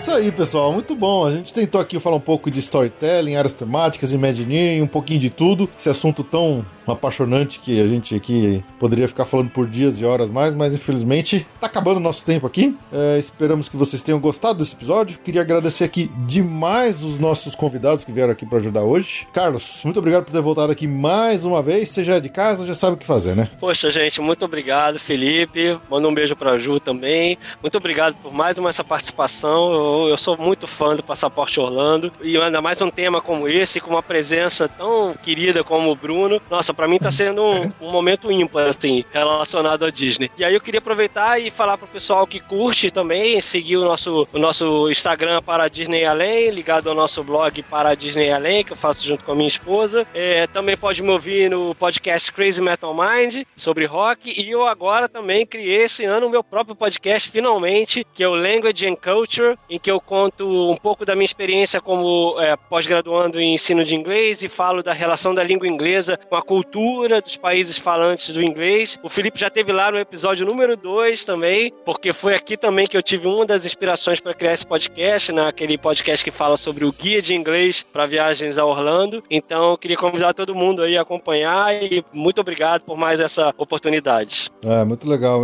Isso 0.00 0.10
aí, 0.10 0.32
pessoal. 0.32 0.72
Muito 0.72 0.96
bom. 0.96 1.26
A 1.26 1.32
gente 1.32 1.52
tentou 1.52 1.78
aqui 1.78 2.00
falar 2.00 2.16
um 2.16 2.20
pouco 2.20 2.50
de 2.50 2.58
storytelling, 2.58 3.36
áreas 3.36 3.52
temáticas, 3.52 4.12
Imagineering, 4.12 4.80
um 4.80 4.86
pouquinho 4.86 5.20
de 5.20 5.28
tudo. 5.28 5.68
Esse 5.78 5.90
assunto 5.90 6.24
tão 6.24 6.64
apaixonante 6.86 7.60
que 7.60 7.80
a 7.80 7.86
gente 7.86 8.14
aqui 8.14 8.62
poderia 8.78 9.06
ficar 9.08 9.24
falando 9.24 9.50
por 9.50 9.66
dias 9.66 10.00
e 10.00 10.04
horas 10.04 10.30
mais, 10.30 10.54
mas 10.54 10.74
infelizmente 10.74 11.46
tá 11.60 11.66
acabando 11.66 11.98
o 11.98 12.00
nosso 12.00 12.24
tempo 12.24 12.46
aqui. 12.46 12.76
É, 12.92 13.18
esperamos 13.18 13.68
que 13.68 13.76
vocês 13.76 14.02
tenham 14.02 14.18
gostado 14.18 14.58
desse 14.58 14.74
episódio. 14.74 15.18
Queria 15.18 15.42
agradecer 15.42 15.84
aqui 15.84 16.10
demais 16.26 17.02
os 17.02 17.18
nossos 17.18 17.54
convidados 17.54 18.04
que 18.04 18.12
vieram 18.12 18.32
aqui 18.32 18.46
para 18.46 18.58
ajudar 18.58 18.82
hoje. 18.82 19.26
Carlos, 19.32 19.80
muito 19.84 19.98
obrigado 19.98 20.24
por 20.24 20.32
ter 20.32 20.40
voltado 20.40 20.72
aqui 20.72 20.86
mais 20.86 21.44
uma 21.44 21.62
vez. 21.62 21.88
Você 21.88 22.02
já 22.02 22.16
é 22.16 22.20
de 22.20 22.28
casa, 22.28 22.66
já 22.66 22.74
sabe 22.74 22.94
o 22.94 22.96
que 22.96 23.06
fazer, 23.06 23.34
né? 23.34 23.48
Poxa, 23.58 23.90
gente, 23.90 24.20
muito 24.20 24.44
obrigado, 24.44 24.98
Felipe. 24.98 25.78
Manda 25.90 26.08
um 26.08 26.14
beijo 26.14 26.34
pra 26.36 26.58
Ju 26.58 26.80
também. 26.80 27.38
Muito 27.62 27.76
obrigado 27.76 28.14
por 28.16 28.32
mais 28.32 28.58
uma 28.58 28.70
essa 28.70 28.84
participação. 28.84 29.72
Eu, 29.72 30.08
eu 30.10 30.16
sou 30.16 30.36
muito 30.36 30.66
fã 30.66 30.96
do 30.96 31.02
Passaporte 31.02 31.60
Orlando 31.60 32.12
e 32.22 32.36
ainda 32.36 32.60
mais 32.62 32.80
um 32.80 32.90
tema 32.90 33.20
como 33.20 33.48
esse, 33.48 33.80
com 33.80 33.90
uma 33.90 34.02
presença 34.02 34.68
tão 34.68 35.14
querida 35.14 35.62
como 35.62 35.90
o 35.90 35.96
Bruno. 35.96 36.40
Nossa, 36.50 36.69
para 36.72 36.88
mim 36.88 36.98
tá 36.98 37.10
sendo 37.10 37.42
um, 37.42 37.72
um, 37.80 37.90
momento 37.90 38.30
ímpar, 38.30 38.68
assim, 38.68 39.04
relacionado 39.12 39.84
à 39.84 39.90
Disney. 39.90 40.30
E 40.36 40.44
aí 40.44 40.54
eu 40.54 40.60
queria 40.60 40.78
aproveitar 40.78 41.40
e 41.40 41.50
falar 41.50 41.76
pro 41.76 41.86
pessoal 41.86 42.26
que 42.26 42.40
curte 42.40 42.90
também, 42.90 43.40
seguir 43.40 43.76
o 43.76 43.84
nosso, 43.84 44.28
o 44.32 44.38
nosso 44.38 44.90
Instagram 44.90 45.42
para 45.42 45.68
Disney 45.68 46.04
Além, 46.04 46.50
ligado 46.50 46.88
ao 46.88 46.94
nosso 46.94 47.22
blog 47.22 47.62
para 47.64 47.94
Disney 47.94 48.30
Além, 48.30 48.64
que 48.64 48.72
eu 48.72 48.76
faço 48.76 49.06
junto 49.06 49.24
com 49.24 49.32
a 49.32 49.34
minha 49.34 49.48
esposa. 49.48 50.06
É, 50.14 50.46
também 50.46 50.76
pode 50.76 51.02
me 51.02 51.10
ouvir 51.10 51.50
no 51.50 51.74
podcast 51.74 52.32
Crazy 52.32 52.62
Metal 52.62 52.94
Mind, 52.94 53.44
sobre 53.56 53.86
rock. 53.86 54.32
E 54.40 54.50
eu 54.50 54.66
agora 54.66 55.08
também 55.08 55.46
criei 55.46 55.84
esse 55.84 56.04
ano 56.04 56.26
o 56.26 56.30
meu 56.30 56.42
próprio 56.42 56.76
podcast, 56.76 57.30
finalmente, 57.30 58.04
que 58.14 58.22
é 58.22 58.28
o 58.28 58.34
Language 58.34 58.86
and 58.86 58.96
Culture, 58.96 59.56
em 59.68 59.78
que 59.78 59.90
eu 59.90 60.00
conto 60.00 60.70
um 60.70 60.76
pouco 60.76 61.04
da 61.04 61.14
minha 61.14 61.24
experiência 61.24 61.80
como 61.80 62.36
é, 62.40 62.56
pós-graduando 62.56 63.40
em 63.40 63.54
ensino 63.54 63.84
de 63.84 63.94
inglês 63.94 64.42
e 64.42 64.48
falo 64.48 64.82
da 64.82 64.92
relação 64.92 65.34
da 65.34 65.42
língua 65.42 65.68
inglesa 65.68 66.18
com 66.28 66.36
a 66.36 66.42
cultura 66.42 66.59
cultura 66.60 67.22
dos 67.22 67.36
países 67.36 67.78
falantes 67.78 68.34
do 68.34 68.42
inglês. 68.42 68.98
O 69.02 69.08
Felipe 69.08 69.40
já 69.40 69.48
teve 69.48 69.72
lá 69.72 69.90
no 69.90 69.98
episódio 69.98 70.46
número 70.46 70.76
2 70.76 71.24
também, 71.24 71.72
porque 71.86 72.12
foi 72.12 72.34
aqui 72.34 72.54
também 72.54 72.86
que 72.86 72.96
eu 72.96 73.02
tive 73.02 73.26
uma 73.26 73.46
das 73.46 73.64
inspirações 73.64 74.20
para 74.20 74.34
criar 74.34 74.52
esse 74.52 74.66
podcast, 74.66 75.32
naquele 75.32 75.74
né? 75.74 75.78
podcast 75.78 76.22
que 76.22 76.30
fala 76.30 76.58
sobre 76.58 76.84
o 76.84 76.92
guia 76.92 77.22
de 77.22 77.34
inglês 77.34 77.82
para 77.90 78.04
viagens 78.04 78.58
a 78.58 78.64
Orlando. 78.66 79.22
Então, 79.30 79.70
eu 79.70 79.78
queria 79.78 79.96
convidar 79.96 80.34
todo 80.34 80.54
mundo 80.54 80.82
aí 80.82 80.98
a 80.98 81.02
acompanhar 81.02 81.72
e 81.82 82.04
muito 82.12 82.42
obrigado 82.42 82.82
por 82.82 82.96
mais 82.96 83.20
essa 83.20 83.54
oportunidade. 83.56 84.50
É, 84.62 84.84
muito 84.84 85.08
legal. 85.08 85.40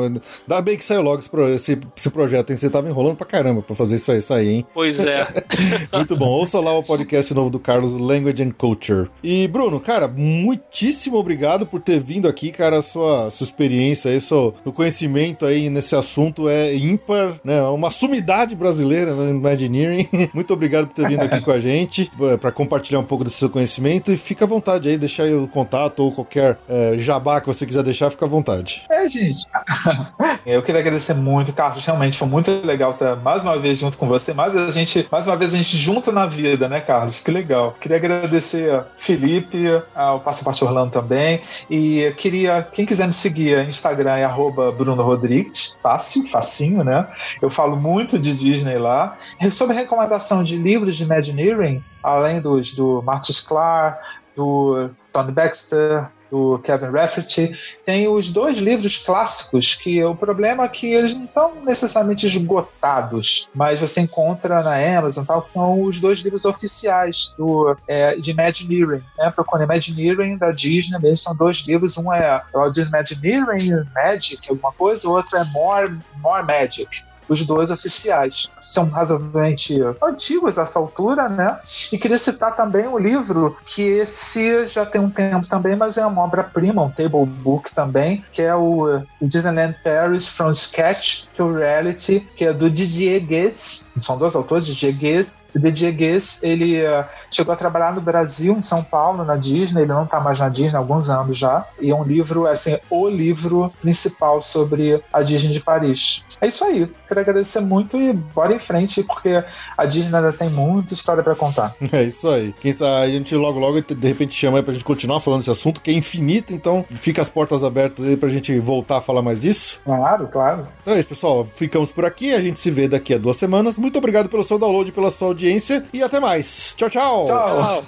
Dá 0.46 0.60
bem 0.60 0.76
que 0.76 0.84
saiu 0.84 1.00
logo 1.00 1.20
esse, 1.20 1.30
esse, 1.54 1.80
esse 1.96 2.10
projeto, 2.10 2.50
hein? 2.50 2.56
Você 2.56 2.68
tava 2.68 2.88
enrolando 2.88 3.16
pra 3.16 3.26
caramba 3.26 3.62
pra 3.62 3.74
fazer 3.74 3.96
isso 3.96 4.12
aí 4.12 4.20
sair, 4.20 4.48
hein? 4.50 4.66
Pois 4.74 5.00
é. 5.00 5.26
muito 5.94 6.14
bom. 6.14 6.28
Ouça 6.28 6.60
lá 6.60 6.76
o 6.76 6.82
podcast 6.82 7.32
novo 7.32 7.48
do 7.48 7.58
Carlos, 7.58 7.92
Language 7.92 8.42
and 8.42 8.50
Culture. 8.50 9.08
E, 9.22 9.48
Bruno, 9.48 9.80
cara, 9.80 10.06
muitíssimo 10.06 11.05
muitíssimo 11.06 11.18
obrigado 11.18 11.66
por 11.66 11.80
ter 11.80 12.00
vindo 12.00 12.28
aqui, 12.28 12.50
cara. 12.50 12.78
A 12.78 12.82
sua, 12.82 13.30
sua 13.30 13.44
experiência 13.44 14.10
aí, 14.10 14.20
seu, 14.20 14.54
conhecimento 14.74 15.46
aí 15.46 15.70
nesse 15.70 15.94
assunto 15.94 16.48
é 16.48 16.74
ímpar, 16.74 17.38
né? 17.44 17.62
Uma 17.62 17.90
sumidade 17.90 18.54
brasileira 18.54 19.12
no 19.12 19.24
né, 19.24 19.30
Imagineering. 19.30 20.08
Muito 20.34 20.52
obrigado 20.52 20.86
por 20.86 20.94
ter 20.94 21.08
vindo 21.08 21.22
aqui 21.22 21.40
com 21.40 21.50
a 21.50 21.60
gente 21.60 22.10
eh, 22.20 22.36
para 22.36 22.52
compartilhar 22.52 22.98
um 22.98 23.04
pouco 23.04 23.24
desse 23.24 23.36
seu 23.36 23.48
conhecimento 23.48 24.12
e 24.12 24.16
fica 24.16 24.44
à 24.44 24.48
vontade 24.48 24.88
aí, 24.88 24.98
deixar 24.98 25.24
aí 25.24 25.34
o 25.34 25.48
contato 25.48 26.00
ou 26.00 26.12
qualquer 26.12 26.58
é, 26.68 26.96
jabá 26.98 27.40
que 27.40 27.46
você 27.46 27.64
quiser 27.64 27.82
deixar, 27.82 28.10
fica 28.10 28.24
à 28.24 28.28
vontade. 28.28 28.84
É, 28.90 29.08
gente. 29.08 29.46
Eu 30.44 30.62
queria 30.62 30.80
agradecer 30.80 31.14
muito, 31.14 31.52
Carlos. 31.52 31.84
Realmente 31.84 32.18
foi 32.18 32.28
muito 32.28 32.50
legal 32.64 32.92
estar 32.92 33.16
mais 33.16 33.42
uma 33.44 33.58
vez 33.58 33.78
junto 33.78 33.98
com 33.98 34.06
você. 34.06 34.32
Mais 34.32 34.56
a 34.56 34.70
gente, 34.70 35.06
mais 35.10 35.26
uma 35.26 35.36
vez 35.36 35.54
a 35.54 35.56
gente 35.56 35.76
junto 35.76 36.12
na 36.12 36.26
vida, 36.26 36.68
né, 36.68 36.80
Carlos? 36.80 37.20
Que 37.20 37.30
legal. 37.30 37.76
Queria 37.80 37.96
agradecer 37.96 38.72
a 38.72 38.86
Felipe, 38.96 39.64
ao 39.94 40.20
Passaporte 40.20 40.64
Orlando 40.64 40.95
também. 40.96 41.40
E 41.68 42.14
queria, 42.16 42.62
quem 42.62 42.86
quiser 42.86 43.06
me 43.06 43.12
seguir, 43.12 43.68
Instagram 43.68 44.16
é 44.16 44.26
Bruno 44.72 45.02
Rodrigues, 45.02 45.76
fácil, 45.82 46.26
facinho, 46.28 46.82
né? 46.82 47.06
Eu 47.42 47.50
falo 47.50 47.76
muito 47.76 48.18
de 48.18 48.34
Disney 48.34 48.78
lá. 48.78 49.18
Sobre 49.50 49.76
recomendação 49.76 50.42
de 50.42 50.56
livros 50.56 50.96
de 50.96 51.02
Imagineering, 51.04 51.84
além 52.02 52.40
dos 52.40 52.72
do 52.74 53.02
Martin 53.02 53.32
Sklar, 53.32 53.98
do 54.34 54.90
Tony 55.12 55.32
Baxter, 55.32 56.08
do 56.30 56.58
Kevin 56.58 56.86
Rafferty. 56.86 57.54
Tem 57.84 58.08
os 58.08 58.28
dois 58.28 58.58
livros 58.58 58.98
clássicos, 58.98 59.74
que 59.74 60.02
o 60.04 60.14
problema 60.14 60.64
é 60.64 60.68
que 60.68 60.92
eles 60.92 61.14
não 61.14 61.24
estão 61.24 61.52
necessariamente 61.64 62.26
esgotados, 62.26 63.48
mas 63.54 63.80
você 63.80 64.00
encontra 64.00 64.62
na 64.62 64.98
Amazon 64.98 65.24
tal, 65.24 65.42
que 65.42 65.52
são 65.52 65.82
os 65.82 66.00
dois 66.00 66.20
livros 66.20 66.44
oficiais 66.44 67.34
do, 67.36 67.76
é, 67.88 68.16
de 68.16 68.30
Imagineering. 68.30 69.02
Né? 69.18 69.30
Procure 69.30 69.64
Imagineering 69.64 70.36
da 70.36 70.52
Disney, 70.52 70.98
eles 71.02 71.20
são 71.20 71.34
dois 71.34 71.58
livros, 71.58 71.96
um 71.96 72.12
é 72.12 72.42
o 72.52 72.66
Imagineering 72.66 73.84
Magic, 73.94 74.48
alguma 74.48 74.72
coisa, 74.72 75.08
o 75.08 75.12
outro 75.12 75.36
é 75.36 75.44
More, 75.52 75.96
More 76.20 76.44
Magic 76.44 76.88
os 77.28 77.44
dois 77.44 77.70
oficiais. 77.70 78.50
São 78.62 78.88
razoavelmente 78.88 79.78
antigos 80.02 80.58
a 80.58 80.62
essa 80.62 80.78
altura, 80.78 81.28
né? 81.28 81.58
E 81.92 81.98
queria 81.98 82.18
citar 82.18 82.56
também 82.56 82.86
um 82.86 82.98
livro 82.98 83.56
que 83.64 83.82
esse 83.82 84.66
já 84.66 84.84
tem 84.84 85.00
um 85.00 85.10
tempo 85.10 85.46
também, 85.46 85.76
mas 85.76 85.96
é 85.96 86.06
uma 86.06 86.22
obra-prima, 86.22 86.82
um 86.82 86.90
table 86.90 87.26
book 87.26 87.74
também, 87.74 88.24
que 88.32 88.42
é 88.42 88.54
o 88.54 89.02
Disneyland 89.20 89.76
Paris 89.82 90.28
From 90.28 90.50
Sketch 90.52 91.24
to 91.34 91.52
Reality, 91.52 92.26
que 92.34 92.44
é 92.44 92.52
do 92.52 92.70
Didier 92.70 93.24
Guess. 93.24 93.86
São 94.02 94.18
dois 94.18 94.34
autores, 94.34 94.66
Didier 94.66 94.94
Guess. 94.94 95.46
O 95.54 95.58
Didier 95.58 95.94
Guess, 95.94 96.40
ele 96.42 96.82
uh, 96.82 97.04
chegou 97.30 97.52
a 97.52 97.56
trabalhar 97.56 97.94
no 97.94 98.00
Brasil, 98.00 98.52
em 98.52 98.62
São 98.62 98.82
Paulo, 98.82 99.24
na 99.24 99.36
Disney. 99.36 99.82
Ele 99.82 99.92
não 99.92 100.04
está 100.04 100.20
mais 100.20 100.40
na 100.40 100.48
Disney 100.48 100.74
há 100.76 100.78
alguns 100.78 101.08
anos 101.08 101.38
já. 101.38 101.64
E 101.80 101.90
é 101.90 101.94
um 101.94 102.04
livro, 102.04 102.46
assim, 102.46 102.78
o 102.90 103.08
livro 103.08 103.72
principal 103.80 104.40
sobre 104.42 105.02
a 105.12 105.22
Disney 105.22 105.52
de 105.52 105.60
Paris. 105.60 106.24
É 106.40 106.48
isso 106.48 106.64
aí 106.64 106.90
queria 107.16 107.22
agradecer 107.22 107.60
muito 107.60 108.00
e 108.00 108.12
bora 108.12 108.54
em 108.54 108.58
frente, 108.58 109.02
porque 109.02 109.42
a 109.76 109.86
Disney 109.86 110.16
ainda 110.16 110.32
tem 110.32 110.50
muita 110.50 110.94
história 110.94 111.22
para 111.22 111.34
contar. 111.34 111.74
É 111.96 112.02
isso 112.02 112.28
aí. 112.28 112.54
Quem 112.60 112.72
sabe 112.72 113.06
a 113.06 113.08
gente 113.08 113.34
logo, 113.34 113.58
logo, 113.58 113.80
de 113.80 114.08
repente 114.08 114.34
chama 114.34 114.58
aí 114.58 114.62
pra 114.62 114.72
gente 114.72 114.84
continuar 114.84 115.20
falando 115.20 115.40
desse 115.40 115.50
assunto, 115.50 115.80
que 115.80 115.90
é 115.90 115.94
infinito, 115.94 116.52
então 116.52 116.84
fica 116.96 117.22
as 117.22 117.28
portas 117.28 117.64
abertas 117.64 118.04
aí 118.04 118.16
pra 118.16 118.28
gente 118.28 118.58
voltar 118.58 118.98
a 118.98 119.00
falar 119.00 119.22
mais 119.22 119.40
disso. 119.40 119.80
Claro, 119.84 120.26
claro. 120.26 120.66
Então 120.82 120.94
é 120.94 120.98
isso, 120.98 121.08
pessoal. 121.08 121.44
Ficamos 121.44 121.90
por 121.92 122.04
aqui. 122.04 122.34
A 122.34 122.40
gente 122.40 122.58
se 122.58 122.70
vê 122.70 122.88
daqui 122.88 123.14
a 123.14 123.18
duas 123.18 123.36
semanas. 123.36 123.78
Muito 123.78 123.96
obrigado 123.96 124.28
pelo 124.28 124.44
seu 124.44 124.58
download, 124.58 124.92
pela 124.92 125.10
sua 125.10 125.28
audiência 125.28 125.84
e 125.92 126.02
até 126.02 126.20
mais. 126.20 126.74
Tchau, 126.76 126.90
tchau. 126.90 127.24
Tchau. 127.24 127.84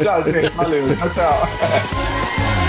tchau, 0.00 0.24
gente. 0.30 0.48
Valeu. 0.50 0.96
Tchau, 0.96 1.10
tchau. 1.10 2.54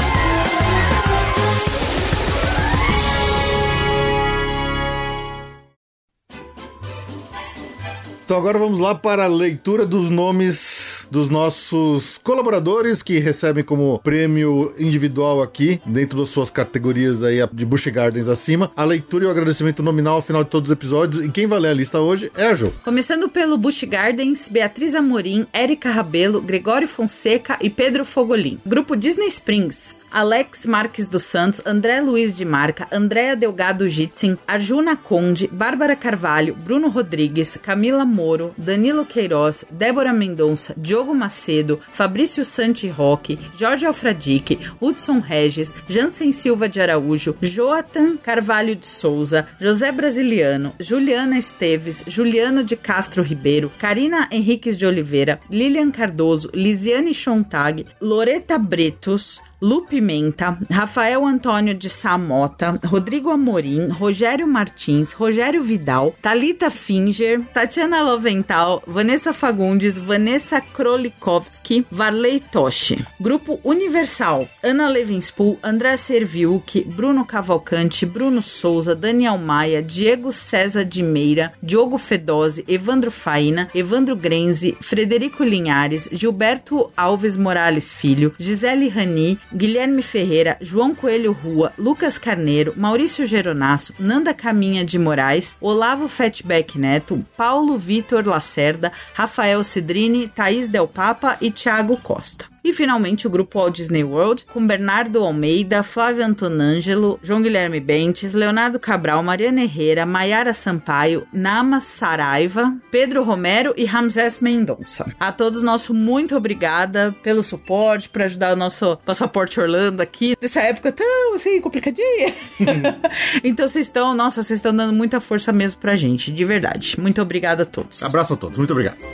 Então 8.26 8.38
agora 8.38 8.58
vamos 8.58 8.80
lá 8.80 8.96
para 8.96 9.26
a 9.26 9.28
leitura 9.28 9.86
dos 9.86 10.10
nomes 10.10 11.06
dos 11.12 11.30
nossos 11.30 12.18
colaboradores 12.18 13.04
que 13.04 13.20
recebem 13.20 13.64
como 13.64 14.00
prêmio 14.00 14.74
individual 14.80 15.44
aqui, 15.44 15.80
dentro 15.86 16.20
das 16.20 16.30
suas 16.30 16.50
categorias 16.50 17.22
aí 17.22 17.38
de 17.54 17.64
Bush 17.64 17.86
Gardens 17.88 18.28
acima, 18.28 18.72
a 18.76 18.84
leitura 18.84 19.26
e 19.26 19.28
o 19.28 19.30
agradecimento 19.30 19.84
nominal 19.84 20.16
ao 20.16 20.22
final 20.24 20.44
de 20.44 20.50
todos 20.50 20.72
os 20.72 20.74
episódios. 20.74 21.24
E 21.24 21.30
quem 21.30 21.46
vai 21.46 21.60
ler 21.60 21.70
a 21.70 21.74
lista 21.76 22.00
hoje 22.00 22.32
é 22.36 22.48
a 22.48 22.56
Jo. 22.56 22.74
Começando 22.84 23.30
pelo 23.30 23.60
Bush 23.60 23.84
Gardens, 23.84 24.50
Beatriz 24.50 24.96
Amorim, 24.96 25.46
Érica 25.54 25.92
Rabelo, 25.92 26.42
Gregório 26.42 26.88
Fonseca 26.88 27.60
e 27.62 27.70
Pedro 27.70 28.04
Fogolin. 28.04 28.60
Grupo 28.66 28.96
Disney 28.96 29.28
Springs. 29.28 29.96
Alex 30.12 30.66
Marques 30.66 31.08
dos 31.08 31.24
Santos, 31.24 31.62
André 31.66 32.02
Luiz 32.02 32.36
de 32.38 32.46
Marca, 32.46 32.88
Andréa 32.92 33.36
Delgado 33.36 33.88
Jitsin, 33.88 34.38
Arjuna 34.48 34.96
Conde, 34.96 35.50
Bárbara 35.52 35.96
Carvalho, 35.96 36.56
Bruno 36.56 36.90
Rodrigues, 36.90 37.58
Camila 37.62 38.06
Moro, 38.06 38.54
Danilo 38.58 39.06
Queiroz, 39.06 39.66
Débora 39.70 40.14
Mendonça, 40.14 40.74
Diogo 40.78 41.14
Macedo, 41.14 41.80
Fabrício 41.94 42.46
Santi 42.46 42.88
Roque, 42.88 43.38
Jorge 43.60 43.86
Alfradique, 43.86 44.60
Hudson 44.80 45.20
Regis, 45.20 45.72
Jansen 45.90 46.32
Silva 46.32 46.70
de 46.70 46.80
Araújo, 46.80 47.36
Joatan 47.42 48.18
Carvalho 48.18 48.76
de 48.76 48.86
Souza, 48.86 49.48
José 49.62 49.92
Brasiliano, 49.92 50.74
Juliana 50.80 51.38
Esteves, 51.38 52.06
Juliano 52.08 52.64
de 52.64 52.76
Castro 52.76 53.24
Ribeiro, 53.24 53.72
Karina 53.78 54.30
Henriques 54.32 54.78
de 54.78 54.86
Oliveira, 54.86 55.40
Lilian 55.50 55.92
Cardoso, 55.92 56.50
Lisiane 56.54 57.14
Chontag, 57.14 57.86
Loreta 58.00 58.58
Bretos, 58.58 59.42
Lu 59.66 59.82
Pimenta, 59.88 60.60
Rafael 60.70 61.26
Antônio 61.26 61.74
de 61.74 61.90
Samota, 61.90 62.80
Rodrigo 62.84 63.32
Amorim, 63.32 63.88
Rogério 63.88 64.46
Martins, 64.46 65.12
Rogério 65.12 65.64
Vidal, 65.64 66.14
Talita 66.22 66.70
Finger, 66.70 67.42
Tatiana 67.52 68.04
Lovental, 68.04 68.84
Vanessa 68.86 69.34
Fagundes, 69.34 69.98
Vanessa 69.98 70.62
Krolikowski, 70.62 71.84
Varley 71.92 72.42
Toshi. 72.52 73.04
Grupo 73.20 73.60
Universal, 73.64 74.48
Ana 74.64 74.88
Levinspool, 74.88 75.58
André 75.64 75.98
Serviuk, 75.98 76.86
Bruno 76.86 77.26
Cavalcante, 77.26 78.06
Bruno 78.06 78.44
Souza, 78.44 78.94
Daniel 78.94 79.40
Maia, 79.40 79.82
Diego 79.82 80.32
César 80.32 80.86
de 80.86 81.02
Meira, 81.02 81.52
Diogo 81.60 81.98
Fedose, 81.98 82.64
Evandro 82.68 83.10
Faina, 83.10 83.68
Evandro 83.74 84.16
Grenzi, 84.16 84.78
Frederico 84.80 85.44
Linhares, 85.44 86.08
Gilberto 86.14 86.92
Alves 86.96 87.36
Morales 87.36 87.92
Filho, 87.92 88.32
Gisele 88.38 88.90
Rani, 88.90 89.40
Guilherme 89.56 90.02
Ferreira, 90.02 90.58
João 90.60 90.94
Coelho 90.94 91.32
Rua, 91.32 91.72
Lucas 91.78 92.18
Carneiro, 92.18 92.74
Maurício 92.76 93.26
Geronasso, 93.26 93.94
Nanda 93.98 94.34
Caminha 94.34 94.84
de 94.84 95.00
Moraes, 95.00 95.58
Olavo 95.62 96.10
Fatback 96.10 96.78
Neto, 96.78 97.26
Paulo 97.38 97.78
Vitor 97.78 98.28
Lacerda, 98.28 98.92
Rafael 99.14 99.64
Cidrini, 99.64 100.28
Thaís 100.28 100.68
Del 100.68 100.88
Papa 100.88 101.38
e 101.40 101.50
Thiago 101.50 101.96
Costa. 101.96 102.55
E 102.66 102.74
finalmente 102.74 103.28
o 103.28 103.30
grupo 103.30 103.60
Walt 103.60 103.76
Disney 103.76 104.04
World, 104.04 104.44
com 104.52 104.66
Bernardo 104.66 105.24
Almeida, 105.24 105.84
Flávio 105.84 106.26
Antonângelo, 106.26 107.20
João 107.22 107.40
Guilherme 107.40 107.80
Bentes, 107.80 108.34
Leonardo 108.34 108.80
Cabral, 108.80 109.22
Mariana 109.22 109.62
Herrera, 109.62 110.04
Maiara 110.04 110.52
Sampaio, 110.52 111.28
Nama 111.32 111.80
Saraiva, 111.80 112.76
Pedro 112.90 113.24
Romero 113.24 113.72
e 113.78 113.86
Ramsés 113.86 114.40
Mendonça. 114.40 115.06
A 115.20 115.32
todos 115.32 115.62
nosso 115.62 115.94
muito 115.94 116.36
obrigada 116.36 117.16
pelo 117.22 117.44
suporte, 117.44 118.10
por 118.10 118.24
ajudar 118.24 118.54
o 118.54 118.56
nosso 118.56 118.98
passaporte 119.06 119.60
Orlando 119.60 120.02
aqui, 120.02 120.36
nessa 120.42 120.62
época 120.62 120.92
tão 120.92 121.36
assim, 121.36 121.62
complicadinha. 121.62 122.34
então 123.44 123.68
vocês 123.68 123.86
estão, 123.86 124.16
nossa, 124.16 124.42
vocês 124.42 124.58
estão 124.58 124.76
dando 124.76 124.92
muita 124.92 125.20
força 125.20 125.54
mesmo 125.54 125.80
pra 125.80 125.96
gente, 125.96 126.32
de 126.32 126.44
verdade. 126.44 127.00
Muito 127.00 127.22
obrigada 127.22 127.62
a 127.62 127.66
todos. 127.66 128.02
Abraço 128.02 128.34
a 128.34 128.38
todos, 128.38 128.58
muito 128.58 128.72
obrigado. 128.72 129.06